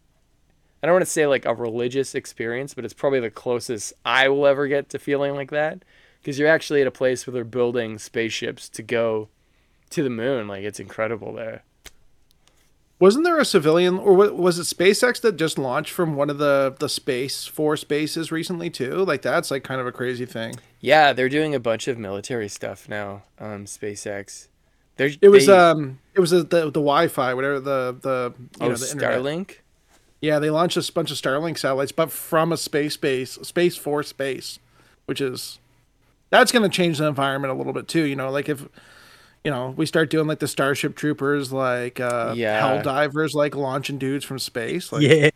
I 0.83 0.89
don't 0.89 0.95
want 0.95 1.05
to 1.05 1.11
say 1.11 1.29
like 1.29 1.45
a 1.45 1.55
religious 1.55 2.13
experience, 2.17 2.75
but 2.75 2.85
it's 2.85 2.93
probably 2.93 3.21
the 3.21 3.31
closest 3.31 3.93
I 4.05 4.29
will 4.29 4.49
ever 4.49 4.67
get 4.67 4.89
to 4.91 4.99
feeling 4.99 5.35
like 5.37 5.53
that 5.53 5.85
because 6.23 6.39
you're 6.39 6.49
actually 6.49 6.81
at 6.81 6.87
a 6.87 6.93
place 6.93 7.27
where 7.27 7.35
they're 7.35 7.45
building 7.45 7.99
spaceships 7.99 8.69
to 8.71 8.83
go 8.83 9.29
to 9.91 10.03
the 10.03 10.11
moon. 10.11 10.47
Like 10.49 10.63
it's 10.63 10.81
incredible 10.81 11.33
there. 11.35 11.65
Wasn't 12.99 13.25
there 13.25 13.41
a 13.41 13.45
civilian, 13.45 13.99
or 13.99 14.15
wa- 14.15 14.29
was 14.31 14.61
it 14.61 14.63
SpaceX 14.63 15.21
that 15.23 15.35
just 15.35 15.59
launched 15.59 15.91
from 15.91 16.15
one 16.15 16.31
of 16.31 16.39
the 16.39 16.77
the 16.79 16.89
space 16.89 17.47
force 17.47 17.83
bases 17.83 18.31
recently 18.31 18.71
too? 18.71 19.05
Like 19.05 19.23
that's 19.23 19.51
like 19.51 19.65
kind 19.65 19.81
of 19.81 19.89
a 19.89 19.93
crazy 19.93 20.25
thing. 20.25 20.55
Yeah, 20.81 21.13
they're 21.13 21.29
doing 21.29 21.53
a 21.53 21.59
bunch 21.61 21.89
of 21.89 21.99
military 21.99 22.49
stuff 22.49 22.89
now. 22.89 23.25
Um, 23.41 23.65
SpaceX. 23.65 24.47
They're, 24.97 25.11
It 25.21 25.31
was 25.31 25.47
they, 25.47 25.53
um, 25.53 25.99
it 26.15 26.21
was 26.21 26.31
the 26.31 26.45
the, 26.45 26.65
the 26.67 26.81
Wi-Fi, 26.81 27.35
whatever 27.35 27.59
the 27.59 27.97
the 28.01 28.35
you 28.39 28.49
oh 28.61 28.69
know 28.69 28.75
the 28.77 28.91
internet. 28.93 29.19
Starlink. 29.21 29.55
Yeah, 30.21 30.39
they 30.39 30.51
launched 30.51 30.77
a 30.77 30.93
bunch 30.93 31.11
of 31.11 31.17
Starlink 31.17 31.59
satellites, 31.59 31.91
but 31.91 32.13
from 32.13 32.53
a 32.53 32.57
space 32.57 32.97
base, 32.97 33.33
space 33.43 33.77
force 33.77 34.13
base, 34.13 34.61
which 35.07 35.21
is 35.21 35.59
that's 36.33 36.51
going 36.51 36.69
to 36.69 36.75
change 36.75 36.99
the 36.99 37.07
environment 37.07 37.53
a 37.53 37.57
little 37.57 37.75
bit 37.75 37.87
too. 37.87 38.03
You 38.03 38.17
know, 38.17 38.31
like 38.31 38.49
if 38.49 38.67
you 39.45 39.51
know 39.51 39.75
we 39.77 39.87
start 39.87 40.09
doing 40.11 40.27
like 40.27 40.39
the 40.39 40.49
Starship 40.49 40.97
Troopers, 40.97 41.53
like 41.53 42.01
uh, 42.01 42.33
Yeah. 42.35 42.83
Helldivers, 42.83 43.35
like 43.35 43.55
launching 43.55 43.99
dudes 43.99 44.25
from 44.25 44.39
space. 44.39 44.91
Like, 44.91 45.03
Yeah. 45.03 45.31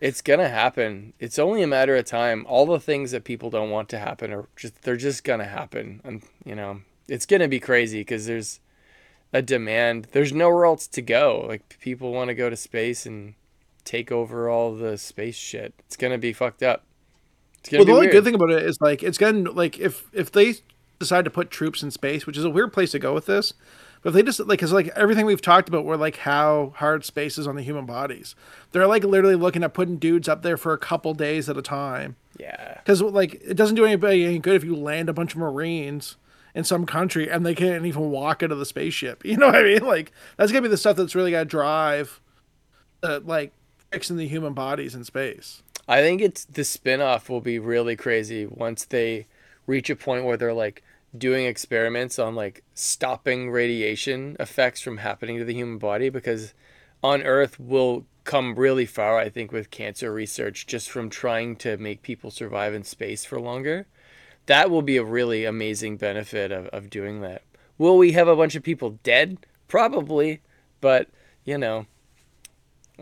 It's 0.00 0.22
gonna 0.22 0.48
happen. 0.48 1.12
It's 1.18 1.38
only 1.38 1.62
a 1.62 1.66
matter 1.66 1.96
of 1.96 2.04
time. 2.04 2.46
All 2.48 2.64
the 2.64 2.78
things 2.78 3.10
that 3.10 3.24
people 3.24 3.50
don't 3.50 3.70
want 3.70 3.88
to 3.88 3.98
happen 3.98 4.32
are 4.32 4.46
just 4.54 4.80
they're 4.82 4.96
just 4.96 5.24
gonna 5.24 5.44
happen. 5.44 6.00
And 6.04 6.22
you 6.44 6.54
know, 6.54 6.80
it's 7.08 7.26
gonna 7.26 7.48
be 7.48 7.58
crazy 7.58 8.00
because 8.00 8.26
there's 8.26 8.60
a 9.32 9.42
demand. 9.42 10.06
There's 10.12 10.32
nowhere 10.32 10.66
else 10.66 10.86
to 10.86 11.02
go. 11.02 11.44
Like 11.48 11.76
people 11.80 12.12
want 12.12 12.28
to 12.28 12.34
go 12.34 12.48
to 12.48 12.56
space 12.56 13.04
and 13.06 13.34
take 13.84 14.12
over 14.12 14.48
all 14.48 14.76
the 14.76 14.96
space 14.96 15.34
shit. 15.34 15.74
It's 15.80 15.96
gonna 15.96 16.18
be 16.18 16.32
fucked 16.32 16.62
up. 16.62 16.84
Well, 17.70 17.84
the 17.84 17.92
only 17.92 18.06
weird. 18.06 18.12
good 18.12 18.24
thing 18.24 18.34
about 18.34 18.50
it 18.50 18.64
is 18.64 18.78
like 18.80 19.02
it's 19.02 19.18
gonna 19.18 19.50
like 19.50 19.78
if 19.78 20.04
if 20.12 20.32
they 20.32 20.54
decide 20.98 21.24
to 21.24 21.30
put 21.30 21.50
troops 21.50 21.82
in 21.82 21.90
space, 21.90 22.26
which 22.26 22.36
is 22.36 22.44
a 22.44 22.50
weird 22.50 22.72
place 22.72 22.92
to 22.92 22.98
go 22.98 23.12
with 23.14 23.26
this, 23.26 23.54
but 24.02 24.10
if 24.10 24.14
they 24.14 24.22
just 24.22 24.40
like 24.40 24.48
because 24.48 24.72
like 24.72 24.88
everything 24.96 25.26
we've 25.26 25.40
talked 25.42 25.68
about, 25.68 25.84
were 25.84 25.96
like 25.96 26.16
how 26.18 26.72
hard 26.76 27.04
space 27.04 27.38
is 27.38 27.46
on 27.46 27.56
the 27.56 27.62
human 27.62 27.86
bodies. 27.86 28.34
They're 28.72 28.86
like 28.86 29.04
literally 29.04 29.36
looking 29.36 29.62
at 29.62 29.74
putting 29.74 29.96
dudes 29.98 30.28
up 30.28 30.42
there 30.42 30.56
for 30.56 30.72
a 30.72 30.78
couple 30.78 31.14
days 31.14 31.48
at 31.48 31.56
a 31.56 31.62
time. 31.62 32.16
yeah. 32.38 32.78
Because 32.78 33.00
like 33.00 33.34
it 33.44 33.54
doesn't 33.54 33.76
do 33.76 33.84
anybody 33.84 34.24
any 34.24 34.38
good 34.38 34.56
if 34.56 34.64
you 34.64 34.74
land 34.74 35.08
a 35.08 35.12
bunch 35.12 35.32
of 35.34 35.38
Marines 35.38 36.16
in 36.54 36.64
some 36.64 36.84
country 36.84 37.30
and 37.30 37.46
they 37.46 37.54
can't 37.54 37.86
even 37.86 38.10
walk 38.10 38.42
out 38.42 38.52
of 38.52 38.58
the 38.58 38.66
spaceship. 38.66 39.24
You 39.24 39.36
know 39.36 39.46
what 39.46 39.56
I 39.56 39.62
mean? 39.62 39.84
Like 39.84 40.12
that's 40.36 40.50
gonna 40.50 40.62
be 40.62 40.68
the 40.68 40.76
stuff 40.76 40.96
that's 40.96 41.14
really 41.14 41.30
gonna 41.30 41.44
drive, 41.44 42.20
uh, 43.04 43.20
like 43.24 43.52
fixing 43.92 44.16
the 44.16 44.26
human 44.26 44.52
bodies 44.52 44.94
in 44.94 45.04
space. 45.04 45.62
I 45.92 46.00
think 46.00 46.22
it's 46.22 46.46
the 46.46 46.64
spin-off 46.64 47.28
will 47.28 47.42
be 47.42 47.58
really 47.58 47.96
crazy 47.96 48.46
once 48.46 48.86
they 48.86 49.26
reach 49.66 49.90
a 49.90 49.94
point 49.94 50.24
where 50.24 50.38
they're 50.38 50.54
like 50.54 50.82
doing 51.18 51.44
experiments 51.44 52.18
on 52.18 52.34
like 52.34 52.64
stopping 52.72 53.50
radiation 53.50 54.34
effects 54.40 54.80
from 54.80 54.96
happening 54.96 55.36
to 55.36 55.44
the 55.44 55.52
human 55.52 55.76
body 55.76 56.08
because 56.08 56.54
on 57.02 57.20
earth 57.22 57.60
we'll 57.60 58.06
come 58.24 58.54
really 58.54 58.86
far 58.86 59.18
I 59.18 59.28
think 59.28 59.52
with 59.52 59.70
cancer 59.70 60.10
research 60.10 60.66
just 60.66 60.88
from 60.88 61.10
trying 61.10 61.56
to 61.56 61.76
make 61.76 62.00
people 62.00 62.30
survive 62.30 62.72
in 62.72 62.84
space 62.84 63.26
for 63.26 63.38
longer. 63.38 63.86
That 64.46 64.70
will 64.70 64.80
be 64.80 64.96
a 64.96 65.04
really 65.04 65.44
amazing 65.44 65.98
benefit 65.98 66.52
of, 66.52 66.68
of 66.68 66.88
doing 66.88 67.20
that. 67.20 67.42
Will 67.76 67.98
we 67.98 68.12
have 68.12 68.28
a 68.28 68.36
bunch 68.36 68.54
of 68.54 68.62
people 68.62 68.98
dead? 69.02 69.36
Probably, 69.68 70.40
but 70.80 71.08
you 71.44 71.58
know. 71.58 71.84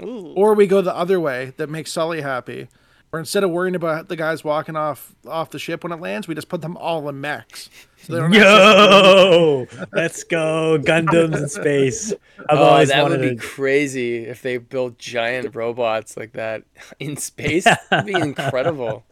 Ooh. 0.02 0.32
Or 0.34 0.54
we 0.54 0.66
go 0.66 0.82
the 0.82 0.96
other 0.96 1.20
way 1.20 1.52
that 1.56 1.70
makes 1.70 1.92
Sully 1.92 2.22
happy, 2.22 2.66
Where 3.10 3.18
instead 3.18 3.42
of 3.42 3.50
worrying 3.50 3.74
about 3.74 4.08
the 4.08 4.14
guys 4.14 4.44
walking 4.44 4.76
off 4.76 5.16
off 5.26 5.50
the 5.50 5.58
ship 5.58 5.82
when 5.82 5.90
it 5.92 6.00
lands, 6.00 6.28
we 6.28 6.34
just 6.36 6.48
put 6.48 6.62
them 6.62 6.76
all 6.76 7.08
in 7.08 7.20
mechs. 7.20 7.68
So 8.02 8.12
they 8.14 8.18
don't 8.20 8.32
have 8.32 8.42
to- 8.42 8.48
Yo, 8.48 9.66
let's 9.92 10.22
go 10.22 10.78
Gundams 10.80 11.36
in 11.36 11.48
space. 11.48 12.12
I've 12.48 12.58
oh, 12.58 12.84
that 12.84 13.02
wanted 13.02 13.20
would 13.20 13.30
be 13.30 13.34
to- 13.36 13.42
crazy 13.42 14.26
if 14.26 14.42
they 14.42 14.58
built 14.58 14.96
giant 14.96 15.54
robots 15.56 16.16
like 16.16 16.34
that 16.34 16.62
in 17.00 17.16
space. 17.16 17.64
That'd 17.90 18.06
be 18.06 18.12
incredible. 18.14 19.04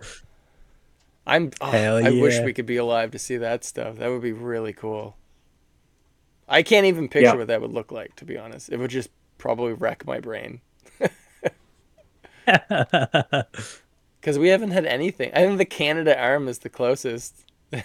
I'm. 1.27 1.51
oh, 1.61 1.67
Hell 1.71 1.97
I 2.07 2.11
wish 2.11 2.39
we 2.41 2.53
could 2.53 2.67
be 2.67 2.77
alive 2.77 3.11
to 3.11 3.19
see 3.19 3.37
that 3.39 3.65
stuff. 3.65 3.97
That 3.97 4.09
would 4.11 4.23
be 4.23 4.33
really 4.33 4.73
cool. 4.73 5.17
I 6.49 6.63
can't 6.63 6.87
even 6.87 7.09
picture 7.09 7.27
Yeah. 7.31 7.35
what 7.35 7.49
that 7.49 7.61
would 7.61 7.73
look 7.73 7.91
like. 7.93 8.15
To 8.17 8.25
be 8.25 8.39
honest, 8.39 8.71
it 8.71 8.79
would 8.79 8.91
just 8.91 9.11
probably 9.39 9.73
wreck 9.73 10.07
my 10.07 10.21
brain 10.21 10.61
because 14.29 14.39
we 14.39 14.49
haven't 14.49 14.73
had 14.73 14.85
anything. 14.85 15.31
I 15.33 15.39
think 15.39 15.57
the 15.57 15.65
Canadarm 15.65 16.49
is 16.49 16.59
the 16.59 16.69
closest, 16.69 17.47
and 17.73 17.83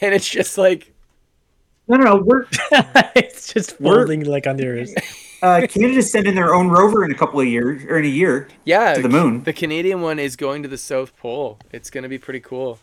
it's 0.00 0.26
just 0.28 0.56
like 0.56 0.94
No, 1.88 1.96
no, 1.98 2.04
no. 2.16 2.22
We're 2.24 2.46
it's 3.14 3.52
just 3.52 3.78
We're- 3.78 3.98
folding 3.98 4.24
like 4.34 4.46
on 4.46 4.58
yours. 4.58 4.94
uh, 5.42 5.66
Canada's 5.68 6.10
sending 6.10 6.34
their 6.34 6.54
own 6.54 6.68
rover 6.68 7.04
in 7.04 7.10
a 7.12 7.14
couple 7.14 7.38
of 7.38 7.46
years 7.46 7.84
or 7.84 7.98
in 7.98 8.06
a 8.06 8.08
year. 8.08 8.48
yeah, 8.64 8.94
To 8.94 9.02
the 9.02 9.10
moon. 9.10 9.42
The 9.44 9.52
Canadian 9.52 10.00
one 10.00 10.18
is 10.18 10.36
going 10.36 10.62
to 10.62 10.68
the 10.70 10.78
South 10.78 11.14
Pole. 11.18 11.58
It's 11.70 11.90
going 11.90 12.04
to 12.04 12.08
be 12.08 12.16
pretty 12.18 12.40
cool. 12.40 12.78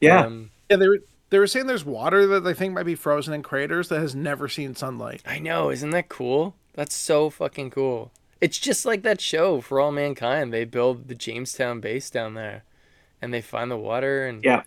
Yeah. 0.00 0.20
Um, 0.24 0.50
Yeah, 0.70 0.78
they 0.78 0.88
were 0.88 0.98
they 1.28 1.38
were 1.38 1.46
saying 1.46 1.66
there's 1.66 1.84
water 1.84 2.26
that 2.28 2.40
they 2.44 2.54
think 2.54 2.72
might 2.72 2.84
be 2.84 2.94
frozen 2.94 3.34
in 3.34 3.42
craters 3.42 3.90
that 3.90 4.00
has 4.00 4.14
never 4.14 4.48
seen 4.48 4.74
sunlight. 4.74 5.20
I 5.26 5.38
know, 5.38 5.70
isn't 5.70 5.90
that 5.90 6.08
cool? 6.08 6.54
That's 6.72 6.94
so 6.94 7.28
fucking 7.28 7.68
cool. 7.72 8.10
It's 8.40 8.58
just 8.58 8.84
like 8.86 9.02
that 9.02 9.20
show 9.20 9.60
for 9.60 9.80
all 9.80 9.90
mankind. 9.92 10.52
They 10.52 10.64
build 10.64 11.08
the 11.08 11.14
Jamestown 11.14 11.80
base 11.80 12.08
down 12.10 12.34
there, 12.34 12.62
and 13.20 13.34
they 13.34 13.40
find 13.40 13.70
the 13.70 13.76
water, 13.76 14.26
and 14.26 14.44
Yeah. 14.44 14.62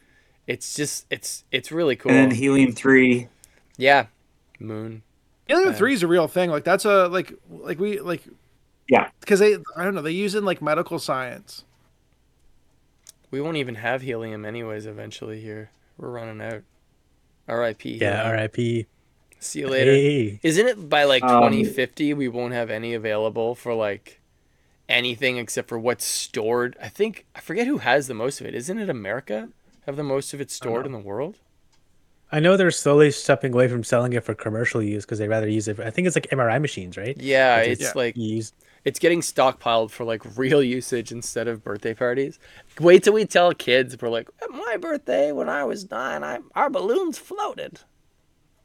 it's 0.48 0.76
just 0.76 1.06
it's 1.10 1.44
it's 1.52 1.72
really 1.72 1.96
cool. 1.96 2.12
And 2.12 2.32
then 2.32 2.38
helium 2.38 2.74
three. 2.74 3.30
yeah, 3.78 4.08
moon. 4.60 5.04
Helium 5.48 5.70
Yeah. 5.72 5.76
three 5.78 5.94
is 5.94 6.04
a 6.04 6.08
real 6.08 6.28
thing. 6.28 6.50
Like 6.50 6.64
that's 6.66 6.84
a 6.86 7.08
like 7.08 7.34
like 7.50 7.80
we 7.80 8.00
like 8.00 8.24
Yeah. 8.90 9.10
because 9.22 9.40
they 9.40 9.56
I 9.78 9.84
don't 9.84 9.96
know 9.96 10.02
they 10.02 10.12
use 10.12 10.36
it 10.36 10.40
in 10.40 10.46
like 10.46 10.62
medical 10.62 11.00
science. 11.00 11.64
We 13.32 13.40
won't 13.40 13.56
even 13.58 13.76
have 13.76 14.02
helium 14.02 14.44
anyways. 14.46 14.86
Eventually, 14.86 15.40
here 15.40 15.72
we're 15.98 16.10
running 16.10 16.42
out. 16.42 16.64
R.I.P. 17.48 17.98
Yeah, 18.02 18.18
helium. 18.18 18.28
R.I.P. 18.28 18.88
See 19.42 19.60
you 19.60 19.68
later. 19.70 19.92
Hey. 19.92 20.40
Isn't 20.44 20.68
it 20.68 20.90
by 20.90 21.04
like 21.04 21.24
Um, 21.24 21.30
2050 21.32 22.14
we 22.14 22.30
won't 22.30 22.54
have 22.54 22.70
any 22.70 22.94
available 22.94 23.56
for 23.56 23.74
like 23.74 24.22
anything 24.90 25.38
except 25.38 25.70
for 25.70 25.80
what's 25.80 26.06
stored? 26.06 26.78
I 26.82 26.90
think 26.90 27.26
I 27.36 27.42
forget 27.42 27.68
who 27.68 27.80
has 27.80 28.08
the 28.08 28.14
most 28.16 28.42
of 28.42 28.48
it. 28.48 28.56
Isn't 28.56 28.80
it 28.80 28.90
America? 28.90 29.50
Have 29.88 29.98
the 29.98 30.04
most 30.04 30.34
of 30.34 30.42
it 30.42 30.52
stored 30.52 30.86
in 30.86 30.94
the 30.94 31.00
world? 31.00 31.40
I 32.32 32.40
know 32.40 32.56
they're 32.56 32.72
slowly 32.72 33.12
stepping 33.12 33.54
away 33.54 33.68
from 33.68 33.84
selling 33.84 34.14
it 34.14 34.24
for 34.24 34.34
commercial 34.34 34.82
use 34.82 35.06
because 35.06 35.20
they 35.20 35.28
rather 35.28 35.50
use 35.50 35.68
it. 35.68 35.76
For, 35.76 35.84
I 35.84 35.90
think 35.90 36.08
it's 36.08 36.16
like 36.16 36.30
MRI 36.32 36.60
machines, 36.60 36.98
right? 36.98 37.18
Yeah, 37.20 37.58
Like, 37.58 37.68
it's 37.68 37.82
Yeah. 37.82 37.92
like 37.96 38.16
used. 38.16 38.56
it's 38.86 39.00
getting 39.00 39.20
stockpiled 39.22 39.92
for 39.92 40.06
like 40.06 40.22
real 40.38 40.64
usage 40.64 41.12
instead 41.12 41.48
of 41.50 41.64
birthday 41.64 41.94
parties. 41.94 42.40
Wait 42.80 43.04
till 43.04 43.14
we 43.14 43.26
tell 43.26 43.54
kids 43.54 43.98
we're 44.02 44.10
like, 44.10 44.30
at 44.42 44.50
my 44.52 44.78
birthday 44.78 45.32
when 45.34 45.50
I 45.50 45.66
was 45.66 45.90
nine, 45.92 46.24
I 46.24 46.40
our 46.56 46.70
balloons 46.70 47.18
floated. 47.18 47.82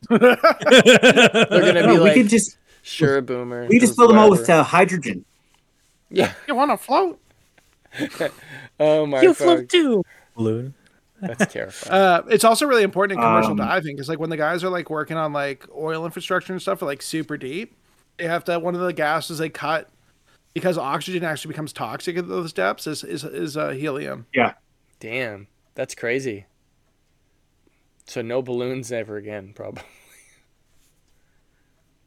They're 0.09 0.37
gonna 0.37 1.83
No, 1.83 1.87
be 1.87 1.93
we 1.95 1.99
like, 2.01 2.15
could 2.15 2.29
just 2.29 2.59
sure, 2.83 3.21
boomer. 3.21 3.67
we 3.67 3.79
just 3.79 3.97
fill 3.97 4.09
them 4.09 4.19
all 4.19 4.31
with 4.31 4.49
uh, 4.49 4.63
hydrogen. 4.63 5.25
yeah. 6.11 6.33
You 6.49 6.55
want 6.55 6.71
to 6.71 6.77
float? 6.77 7.21
Oh 8.79 9.07
my 9.07 9.17
God. 9.19 9.23
You 9.23 9.33
fuck. 9.35 9.45
float 9.47 9.69
too. 9.71 10.05
Balloon. 10.35 10.75
That's 11.23 11.51
terrifying. 11.51 11.95
Uh, 11.95 12.23
it's 12.29 12.45
also 12.45 12.67
really 12.67 12.83
important 12.83 13.19
in 13.19 13.23
commercial 13.25 13.53
Um, 13.53 13.57
diving 13.57 13.97
because 13.97 14.07
like 14.11 14.19
when 14.19 14.29
the 14.29 14.37
guys 14.37 14.63
are 14.63 14.69
like 14.69 14.91
working 14.91 15.17
on 15.17 15.33
like 15.33 15.65
oil 15.75 16.05
infrastructure 16.05 16.53
and 16.53 16.61
stuff 16.61 16.81
for 16.81 16.85
like 16.85 17.01
super 17.01 17.39
deep, 17.39 17.75
they 18.19 18.27
have 18.27 18.45
to 18.45 18.59
one 18.59 18.75
of 18.75 18.83
the 18.83 18.93
gases 18.93 19.39
they 19.39 19.49
cut 19.49 19.89
because 20.53 20.77
oxygen 20.77 21.25
actually 21.25 21.49
becomes 21.53 21.73
toxic 21.73 22.19
at 22.19 22.29
those 22.29 22.53
depths 22.53 22.87
is 22.87 23.03
is, 23.03 23.25
is 23.25 23.57
uh, 23.57 23.71
helium. 23.71 24.27
Yeah. 24.35 24.53
Damn, 25.01 25.47
that's 25.75 25.95
crazy. 25.95 26.45
So 28.07 28.23
no 28.23 28.43
balloons 28.43 28.93
ever 28.93 29.17
again, 29.17 29.53
probably. 29.55 29.83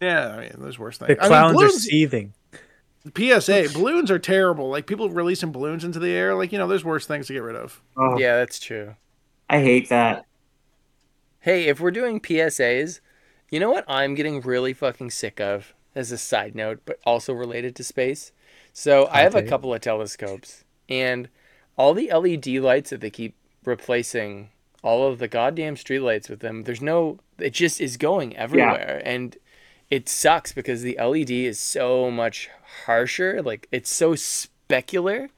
Yeah, 0.01 0.29
I 0.29 0.39
mean 0.39 0.51
there's 0.59 0.79
worse 0.79 0.97
The 0.97 1.07
things. 1.07 1.19
I 1.19 1.23
mean, 1.23 1.29
clowns 1.29 1.61
are 1.61 1.69
seething. 1.77 2.33
PSA 3.15 3.69
balloons 3.73 4.11
are 4.11 4.19
terrible. 4.19 4.69
Like 4.69 4.87
people 4.87 5.09
releasing 5.09 5.51
balloons 5.51 5.83
into 5.83 5.99
the 5.99 6.11
air. 6.11 6.35
Like 6.35 6.51
you 6.51 6.57
know, 6.57 6.67
there's 6.67 6.85
worse 6.85 7.05
things 7.05 7.27
to 7.27 7.33
get 7.33 7.43
rid 7.43 7.55
of. 7.55 7.81
Oh, 7.97 8.17
Yeah, 8.17 8.37
that's 8.37 8.59
true. 8.59 8.95
I 9.49 9.59
hate 9.59 9.89
that. 9.89 10.25
Hey, 11.41 11.65
if 11.65 11.79
we're 11.79 11.91
doing 11.91 12.19
PSAs, 12.19 12.99
you 13.49 13.59
know 13.59 13.71
what 13.71 13.85
I'm 13.87 14.15
getting 14.15 14.41
really 14.41 14.73
fucking 14.73 15.11
sick 15.11 15.39
of 15.39 15.73
as 15.95 16.11
a 16.11 16.17
side 16.17 16.53
note, 16.55 16.81
but 16.85 16.99
also 17.05 17.33
related 17.33 17.75
to 17.77 17.83
space. 17.83 18.31
So 18.73 19.07
I 19.11 19.21
have 19.21 19.35
a 19.35 19.43
couple 19.43 19.73
of 19.73 19.81
telescopes, 19.81 20.63
and 20.87 21.29
all 21.77 21.93
the 21.93 22.11
LED 22.13 22.47
lights 22.47 22.91
that 22.91 23.01
they 23.01 23.09
keep 23.09 23.35
replacing 23.65 24.49
all 24.83 25.07
of 25.07 25.19
the 25.19 25.27
goddamn 25.27 25.75
streetlights 25.75 26.29
with 26.29 26.39
them. 26.39 26.63
There's 26.63 26.81
no, 26.81 27.19
it 27.37 27.53
just 27.53 27.81
is 27.81 27.97
going 27.97 28.35
everywhere, 28.37 29.01
and 29.05 29.35
it 29.89 30.07
sucks 30.07 30.51
because 30.53 30.81
the 30.81 30.97
LED 31.01 31.31
is 31.31 31.59
so 31.59 32.09
much 32.11 32.49
harsher. 32.85 33.41
Like 33.41 33.67
it's 33.71 33.89
so 33.89 34.13
specular 34.13 35.29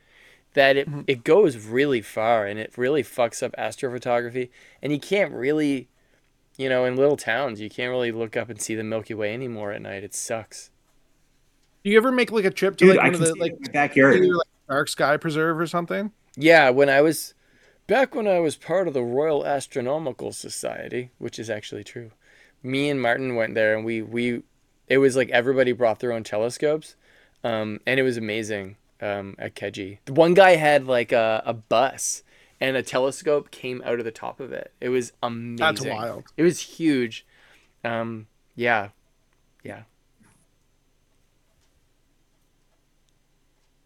that 0.53 0.77
it, 0.77 0.89
mm-hmm. 0.89 1.01
it 1.07 1.23
goes 1.23 1.57
really 1.65 2.01
far 2.01 2.45
and 2.45 2.59
it 2.59 2.77
really 2.77 3.03
fucks 3.03 3.41
up 3.41 3.53
astrophotography 3.57 4.49
and 4.81 4.91
you 4.91 4.99
can't 4.99 5.31
really 5.31 5.87
you 6.57 6.67
know 6.67 6.85
in 6.85 6.95
little 6.95 7.17
towns 7.17 7.61
you 7.61 7.69
can't 7.69 7.89
really 7.89 8.11
look 8.11 8.35
up 8.35 8.49
and 8.49 8.61
see 8.61 8.75
the 8.75 8.83
milky 8.83 9.13
way 9.13 9.33
anymore 9.33 9.71
at 9.71 9.81
night 9.81 10.03
it 10.03 10.13
sucks 10.13 10.69
Do 11.83 11.89
you 11.89 11.97
ever 11.97 12.11
make 12.11 12.31
like 12.31 12.45
a 12.45 12.51
trip 12.51 12.77
to 12.77 12.85
Dude, 12.85 12.97
like 12.97 13.05
I 13.05 13.07
one 13.07 13.13
of 13.15 13.19
the 13.21 13.27
see 13.33 13.39
like 13.39 13.53
it 13.53 13.71
backyard. 13.71 14.19
like 14.19 14.47
dark 14.67 14.89
sky 14.89 15.17
preserve 15.17 15.59
or 15.59 15.67
something? 15.67 16.11
yeah 16.35 16.69
when 16.69 16.89
i 16.89 17.01
was 17.01 17.33
back 17.91 18.15
when 18.15 18.25
i 18.25 18.39
was 18.39 18.55
part 18.55 18.87
of 18.87 18.93
the 18.93 19.03
royal 19.03 19.45
astronomical 19.45 20.31
society 20.31 21.11
which 21.17 21.37
is 21.37 21.49
actually 21.49 21.83
true 21.83 22.09
me 22.63 22.89
and 22.89 23.01
martin 23.01 23.35
went 23.35 23.53
there 23.53 23.75
and 23.75 23.83
we 23.83 24.01
we 24.01 24.41
it 24.87 24.97
was 24.97 25.17
like 25.17 25.29
everybody 25.31 25.73
brought 25.73 25.99
their 25.99 26.13
own 26.13 26.23
telescopes 26.23 26.95
um, 27.43 27.81
and 27.85 27.99
it 27.99 28.03
was 28.03 28.15
amazing 28.15 28.77
um, 29.01 29.35
at 29.37 29.55
keji 29.55 29.97
one 30.07 30.33
guy 30.33 30.55
had 30.55 30.87
like 30.87 31.11
a, 31.11 31.43
a 31.45 31.53
bus 31.53 32.23
and 32.61 32.77
a 32.77 32.83
telescope 32.83 33.51
came 33.51 33.81
out 33.83 33.99
of 33.99 34.05
the 34.05 34.11
top 34.11 34.39
of 34.39 34.53
it 34.53 34.71
it 34.79 34.87
was 34.87 35.11
amazing 35.21 35.57
That's 35.57 35.85
wild. 35.85 36.23
It 36.37 36.43
was 36.43 36.61
huge. 36.61 37.25
Um, 37.83 38.27
yeah, 38.55 38.89
yeah. 39.63 39.83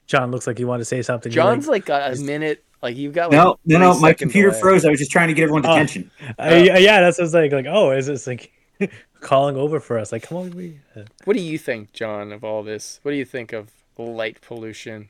John 0.07 0.31
looks 0.31 0.45
like 0.45 0.57
he 0.57 0.65
wanted 0.65 0.81
to 0.81 0.85
say 0.85 1.01
something. 1.01 1.31
John's 1.31 1.67
like 1.67 1.85
got 1.85 2.13
a 2.13 2.15
minute. 2.17 2.63
Like 2.85 2.97
you've 2.97 3.13
got 3.13 3.31
like 3.31 3.43
No, 3.43 3.57
no, 3.65 3.79
no. 3.79 3.99
My 3.99 4.13
computer 4.13 4.51
delay. 4.51 4.59
froze. 4.59 4.85
I 4.85 4.89
was 4.89 4.99
just 4.99 5.11
trying 5.11 5.27
to 5.29 5.33
get 5.33 5.43
everyone's 5.43 5.65
Oh. 5.65 5.71
attention. 5.73 6.11
Uh, 6.39 6.55
yeah, 6.63 6.77
yeah, 6.77 7.01
that's 7.01 7.17
what 7.17 7.23
I 7.23 7.25
was 7.25 7.33
like. 7.33 7.51
Like, 7.51 7.65
oh, 7.67 7.91
is 7.91 8.07
this 8.07 8.27
like 8.27 8.51
calling 9.21 9.55
over 9.57 9.79
for 9.79 9.97
us? 9.99 10.11
Like, 10.11 10.23
come 10.23 10.37
on, 10.37 10.51
we. 10.51 10.81
Uh, 10.95 11.03
What 11.25 11.35
do 11.35 11.41
you 11.43 11.57
think, 11.57 11.93
John, 11.93 12.31
of 12.31 12.43
all 12.43 12.63
this? 12.63 12.99
What 13.03 13.11
do 13.11 13.17
you 13.17 13.25
think 13.25 13.53
of 13.53 13.71
light 13.97 14.41
pollution? 14.41 15.09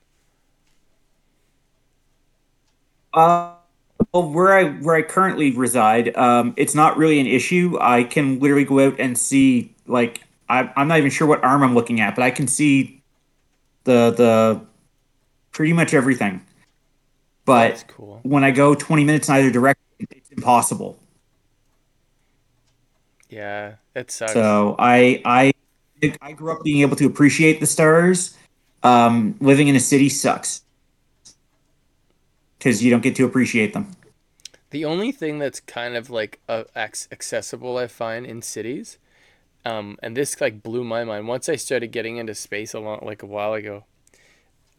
Uh, 3.14 3.54
well, 4.14 4.30
where 4.32 4.54
I 4.58 4.64
where 4.66 4.96
I 4.96 5.02
currently 5.02 5.52
reside, 5.52 6.16
um, 6.18 6.54
it's 6.58 6.76
not 6.76 6.98
really 6.98 7.20
an 7.20 7.28
issue. 7.28 7.78
I 7.80 8.04
can 8.04 8.40
literally 8.40 8.66
go 8.66 8.86
out 8.88 9.00
and 9.00 9.18
see 9.18 9.74
like 9.88 10.22
I, 10.50 10.72
I'm 10.76 10.88
not 10.88 10.98
even 11.00 11.10
sure 11.12 11.28
what 11.28 11.44
arm 11.44 11.64
I'm 11.64 11.74
looking 11.76 12.02
at, 12.02 12.16
but 12.16 12.24
I 12.24 12.32
can 12.32 12.48
see 12.48 13.02
the 13.86 14.12
the 14.12 14.62
pretty 15.54 15.74
much 15.74 15.94
everything. 15.94 16.42
But 17.46 17.86
cool. 17.88 18.20
when 18.24 18.44
I 18.44 18.52
go 18.52 18.74
20 18.74 19.04
minutes 19.04 19.30
in 19.30 19.36
either 19.36 19.52
direction, 19.52 19.84
it's 20.00 20.32
impossible. 20.32 20.98
Yeah, 23.30 23.76
it 23.96 24.12
sucks. 24.12 24.34
So 24.34 24.76
I 24.80 25.22
I 25.26 25.54
I 26.22 26.32
grew 26.34 26.52
up 26.52 26.64
being 26.64 26.82
able 26.82 26.96
to 26.98 27.06
appreciate 27.06 27.60
the 27.60 27.68
stars. 27.68 28.36
Um, 28.84 29.36
living 29.40 29.68
in 29.68 29.76
a 29.76 29.80
city 29.80 30.10
sucks 30.10 30.62
because 32.58 32.84
you 32.84 32.92
don't 32.92 33.02
get 33.02 33.16
to 33.16 33.26
appreciate 33.26 33.74
them. 33.74 33.92
The 34.70 34.86
only 34.86 35.12
thing 35.12 35.40
that's 35.40 35.60
kind 35.60 35.96
of 35.96 36.10
like 36.10 36.40
uh, 36.50 36.64
accessible, 36.76 37.78
I 37.78 37.88
find, 37.88 38.26
in 38.26 38.42
cities, 38.42 38.98
um, 39.64 39.98
and 40.04 40.18
this 40.18 40.40
like 40.42 40.62
blew 40.62 40.84
my 40.84 41.04
mind. 41.04 41.28
Once 41.28 41.48
I 41.50 41.56
started 41.56 41.88
getting 41.92 42.18
into 42.18 42.36
space 42.36 42.74
a 42.74 42.80
long, 42.80 43.00
like 43.02 43.24
a 43.24 43.28
while 43.28 43.54
ago, 43.54 43.86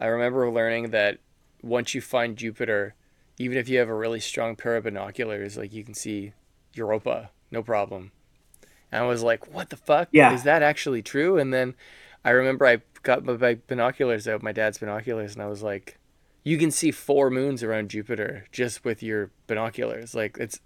I 0.01 0.07
remember 0.07 0.51
learning 0.51 0.91
that 0.91 1.19
once 1.67 1.95
you 1.95 2.01
find 2.01 2.37
Jupiter, 2.37 2.95
even 3.39 3.59
if 3.59 3.69
you 3.69 3.79
have 3.79 3.89
a 3.89 3.95
really 3.95 4.21
strong 4.21 4.57
pair 4.57 4.77
of 4.77 4.85
binoculars, 4.85 5.57
like 5.57 5.73
you 5.73 5.85
can 5.85 5.95
see 5.95 6.33
Europa, 6.75 7.31
no 7.51 7.63
problem. 7.63 8.13
And 8.93 9.05
I 9.05 9.07
was 9.07 9.23
like, 9.23 9.53
"What 9.53 9.71
the 9.71 9.77
fuck? 9.77 10.09
Yeah. 10.13 10.33
Is 10.33 10.45
that 10.45 10.63
actually 10.63 11.03
true?" 11.03 11.39
And 11.39 11.53
then 11.53 11.75
I 12.25 12.31
remember 12.31 12.67
I 12.67 12.83
got 13.03 13.25
my, 13.25 13.59
binoculars 13.67 14.27
out, 14.27 14.43
my 14.43 14.53
dad's 14.53 14.79
binoculars, 14.79 15.35
and 15.35 15.43
I 15.43 15.47
was 15.47 15.63
like, 15.63 15.99
you 16.45 16.59
can 16.59 16.71
see 16.71 16.91
four 16.93 17.31
moons 17.31 17.63
around 17.63 17.91
Jupiter 17.91 18.47
just 18.53 18.85
with 18.85 19.03
your 19.03 19.31
binoculars. 19.47 20.15
Like 20.15 20.39
it's 20.39 20.61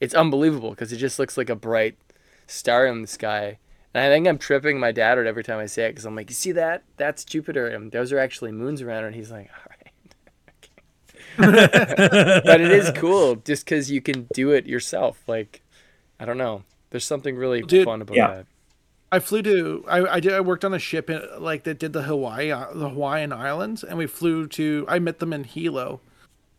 it's 0.00 0.14
unbelievable 0.14 0.70
because 0.70 0.92
it 0.92 0.96
just 0.96 1.18
looks 1.18 1.36
like 1.36 1.50
a 1.50 1.56
bright 1.56 1.98
star 2.46 2.86
in 2.86 3.02
the 3.02 3.08
sky. 3.08 3.58
And 3.94 4.04
I 4.04 4.08
think 4.08 4.26
I'm 4.26 4.38
tripping 4.38 4.78
my 4.78 4.92
dad 4.92 5.18
out 5.18 5.26
every 5.26 5.42
time 5.44 5.58
I 5.58 5.66
say 5.66 5.86
it 5.86 5.90
because 5.90 6.04
I'm 6.04 6.14
like, 6.16 6.30
you 6.30 6.34
see 6.34 6.52
that? 6.52 6.84
That's 6.96 7.24
Jupiter, 7.24 7.66
and 7.68 7.90
those 7.92 8.12
are 8.12 8.18
actually 8.18 8.52
moons 8.52 8.80
around. 8.82 9.04
it." 9.04 9.08
And 9.08 9.16
he's 9.16 9.30
like. 9.30 9.50
but 12.44 12.60
it 12.60 12.70
is 12.72 12.90
cool 12.96 13.36
just 13.36 13.64
because 13.64 13.90
you 13.90 14.00
can 14.00 14.26
do 14.34 14.50
it 14.50 14.66
yourself. 14.66 15.22
Like, 15.26 15.62
I 16.18 16.24
don't 16.24 16.38
know. 16.38 16.64
There's 16.90 17.06
something 17.06 17.36
really 17.36 17.62
Dude, 17.62 17.84
fun 17.84 18.02
about 18.02 18.16
yeah. 18.16 18.28
that. 18.28 18.46
I 19.10 19.20
flew 19.20 19.42
to 19.42 19.84
I, 19.88 20.16
I 20.16 20.20
did 20.20 20.32
I 20.32 20.40
worked 20.40 20.64
on 20.64 20.74
a 20.74 20.78
ship 20.78 21.08
in, 21.08 21.22
like 21.38 21.64
that 21.64 21.78
did 21.78 21.92
the 21.92 22.02
Hawaii 22.02 22.50
uh, 22.50 22.66
the 22.74 22.90
Hawaiian 22.90 23.32
Islands 23.32 23.82
and 23.82 23.96
we 23.96 24.06
flew 24.06 24.46
to 24.48 24.84
I 24.88 24.98
met 24.98 25.18
them 25.18 25.32
in 25.32 25.44
Hilo, 25.44 26.00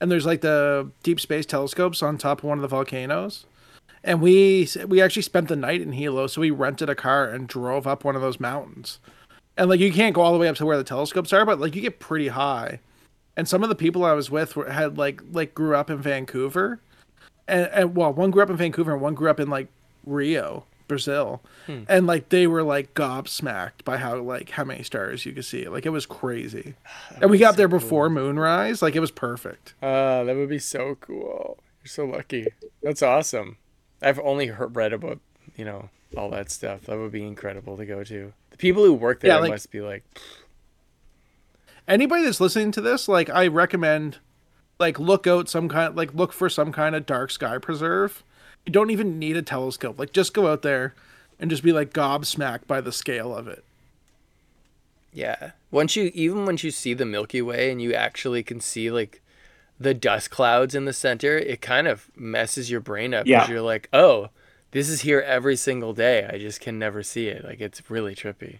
and 0.01 0.11
there's 0.11 0.25
like 0.25 0.41
the 0.41 0.89
deep 1.03 1.19
space 1.19 1.45
telescopes 1.45 2.01
on 2.01 2.17
top 2.17 2.39
of 2.39 2.45
one 2.45 2.57
of 2.57 2.63
the 2.63 2.67
volcanoes, 2.67 3.45
and 4.03 4.19
we 4.21 4.67
we 4.87 5.01
actually 5.01 5.21
spent 5.21 5.47
the 5.47 5.55
night 5.55 5.81
in 5.81 5.91
Hilo 5.91 6.25
so 6.25 6.41
we 6.41 6.49
rented 6.49 6.89
a 6.89 6.95
car 6.95 7.29
and 7.29 7.47
drove 7.47 7.85
up 7.85 8.03
one 8.03 8.15
of 8.15 8.21
those 8.21 8.39
mountains, 8.39 8.99
and 9.55 9.69
like 9.69 9.79
you 9.79 9.93
can't 9.93 10.15
go 10.15 10.21
all 10.21 10.33
the 10.33 10.39
way 10.39 10.47
up 10.47 10.55
to 10.55 10.65
where 10.65 10.77
the 10.77 10.83
telescopes 10.83 11.31
are 11.31 11.45
but 11.45 11.59
like 11.59 11.75
you 11.75 11.81
get 11.81 11.99
pretty 11.99 12.29
high, 12.29 12.79
and 13.37 13.47
some 13.47 13.63
of 13.63 13.69
the 13.69 13.75
people 13.75 14.03
I 14.05 14.13
was 14.13 14.29
with 14.29 14.55
were, 14.55 14.69
had 14.69 14.97
like 14.97 15.21
like 15.31 15.53
grew 15.53 15.75
up 15.75 15.89
in 15.89 15.97
Vancouver, 15.97 16.79
and, 17.47 17.67
and 17.73 17.95
well 17.95 18.13
one 18.13 18.31
grew 18.31 18.43
up 18.43 18.49
in 18.49 18.57
Vancouver 18.57 18.93
and 18.93 19.01
one 19.01 19.13
grew 19.15 19.29
up 19.29 19.39
in 19.39 19.49
like 19.49 19.67
Rio 20.05 20.65
Brazil, 20.87 21.41
and 21.67 22.07
like 22.07 22.29
they 22.29 22.47
were 22.47 22.63
like 22.63 22.93
gobsmacked 22.95 23.83
by 23.85 23.97
how 23.97 24.17
like 24.17 24.49
how 24.51 24.63
many 24.63 24.83
stars 24.83 25.25
you 25.25 25.31
could 25.33 25.45
see. 25.45 25.67
Like 25.67 25.85
it 25.85 25.89
was 25.91 26.05
crazy, 26.05 26.73
and 27.21 27.29
we 27.29 27.37
got 27.37 27.57
there 27.57 27.67
before 27.67 28.09
moonrise. 28.09 28.81
Like 28.81 28.95
it 28.95 28.99
was 28.99 29.11
perfect. 29.11 29.73
Uh, 29.81 30.23
that 30.23 30.35
would 30.35 30.49
be 30.49 30.59
so 30.59 30.95
cool. 30.99 31.59
You're 31.83 31.89
so 31.89 32.05
lucky. 32.05 32.47
That's 32.81 33.01
awesome. 33.01 33.57
I've 34.01 34.19
only 34.19 34.47
heard, 34.47 34.75
read 34.75 34.93
about, 34.93 35.19
you 35.57 35.65
know, 35.65 35.89
all 36.17 36.29
that 36.31 36.49
stuff. 36.49 36.81
That 36.83 36.97
would 36.97 37.11
be 37.11 37.23
incredible 37.23 37.75
to 37.77 37.85
go 37.85 38.03
to. 38.03 38.33
The 38.51 38.57
people 38.57 38.83
who 38.83 38.93
work 38.93 39.19
there 39.19 39.31
Yeah, 39.31 39.39
like- 39.39 39.51
must 39.51 39.71
be 39.71 39.81
like, 39.81 40.03
Anybody 41.89 42.23
that's 42.23 42.39
listening 42.39 42.71
to 42.73 42.81
this, 42.81 43.07
like 43.07 43.29
I 43.29 43.47
recommend, 43.47 44.19
like 44.79 44.99
look 44.99 45.25
out 45.27 45.49
some 45.49 45.67
kind, 45.67 45.95
like 45.95 46.13
look 46.13 46.31
for 46.31 46.47
some 46.49 46.71
kind 46.71 46.95
of 46.95 47.05
dark 47.05 47.31
sky 47.31 47.57
preserve. 47.57 48.23
You 48.65 48.71
don't 48.71 48.91
even 48.91 49.17
need 49.19 49.35
a 49.35 49.41
telescope. 49.41 49.97
Like 49.99 50.13
just 50.13 50.33
go 50.33 50.47
out 50.47 50.61
there, 50.61 50.93
and 51.39 51.49
just 51.49 51.63
be 51.63 51.71
like 51.73 51.91
gobsmacked 51.91 52.67
by 52.67 52.79
the 52.81 52.91
scale 52.91 53.35
of 53.35 53.47
it. 53.47 53.63
yeah. 55.13 55.51
Once 55.71 55.95
you, 55.95 56.11
even 56.13 56.45
once 56.45 56.63
you 56.63 56.71
see 56.71 56.93
the 56.93 57.05
Milky 57.05 57.41
Way 57.41 57.71
and 57.71 57.81
you 57.81 57.93
actually 57.93 58.43
can 58.43 58.59
see 58.59 58.89
like 58.91 59.21
the 59.79 59.93
dust 59.93 60.29
clouds 60.29 60.75
in 60.75 60.85
the 60.85 60.93
center, 60.93 61.37
it 61.37 61.61
kind 61.61 61.87
of 61.87 62.09
messes 62.15 62.69
your 62.69 62.79
brain 62.81 63.13
up. 63.13 63.21
'cause 63.25 63.29
Yeah. 63.29 63.49
You're 63.49 63.61
like, 63.61 63.87
oh, 63.93 64.29
this 64.71 64.89
is 64.89 65.01
here 65.01 65.21
every 65.21 65.55
single 65.55 65.93
day. 65.93 66.27
I 66.31 66.37
just 66.37 66.59
can 66.61 66.77
never 66.77 67.01
see 67.03 67.27
it. 67.27 67.43
Like 67.45 67.59
it's 67.61 67.89
really 67.89 68.13
trippy. 68.15 68.59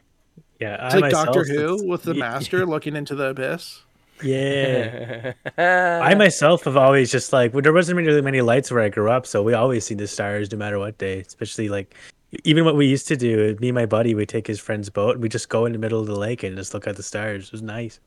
Yeah, 0.60 0.86
It's 0.88 0.96
I 0.96 0.98
like 1.00 1.12
Doctor 1.12 1.44
Who 1.46 1.84
with 1.88 2.04
the 2.04 2.14
Ye- 2.14 2.20
master 2.20 2.66
looking 2.66 2.96
into 2.96 3.16
the 3.16 3.28
abyss. 3.28 3.82
Yeah. 4.22 5.34
I 5.58 6.14
myself 6.16 6.66
have 6.66 6.76
always 6.78 7.12
just 7.12 7.32
like 7.32 7.54
well, 7.54 7.62
there 7.62 7.74
wasn't 7.74 7.98
really 7.98 8.22
many 8.22 8.42
lights 8.42 8.70
where 8.72 8.82
I 8.84 8.90
grew 8.90 9.10
up, 9.10 9.26
so 9.26 9.42
we 9.42 9.54
always 9.54 9.86
see 9.86 9.96
the 9.96 10.08
stars 10.08 10.52
no 10.52 10.58
matter 10.58 10.78
what 10.78 10.98
day. 10.98 11.20
Especially 11.22 11.70
like 11.70 11.96
even 12.44 12.66
what 12.66 12.76
we 12.76 12.86
used 12.86 13.08
to 13.08 13.16
do, 13.16 13.56
me 13.60 13.70
and 13.70 13.76
my 13.76 13.86
buddy, 13.86 14.14
we 14.16 14.26
take 14.26 14.46
his 14.46 14.60
friend's 14.60 14.90
boat 14.90 15.14
and 15.16 15.22
we 15.24 15.30
just 15.30 15.50
go 15.50 15.66
in 15.66 15.72
the 15.72 15.80
middle 15.80 16.00
of 16.00 16.06
the 16.08 16.16
lake 16.18 16.44
and 16.44 16.56
just 16.58 16.74
look 16.74 16.86
at 16.88 16.96
the 16.98 17.04
stars. 17.04 17.46
It 17.48 17.52
was 17.54 17.62
nice. 17.62 18.00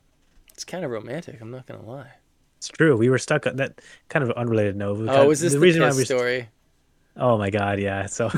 It's 0.53 0.63
kind 0.63 0.85
of 0.85 0.91
romantic. 0.91 1.41
I'm 1.41 1.49
not 1.51 1.65
gonna 1.65 1.83
lie. 1.83 2.11
It's 2.57 2.67
true. 2.69 2.95
We 2.95 3.09
were 3.09 3.17
stuck 3.17 3.47
on 3.47 3.55
that 3.57 3.81
kind 4.09 4.23
of 4.23 4.29
unrelated 4.37 4.75
note. 4.77 4.99
we 4.99 5.09
Oh, 5.09 5.13
kind- 5.15 5.27
was 5.27 5.39
this 5.41 5.53
the, 5.53 5.59
reason 5.59 5.81
why 5.81 5.89
piss 5.89 5.97
we 5.97 6.05
story? 6.05 6.47
Oh 7.17 7.37
my 7.37 7.49
god, 7.49 7.79
yeah. 7.79 8.05
So. 8.13 8.29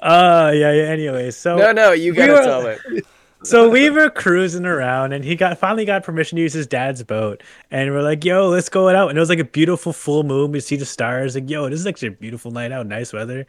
Uh 0.00 0.50
yeah, 0.54 0.72
yeah, 0.72 0.84
anyway. 0.84 1.30
So 1.30 1.56
No, 1.56 1.72
no, 1.72 1.92
you 1.92 2.12
we 2.12 2.16
gotta 2.16 2.32
were- 2.32 2.42
tell 2.42 2.66
it. 2.66 2.80
so 3.42 3.68
we 3.68 3.90
were 3.90 4.10
cruising 4.10 4.66
around 4.66 5.12
and 5.12 5.24
he 5.24 5.36
got 5.36 5.58
finally 5.58 5.84
got 5.84 6.02
permission 6.02 6.36
to 6.36 6.42
use 6.42 6.52
his 6.52 6.66
dad's 6.66 7.02
boat. 7.02 7.42
And 7.70 7.90
we're 7.92 8.02
like 8.02 8.24
yo 8.24 8.48
let's 8.48 8.68
go 8.68 8.88
out. 8.88 9.08
And 9.10 9.16
it 9.16 9.20
was 9.20 9.28
like 9.28 9.38
a 9.38 9.44
beautiful 9.44 9.92
full 9.92 10.22
moon. 10.24 10.52
We 10.52 10.60
see 10.60 10.76
the 10.76 10.84
stars. 10.86 11.34
Like 11.34 11.48
yo 11.48 11.68
this 11.68 11.80
is 11.80 11.86
actually 11.86 12.08
a 12.08 12.12
beautiful 12.12 12.50
night 12.50 12.72
out. 12.72 12.86
Nice 12.86 13.12
weather. 13.12 13.46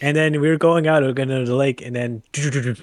And 0.00 0.16
then 0.16 0.40
we 0.40 0.48
were 0.48 0.56
going 0.58 0.88
out. 0.88 1.02
We 1.02 1.08
are 1.08 1.12
going 1.12 1.28
to 1.28 1.44
the 1.44 1.54
lake. 1.54 1.80
And 1.80 1.94
then 1.94 2.22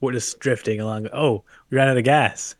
we're 0.00 0.12
just 0.12 0.38
drifting 0.40 0.80
along. 0.80 1.08
Oh 1.12 1.44
we 1.70 1.76
ran 1.76 1.88
out 1.88 1.98
of 1.98 2.04
gas 2.04 2.54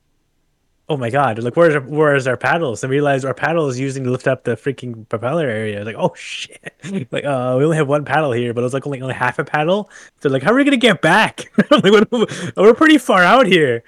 oh 0.89 0.97
my 0.97 1.11
god 1.11 1.43
like 1.43 1.57
where's 1.57 1.75
our, 1.75 1.81
where's 1.81 2.27
our 2.27 2.37
paddles? 2.37 2.83
And 2.83 2.91
we 2.91 2.97
realized 2.97 3.25
our 3.25 3.35
paddle 3.35 3.69
is 3.69 3.79
using 3.79 4.05
to 4.05 4.11
lift 4.11 4.27
up 4.27 4.45
the 4.45 4.57
freaking 4.57 5.09
propeller 5.09 5.49
area. 5.49 5.85
Like 5.85 5.97
oh 5.99 6.15
shit. 6.17 6.73
Like 7.11 7.25
uh 7.25 7.57
we 7.59 7.65
only 7.65 7.77
have 7.77 7.89
one 7.89 8.05
paddle 8.05 8.33
here 8.33 8.55
but 8.55 8.61
it 8.61 8.65
was 8.65 8.75
like 8.75 8.87
only 8.87 9.01
only 9.03 9.15
half 9.15 9.39
a 9.39 9.45
paddle. 9.45 9.91
So 10.21 10.29
like 10.29 10.43
how 10.43 10.53
are 10.53 10.57
we 10.57 10.65
gonna 10.65 10.77
get 10.77 11.03
back? 11.03 11.51
Like 11.71 12.57
we're 12.57 12.75
pretty 12.75 12.99
far 12.99 13.23
out 13.23 13.47
here. 13.47 13.83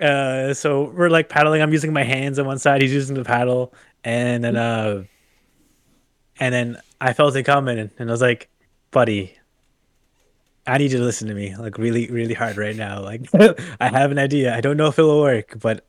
Uh 0.00 0.54
so 0.54 0.90
we're 0.90 1.08
like 1.08 1.28
paddling. 1.28 1.62
I'm 1.62 1.72
using 1.72 1.92
my 1.92 2.04
hands 2.04 2.38
on 2.38 2.46
one 2.46 2.58
side. 2.58 2.82
He's 2.82 2.92
using 2.92 3.14
the 3.14 3.24
paddle. 3.24 3.72
And 4.02 4.42
then 4.44 4.56
uh 4.56 5.04
and 6.40 6.52
then 6.52 6.78
i 7.00 7.12
felt 7.12 7.36
it 7.36 7.44
coming. 7.44 7.78
And 7.78 8.10
i 8.10 8.12
was 8.12 8.20
like 8.20 8.48
buddy 8.90 9.36
I 10.66 10.78
need 10.78 10.92
you 10.92 10.98
to 10.98 11.04
listen 11.04 11.28
to 11.28 11.34
me 11.34 11.54
like 11.56 11.76
really, 11.76 12.08
really 12.08 12.32
hard 12.34 12.56
right 12.56 12.74
now. 12.74 13.02
Like, 13.02 13.28
I 13.80 13.88
have 13.88 14.10
an 14.10 14.18
idea. 14.18 14.56
I 14.56 14.62
don't 14.62 14.78
know 14.78 14.86
if 14.86 14.98
it'll 14.98 15.20
work, 15.20 15.58
but 15.60 15.84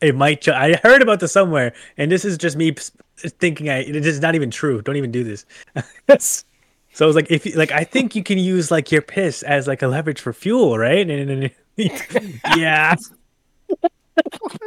it 0.00 0.14
might. 0.14 0.46
I 0.48 0.74
heard 0.82 1.02
about 1.02 1.20
this 1.20 1.32
somewhere, 1.32 1.72
and 1.96 2.10
this 2.10 2.24
is 2.24 2.38
just 2.38 2.56
me 2.56 2.74
thinking. 3.16 3.68
I 3.68 3.78
it 3.80 4.06
is 4.06 4.20
not 4.20 4.34
even 4.34 4.50
true. 4.50 4.80
Don't 4.82 4.96
even 4.96 5.10
do 5.10 5.24
this. 5.24 5.44
so 6.18 7.04
I 7.04 7.06
was 7.06 7.16
like, 7.16 7.30
if 7.30 7.46
you- 7.46 7.56
like, 7.56 7.72
I 7.72 7.84
think 7.84 8.14
you 8.14 8.22
can 8.22 8.38
use 8.38 8.70
like 8.70 8.90
your 8.90 9.02
piss 9.02 9.42
as 9.42 9.66
like 9.66 9.82
a 9.82 9.88
leverage 9.88 10.20
for 10.20 10.32
fuel, 10.32 10.78
right? 10.78 11.08
And, 11.08 11.30
and, 11.30 11.50
and- 11.76 11.76
yeah. 12.56 12.96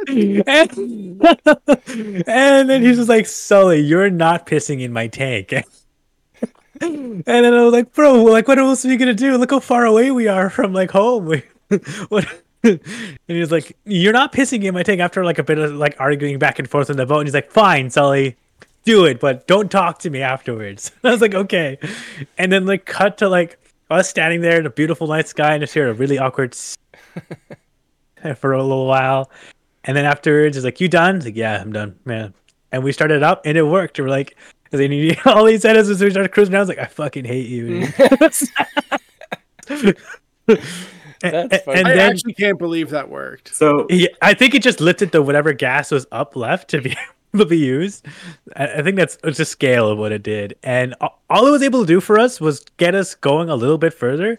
and, 0.08 1.20
then 2.68 2.82
he's 2.82 2.96
just 2.96 3.08
like, 3.08 3.26
Sully, 3.26 3.80
you're 3.80 4.10
not 4.10 4.46
pissing 4.46 4.80
in 4.80 4.92
my 4.92 5.06
tank. 5.06 5.52
And 6.80 7.24
then 7.24 7.54
I 7.54 7.62
was 7.62 7.72
like, 7.72 7.92
bro, 7.92 8.24
like, 8.24 8.48
what 8.48 8.58
else 8.58 8.84
are 8.84 8.88
we 8.88 8.96
gonna 8.96 9.14
do? 9.14 9.36
Look 9.36 9.52
how 9.52 9.60
far 9.60 9.86
away 9.86 10.10
we 10.10 10.26
are 10.28 10.50
from 10.50 10.72
like 10.72 10.90
home. 10.90 11.40
what? 12.08 12.42
and 12.68 12.80
he 13.28 13.38
was 13.38 13.52
like, 13.52 13.76
you're 13.84 14.12
not 14.12 14.32
pissing 14.32 14.64
in 14.64 14.74
my 14.74 14.82
tank. 14.82 15.00
After 15.00 15.24
like 15.24 15.38
a 15.38 15.42
bit 15.42 15.58
of 15.58 15.74
like 15.74 15.96
arguing 15.98 16.38
back 16.38 16.58
and 16.58 16.68
forth 16.68 16.90
on 16.90 16.96
the 16.96 17.06
boat, 17.06 17.20
and 17.20 17.28
he's 17.28 17.34
like, 17.34 17.50
fine, 17.50 17.90
Sully, 17.90 18.36
do 18.84 19.04
it, 19.04 19.20
but 19.20 19.46
don't 19.46 19.70
talk 19.70 19.98
to 20.00 20.10
me 20.10 20.22
afterwards. 20.22 20.92
I 21.04 21.10
was 21.10 21.20
like, 21.20 21.34
okay. 21.34 21.78
And 22.38 22.50
then 22.50 22.66
like 22.66 22.86
cut 22.86 23.18
to 23.18 23.28
like 23.28 23.58
us 23.90 24.08
standing 24.08 24.40
there 24.40 24.58
in 24.58 24.66
a 24.66 24.70
beautiful 24.70 25.06
night 25.06 25.28
sky 25.28 25.54
and 25.54 25.60
just 25.60 25.74
hear 25.74 25.88
a 25.88 25.94
really 25.94 26.18
awkward 26.18 26.54
for 28.36 28.52
a 28.52 28.62
little 28.62 28.86
while. 28.86 29.30
And 29.84 29.96
then 29.96 30.06
afterwards, 30.06 30.56
he's 30.56 30.64
like, 30.64 30.80
you 30.80 30.88
done? 30.88 31.16
He's 31.16 31.26
like, 31.26 31.36
yeah, 31.36 31.60
I'm 31.60 31.72
done, 31.72 31.98
man. 32.06 32.32
And 32.72 32.82
we 32.82 32.92
started 32.92 33.22
up, 33.22 33.42
and 33.44 33.56
it 33.58 33.62
worked. 33.62 34.00
We're 34.00 34.08
like, 34.08 34.36
and 34.72 34.92
he, 34.92 35.16
all 35.26 35.44
he 35.46 35.58
said 35.58 35.76
is, 35.76 35.90
as 35.90 36.02
we 36.02 36.10
started 36.10 36.32
cruising 36.32 36.52
down, 36.52 36.60
I 36.60 36.62
was 36.62 36.68
like, 36.70 36.78
I 36.78 36.86
fucking 36.86 37.24
hate 37.26 37.48
you. 37.48 37.86
Dude." 41.30 41.50
That's 41.50 41.64
funny. 41.64 41.78
and 41.80 41.88
I 41.88 41.94
then 41.96 42.10
actually 42.12 42.34
can't 42.34 42.58
believe 42.58 42.90
that 42.90 43.08
worked. 43.10 43.54
So 43.54 43.86
he, 43.90 44.08
I 44.22 44.34
think 44.34 44.54
it 44.54 44.62
just 44.62 44.80
lifted 44.80 45.12
the 45.12 45.22
whatever 45.22 45.52
gas 45.52 45.90
was 45.90 46.06
up 46.12 46.36
left 46.36 46.68
to 46.70 46.80
be 46.80 46.90
able 47.34 47.44
to 47.44 47.48
be 47.50 47.58
used. 47.58 48.06
I, 48.56 48.66
I 48.78 48.82
think 48.82 48.96
that's 48.96 49.18
it's 49.24 49.40
a 49.40 49.44
scale 49.44 49.88
of 49.88 49.98
what 49.98 50.12
it 50.12 50.22
did, 50.22 50.56
and 50.62 50.94
all 51.00 51.46
it 51.46 51.50
was 51.50 51.62
able 51.62 51.80
to 51.82 51.86
do 51.86 52.00
for 52.00 52.18
us 52.18 52.40
was 52.40 52.60
get 52.76 52.94
us 52.94 53.14
going 53.14 53.48
a 53.48 53.56
little 53.56 53.78
bit 53.78 53.92
further. 53.94 54.38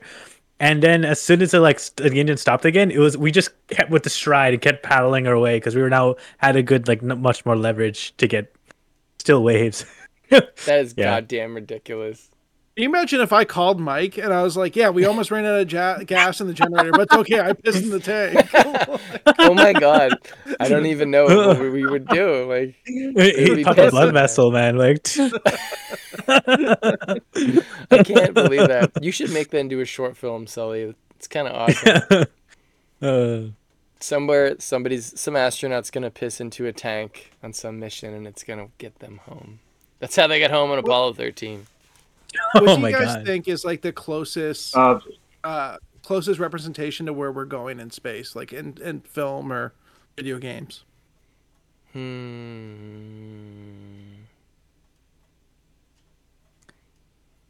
And 0.57 0.81
then 0.81 1.03
as 1.03 1.19
soon 1.21 1.41
as 1.41 1.53
it 1.53 1.59
like 1.59 1.79
st- 1.79 2.09
the 2.13 2.17
engine 2.19 2.37
stopped 2.37 2.63
again, 2.63 2.89
it 2.89 2.99
was 2.99 3.17
we 3.17 3.29
just 3.29 3.49
kept 3.67 3.91
with 3.91 4.03
the 4.03 4.09
stride 4.09 4.53
and 4.53 4.61
kept 4.61 4.83
paddling 4.83 5.27
our 5.27 5.37
way 5.37 5.57
because 5.57 5.75
we 5.75 5.81
were 5.81 5.89
now 5.89 6.15
had 6.37 6.55
a 6.55 6.63
good 6.63 6.87
like 6.87 7.03
n- 7.03 7.21
much 7.21 7.45
more 7.45 7.57
leverage 7.57 8.15
to 8.17 8.27
get 8.27 8.55
still 9.19 9.43
waves. 9.43 9.85
That 10.29 10.79
is 10.79 10.93
Yeah. 10.97 11.19
goddamn 11.19 11.53
ridiculous. 11.55 12.29
Can 12.75 12.83
you 12.83 12.89
imagine 12.89 13.21
if 13.21 13.31
I 13.31 13.45
called 13.45 13.79
Mike 13.79 14.17
and 14.17 14.33
I 14.33 14.43
was 14.43 14.57
like, 14.57 14.75
"Yeah, 14.75 14.89
we 14.89 15.05
almost 15.05 15.31
ran 15.31 15.45
out 15.45 15.61
of 15.61 15.71
ja- 15.71 15.99
gas 15.99 16.41
in 16.41 16.47
the 16.47 16.53
generator, 16.53 16.91
but 16.91 17.03
it's 17.03 17.13
okay. 17.13 17.39
I 17.39 17.53
pissed 17.53 17.83
in 17.83 17.89
the 17.89 18.01
tank." 18.01 18.49
Oh 19.37 19.53
my 19.53 19.73
god. 19.73 20.13
I 20.59 20.67
don't 20.67 20.85
even 20.87 21.11
know 21.11 21.25
what 21.25 21.59
we- 21.59 21.69
we 21.69 21.85
would 21.85 22.07
do. 22.07 22.45
Like 22.49 22.75
he 22.85 23.11
be 23.55 23.63
popped 23.63 23.79
a 23.79 23.89
blood 23.91 24.13
vessel, 24.13 24.51
man. 24.51 24.75
Like, 24.75 25.07
I 26.27 28.03
can't 28.03 28.33
believe 28.33 28.67
that. 28.67 28.91
You 29.01 29.11
should 29.11 29.31
make 29.31 29.51
that 29.51 29.59
into 29.59 29.79
a 29.81 29.85
short 29.85 30.17
film, 30.17 30.47
Sully. 30.47 30.93
It's 31.15 31.27
kind 31.27 31.47
of 31.47 31.55
awesome. 31.55 32.25
uh, 33.01 33.51
Somewhere, 34.01 34.55
somebody's 34.59 35.17
some 35.19 35.35
astronaut's 35.35 35.89
gonna 35.91 36.11
piss 36.11 36.41
into 36.41 36.65
a 36.65 36.73
tank 36.73 37.31
on 37.41 37.53
some 37.53 37.79
mission, 37.79 38.13
and 38.13 38.27
it's 38.27 38.43
gonna 38.43 38.67
get 38.77 38.99
them 38.99 39.19
home. 39.25 39.59
That's 39.99 40.15
how 40.15 40.27
they 40.27 40.39
get 40.39 40.51
home 40.51 40.71
on 40.71 40.77
Apollo 40.79 41.13
13. 41.13 41.67
what 42.53 42.63
oh 42.69 42.75
do 42.77 42.81
you 42.81 42.91
guys 42.91 43.15
god. 43.15 43.25
think 43.25 43.47
is 43.47 43.63
like 43.65 43.81
the 43.81 43.91
closest 43.91 44.75
uh, 44.75 44.99
uh 45.43 45.77
closest 46.03 46.39
representation 46.39 47.05
to 47.07 47.13
where 47.13 47.31
we're 47.31 47.45
going 47.45 47.79
in 47.79 47.89
space, 47.91 48.35
like 48.35 48.53
in 48.53 48.77
in 48.83 49.01
film 49.01 49.51
or 49.51 49.73
video 50.15 50.37
games. 50.39 50.83
Hmm. 51.93 52.01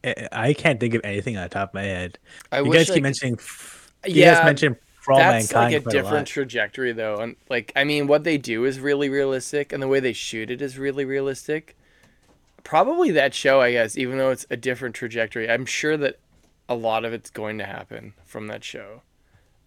I- 0.03 0.28
I 0.32 0.53
can't 0.53 0.80
think 0.80 0.94
of 0.94 1.02
anything 1.03 1.36
on 1.38 1.44
the 1.44 1.49
top 1.49 1.70
of 1.70 1.74
my 1.74 1.84
head. 1.84 2.20
I 2.52 2.60
you 2.60 2.66
wish 2.70 2.78
guys 2.78 2.90
I 2.91 2.94
keep 2.94 2.95
could- 2.95 3.03
mentioning. 3.03 3.40
You 4.06 4.14
Yeah, 4.22 4.36
guys 4.36 4.45
mentioned 4.45 4.76
for 5.02 5.14
all 5.14 5.20
That's 5.20 5.52
mankind. 5.52 5.74
like 5.74 5.82
a 5.82 5.84
quite 5.84 5.95
lot. 5.95 6.02
different 6.03 6.28
trajectory, 6.28 6.91
though. 6.91 7.18
And 7.18 7.36
like, 7.49 7.72
I 7.76 7.84
mean, 7.84 8.07
what 8.07 8.24
they 8.24 8.38
do 8.38 8.66
is 8.66 8.80
really 8.80 9.10
realistic, 9.10 9.74
and 9.74 9.82
the 9.82 9.88
way 9.88 9.99
they 9.99 10.14
shoot 10.14 10.52
it 10.52 10.62
is 10.62 10.78
really 10.78 11.06
realistic. 11.06 11.76
Probably 12.66 13.12
that 13.12 13.34
show, 13.34 13.62
I 13.62 13.72
guess, 13.72 13.98
even 13.98 14.18
though 14.18 14.32
it's 14.32 14.46
a 14.50 14.58
different 14.58 14.96
trajectory, 14.96 15.50
I'm 15.50 15.66
sure 15.66 15.96
that 15.96 16.20
a 16.68 16.76
lot 16.76 17.06
of 17.06 17.14
it's 17.14 17.30
going 17.30 17.58
to 17.60 17.66
happen 17.66 18.14
from 18.26 18.48
that 18.48 18.64
show. 18.64 19.04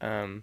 Um, 0.03 0.43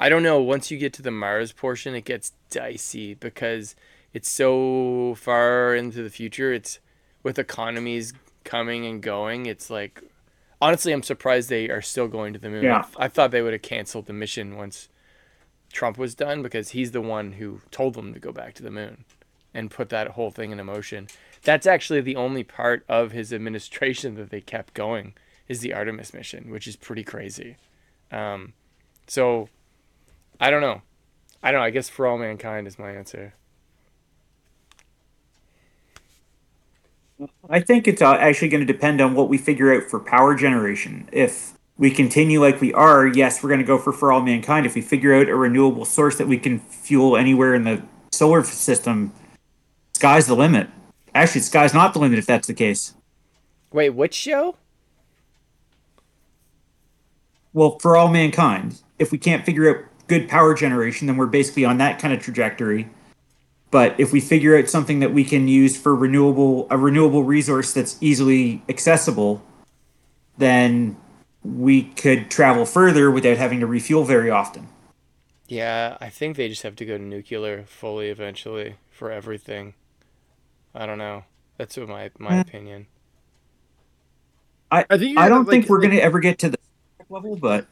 I 0.00 0.08
don't 0.08 0.24
know. 0.24 0.40
Once 0.40 0.70
you 0.70 0.78
get 0.78 0.92
to 0.94 1.02
the 1.02 1.10
Mars 1.10 1.52
portion, 1.52 1.94
it 1.94 2.04
gets 2.04 2.32
dicey 2.50 3.14
because 3.14 3.76
it's 4.12 4.28
so 4.28 5.14
far 5.16 5.76
into 5.76 6.02
the 6.02 6.10
future. 6.10 6.52
It's 6.52 6.80
with 7.22 7.38
economies 7.38 8.12
coming 8.44 8.84
and 8.86 9.00
going. 9.00 9.46
It's 9.46 9.70
like 9.70 10.02
honestly, 10.60 10.92
I'm 10.92 11.02
surprised 11.02 11.50
they 11.50 11.68
are 11.68 11.82
still 11.82 12.08
going 12.08 12.32
to 12.32 12.38
the 12.38 12.48
moon. 12.48 12.64
Yeah. 12.64 12.84
I, 12.96 13.04
I 13.04 13.08
thought 13.08 13.30
they 13.30 13.42
would 13.42 13.52
have 13.52 13.62
canceled 13.62 14.06
the 14.06 14.12
mission 14.12 14.56
once 14.56 14.88
Trump 15.72 15.98
was 15.98 16.14
done 16.14 16.42
because 16.42 16.70
he's 16.70 16.92
the 16.92 17.00
one 17.00 17.32
who 17.32 17.60
told 17.70 17.94
them 17.94 18.14
to 18.14 18.20
go 18.20 18.32
back 18.32 18.54
to 18.54 18.62
the 18.62 18.70
moon 18.70 19.04
and 19.52 19.70
put 19.70 19.90
that 19.90 20.08
whole 20.08 20.30
thing 20.30 20.52
in 20.52 20.64
motion. 20.64 21.08
That's 21.44 21.66
actually 21.66 22.00
the 22.00 22.16
only 22.16 22.44
part 22.44 22.84
of 22.88 23.12
his 23.12 23.32
administration 23.32 24.14
that 24.16 24.30
they 24.30 24.40
kept 24.40 24.74
going 24.74 25.14
is 25.48 25.60
the 25.60 25.74
Artemis 25.74 26.14
mission, 26.14 26.50
which 26.50 26.66
is 26.66 26.76
pretty 26.76 27.04
crazy. 27.04 27.56
Um, 28.10 28.52
so 29.06 29.48
I 30.40 30.50
don't 30.50 30.60
know. 30.60 30.82
I 31.42 31.50
don't 31.50 31.60
know. 31.60 31.66
I 31.66 31.70
guess 31.70 31.88
for 31.88 32.06
all 32.06 32.18
mankind 32.18 32.66
is 32.66 32.78
my 32.78 32.92
answer. 32.92 33.34
I 37.48 37.60
think 37.60 37.86
it's 37.86 38.02
uh, 38.02 38.14
actually 38.14 38.48
going 38.48 38.66
to 38.66 38.72
depend 38.72 39.00
on 39.00 39.14
what 39.14 39.28
we 39.28 39.38
figure 39.38 39.72
out 39.72 39.84
for 39.84 40.00
power 40.00 40.34
generation. 40.34 41.08
If 41.12 41.52
we 41.76 41.90
continue 41.90 42.40
like 42.40 42.60
we 42.60 42.72
are, 42.74 43.06
yes, 43.06 43.42
we're 43.42 43.48
going 43.48 43.60
to 43.60 43.66
go 43.66 43.78
for 43.78 43.92
for 43.92 44.12
all 44.12 44.20
mankind. 44.20 44.66
If 44.66 44.74
we 44.74 44.80
figure 44.80 45.14
out 45.14 45.28
a 45.28 45.34
renewable 45.34 45.84
source 45.84 46.16
that 46.18 46.28
we 46.28 46.38
can 46.38 46.58
fuel 46.60 47.16
anywhere 47.16 47.54
in 47.54 47.64
the 47.64 47.82
solar 48.10 48.42
system, 48.44 49.12
sky's 49.94 50.26
the 50.26 50.34
limit. 50.34 50.68
Actually, 51.14 51.42
sky's 51.42 51.74
not 51.74 51.92
the 51.92 51.98
limit 51.98 52.18
if 52.18 52.26
that's 52.26 52.46
the 52.46 52.54
case. 52.54 52.94
Wait, 53.72 53.90
which 53.90 54.14
show? 54.14 54.56
Well, 57.52 57.78
for 57.78 57.96
all 57.96 58.08
mankind, 58.08 58.80
if 58.98 59.12
we 59.12 59.18
can't 59.18 59.44
figure 59.44 59.68
out 59.68 59.84
good 60.08 60.28
power 60.28 60.54
generation, 60.54 61.06
then 61.06 61.16
we're 61.16 61.26
basically 61.26 61.64
on 61.64 61.78
that 61.78 61.98
kind 61.98 62.14
of 62.14 62.20
trajectory. 62.20 62.88
But 63.70 63.98
if 63.98 64.12
we 64.12 64.20
figure 64.20 64.56
out 64.56 64.68
something 64.68 65.00
that 65.00 65.12
we 65.12 65.24
can 65.24 65.48
use 65.48 65.76
for 65.76 65.94
renewable 65.94 66.66
a 66.70 66.76
renewable 66.76 67.24
resource 67.24 67.72
that's 67.72 67.96
easily 68.00 68.62
accessible, 68.68 69.42
then 70.36 70.96
we 71.42 71.84
could 71.84 72.30
travel 72.30 72.64
further 72.66 73.10
without 73.10 73.36
having 73.36 73.60
to 73.60 73.66
refuel 73.66 74.04
very 74.04 74.30
often. 74.30 74.68
Yeah, 75.48 75.96
I 76.00 76.08
think 76.08 76.36
they 76.36 76.48
just 76.48 76.62
have 76.62 76.76
to 76.76 76.84
go 76.84 76.96
to 76.96 77.02
nuclear 77.02 77.64
fully 77.64 78.08
eventually 78.08 78.76
for 78.90 79.10
everything. 79.10 79.74
I 80.74 80.86
don't 80.86 80.98
know. 80.98 81.24
That's 81.58 81.76
what 81.76 81.88
my 81.88 82.10
my 82.18 82.34
Hmm. 82.34 82.40
opinion. 82.40 82.86
I 84.70 84.86
I 84.88 84.98
think 84.98 85.18
I 85.18 85.28
don't 85.28 85.44
think 85.48 85.64
like- 85.64 85.70
we're 85.70 85.76
like- 85.78 85.88
going 85.90 85.96
to 85.98 86.02
ever 86.02 86.20
get 86.20 86.38
to 86.40 86.50
the 86.50 86.58
level, 87.08 87.36
but 87.36 87.66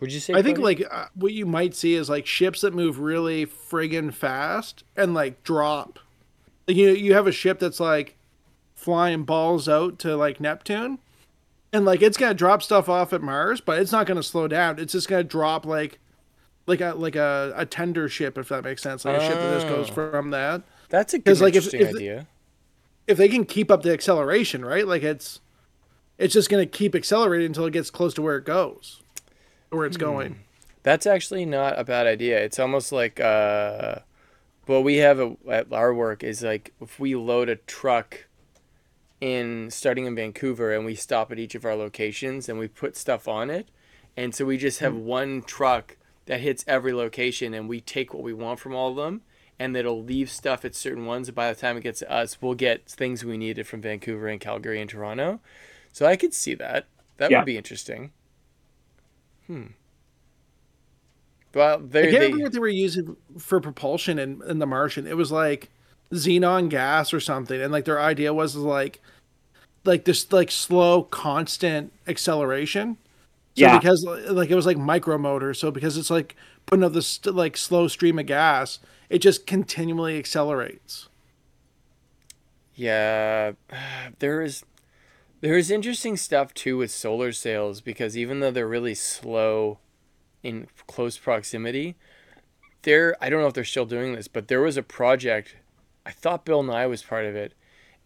Would 0.00 0.12
you 0.12 0.20
say? 0.20 0.34
I 0.34 0.42
think 0.42 0.58
like 0.58 0.84
uh, 0.90 1.06
what 1.14 1.32
you 1.32 1.46
might 1.46 1.74
see 1.74 1.94
is 1.94 2.08
like 2.10 2.26
ships 2.26 2.60
that 2.60 2.74
move 2.74 2.98
really 3.00 3.46
friggin' 3.46 4.12
fast 4.12 4.84
and 4.96 5.14
like 5.14 5.42
drop. 5.42 5.98
Like 6.68 6.76
you 6.76 6.90
you 6.90 7.14
have 7.14 7.26
a 7.26 7.32
ship 7.32 7.58
that's 7.58 7.80
like 7.80 8.16
flying 8.74 9.24
balls 9.24 9.68
out 9.68 9.98
to 10.00 10.14
like 10.16 10.38
Neptune, 10.38 10.98
and 11.72 11.84
like 11.86 12.02
it's 12.02 12.18
gonna 12.18 12.34
drop 12.34 12.62
stuff 12.62 12.88
off 12.90 13.12
at 13.14 13.22
Mars, 13.22 13.60
but 13.62 13.78
it's 13.80 13.90
not 13.92 14.06
gonna 14.06 14.22
slow 14.22 14.46
down. 14.48 14.78
It's 14.78 14.92
just 14.92 15.08
gonna 15.08 15.24
drop 15.24 15.64
like 15.64 15.98
like 16.66 16.80
a 16.80 16.94
like 16.96 17.16
a, 17.16 17.52
a 17.56 17.66
tender 17.66 18.08
ship 18.08 18.36
if 18.38 18.48
that 18.48 18.64
makes 18.64 18.82
sense. 18.82 19.04
Like 19.04 19.20
a 19.20 19.26
ship 19.26 19.34
that 19.36 19.54
just 19.54 19.68
goes 19.68 19.90
Oh. 19.90 19.92
from 19.94 20.30
that. 20.30 20.62
that's 20.88 21.14
a 21.14 21.18
good 21.18 21.40
like, 21.40 21.54
interesting 21.54 21.80
if 21.80 21.90
the- 21.92 21.96
idea. 21.96 22.26
If 23.06 23.16
they 23.18 23.28
can 23.28 23.44
keep 23.44 23.70
up 23.70 23.82
the 23.82 23.92
acceleration, 23.92 24.64
right? 24.64 24.86
Like 24.86 25.02
it's 25.04 25.40
it's 26.18 26.34
just 26.34 26.50
gonna 26.50 26.66
keep 26.66 26.94
accelerating 26.94 27.46
until 27.46 27.66
it 27.66 27.72
gets 27.72 27.90
close 27.90 28.12
to 28.14 28.22
where 28.22 28.36
it 28.36 28.44
goes, 28.44 29.00
where 29.70 29.86
it's 29.86 29.96
going. 29.96 30.40
That's 30.82 31.06
actually 31.06 31.44
not 31.44 31.78
a 31.78 31.84
bad 31.84 32.06
idea. 32.06 32.38
It's 32.42 32.58
almost 32.58 32.90
like 32.92 33.20
uh, 33.20 33.96
what 34.66 34.82
we 34.82 34.96
have 34.96 35.20
at, 35.20 35.36
at 35.48 35.72
our 35.72 35.92
work 35.94 36.24
is 36.24 36.42
like 36.42 36.72
if 36.80 36.98
we 36.98 37.14
load 37.14 37.48
a 37.48 37.56
truck 37.56 38.26
in 39.20 39.70
starting 39.70 40.04
in 40.06 40.14
Vancouver 40.14 40.72
and 40.74 40.84
we 40.84 40.94
stop 40.94 41.32
at 41.32 41.38
each 41.38 41.54
of 41.54 41.64
our 41.64 41.74
locations 41.74 42.48
and 42.48 42.58
we 42.58 42.68
put 42.68 42.96
stuff 42.96 43.26
on 43.28 43.50
it, 43.50 43.68
and 44.16 44.34
so 44.34 44.44
we 44.44 44.56
just 44.58 44.80
have 44.80 44.94
one 44.94 45.42
truck 45.42 45.96
that 46.26 46.40
hits 46.40 46.64
every 46.66 46.92
location 46.92 47.54
and 47.54 47.68
we 47.68 47.80
take 47.80 48.12
what 48.12 48.22
we 48.22 48.32
want 48.32 48.60
from 48.60 48.74
all 48.74 48.90
of 48.90 48.96
them 48.96 49.22
and 49.58 49.76
it'll 49.76 50.02
leave 50.02 50.30
stuff 50.30 50.64
at 50.64 50.74
certain 50.74 51.06
ones. 51.06 51.28
And 51.28 51.34
by 51.34 51.52
the 51.52 51.58
time 51.58 51.76
it 51.76 51.82
gets 51.82 52.00
to 52.00 52.10
us, 52.12 52.40
we'll 52.42 52.54
get 52.54 52.86
things 52.88 53.24
we 53.24 53.38
needed 53.38 53.66
from 53.66 53.80
Vancouver 53.80 54.28
and 54.28 54.40
Calgary 54.40 54.80
and 54.80 54.90
Toronto. 54.90 55.40
So 55.92 56.06
I 56.06 56.16
could 56.16 56.34
see 56.34 56.54
that. 56.54 56.86
That 57.16 57.30
Yeah. 57.30 57.38
would 57.38 57.46
be 57.46 57.56
interesting. 57.56 58.12
Hmm. 59.46 59.66
Well, 61.54 61.80
I 62.02 62.06
they, 62.06 62.06
can't 62.06 62.20
they 62.20 62.26
remember 62.26 62.44
what 62.44 62.52
they 62.52 62.58
were 62.58 62.68
using 62.68 63.16
for 63.38 63.60
propulsion 63.60 64.18
in, 64.18 64.42
in 64.46 64.58
the 64.58 64.66
Martian. 64.66 65.06
It 65.06 65.16
was 65.16 65.32
like 65.32 65.70
xenon 66.12 66.68
gas 66.68 67.12
or 67.14 67.20
something, 67.20 67.60
and 67.60 67.72
like 67.72 67.84
their 67.84 68.00
idea 68.00 68.34
was 68.34 68.56
like 68.56 69.00
like 69.84 70.04
this 70.04 70.30
like 70.32 70.50
slow 70.50 71.04
constant 71.04 71.92
acceleration. 72.06 72.98
So 73.56 73.68
Yeah. 73.68 73.70
because 73.70 74.04
like 74.06 74.50
it 74.50 74.54
was 74.56 74.66
like 74.66 74.78
micromotor, 74.78 75.56
so 75.56 75.70
because 75.72 75.96
it's 75.98 76.10
like 76.10 76.36
putting 76.66 76.84
out 76.84 76.94
this 76.94 77.24
like 77.26 77.56
slow 77.56 77.88
stream 77.88 78.18
of 78.18 78.26
gas, 78.26 78.80
it 79.10 79.20
just 79.20 79.46
continually 79.46 80.18
accelerates. 80.18 81.08
Yeah, 82.74 83.52
there 84.18 84.42
is 84.42 84.64
there 85.42 85.56
is 85.58 85.70
interesting 85.70 86.16
stuff 86.16 86.54
too 86.54 86.78
with 86.78 86.90
solar 86.90 87.32
sails 87.32 87.80
because 87.80 88.16
even 88.18 88.40
though 88.40 88.50
they're 88.52 88.68
really 88.68 88.94
slow 88.96 89.78
in 90.42 90.68
close 90.88 91.18
proximity, 91.18 91.96
there 92.82 93.16
I 93.22 93.30
don't 93.30 93.42
know 93.42 93.48
if 93.48 93.54
they're 93.54 93.64
still 93.64 93.86
doing 93.86 94.14
this, 94.14 94.28
but 94.28 94.48
there 94.48 94.62
was 94.62 94.76
a 94.76 94.82
project 94.82 95.56
I 96.06 96.12
thought 96.12 96.44
Bill 96.46 96.62
Nye 96.62 96.86
was 96.86 97.02
part 97.02 97.26
of 97.26 97.36
it, 97.36 97.54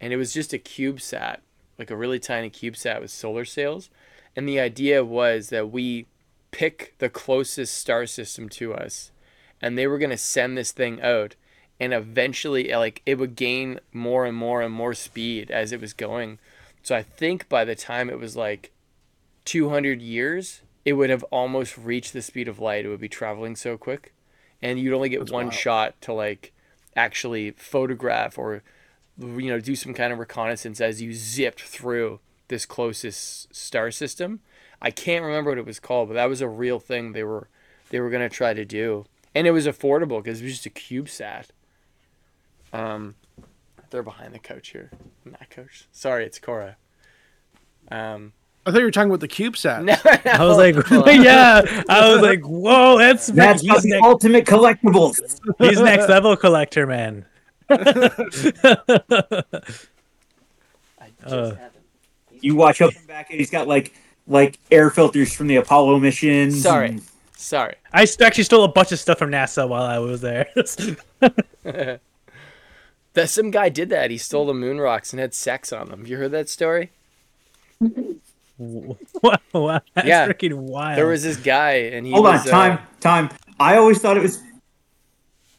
and 0.00 0.12
it 0.12 0.16
was 0.16 0.32
just 0.34 0.52
a 0.54 0.58
CubeSat, 0.58 1.38
like 1.78 1.90
a 1.90 1.96
really 1.96 2.20
tiny 2.20 2.50
CubeSat 2.50 3.00
with 3.00 3.10
solar 3.10 3.44
sails, 3.44 3.90
and 4.36 4.48
the 4.48 4.60
idea 4.60 5.04
was 5.04 5.48
that 5.48 5.70
we 5.70 6.06
pick 6.50 6.94
the 6.98 7.08
closest 7.08 7.74
star 7.74 8.06
system 8.06 8.48
to 8.48 8.74
us, 8.74 9.10
and 9.60 9.76
they 9.76 9.86
were 9.86 9.98
gonna 9.98 10.16
send 10.16 10.56
this 10.56 10.72
thing 10.72 11.00
out 11.00 11.36
and 11.80 11.94
eventually 11.94 12.70
like 12.72 13.02
it 13.06 13.16
would 13.18 13.34
gain 13.34 13.80
more 13.92 14.26
and 14.26 14.36
more 14.36 14.60
and 14.60 14.72
more 14.72 14.94
speed 14.94 15.50
as 15.50 15.72
it 15.72 15.80
was 15.80 15.94
going 15.94 16.38
so 16.82 16.94
i 16.94 17.02
think 17.02 17.48
by 17.48 17.64
the 17.64 17.74
time 17.74 18.10
it 18.10 18.18
was 18.18 18.36
like 18.36 18.70
200 19.46 20.00
years 20.02 20.60
it 20.84 20.92
would 20.92 21.10
have 21.10 21.24
almost 21.24 21.76
reached 21.78 22.12
the 22.12 22.22
speed 22.22 22.46
of 22.46 22.60
light 22.60 22.84
it 22.84 22.88
would 22.88 23.00
be 23.00 23.08
traveling 23.08 23.56
so 23.56 23.76
quick 23.78 24.12
and 24.62 24.78
you'd 24.78 24.94
only 24.94 25.08
get 25.08 25.30
one 25.30 25.46
wild. 25.46 25.54
shot 25.54 26.00
to 26.02 26.12
like 26.12 26.52
actually 26.94 27.52
photograph 27.52 28.36
or 28.36 28.62
you 29.18 29.48
know 29.48 29.58
do 29.58 29.74
some 29.74 29.94
kind 29.94 30.12
of 30.12 30.18
reconnaissance 30.18 30.80
as 30.80 31.00
you 31.00 31.14
zipped 31.14 31.62
through 31.62 32.20
this 32.50 32.66
closest 32.66 33.52
star 33.54 33.90
system 33.90 34.40
i 34.82 34.90
can't 34.90 35.24
remember 35.24 35.50
what 35.50 35.58
it 35.58 35.66
was 35.66 35.80
called 35.80 36.08
but 36.08 36.14
that 36.14 36.28
was 36.28 36.42
a 36.42 36.48
real 36.48 36.78
thing 36.78 37.12
they 37.12 37.24
were 37.24 37.48
they 37.88 37.98
were 37.98 38.10
going 38.10 38.22
to 38.28 38.34
try 38.34 38.52
to 38.52 38.64
do 38.64 39.06
and 39.34 39.46
it 39.46 39.52
was 39.52 39.66
affordable 39.66 40.22
because 40.22 40.40
it 40.40 40.44
was 40.44 40.52
just 40.52 40.66
a 40.66 40.70
CubeSat. 40.70 41.46
Um, 42.72 43.14
they're 43.90 44.02
behind 44.02 44.34
the 44.34 44.38
coach 44.38 44.70
here. 44.70 44.90
Not 45.24 45.50
coach. 45.50 45.86
Sorry, 45.92 46.24
it's 46.24 46.38
Cora. 46.38 46.76
Um, 47.90 48.32
I 48.66 48.70
thought 48.70 48.78
you 48.78 48.84
were 48.84 48.90
talking 48.90 49.10
about 49.10 49.20
the 49.20 49.28
CubeSat. 49.28 49.84
no, 49.84 49.96
I 50.32 50.44
was 50.44 50.56
like, 50.56 50.74
yeah. 51.24 51.62
I 51.88 52.12
was 52.12 52.22
like, 52.22 52.42
whoa, 52.42 52.98
that's 52.98 53.28
that's 53.28 53.62
he's, 53.62 53.82
the 53.82 53.90
next, 53.90 54.04
ultimate 54.04 54.46
collectibles. 54.46 55.40
he's 55.58 55.80
next 55.80 56.08
level 56.08 56.36
collector, 56.36 56.86
man. 56.86 57.24
Uh, 61.22 61.52
You 62.40 62.54
watch 62.56 62.80
up 62.80 62.94
and 62.96 63.06
back, 63.06 63.30
and 63.30 63.38
he's 63.38 63.50
got 63.50 63.68
like 63.68 63.94
like 64.26 64.58
air 64.70 64.90
filters 64.90 65.32
from 65.34 65.46
the 65.48 65.56
Apollo 65.56 65.98
missions. 66.00 66.62
sorry, 66.62 66.88
and- 66.90 67.02
sorry. 67.36 67.74
I 67.92 68.06
actually 68.22 68.44
stole 68.44 68.64
a 68.64 68.68
bunch 68.68 68.92
of 68.92 68.98
stuff 68.98 69.18
from 69.18 69.30
NASA 69.30 69.68
while 69.68 69.82
I 69.82 69.98
was 69.98 70.20
there. 70.20 70.46
That 73.14 73.28
some 73.28 73.50
guy 73.50 73.70
did 73.70 73.88
that. 73.88 74.10
He 74.12 74.18
stole 74.18 74.46
the 74.46 74.54
moon 74.54 74.80
rocks 74.80 75.12
and 75.12 75.18
had 75.18 75.34
sex 75.34 75.72
on 75.72 75.88
them. 75.88 76.06
You 76.06 76.16
heard 76.16 76.30
that 76.30 76.48
story? 76.48 76.90
wow, 77.80 78.96
wow, 79.52 79.80
that's 79.94 80.06
Yeah. 80.06 80.28
freaking 80.28 80.54
wild. 80.54 80.96
There 80.96 81.06
was 81.08 81.22
this 81.24 81.36
guy, 81.36 81.72
and 81.72 82.06
he 82.06 82.12
Hold 82.12 82.26
was, 82.26 82.42
on, 82.42 82.48
uh, 82.48 82.50
time, 82.50 82.78
time. 83.00 83.30
I 83.58 83.76
always 83.78 83.98
thought 83.98 84.16
it 84.16 84.22
was. 84.22 84.40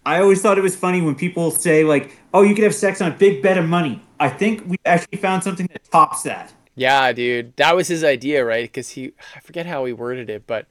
I 0.05 0.19
always 0.21 0.41
thought 0.41 0.57
it 0.57 0.61
was 0.61 0.75
funny 0.75 1.01
when 1.01 1.13
people 1.13 1.51
say 1.51 1.83
like, 1.83 2.17
"Oh, 2.33 2.41
you 2.41 2.55
could 2.55 2.63
have 2.63 2.73
sex 2.73 3.01
on 3.01 3.11
a 3.11 3.15
big 3.15 3.43
bet 3.43 3.57
of 3.57 3.67
money." 3.67 4.01
I 4.19 4.29
think 4.29 4.63
we 4.65 4.77
actually 4.85 5.17
found 5.17 5.43
something 5.43 5.67
that 5.73 5.83
tops 5.91 6.23
that. 6.23 6.53
Yeah, 6.75 7.11
dude, 7.11 7.55
that 7.57 7.75
was 7.75 7.87
his 7.87 8.03
idea, 8.03 8.45
right? 8.45 8.63
Because 8.63 8.91
he, 8.91 9.13
I 9.35 9.39
forget 9.39 9.65
how 9.65 9.85
he 9.85 9.93
worded 9.93 10.29
it, 10.29 10.47
but 10.47 10.67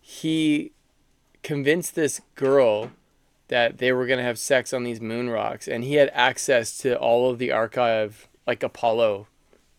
he 0.00 0.72
convinced 1.42 1.94
this 1.94 2.20
girl 2.34 2.90
that 3.48 3.78
they 3.78 3.92
were 3.92 4.06
gonna 4.06 4.22
have 4.22 4.38
sex 4.38 4.72
on 4.72 4.84
these 4.84 5.00
moon 5.00 5.28
rocks, 5.30 5.66
and 5.66 5.82
he 5.82 5.94
had 5.94 6.10
access 6.12 6.76
to 6.78 6.96
all 6.98 7.30
of 7.30 7.38
the 7.38 7.50
archive, 7.50 8.28
like 8.46 8.62
Apollo, 8.62 9.26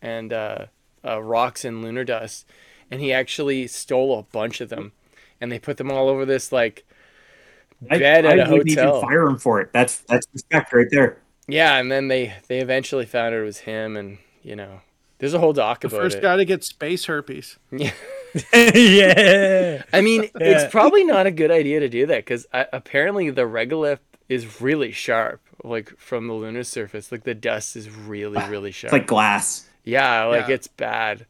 and 0.02 0.34
uh, 0.34 0.66
uh, 1.06 1.22
rocks 1.22 1.64
and 1.64 1.82
lunar 1.82 2.04
dust, 2.04 2.46
and 2.90 3.02
he 3.02 3.14
actually 3.14 3.68
stole 3.68 4.18
a 4.20 4.24
bunch 4.24 4.62
of 4.62 4.70
them, 4.70 4.92
and 5.40 5.52
they 5.52 5.60
put 5.60 5.78
them 5.78 5.92
all 5.92 6.10
over 6.10 6.26
this 6.26 6.52
like 6.52 6.86
bed 7.82 8.26
I 8.26 8.32
at 8.32 8.40
a 8.40 8.46
hotel. 8.46 8.98
even 8.98 9.02
fire 9.02 9.24
him 9.28 9.38
for 9.38 9.62
it. 9.62 9.70
That's 9.74 10.00
that's 10.00 10.28
respect 10.34 10.74
right 10.74 10.88
there. 10.92 11.20
Yeah, 11.48 11.78
and 11.78 11.92
then 11.92 12.08
they 12.08 12.34
they 12.48 12.60
eventually 12.60 13.06
found 13.06 13.34
it 13.34 13.42
was 13.42 13.60
him, 13.60 13.96
and 13.96 14.18
you 14.44 14.56
know, 14.56 14.82
there's 15.22 15.34
a 15.34 15.40
whole 15.40 15.54
doc 15.54 15.80
The 15.80 15.88
about 15.88 16.02
first 16.02 16.18
it. 16.18 16.22
guy 16.22 16.36
to 16.36 16.44
get 16.44 16.66
space 16.66 17.06
herpes. 17.06 17.58
Yeah. 17.72 17.92
yeah. 18.76 19.84
I 19.94 20.02
mean, 20.02 20.24
Yeah. 20.24 20.30
it's 20.64 20.72
probably 20.72 21.04
not 21.04 21.26
a 21.28 21.32
good 21.32 21.52
idea 21.52 21.80
to 21.82 21.90
do 21.90 22.06
that 22.08 22.18
because 22.26 22.46
apparently 22.52 23.30
the 23.30 23.42
regolith 23.44 24.00
is 24.30 24.62
really 24.62 24.92
sharp, 24.94 25.42
like 25.64 25.98
from 25.98 26.28
the 26.28 26.34
lunar 26.34 26.64
surface. 26.64 27.12
Like 27.12 27.24
the 27.24 27.34
dust 27.36 27.76
is 27.76 27.90
really, 27.90 28.42
really 28.50 28.72
sharp. 28.72 28.94
It's 28.94 29.00
like 29.02 29.08
glass. 29.08 29.68
yeah, 29.84 30.24
like 30.26 30.48
Yeah. 30.48 30.56
it's 30.56 30.68
bad. 30.68 31.26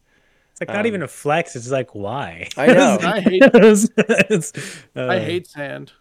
It's 0.51 0.61
like 0.61 0.69
not 0.69 0.81
Um, 0.81 0.85
even 0.87 1.01
a 1.01 1.07
flex. 1.07 1.55
It's 1.55 1.71
like 1.71 1.95
why? 1.95 2.47
I 2.57 2.67
know. 2.67 2.97
I 3.03 3.19
hate 3.19 3.43
It's, 3.45 4.55
uh, 4.95 5.07
I 5.07 5.19
hate 5.19 5.47
sand. 5.47 5.93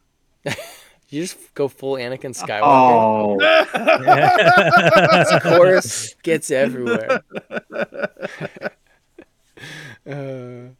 You 1.11 1.23
just 1.23 1.55
go 1.55 1.67
full 1.67 1.95
Anakin 1.95 2.33
Skywalker. 2.37 3.37
Oh, 3.75 5.41
Chorus 5.43 6.15
gets 6.23 6.53
everywhere. 6.53 7.23
uh, 10.07 10.71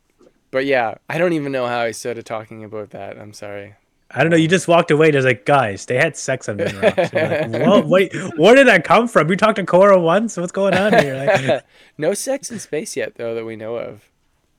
but 0.53 0.67
yeah, 0.67 0.95
I 1.09 1.19
don't 1.19 1.33
even 1.33 1.51
know 1.51 1.67
how 1.67 1.81
I 1.81 1.91
started 1.91 2.27
talking 2.27 2.63
about 2.63 2.91
that. 2.91 3.19
I'm 3.19 3.33
sorry. 3.33 3.75
I 4.13 4.23
don't 4.23 4.31
know. 4.31 4.37
You 4.37 4.47
just 4.47 4.69
walked 4.69 4.93
away. 4.93 5.11
There's 5.11 5.25
like, 5.25 5.47
guys, 5.47 5.87
they 5.87 5.97
had 5.97 6.17
sex 6.17 6.49
on 6.49 6.59
Moon 6.59 6.79
Rocks. 6.81 7.13
You're 7.13 7.29
like, 7.29 7.51
"Whoa, 7.63 7.81
wait, 7.87 8.13
where 8.37 8.55
did 8.55 8.69
that 8.69 8.85
come 8.85 9.09
from? 9.09 9.29
You 9.31 9.37
talked 9.37 9.57
to 9.57 9.65
Cora 9.65 10.01
once. 10.01 10.37
What's 10.37 10.53
going 10.53 10.75
on 10.75 10.93
here? 10.93 11.15
Like, 11.17 11.65
no 11.99 12.15
sex 12.15 12.53
in 12.53 12.61
space 12.61 12.97
yet, 12.97 13.17
though, 13.17 13.35
that 13.35 13.45
we 13.45 13.57
know 13.57 13.77
of. 13.77 14.09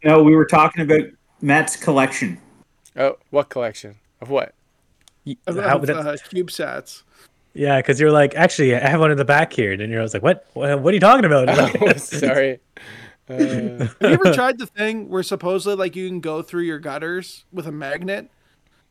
no, 0.03 0.22
we 0.22 0.35
were 0.35 0.45
talking 0.45 0.84
about 0.84 1.02
Matt's 1.41 1.77
collection. 1.77 2.39
Oh, 2.95 3.18
what 3.30 3.49
collection 3.49 3.95
of 4.22 4.30
what? 4.30 4.53
Of, 5.48 5.56
how, 5.57 5.77
of, 5.77 5.85
that's- 5.85 6.22
uh, 6.22 6.27
CubeSats. 6.30 7.03
yeah, 7.53 7.77
because 7.80 7.99
you're 7.99 8.11
like, 8.11 8.34
actually, 8.35 8.76
I 8.76 8.88
have 8.89 8.99
one 8.99 9.11
in 9.11 9.18
the 9.18 9.26
back 9.26 9.53
here. 9.53 9.72
And 9.72 9.81
then 9.81 9.89
you're 9.91 10.06
like, 10.07 10.23
what? 10.23 10.48
What, 10.53 10.81
what 10.81 10.91
are 10.91 10.95
you 10.95 10.99
talking 10.99 11.26
about? 11.26 11.49
Oh, 11.81 11.93
sorry. 11.98 12.60
Uh, 13.30 13.34
Have 13.38 13.95
you 14.02 14.07
ever 14.10 14.34
tried 14.34 14.57
the 14.60 14.65
thing 14.65 15.07
where 15.07 15.23
supposedly 15.23 15.76
like 15.77 15.95
you 15.95 16.06
can 16.10 16.19
go 16.19 16.41
through 16.41 16.64
your 16.64 16.80
gutters 16.80 17.45
with 17.53 17.65
a 17.65 17.72
magnet, 17.72 18.30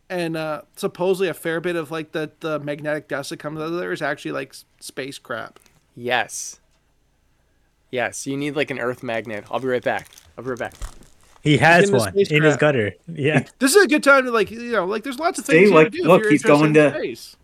and 0.09 0.35
uh, 0.35 0.63
supposedly 0.77 1.29
a 1.29 1.35
fair 1.35 1.61
bit 1.61 1.77
of 1.77 1.91
like 1.91 2.13
the 2.13 2.31
the 2.41 2.59
magnetic 2.61 3.07
dust 3.07 3.29
that 3.31 3.37
comes 3.39 3.61
out 3.61 3.67
of 3.67 3.75
there 3.75 3.93
is 3.93 4.01
actually 4.01 4.33
like 4.33 4.51
s- 4.51 4.65
space 4.79 5.19
crap. 5.19 5.59
yes. 5.95 6.59
Yes, 7.91 8.27
you 8.27 8.37
need 8.37 8.57
like 8.57 8.71
an 8.71 8.79
Earth 8.79 9.03
magnet. 9.03 9.45
I'll 9.51 9.59
be 9.61 9.67
right 9.69 9.83
back. 9.83 10.09
I'll 10.39 10.45
be 10.45 10.51
right 10.51 10.59
back. 10.59 10.75
He 11.43 11.57
has 11.59 11.89
in 11.89 11.97
one 11.97 12.13
in 12.19 12.43
his 12.43 12.57
gutter. 12.57 12.93
Yeah. 13.07 13.45
This 13.59 13.75
is 13.75 13.85
a 13.85 13.89
good 13.89 14.03
time 14.05 14.25
to 14.27 14.31
like 14.31 14.51
you 14.51 14.73
know 14.73 14.85
like 14.85 15.05
there's 15.05 15.19
lots 15.19 15.39
of 15.39 15.47
See, 15.47 15.53
things 15.53 15.71
you 15.71 15.75
like, 15.75 15.91
do. 15.93 16.03
look, 16.05 16.21
if 16.21 16.25
you're 16.25 16.31
he's 16.33 16.43
going 16.43 16.75
to- 16.75 16.91
space. 16.91 17.37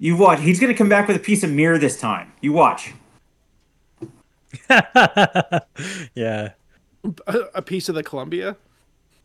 You 0.00 0.16
watch. 0.16 0.40
He's 0.40 0.60
gonna 0.60 0.74
come 0.74 0.88
back 0.88 1.08
with 1.08 1.16
a 1.16 1.20
piece 1.20 1.42
of 1.42 1.50
mirror 1.50 1.76
this 1.78 1.98
time. 2.00 2.32
You 2.40 2.52
watch. 2.52 2.92
yeah. 6.14 6.50
a, 7.26 7.38
a 7.54 7.62
piece 7.62 7.88
of 7.88 7.94
the 7.94 8.02
Columbia. 8.02 8.56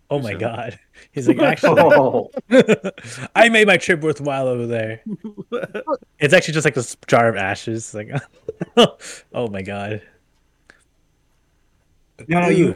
Oh 0.10 0.20
my 0.20 0.34
god. 0.34 0.80
He's 1.12 1.28
like, 1.28 1.40
actually, 1.40 1.82
Oh, 1.82 2.30
I 3.36 3.50
made 3.50 3.68
my 3.68 3.78
trip 3.78 4.02
worthwhile 4.02 4.48
over 4.48 4.68
there. 4.68 5.02
It's 6.20 6.34
actually 6.34 6.54
just 6.54 6.66
like 6.66 6.76
this 6.76 6.96
jar 7.08 7.30
of 7.30 7.36
ashes. 7.36 7.94
Like, 7.94 8.12
oh 9.34 9.48
my 9.50 9.62
god. 9.62 10.02
no, 12.28 12.42
no, 12.42 12.48
you. 12.50 12.76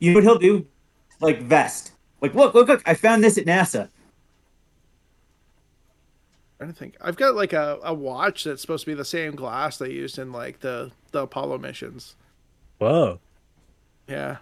You 0.00 0.10
know 0.10 0.14
what 0.16 0.24
he'll 0.24 0.38
do? 0.38 0.66
Like 1.20 1.42
vest. 1.42 1.92
Like, 2.20 2.34
look, 2.34 2.54
look, 2.54 2.68
look! 2.68 2.82
I 2.84 2.94
found 2.94 3.22
this 3.22 3.38
at 3.38 3.46
NASA. 3.46 3.88
I 6.60 6.64
don't 6.64 6.76
think 6.76 6.96
I've 7.00 7.16
got 7.16 7.34
like 7.34 7.54
a, 7.54 7.78
a 7.82 7.94
watch 7.94 8.44
that's 8.44 8.60
supposed 8.60 8.84
to 8.84 8.90
be 8.90 8.94
the 8.94 9.04
same 9.04 9.34
glass 9.34 9.78
they 9.78 9.90
used 9.90 10.18
in 10.18 10.30
like 10.32 10.60
the 10.60 10.90
the 11.12 11.22
Apollo 11.22 11.58
missions. 11.58 12.16
Whoa. 12.78 13.18
Yeah. 14.08 14.38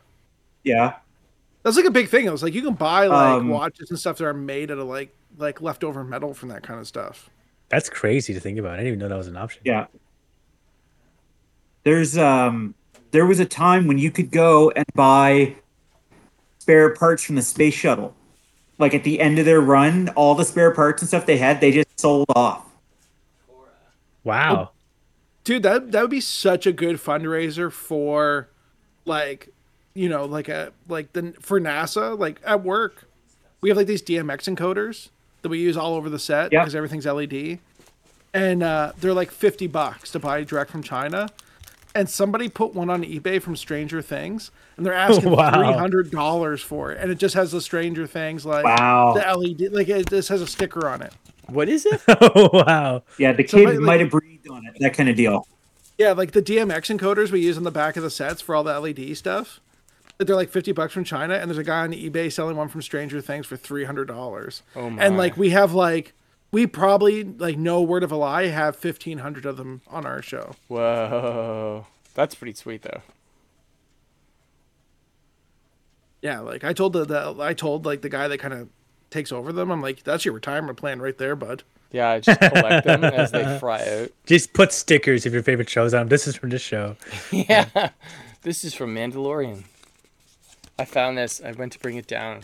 Yeah. 0.64 0.96
That's 1.62 1.76
like 1.76 1.86
a 1.86 1.90
big 1.90 2.08
thing. 2.08 2.26
It 2.26 2.32
was 2.32 2.42
like 2.42 2.54
you 2.54 2.62
can 2.62 2.74
buy 2.74 3.06
like 3.06 3.40
Um, 3.40 3.48
watches 3.48 3.90
and 3.90 3.98
stuff 3.98 4.18
that 4.18 4.24
are 4.24 4.34
made 4.34 4.70
out 4.70 4.78
of 4.78 4.88
like 4.88 5.14
like 5.36 5.60
leftover 5.60 6.02
metal 6.02 6.34
from 6.34 6.48
that 6.48 6.62
kind 6.64 6.80
of 6.80 6.88
stuff. 6.88 7.30
That's 7.68 7.88
crazy 7.88 8.34
to 8.34 8.40
think 8.40 8.58
about. 8.58 8.72
I 8.72 8.76
didn't 8.78 8.88
even 8.88 8.98
know 8.98 9.08
that 9.08 9.18
was 9.18 9.28
an 9.28 9.36
option. 9.36 9.62
Yeah. 9.64 9.86
There's 11.84 12.18
um 12.18 12.74
there 13.10 13.26
was 13.26 13.40
a 13.40 13.44
time 13.46 13.86
when 13.86 13.98
you 13.98 14.10
could 14.10 14.30
go 14.30 14.70
and 14.70 14.84
buy 14.94 15.56
spare 16.58 16.94
parts 16.94 17.22
from 17.24 17.36
the 17.36 17.42
space 17.42 17.74
shuttle. 17.74 18.14
Like 18.78 18.94
at 18.94 19.02
the 19.04 19.20
end 19.20 19.38
of 19.38 19.44
their 19.44 19.60
run, 19.60 20.08
all 20.10 20.34
the 20.34 20.44
spare 20.44 20.70
parts 20.72 21.02
and 21.02 21.08
stuff 21.08 21.26
they 21.26 21.38
had, 21.38 21.60
they 21.60 21.72
just 21.72 21.98
sold 21.98 22.26
off. 22.36 22.64
Wow. 24.24 24.70
Dude, 25.44 25.62
that 25.62 25.92
that 25.92 26.02
would 26.02 26.10
be 26.10 26.20
such 26.20 26.66
a 26.66 26.72
good 26.72 26.96
fundraiser 26.96 27.72
for 27.72 28.48
like 29.04 29.48
you 29.94 30.08
know, 30.08 30.24
like 30.26 30.48
a 30.48 30.72
like 30.88 31.12
the 31.12 31.34
for 31.40 31.60
NASA, 31.60 32.18
like 32.18 32.40
at 32.44 32.62
work. 32.62 33.04
We 33.60 33.70
have 33.70 33.76
like 33.76 33.86
these 33.88 34.02
DMX 34.02 34.54
encoders 34.54 35.08
that 35.42 35.48
we 35.48 35.58
use 35.58 35.76
all 35.76 35.94
over 35.94 36.08
the 36.08 36.18
set 36.18 36.52
Yeah. 36.52 36.60
because 36.60 36.74
everything's 36.74 37.06
LED. 37.06 37.58
And 38.34 38.62
uh, 38.62 38.92
they're 39.00 39.14
like 39.14 39.30
50 39.32 39.66
bucks 39.68 40.12
to 40.12 40.18
buy 40.20 40.44
direct 40.44 40.70
from 40.70 40.82
China. 40.82 41.28
And 41.98 42.08
somebody 42.08 42.48
put 42.48 42.74
one 42.74 42.90
on 42.90 43.02
eBay 43.02 43.42
from 43.42 43.56
Stranger 43.56 44.00
Things, 44.00 44.52
and 44.76 44.86
they're 44.86 44.92
asking 44.94 45.30
Wow. 45.36 45.52
three 45.52 45.72
hundred 45.76 46.10
dollars 46.12 46.62
for 46.62 46.92
it, 46.92 46.98
and 47.00 47.10
it 47.10 47.18
just 47.18 47.34
has 47.34 47.50
the 47.50 47.60
Stranger 47.60 48.06
Things 48.06 48.46
like 48.46 48.64
Wow. 48.64 49.14
the 49.14 49.20
LED, 49.36 49.72
like 49.72 49.88
it 49.88 50.08
just 50.08 50.28
has 50.28 50.40
a 50.40 50.46
sticker 50.46 50.88
on 50.88 51.02
it. 51.02 51.12
What 51.46 51.68
is 51.68 51.86
it? 51.86 52.00
Oh 52.06 52.50
wow. 52.66 53.02
Yeah, 53.18 53.32
the 53.32 53.44
So, 53.46 53.56
kid 53.58 53.64
like- 53.66 53.74
like- 53.74 53.82
might 53.84 54.00
have 54.00 54.10
breathed 54.10 54.48
on 54.48 54.64
it. 54.66 54.76
That 54.78 54.94
kind 54.94 55.08
of 55.08 55.16
deal. 55.16 55.46
Yeah, 55.98 56.12
like 56.12 56.30
the 56.30 56.42
DMX 56.42 56.96
encoders 56.96 57.32
we 57.32 57.40
use 57.40 57.56
on 57.56 57.64
the 57.64 57.72
back 57.72 57.96
of 57.96 58.04
the 58.04 58.10
sets 58.10 58.40
for 58.40 58.54
all 58.54 58.62
the 58.62 58.78
LED 58.78 59.16
stuff. 59.16 59.58
They're 60.18 60.36
like 60.36 60.50
fifty 60.50 60.70
bucks 60.70 60.92
from 60.92 61.02
China, 61.02 61.34
and 61.34 61.50
there's 61.50 61.58
a 61.58 61.64
guy 61.64 61.80
on 61.80 61.90
eBay 61.92 62.30
selling 62.30 62.56
one 62.56 62.68
from 62.68 62.80
Stranger 62.82 63.20
Things 63.20 63.44
for 63.46 63.56
three 63.56 63.84
hundred 63.86 64.06
dollars. 64.06 64.62
Oh 64.76 64.88
my. 64.90 65.04
And 65.04 65.16
like 65.16 65.36
we 65.36 65.50
have 65.50 65.72
like 65.74 66.12
we 66.50 66.66
probably 66.66 67.24
like 67.24 67.58
no 67.58 67.82
word 67.82 68.02
of 68.02 68.12
a 68.12 68.16
lie 68.16 68.46
have 68.46 68.76
fifteen 68.76 69.18
hundred 69.18 69.46
of 69.46 69.56
them 69.56 69.82
on 69.88 70.06
our 70.06 70.22
show. 70.22 70.52
Whoa. 70.68 71.86
That's 72.14 72.34
pretty 72.34 72.54
sweet 72.54 72.82
though. 72.82 73.02
Yeah, 76.22 76.40
like 76.40 76.64
I 76.64 76.72
told 76.72 76.92
the, 76.94 77.04
the 77.04 77.36
I 77.38 77.54
told 77.54 77.86
like 77.86 78.02
the 78.02 78.08
guy 78.08 78.28
that 78.28 78.38
kind 78.38 78.54
of 78.54 78.68
takes 79.10 79.30
over 79.32 79.52
them. 79.52 79.70
I'm 79.70 79.80
like, 79.80 80.02
that's 80.02 80.24
your 80.24 80.34
retirement 80.34 80.76
plan 80.78 81.00
right 81.00 81.16
there, 81.16 81.36
bud. 81.36 81.62
Yeah, 81.92 82.10
I 82.10 82.20
just 82.20 82.40
collect 82.40 82.86
them 82.86 83.04
as 83.04 83.30
they 83.30 83.58
fry 83.58 83.82
out. 83.88 84.10
Just 84.26 84.52
put 84.52 84.72
stickers 84.72 85.24
of 85.24 85.32
your 85.32 85.42
favorite 85.42 85.70
show's 85.70 85.94
on. 85.94 86.00
Them 86.00 86.08
this 86.08 86.26
is 86.26 86.36
from 86.36 86.50
this 86.50 86.62
show. 86.62 86.96
Yeah. 87.32 87.90
This 88.42 88.62
is 88.64 88.72
from 88.74 88.94
Mandalorian. 88.94 89.64
I 90.78 90.84
found 90.84 91.18
this. 91.18 91.40
I 91.42 91.52
went 91.52 91.72
to 91.72 91.78
bring 91.80 91.96
it 91.96 92.06
down. 92.06 92.42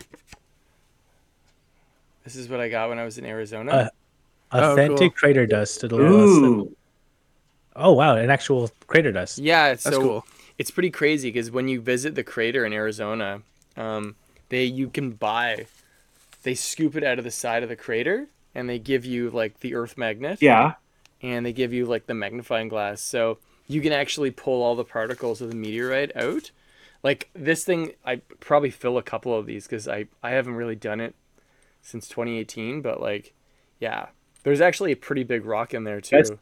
This 2.25 2.35
is 2.35 2.49
what 2.49 2.59
I 2.59 2.67
got 2.69 2.89
when 2.89 2.99
I 2.99 3.05
was 3.05 3.17
in 3.17 3.25
Arizona. 3.25 3.71
Uh, 3.71 3.89
Oh, 4.51 4.73
Authentic 4.73 5.11
cool. 5.13 5.19
crater 5.19 5.45
dust. 5.47 5.83
It'll 5.83 5.99
last 5.99 6.11
Ooh. 6.13 6.75
Oh 7.75 7.91
wow, 7.93 8.15
an 8.15 8.29
actual 8.29 8.69
crater 8.87 9.11
dust. 9.11 9.39
yeah, 9.39 9.69
it's 9.69 9.83
That's 9.83 9.95
so 9.95 10.01
cool. 10.01 10.25
it's 10.57 10.71
pretty 10.71 10.91
crazy 10.91 11.29
because 11.29 11.49
when 11.51 11.67
you 11.67 11.81
visit 11.81 12.15
the 12.15 12.23
crater 12.23 12.63
in 12.63 12.71
Arizona, 12.71 13.41
um, 13.75 14.15
they 14.49 14.63
you 14.65 14.87
can 14.89 15.11
buy. 15.11 15.65
They 16.43 16.53
scoop 16.53 16.95
it 16.95 17.03
out 17.03 17.17
of 17.17 17.23
the 17.25 17.31
side 17.31 17.63
of 17.63 17.69
the 17.69 17.75
crater 17.75 18.27
and 18.53 18.69
they 18.69 18.77
give 18.79 19.03
you 19.03 19.31
like 19.31 19.59
the 19.61 19.73
Earth 19.73 19.97
magnet. 19.97 20.37
Yeah. 20.41 20.73
and 21.21 21.43
they 21.45 21.51
give 21.53 21.73
you 21.73 21.85
like 21.87 22.05
the 22.05 22.13
magnifying 22.13 22.67
glass 22.69 23.01
so 23.01 23.39
you 23.67 23.81
can 23.81 23.91
actually 23.91 24.29
pull 24.31 24.61
all 24.61 24.75
the 24.75 24.83
particles 24.85 25.41
of 25.41 25.49
the 25.49 25.55
meteorite 25.55 26.15
out 26.15 26.51
like 27.03 27.29
this 27.33 27.63
thing 27.63 27.93
i 28.05 28.17
probably 28.41 28.69
fill 28.69 28.97
a 28.97 29.01
couple 29.03 29.33
of 29.33 29.45
these 29.47 29.65
because 29.65 29.87
i 29.87 30.05
i 30.21 30.31
haven't 30.31 30.55
really 30.55 30.75
done 30.75 30.99
it 30.99 31.15
since 31.85 32.07
2018 32.09 32.81
but 32.81 32.99
like 32.99 33.33
yeah 33.79 34.07
there's 34.43 34.59
actually 34.61 34.91
a 34.91 34.95
pretty 34.95 35.23
big 35.23 35.45
rock 35.45 35.73
in 35.73 35.83
there 35.83 36.01
too 36.01 36.15
That's- 36.17 36.37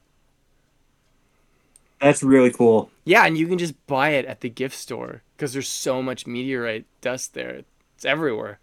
That's 2.02 2.22
really 2.22 2.52
cool. 2.52 2.90
Yeah, 3.06 3.26
and 3.26 3.38
you 3.38 3.48
can 3.48 3.57
just 3.57 3.76
buy 3.88 4.10
it 4.10 4.26
at 4.26 4.41
the 4.41 4.49
gift 4.49 4.76
store 4.76 5.22
because 5.38 5.53
there's 5.53 5.70
so 5.70 6.02
much 6.03 6.28
meteorite 6.28 6.86
dust 6.99 7.34
there. 7.34 7.61
It's 7.95 8.03
everywhere. 8.03 8.60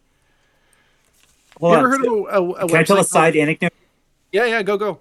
Hold 1.59 1.73
you 1.73 1.79
on. 1.79 1.85
ever 1.85 1.91
heard 1.91 2.07
of 2.07 2.13
a, 2.13 2.17
a, 2.17 2.51
a 2.65 2.69
Can 2.69 2.77
I 2.77 2.83
tell 2.83 2.99
a 2.99 3.05
side 3.05 3.33
called- 3.33 3.43
anecdote? 3.43 3.73
Yeah, 4.31 4.45
yeah, 4.45 4.63
go 4.63 4.77
go. 4.77 5.01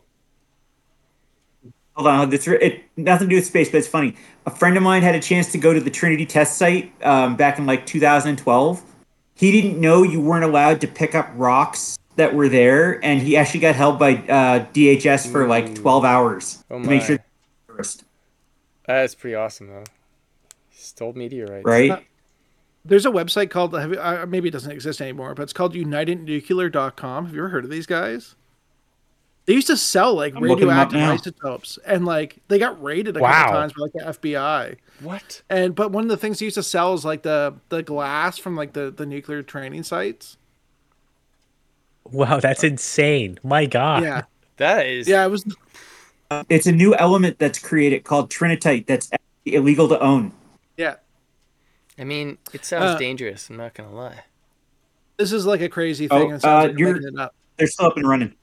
Hold 1.96 2.08
on, 2.08 2.34
it's 2.34 2.48
it 2.48 2.84
nothing 2.96 3.28
to 3.28 3.30
do 3.30 3.36
with 3.36 3.46
space, 3.46 3.70
but 3.70 3.80
it's 3.80 3.88
funny. 3.90 4.16
A 4.46 4.52
friend 4.52 4.78
of 4.78 4.84
mine 4.84 5.02
had 5.02 5.16
a 5.16 5.20
chance 5.20 5.52
to 5.52 5.58
go 5.58 5.74
to 5.74 5.82
the 5.82 5.90
Trinity 5.92 6.26
test 6.26 6.58
site 6.58 6.94
um, 7.04 7.36
back 7.36 7.60
in 7.60 7.66
like 7.66 7.86
2012. 7.86 8.82
He 9.40 9.54
didn't 9.54 9.80
know 9.80 10.04
you 10.04 10.20
weren't 10.20 10.44
allowed 10.44 10.82
to 10.82 10.88
pick 10.88 11.16
up 11.16 11.32
rocks 11.34 11.98
that 12.18 12.36
were 12.36 12.50
there, 12.50 13.02
and 13.06 13.22
he 13.22 13.38
actually 13.38 13.62
got 13.62 13.74
held 13.74 13.98
by 13.98 14.16
uh, 14.16 14.66
DHS 14.74 15.32
for 15.32 15.48
like 15.48 15.76
12 15.76 16.04
hours 16.04 16.62
Oh 16.70 16.82
to 16.82 16.90
make 16.90 17.04
sure. 17.04 17.20
First, 17.66 18.04
That's 18.86 19.16
pretty 19.16 19.36
awesome 19.36 19.68
though. 19.70 19.86
Stole 20.72 21.14
meteorites. 21.14 21.66
right? 21.66 22.06
There's 22.84 23.06
a 23.06 23.12
website 23.12 23.50
called 23.50 23.74
have 23.80 23.94
you, 23.94 24.00
uh, 24.02 24.26
maybe 24.28 24.50
it 24.50 24.52
doesn't 24.52 24.74
exist 24.74 25.00
anymore, 25.00 25.34
but 25.36 25.44
it's 25.44 25.54
called 25.54 25.74
UnitedNuclear.com. 25.74 27.26
Have 27.26 27.34
you 27.34 27.40
ever 27.40 27.50
heard 27.50 27.64
of 27.64 27.70
these 27.70 27.86
guys? 27.86 28.36
They 29.50 29.56
used 29.56 29.66
to 29.66 29.78
sell 29.78 30.14
like 30.14 30.36
I'm 30.36 30.44
looking 30.44 30.68
them 30.68 30.78
up 30.78 30.92
radioactive 30.92 31.34
isotopes, 31.34 31.80
and 31.84 32.06
like 32.06 32.38
they 32.50 32.60
got 32.60 32.80
raided 32.84 33.18
a 33.18 33.20
Wow. 33.20 33.32
couple 33.46 33.54
times 33.62 33.74
by 33.74 33.82
like 33.82 33.94
the 33.94 34.30
FBI. 34.30 34.76
What? 35.02 35.42
And 35.50 35.74
but 35.74 35.92
one 35.92 36.04
of 36.04 36.10
the 36.12 36.18
things 36.18 36.38
they 36.38 36.46
used 36.46 36.54
to 36.54 36.62
sell 36.62 36.94
is 36.94 37.04
like 37.04 37.24
the 37.24 37.56
the 37.70 37.82
glass 37.82 38.38
from 38.38 38.56
like 38.56 38.74
the 38.74 38.92
the 38.92 39.08
nuclear 39.08 39.42
training 39.42 39.82
sites. 39.82 40.38
Wow, 42.12 42.40
that's 42.40 42.64
insane. 42.64 43.40
My 43.44 43.66
God. 43.66 44.04
Yeah, 44.04 44.22
That 44.58 44.86
is. 44.86 45.08
yeah, 45.08 45.26
it 45.26 45.30
was. 45.30 45.44
It's 46.48 46.68
a 46.68 46.72
new 46.72 46.94
element 46.96 47.40
that's 47.40 47.58
created 47.58 48.04
called 48.04 48.30
Trinitite 48.30 48.86
that's 48.86 49.10
illegal 49.46 49.88
to 49.90 50.00
own. 50.00 50.32
Yeah, 50.78 50.98
I 51.98 52.04
mean, 52.04 52.38
it 52.54 52.66
sounds 52.66 52.96
Uh, 52.96 52.98
dangerous. 53.00 53.50
I'm 53.50 53.58
not 53.58 53.74
gonna 53.74 53.92
lie. 53.96 54.26
this 55.18 55.32
is 55.34 55.48
like 55.48 55.62
a 55.62 55.70
crazy 55.70 56.08
Oh, 56.12 56.20
thing. 56.20 56.28
and 56.28 56.36
it 56.36 56.42
sounds 56.42 56.66
uh, 56.66 56.68
like 56.70 56.78
you're 56.78 56.90
you're- 56.98 57.08
it 57.16 57.20
up. 57.20 57.34
They're 57.58 57.66
still 57.68 57.88
up 57.88 57.98
and 57.98 58.08
running. 58.08 58.36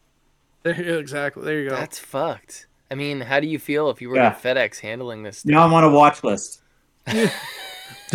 There, 0.74 0.98
exactly. 0.98 1.44
There 1.44 1.60
you 1.60 1.70
go. 1.70 1.76
That's 1.76 1.98
fucked. 1.98 2.66
I 2.90 2.94
mean, 2.94 3.20
how 3.20 3.40
do 3.40 3.46
you 3.46 3.58
feel 3.58 3.90
if 3.90 4.00
you 4.00 4.08
were 4.10 4.16
Yeah. 4.16 4.28
at 4.28 4.42
FedEx 4.42 4.80
handling 4.80 5.22
this? 5.22 5.38
Stuff? 5.38 5.50
Now 5.50 5.64
I'm 5.64 5.72
on 5.72 5.84
a 5.84 5.90
watch 5.90 6.22
list. 6.24 6.60
when 7.06 7.30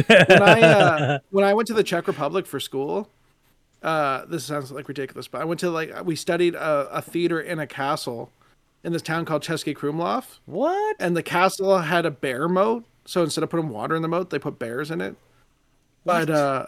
I 0.08 0.62
uh, 0.62 1.20
when 1.32 1.46
I 1.46 1.54
went 1.54 1.68
to 1.68 1.74
the 1.74 1.84
Czech 1.84 2.08
Republic 2.08 2.46
for 2.46 2.60
school, 2.60 3.10
uh, 3.84 4.26
this 4.26 4.46
sounds 4.46 4.72
like 4.72 4.88
ridiculous, 4.88 5.28
but 5.28 5.42
I 5.42 5.46
went 5.46 5.60
to 5.62 5.70
like 5.70 6.04
we 6.06 6.16
studied 6.16 6.56
a, 6.56 6.88
a 6.92 7.02
theater 7.02 7.40
in 7.40 7.60
a 7.60 7.68
castle 7.68 8.32
in 8.84 8.94
this 8.94 9.02
town 9.02 9.26
called 9.26 9.44
Český 9.44 9.76
Krumlov, 9.76 10.40
What? 10.46 10.96
and 11.00 11.16
the 11.16 11.22
castle 11.24 11.78
had 11.80 12.06
a 12.06 12.12
bear 12.12 12.48
moat. 12.50 12.84
So 13.06 13.24
instead 13.24 13.44
of 13.44 13.50
putting 13.50 13.70
water 13.70 13.96
in 13.96 14.02
the 14.02 14.08
moat, 14.08 14.30
they 14.30 14.40
put 14.40 14.58
bears 14.60 14.90
in 14.92 15.02
it. 15.02 15.16
But 16.06 16.30
uh, 16.30 16.68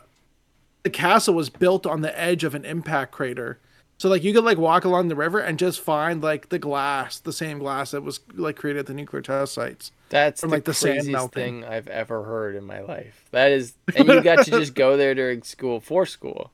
the 0.84 0.89
castle 0.89 1.34
was 1.34 1.49
built 1.49 1.85
on 1.88 2.01
the 2.01 2.19
edge 2.19 2.43
of 2.43 2.53
an 2.55 2.65
impact 2.65 3.11
crater. 3.11 3.60
So 3.98 4.10
like 4.10 4.24
you 4.24 4.34
could 4.34 4.44
like 4.44 4.57
walk 4.57 4.84
along 4.84 5.07
the 5.07 5.15
river 5.15 5.40
and 5.40 5.57
just 5.57 5.80
find 5.80 6.22
like 6.22 6.49
the 6.49 6.60
glass, 6.60 7.20
the 7.20 7.32
same 7.32 7.60
glass 7.60 7.91
that 7.91 8.02
was 8.03 8.20
like 8.34 8.57
created 8.57 8.80
at 8.82 8.86
the 8.88 8.94
nuclear 8.94 9.22
test 9.22 9.53
sites. 9.53 9.91
That's 10.10 10.41
From, 10.41 10.49
the 10.49 10.57
like, 10.57 10.65
the 10.65 10.74
sand 10.74 10.94
craziest 10.95 11.11
melting. 11.11 11.61
thing 11.61 11.65
I've 11.65 11.88
ever 11.88 12.24
heard 12.24 12.56
in 12.56 12.65
my 12.65 12.82
life. 12.82 13.24
That 13.32 13.52
is, 13.52 13.76
and 13.95 14.07
you 14.07 14.22
got 14.22 14.44
to 14.45 14.52
just 14.60 14.76
go 14.76 14.98
there 14.98 15.15
during 15.15 15.41
school 15.44 15.80
for 15.80 16.06
school. 16.06 16.52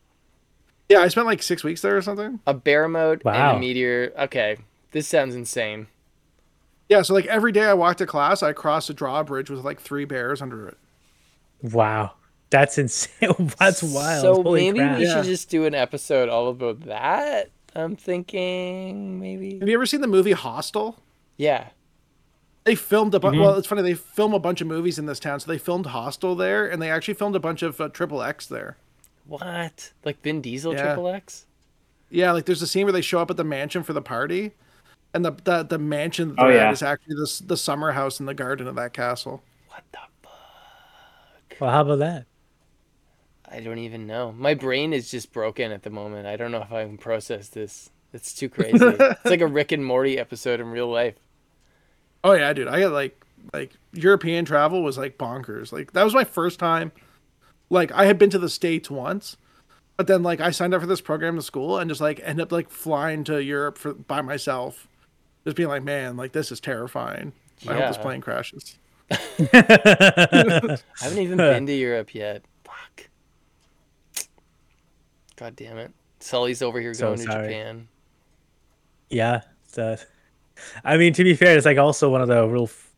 Yeah, 0.89 0.99
I 0.99 1.07
spent 1.07 1.27
like 1.27 1.41
six 1.43 1.63
weeks 1.63 1.81
there 1.81 1.97
or 1.97 2.01
something. 2.01 2.39
A 2.47 2.53
bear 2.53 2.87
mode 2.87 3.21
and 3.25 3.25
Wow. 3.25 3.55
a 3.55 3.59
meteor. 3.59 4.13
Okay, 4.17 4.57
this 4.91 5.07
sounds 5.07 5.33
insane. 5.35 5.87
Yeah, 6.87 7.01
so 7.03 7.13
like 7.13 7.25
every 7.27 7.51
day 7.51 7.65
I 7.65 7.73
walked 7.73 7.99
to 7.99 8.05
class, 8.05 8.41
I 8.43 8.53
crossed 8.53 8.89
a 8.89 8.93
drawbridge 8.93 9.49
with 9.49 9.63
like 9.65 9.79
three 9.81 10.05
bears 10.05 10.41
under 10.41 10.67
it. 10.67 10.77
wow. 11.61 12.13
That's 12.49 12.77
insane. 12.77 13.51
That's 13.59 13.83
wild. 13.83 14.21
So 14.21 14.41
Holy 14.43 14.65
maybe 14.71 14.79
crap. 14.79 14.97
we 14.97 15.05
Yeah. 15.05 15.15
should 15.15 15.25
just 15.25 15.49
do 15.49 15.65
an 15.65 15.75
episode 15.75 16.29
all 16.29 16.49
about 16.49 16.81
that. 16.81 17.49
I'm 17.75 17.95
thinking 17.95 19.19
maybe. 19.19 19.59
Have 19.59 19.67
you 19.67 19.75
ever 19.75 19.85
seen 19.85 20.01
the 20.01 20.07
movie 20.07 20.31
Hostel? 20.31 20.97
Yeah. 21.37 21.67
They 22.63 22.75
filmed 22.75 23.13
a 23.15 23.19
bunch. 23.19 23.35
Mm-hmm. 23.35 23.43
Well, 23.43 23.55
it's 23.55 23.67
funny. 23.67 23.81
They 23.83 23.93
film 23.93 24.33
a 24.33 24.39
bunch 24.39 24.61
of 24.61 24.67
movies 24.67 24.99
in 24.99 25.05
this 25.05 25.19
town, 25.19 25.39
so 25.39 25.49
they 25.51 25.57
filmed 25.57 25.87
Hostel 25.87 26.35
there, 26.35 26.67
and 26.69 26.81
they 26.81 26.89
actually 26.91 27.13
filmed 27.13 27.35
a 27.35 27.39
bunch 27.39 27.61
of 27.63 27.79
uh, 27.79 27.89
Triple 27.89 28.21
X 28.21 28.45
there. 28.47 28.77
What? 29.27 29.93
Like 30.03 30.21
Vin 30.23 30.41
Diesel 30.41 30.73
Yeah. 30.73 30.83
Triple 30.83 31.07
X? 31.07 31.45
Yeah, 32.09 32.31
like 32.31 32.45
there's 32.45 32.61
a 32.63 32.67
scene 32.67 32.85
where 32.85 32.93
they 32.93 33.01
show 33.01 33.19
up 33.19 33.29
at 33.29 33.37
the 33.37 33.43
mansion 33.43 33.83
for 33.83 33.93
the 33.93 34.01
party, 34.01 34.51
and 35.13 35.23
the 35.23 35.31
the, 35.43 35.63
the 35.63 35.77
mansion 35.77 36.33
Oh, 36.39 36.47
there 36.47 36.55
yeah. 36.57 36.71
is 36.71 36.81
actually 36.81 37.13
the 37.15 37.41
the 37.45 37.57
summer 37.57 37.91
house 37.91 38.19
in 38.19 38.25
the 38.25 38.33
garden 38.33 38.67
of 38.67 38.75
that 38.75 38.93
castle. 38.93 39.43
What 39.67 39.83
the 39.91 39.99
fuck? 40.23 41.59
Well, 41.61 41.69
how 41.71 41.81
about 41.81 41.99
that? 41.99 42.25
I 43.51 43.59
don't 43.61 43.79
even 43.79 44.07
know. 44.07 44.31
My 44.31 44.53
brain 44.53 44.93
is 44.93 45.09
just 45.09 45.33
broken 45.33 45.71
at 45.71 45.83
the 45.83 45.89
moment. 45.89 46.27
I 46.27 46.35
don't 46.35 46.51
know 46.51 46.61
if 46.61 46.71
I 46.71 46.85
can 46.85 46.97
process 46.97 47.49
this. 47.49 47.89
It's 48.13 48.33
too 48.33 48.49
crazy. 48.49 48.77
it's 48.81 49.25
like 49.25 49.41
a 49.41 49.47
Rick 49.47 49.71
and 49.71 49.85
Morty 49.85 50.17
episode 50.17 50.59
in 50.59 50.67
real 50.67 50.89
life. 50.89 51.15
Oh 52.23 52.33
yeah, 52.33 52.53
dude. 52.53 52.67
I 52.67 52.79
got 52.81 52.91
like 52.91 53.23
like 53.53 53.73
European 53.93 54.45
travel 54.45 54.83
was 54.83 54.97
like 54.97 55.17
bonkers. 55.17 55.71
Like 55.71 55.93
that 55.93 56.03
was 56.03 56.13
my 56.13 56.23
first 56.23 56.59
time. 56.59 56.91
Like 57.69 57.91
I 57.91 58.05
had 58.05 58.17
been 58.17 58.29
to 58.31 58.39
the 58.39 58.49
states 58.49 58.89
once, 58.89 59.37
but 59.97 60.07
then 60.07 60.23
like 60.23 60.41
I 60.41 60.51
signed 60.51 60.73
up 60.73 60.81
for 60.81 60.87
this 60.87 61.01
program 61.01 61.35
in 61.35 61.41
school 61.41 61.77
and 61.77 61.89
just 61.89 62.01
like 62.01 62.19
end 62.23 62.41
up 62.41 62.51
like 62.51 62.69
flying 62.69 63.23
to 63.25 63.41
Europe 63.43 63.77
for 63.77 63.93
by 63.93 64.21
myself, 64.21 64.87
just 65.43 65.55
being 65.55 65.69
like, 65.69 65.83
man, 65.83 66.17
like 66.17 66.31
this 66.31 66.51
is 66.51 66.59
terrifying. 66.59 67.33
I 67.67 67.73
hope 67.73 67.87
this 67.87 67.97
plane 67.97 68.21
crashes. 68.21 68.77
I 69.11 70.77
haven't 71.01 71.19
even 71.19 71.37
been 71.37 71.65
to 71.65 71.73
Europe 71.73 72.13
yet. 72.13 72.43
Fuck. 75.39 75.47
God 75.47 75.55
damn 75.55 75.77
it. 75.77 75.91
Sully's 76.19 76.61
over 76.61 76.79
here 76.81 76.93
So 76.93 77.07
going 77.15 77.19
to. 77.19 77.25
Japan. 77.25 77.87
yeah. 79.09 79.41
So, 79.67 79.95
I 80.83 80.97
mean, 80.97 81.13
to 81.13 81.23
be 81.23 81.33
fair, 81.35 81.55
it's 81.55 81.65
like 81.65 81.77
also 81.77 82.09
one 82.09 82.21
of 82.21 82.27
the 82.27 82.47
real. 82.47 82.63
f- 82.63 82.91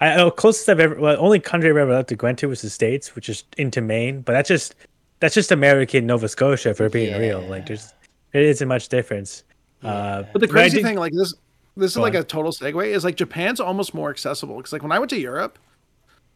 I 0.00 0.16
oh, 0.20 0.30
closest 0.30 0.68
I've 0.68 0.80
ever, 0.80 0.94
well, 1.00 1.16
only 1.18 1.38
country 1.40 1.70
I've 1.70 1.76
ever 1.76 1.90
allowed 1.90 2.08
to 2.08 2.16
go 2.16 2.26
into 2.26 2.48
was 2.48 2.62
the 2.62 2.70
states, 2.70 3.14
which 3.14 3.28
is 3.28 3.44
into 3.56 3.80
Maine. 3.80 4.20
But 4.22 4.32
that's 4.32 4.48
just 4.48 4.74
that's 5.20 5.34
just 5.34 5.52
American 5.52 6.06
Nova 6.06 6.28
Scotia 6.28 6.74
for 6.74 6.88
being 6.88 7.18
real. 7.18 7.40
Like 7.42 7.66
there's 7.66 7.92
there 8.32 8.42
isn't 8.42 8.66
much 8.68 8.88
difference. 8.88 9.44
Uh, 9.82 10.24
But 10.32 10.40
the 10.40 10.48
crazy 10.48 10.78
did- 10.78 10.84
thing, 10.84 10.96
like 10.98 11.12
this, 11.12 11.34
this 11.76 11.92
is 11.92 11.96
like 11.98 12.14
on. 12.14 12.20
a 12.22 12.24
total 12.24 12.50
segue. 12.50 12.84
Is 12.86 13.04
like 13.04 13.16
Japan's 13.16 13.60
almost 13.60 13.94
more 13.94 14.10
accessible 14.10 14.56
because 14.56 14.72
like 14.72 14.82
when 14.82 14.92
I 14.92 14.98
went 14.98 15.10
to 15.10 15.18
Europe, 15.20 15.58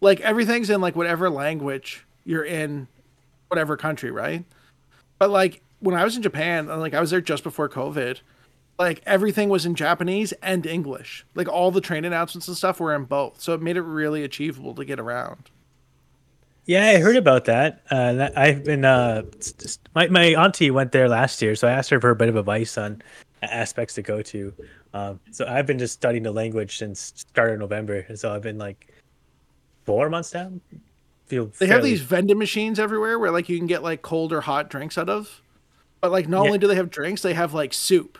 like 0.00 0.20
everything's 0.20 0.70
in 0.70 0.80
like 0.80 0.94
whatever 0.94 1.28
language 1.28 2.06
you're 2.24 2.44
in, 2.44 2.86
whatever 3.48 3.76
country, 3.76 4.10
right? 4.10 4.44
But 5.20 5.30
like 5.30 5.62
when 5.78 5.94
I 5.94 6.02
was 6.02 6.16
in 6.16 6.22
Japan, 6.22 6.66
like 6.66 6.94
I 6.94 7.00
was 7.00 7.10
there 7.10 7.20
just 7.20 7.44
before 7.44 7.68
COVID, 7.68 8.20
like 8.78 9.02
everything 9.06 9.50
was 9.50 9.66
in 9.66 9.76
Japanese 9.76 10.32
and 10.42 10.66
English. 10.66 11.24
Like 11.36 11.46
all 11.46 11.70
the 11.70 11.82
train 11.82 12.04
announcements 12.04 12.48
and 12.48 12.56
stuff 12.56 12.80
were 12.80 12.94
in 12.94 13.04
both, 13.04 13.40
so 13.40 13.52
it 13.52 13.62
made 13.62 13.76
it 13.76 13.82
really 13.82 14.24
achievable 14.24 14.74
to 14.74 14.84
get 14.84 14.98
around. 14.98 15.50
Yeah, 16.64 16.86
I 16.86 16.98
heard 16.98 17.16
about 17.16 17.44
that. 17.44 17.82
Uh, 17.90 18.30
I've 18.34 18.64
been 18.64 18.84
uh, 18.84 19.22
my 19.94 20.08
my 20.08 20.26
auntie 20.34 20.70
went 20.70 20.92
there 20.92 21.08
last 21.08 21.42
year, 21.42 21.54
so 21.54 21.68
I 21.68 21.72
asked 21.72 21.90
her 21.90 22.00
for 22.00 22.10
a 22.10 22.16
bit 22.16 22.30
of 22.30 22.36
advice 22.36 22.78
on 22.78 23.02
aspects 23.42 23.94
to 23.96 24.02
go 24.02 24.22
to. 24.22 24.54
Um, 24.94 25.20
so 25.30 25.46
I've 25.46 25.66
been 25.66 25.78
just 25.78 25.94
studying 25.94 26.22
the 26.22 26.32
language 26.32 26.78
since 26.78 27.12
start 27.14 27.52
of 27.52 27.58
November, 27.58 28.06
and 28.08 28.18
so 28.18 28.34
I've 28.34 28.42
been 28.42 28.58
like 28.58 28.88
four 29.84 30.08
months 30.08 30.30
down. 30.30 30.62
Feel 31.30 31.52
They 31.60 31.68
have 31.68 31.84
these 31.84 32.00
vending 32.02 32.38
machines 32.38 32.80
everywhere 32.80 33.16
where 33.16 33.30
like 33.30 33.48
you 33.48 33.56
can 33.56 33.68
get 33.68 33.84
like 33.84 34.02
cold 34.02 34.32
or 34.32 34.40
hot 34.40 34.68
drinks 34.68 34.98
out 34.98 35.08
of. 35.08 35.40
But 36.00 36.10
like 36.10 36.28
not 36.28 36.42
Yeah. 36.42 36.48
only 36.48 36.58
do 36.58 36.66
they 36.66 36.74
have 36.74 36.90
drinks, 36.90 37.22
they 37.22 37.34
have 37.34 37.54
like 37.54 37.72
soup. 37.72 38.18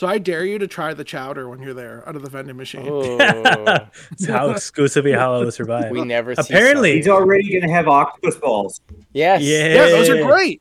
So 0.00 0.06
I 0.08 0.18
dare 0.18 0.44
you 0.44 0.58
to 0.58 0.66
try 0.66 0.92
the 0.94 1.04
chowder 1.04 1.48
when 1.48 1.60
you're 1.62 1.74
there 1.74 2.02
out 2.08 2.16
of 2.16 2.22
the 2.22 2.30
vending 2.30 2.56
machine. 2.56 2.88
Oh, 2.88 3.16
It's 4.12 4.26
how 4.26 4.50
exclusively 4.50 5.12
how 5.12 5.34
I 5.36 5.38
will 5.38 5.50
survive. 5.52 5.90
we 5.92 6.04
never 6.04 6.34
see 6.34 6.40
Apparently- 6.42 6.96
He's 6.96 7.06
already 7.08 7.60
gonna 7.60 7.72
have 7.72 7.86
octopus 7.86 8.36
balls. 8.36 8.80
Yes. 9.12 9.42
Yeah. 9.42 9.68
Yeah, 9.74 9.86
those 9.90 10.08
are 10.08 10.24
great. 10.24 10.60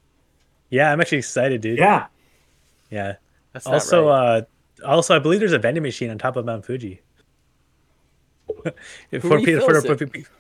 Yeah, 0.70 0.92
I'm 0.92 1.02
actually 1.02 1.18
excited, 1.20 1.62
dude. 1.62 1.80
Yeah. 1.80 2.08
Yeah. 2.92 3.16
That's 3.54 3.66
Also, 3.66 4.08
right. 4.10 4.44
uh, 4.84 4.88
also 4.88 5.16
I 5.16 5.20
believe 5.20 5.40
there's 5.40 5.52
a 5.54 5.58
vending 5.60 5.82
machine 5.84 6.12
on 6.12 6.18
top 6.20 6.36
of 6.36 6.46
Mount 6.46 6.64
Fuji. 6.64 7.02
for 8.64 8.74
refills 9.12 9.46
people, 9.46 9.66
for, 9.68 9.78
it? 9.78 9.86
for, 10.00 10.08
people- 10.08 10.32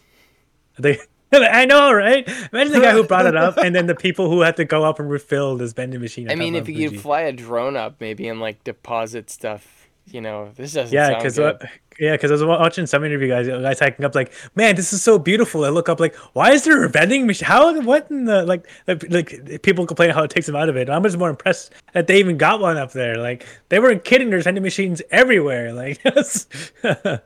they. 0.79 0.99
I 1.33 1.65
know, 1.65 1.91
right? 1.91 2.27
Imagine 2.53 2.73
the 2.73 2.79
guy 2.79 2.93
who 2.93 3.03
brought 3.03 3.25
it 3.25 3.35
up, 3.35 3.57
and 3.57 3.75
then 3.75 3.87
the 3.87 3.95
people 4.05 4.29
who 4.29 4.41
had 4.41 4.55
to 4.57 4.65
go 4.65 4.83
up 4.83 4.99
and 4.99 5.09
refill 5.09 5.57
this 5.57 5.73
vending 5.73 6.01
machine. 6.01 6.31
I 6.31 6.35
mean, 6.35 6.55
if 6.55 6.69
you 6.69 6.89
could 6.89 7.01
fly 7.01 7.21
a 7.21 7.33
drone 7.33 7.75
up, 7.75 7.95
maybe 7.99 8.27
and 8.27 8.39
like 8.39 8.63
deposit 8.63 9.29
stuff 9.29 9.77
you 10.11 10.21
know, 10.21 10.51
this 10.55 10.73
doesn't 10.73 10.93
Yeah, 10.93 11.17
because 11.17 11.35
good. 11.35 11.69
Yeah, 11.99 12.11
because 12.13 12.31
I 12.31 12.35
was 12.35 12.43
watching 12.45 12.85
some 12.85 13.03
interview 13.03 13.27
guys, 13.27 13.47
guys 13.47 13.79
hacking 13.79 14.05
up 14.05 14.15
like, 14.15 14.31
man, 14.55 14.75
this 14.75 14.93
is 14.93 15.01
so 15.03 15.17
beautiful. 15.19 15.65
I 15.65 15.69
look 15.69 15.89
up 15.89 15.99
like, 15.99 16.15
why 16.33 16.51
is 16.51 16.63
there 16.63 16.83
a 16.83 16.89
vending 16.89 17.25
machine? 17.27 17.47
How? 17.47 17.79
What 17.81 18.09
in 18.11 18.25
the 18.25 18.43
like? 18.45 18.67
Like, 18.87 19.03
like 19.09 19.61
people 19.63 19.85
complain 19.85 20.11
how 20.11 20.23
it 20.23 20.29
takes 20.31 20.45
them 20.45 20.55
out 20.55 20.69
of 20.69 20.77
it. 20.77 20.89
I'm 20.89 21.03
just 21.03 21.17
more 21.17 21.29
impressed 21.29 21.71
that 21.93 22.07
they 22.07 22.19
even 22.19 22.37
got 22.37 22.59
one 22.59 22.77
up 22.77 22.91
there. 22.93 23.15
Like 23.17 23.45
they 23.69 23.79
weren't 23.79 24.03
kidding. 24.03 24.29
There's 24.29 24.43
vending 24.45 24.63
machines 24.63 25.01
everywhere. 25.11 25.73
Like, 25.73 26.01
that's- 26.03 26.47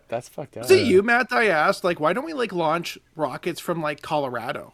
That's 0.07 0.29
fucked 0.29 0.57
up. 0.57 0.63
Was 0.63 0.71
it 0.71 0.87
you, 0.87 1.01
Matt? 1.03 1.27
I 1.31 1.47
asked, 1.47 1.83
like, 1.83 1.99
why 1.99 2.13
don't 2.13 2.25
we 2.25 2.33
like 2.33 2.51
launch 2.53 2.97
rockets 3.15 3.59
from 3.59 3.81
like 3.81 4.01
Colorado? 4.01 4.73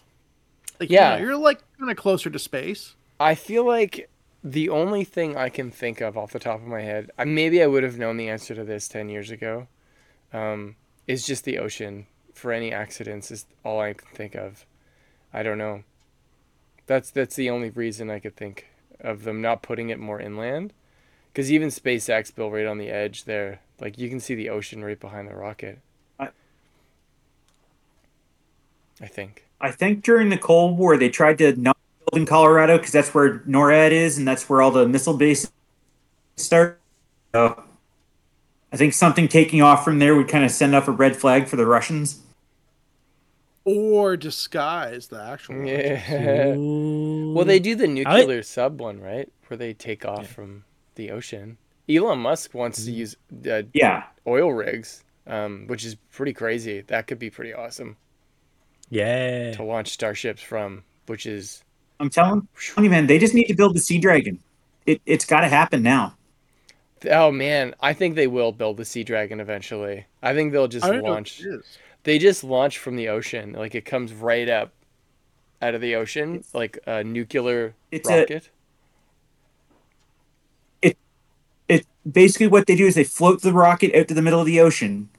Like, 0.80 0.90
Yeah. 0.90 1.16
you 1.16 1.22
know, 1.24 1.28
you're 1.30 1.38
like 1.38 1.60
kind 1.80 1.90
of 1.92 1.98
closer 1.98 2.30
to 2.30 2.40
space. 2.40 2.96
I 3.20 3.34
feel 3.36 3.66
like 3.66 4.10
the 4.44 4.70
only 4.70 5.04
thing 5.04 5.36
I 5.36 5.50
can 5.50 5.72
think 5.72 6.02
of 6.02 6.18
off 6.18 6.32
the 6.32 6.40
top 6.40 6.62
of 6.62 6.68
my 6.68 6.82
head, 6.82 7.10
maybe 7.26 7.64
I 7.64 7.68
would 7.68 7.84
have 7.84 7.98
known 7.98 8.18
the 8.18 8.30
answer 8.30 8.54
to 8.56 8.64
this 8.64 8.88
10 8.88 9.10
years 9.10 9.32
ago, 9.32 9.68
um, 10.34 10.76
is 11.08 11.26
just 11.26 11.44
the 11.46 11.58
ocean 11.58 12.08
for 12.34 12.52
any 12.52 12.72
accidents 12.72 13.32
is 13.32 13.46
all 13.64 13.80
I 13.80 13.94
can 13.94 14.08
think 14.14 14.36
of. 14.36 14.66
I 15.34 15.44
don't 15.44 15.58
know. 15.58 15.84
That's 16.86 17.12
that's 17.12 17.36
the 17.36 17.50
only 17.50 17.70
reason 17.70 18.10
I 18.10 18.20
could 18.20 18.36
think 18.36 18.68
of 19.00 19.24
them 19.24 19.42
not 19.42 19.62
putting 19.62 19.90
it 19.90 20.00
more 20.00 20.20
inland. 20.20 20.74
Because 21.32 21.52
even 21.52 21.70
SpaceX 21.70 22.34
built 22.34 22.54
right 22.54 22.66
on 22.66 22.78
the 22.78 22.90
edge 22.90 23.26
there. 23.26 23.60
Like 23.80 23.98
you 23.98 24.10
can 24.10 24.20
see 24.20 24.36
the 24.36 24.50
ocean 24.50 24.84
right 24.84 25.00
behind 25.00 25.28
the 25.28 25.36
rocket. 25.36 25.80
I- 26.20 26.30
I 29.02 29.08
think. 29.08 29.46
I 29.60 29.72
think 29.72 30.04
during 30.04 30.30
the 30.30 30.38
Cold 30.38 30.78
War 30.78 30.98
they 30.98 31.10
tried 31.10 31.38
to 31.40 31.56
not 31.56 31.78
build 32.00 32.22
in 32.22 32.26
Colorado 32.26 32.78
because 32.78 32.92
that's 32.92 33.14
where 33.14 33.40
NORAD 33.40 33.92
is 33.92 34.18
and 34.18 34.28
that's 34.28 34.48
where 34.50 34.62
all 34.62 34.72
the 34.72 34.88
missile 34.88 35.18
bases 35.18 35.52
start. 36.38 36.80
So 37.36 37.64
I 38.78 38.80
think 38.80 38.94
something 38.94 39.28
taking 39.28 39.64
off 39.64 39.84
from 39.84 39.98
there 39.98 40.16
would 40.16 40.28
kind 40.28 40.46
of 40.46 40.52
send 40.52 40.76
up 40.76 40.88
a 40.88 40.92
red 40.92 41.16
flag 41.16 41.48
for 41.48 41.56
the 41.56 41.66
Russians. 41.66 42.22
Or 43.66 44.16
disguise 44.16 45.08
the 45.08 45.20
actual. 45.20 45.66
Yeah. 45.66 46.54
Well, 47.34 47.44
they 47.44 47.58
do 47.58 47.74
the 47.74 47.88
nuclear 47.88 48.44
sub 48.44 48.80
one, 48.80 49.00
right? 49.02 49.28
Where 49.48 49.58
they 49.58 49.74
take 49.74 50.06
off 50.06 50.28
from 50.28 50.64
the 50.94 51.10
ocean. 51.10 51.58
Elon 51.90 52.20
Musk 52.20 52.54
wants 52.54 52.86
to 52.86 52.92
use 52.92 53.16
uh, 53.50 53.64
Yeah. 53.74 54.04
oil 54.28 54.54
rigs, 54.54 55.04
um, 55.26 55.66
which 55.66 55.84
is 55.84 55.96
pretty 56.12 56.34
crazy. 56.34 56.82
That 56.82 57.08
could 57.08 57.18
be 57.18 57.32
pretty 57.32 57.56
awesome 57.56 57.98
yeah. 58.92 59.54
to 59.54 59.64
launch 59.64 59.90
starships 59.90 60.44
from, 60.44 60.84
which 61.08 61.26
is 61.26 61.64
I'm 62.00 62.12
telling 62.12 62.48
telling 62.60 62.84
you, 62.84 62.92
man, 62.92 63.08
they 63.08 63.18
just 63.18 63.34
need 63.34 63.46
to 63.46 63.56
build 63.56 63.76
the 63.76 63.80
Sea 63.80 63.98
Dragon. 63.98 64.38
It, 64.86 65.02
it's 65.08 65.26
got 65.26 65.42
to 65.42 65.48
happen 65.48 65.82
now. 65.82 66.17
Oh 67.10 67.32
man, 67.32 67.76
I 67.80 67.94
think 67.94 68.16
they 68.16 68.28
will 68.28 68.52
build 68.52 68.78
the 68.78 68.86
Sea 68.86 69.04
Dragon 69.04 69.40
eventually. 69.40 70.06
I 70.22 70.34
think 70.34 70.52
they'll 70.52 70.68
just 70.68 70.86
I 70.86 70.90
don't 70.90 70.98
know 70.98 71.04
what 71.04 71.12
launch. 71.12 71.42
it. 71.42 71.62
They 72.04 72.20
just 72.20 72.44
launch 72.44 72.78
from 72.78 72.96
the 72.96 73.10
ocean, 73.10 73.54
like 73.54 73.76
it 73.76 73.86
comes 73.86 74.14
right 74.14 74.48
up 74.48 74.72
out 75.62 75.76
of 75.76 75.82
the 75.82 75.96
ocean, 75.96 76.44
like 76.54 76.80
a 76.86 77.04
nuclear 77.04 77.64
rocket. 77.64 77.76
It's 77.92 78.10
a- 78.10 78.20
rocket. 78.20 78.50
It 81.70 81.86
basically 82.10 82.48
what 82.48 82.68
they 82.68 82.76
do 82.76 82.86
is 82.88 82.96
they 82.96 83.04
float 83.04 83.42
the 83.42 83.52
rocket 83.52 83.94
out 83.94 84.08
to 84.08 84.14
the 84.14 84.22
middle 84.22 84.40
of 84.40 84.46
the 84.46 84.62
ocean, 84.62 85.10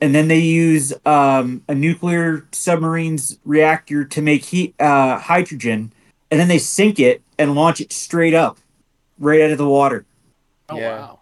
and 0.00 0.14
then 0.14 0.28
they 0.28 0.38
use 0.38 0.92
um, 1.04 1.62
a 1.68 1.74
nuclear 1.74 2.46
submarine's 2.52 3.38
reactor 3.44 4.04
to 4.04 4.22
make 4.22 4.46
heat 4.46 4.74
uh, 4.80 5.18
hydrogen, 5.18 5.92
and 6.30 6.40
then 6.40 6.48
they 6.48 6.58
sink 6.58 6.98
it 6.98 7.20
and 7.38 7.54
launch 7.54 7.80
it 7.80 7.92
straight 7.92 8.32
up, 8.32 8.58
right 9.18 9.42
out 9.42 9.50
of 9.50 9.58
the 9.58 9.68
water. 9.68 10.06
Oh 10.68 10.78
Yeah. 10.78 10.98
wow. 10.98 11.20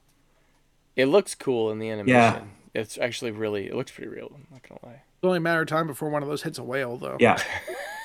It 0.96 1.06
looks 1.06 1.34
cool 1.34 1.70
in 1.70 1.78
the 1.78 1.88
animation. 1.90 2.14
Yeah. 2.14 2.42
It's 2.74 2.98
actually 2.98 3.30
really, 3.32 3.66
it 3.66 3.74
looks 3.74 3.90
pretty 3.90 4.08
real. 4.10 4.30
I'm 4.34 4.46
not 4.50 4.62
gonna 4.68 4.80
lie. 4.84 5.02
It's 5.02 5.24
only 5.24 5.38
a 5.38 5.40
matter 5.40 5.60
of 5.62 5.68
time 5.68 5.86
before 5.86 6.08
one 6.10 6.22
of 6.22 6.28
those 6.28 6.42
hits 6.42 6.58
a 6.58 6.62
whale, 6.64 6.96
though. 6.96 7.16
Yeah, 7.20 7.38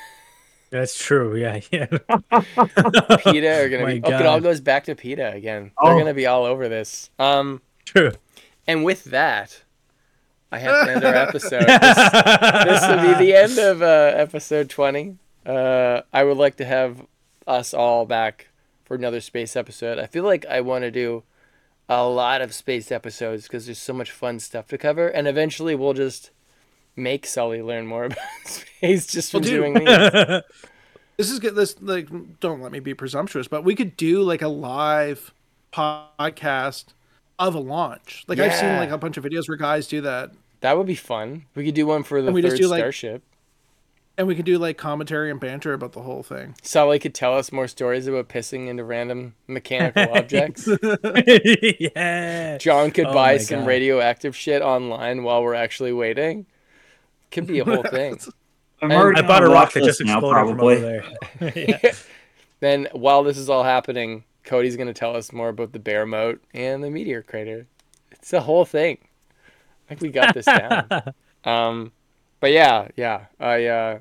That's 0.70 0.98
true. 0.98 1.36
Yeah. 1.38 1.62
Yeah. 1.72 1.86
PETA 1.90 3.62
are 3.64 3.70
gonna 3.70 3.84
My 3.84 3.94
be. 3.96 4.02
Oh, 4.04 4.20
it 4.20 4.26
all 4.26 4.42
goes 4.42 4.60
back 4.62 4.84
to 4.86 4.96
PETA 4.96 5.32
again. 5.34 5.72
They're 5.82 5.94
Oh. 5.94 5.98
gonna 5.98 6.14
be 6.14 6.26
all 6.28 6.44
over 6.44 6.68
this. 6.68 7.10
Um, 7.18 7.62
True. 7.86 8.12
and 8.68 8.84
with 8.84 9.06
that, 9.06 9.64
I 10.52 10.60
have 10.60 10.86
to 10.86 10.92
end 10.94 11.04
our 11.06 11.14
episode. 11.28 11.62
This, 11.66 11.80
this 11.80 12.88
will 12.88 13.02
be 13.02 13.26
the 13.26 13.34
end 13.36 13.58
of 13.58 13.82
uh, 13.82 14.12
episode 14.16 14.70
twenty. 14.70 15.18
Uh, 15.46 16.02
I 16.12 16.24
would 16.26 16.38
like 16.38 16.58
to 16.58 16.66
have 16.66 17.06
us 17.48 17.74
all 17.74 18.06
back 18.06 18.50
for 18.88 18.96
another 18.96 19.20
space 19.20 19.56
episode. 19.58 20.00
I 20.00 20.06
feel 20.06 20.24
like 20.24 20.46
I 20.46 20.62
want 20.62 20.84
to 20.84 20.92
do 20.92 21.24
a 21.90 22.08
lot 22.08 22.42
of 22.42 22.54
space 22.54 22.92
episodes 22.92 23.44
because 23.44 23.66
there's 23.66 23.78
so 23.80 23.94
much 23.94 24.12
fun 24.12 24.40
stuff 24.40 24.68
to 24.70 24.78
cover, 24.78 25.08
and 25.10 25.28
eventually 25.28 25.76
we'll 25.76 25.94
just 25.94 26.32
make 26.96 27.26
Sully 27.26 27.62
learn 27.62 27.86
more 27.86 28.06
about 28.06 28.18
space 28.46 29.06
just 29.08 29.32
from 29.32 29.42
Well, 29.42 29.50
doing 29.50 29.74
these. 29.86 30.42
This 31.18 31.30
is 31.32 31.40
good. 31.40 31.56
This 31.56 31.76
like 31.82 32.08
don't 32.40 32.62
let 32.62 32.72
me 32.72 32.80
be 32.80 32.94
presumptuous, 32.94 33.48
but 33.48 33.64
we 33.64 33.76
could 33.76 33.98
do 33.98 34.22
like 34.22 34.42
a 34.42 34.48
live 34.48 35.34
podcast 35.74 36.86
of 37.40 37.56
a 37.56 37.60
launch. 37.60 38.24
Like 38.28 38.40
I've 38.40 38.54
seen 38.56 38.78
like 38.78 38.90
a 38.92 38.98
bunch 38.98 39.18
of 39.18 39.24
videos 39.24 39.48
where 39.48 39.58
guys 39.58 39.88
do 39.88 40.02
that, 40.02 40.32
That 40.62 40.78
would 40.78 40.88
be 40.88 40.96
fun. 40.96 41.46
We 41.56 41.66
could 41.66 41.76
do 41.76 41.86
one 41.86 42.04
for 42.04 42.22
the 42.22 42.28
And 42.28 42.36
we 42.36 42.42
third 42.42 42.52
just 42.52 42.62
do, 42.62 42.68
like- 42.68 42.80
starship. 42.82 43.24
And 44.18 44.26
we 44.28 44.34
could 44.36 44.46
do 44.46 44.58
like 44.58 44.78
commentary 44.78 45.30
and 45.30 45.40
banter 45.40 45.74
about 45.74 45.92
the 45.94 46.02
whole 46.02 46.24
thing. 46.24 46.56
Sally 46.64 46.98
could 46.98 47.14
tell 47.14 47.38
us 47.38 47.52
more 47.52 47.68
stories 47.68 48.08
about 48.08 48.30
pissing 48.30 48.68
into 48.68 48.84
random 48.84 49.36
mechanical 49.46 50.12
objects. 50.18 50.68
yeah. 51.80 52.58
Jon 52.58 52.90
could 52.92 53.06
Oh 53.06 53.14
buy 53.14 53.38
some 53.38 53.60
God. 53.60 53.68
radioactive 53.68 54.36
shit 54.36 54.62
online 54.64 55.24
while 55.24 55.44
we're 55.44 55.54
actually 55.54 55.94
waiting. 55.94 56.48
Could 57.32 57.46
be 57.46 57.60
a 57.60 57.66
whole 57.66 57.84
thing. 57.92 58.20
I'm 58.82 58.92
already 58.92 59.22
I 59.22 59.28
bought 59.28 59.44
a 59.44 59.50
rock 59.50 59.74
that 59.74 59.84
just 59.84 60.00
list 60.00 60.08
now, 60.08 60.18
exploded 60.18 60.58
from 60.58 60.62
over 60.62 60.80
there. 60.80 61.54
yeah. 61.84 61.92
then 62.60 62.88
while 62.94 63.24
this 63.24 63.38
is 63.38 63.50
all 63.50 63.64
happening, 63.64 64.24
Cody's 64.44 64.78
gonna 64.78 64.94
tell 64.94 65.16
us 65.16 65.32
more 65.32 65.50
about 65.50 65.74
the 65.74 65.80
bear 65.80 66.06
moat 66.08 66.42
and 66.54 66.84
the 66.84 66.90
meteor 66.90 67.22
crater. 67.22 67.68
It's 68.12 68.34
a 68.34 68.42
whole 68.42 68.66
thing. 68.66 68.98
I 69.86 69.90
think 69.90 70.02
we 70.02 70.10
got 70.10 70.34
this 70.34 70.46
down. 70.46 70.88
um, 71.46 71.92
but 72.40 72.52
yeah, 72.52 72.88
yeah, 72.96 73.26
I 73.40 73.66
uh, 73.66 74.00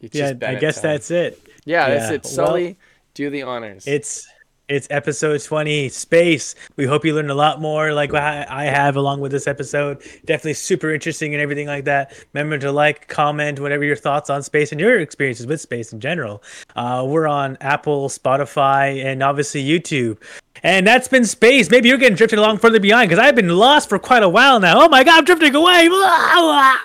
it's 0.00 0.14
Yeah, 0.16 0.32
I 0.42 0.54
guess 0.56 0.76
time. 0.80 0.92
that's 0.92 1.10
it. 1.10 1.40
yeah, 1.64 1.88
that's 1.88 2.10
it. 2.10 2.26
Sully, 2.26 2.76
do 3.14 3.30
the 3.30 3.42
honors. 3.42 3.86
It's 3.86 4.26
it's 4.66 4.86
episode 4.90 5.42
20 5.42 5.90
space 5.90 6.54
we 6.76 6.86
hope 6.86 7.04
you 7.04 7.14
learned 7.14 7.30
a 7.30 7.34
lot 7.34 7.60
more 7.60 7.92
like 7.92 8.14
I, 8.14 8.46
I 8.48 8.64
have 8.64 8.96
along 8.96 9.20
with 9.20 9.30
this 9.30 9.46
episode 9.46 10.00
definitely 10.24 10.54
super 10.54 10.90
interesting 10.90 11.34
and 11.34 11.42
everything 11.42 11.66
like 11.66 11.84
that 11.84 12.14
remember 12.32 12.56
to 12.60 12.72
like 12.72 13.06
comment 13.06 13.60
whatever 13.60 13.84
your 13.84 13.94
thoughts 13.94 14.30
on 14.30 14.42
space 14.42 14.72
and 14.72 14.80
your 14.80 14.98
experiences 15.00 15.46
with 15.46 15.60
space 15.60 15.92
in 15.92 16.00
general 16.00 16.42
uh, 16.76 17.04
we're 17.06 17.26
on 17.26 17.58
apple 17.60 18.08
spotify 18.08 19.04
and 19.04 19.22
obviously 19.22 19.62
youtube 19.62 20.16
and 20.62 20.86
that's 20.86 21.08
been 21.08 21.26
space 21.26 21.70
maybe 21.70 21.90
you're 21.90 21.98
getting 21.98 22.16
drifted 22.16 22.38
along 22.38 22.56
further 22.56 22.80
behind 22.80 23.10
because 23.10 23.22
i've 23.22 23.36
been 23.36 23.50
lost 23.50 23.90
for 23.90 23.98
quite 23.98 24.22
a 24.22 24.28
while 24.30 24.58
now 24.60 24.80
oh 24.82 24.88
my 24.88 25.04
god 25.04 25.18
i'm 25.18 25.24
drifting 25.26 25.54
away 25.54 25.88
Blah, 25.90 26.32
blah. 26.40 26.76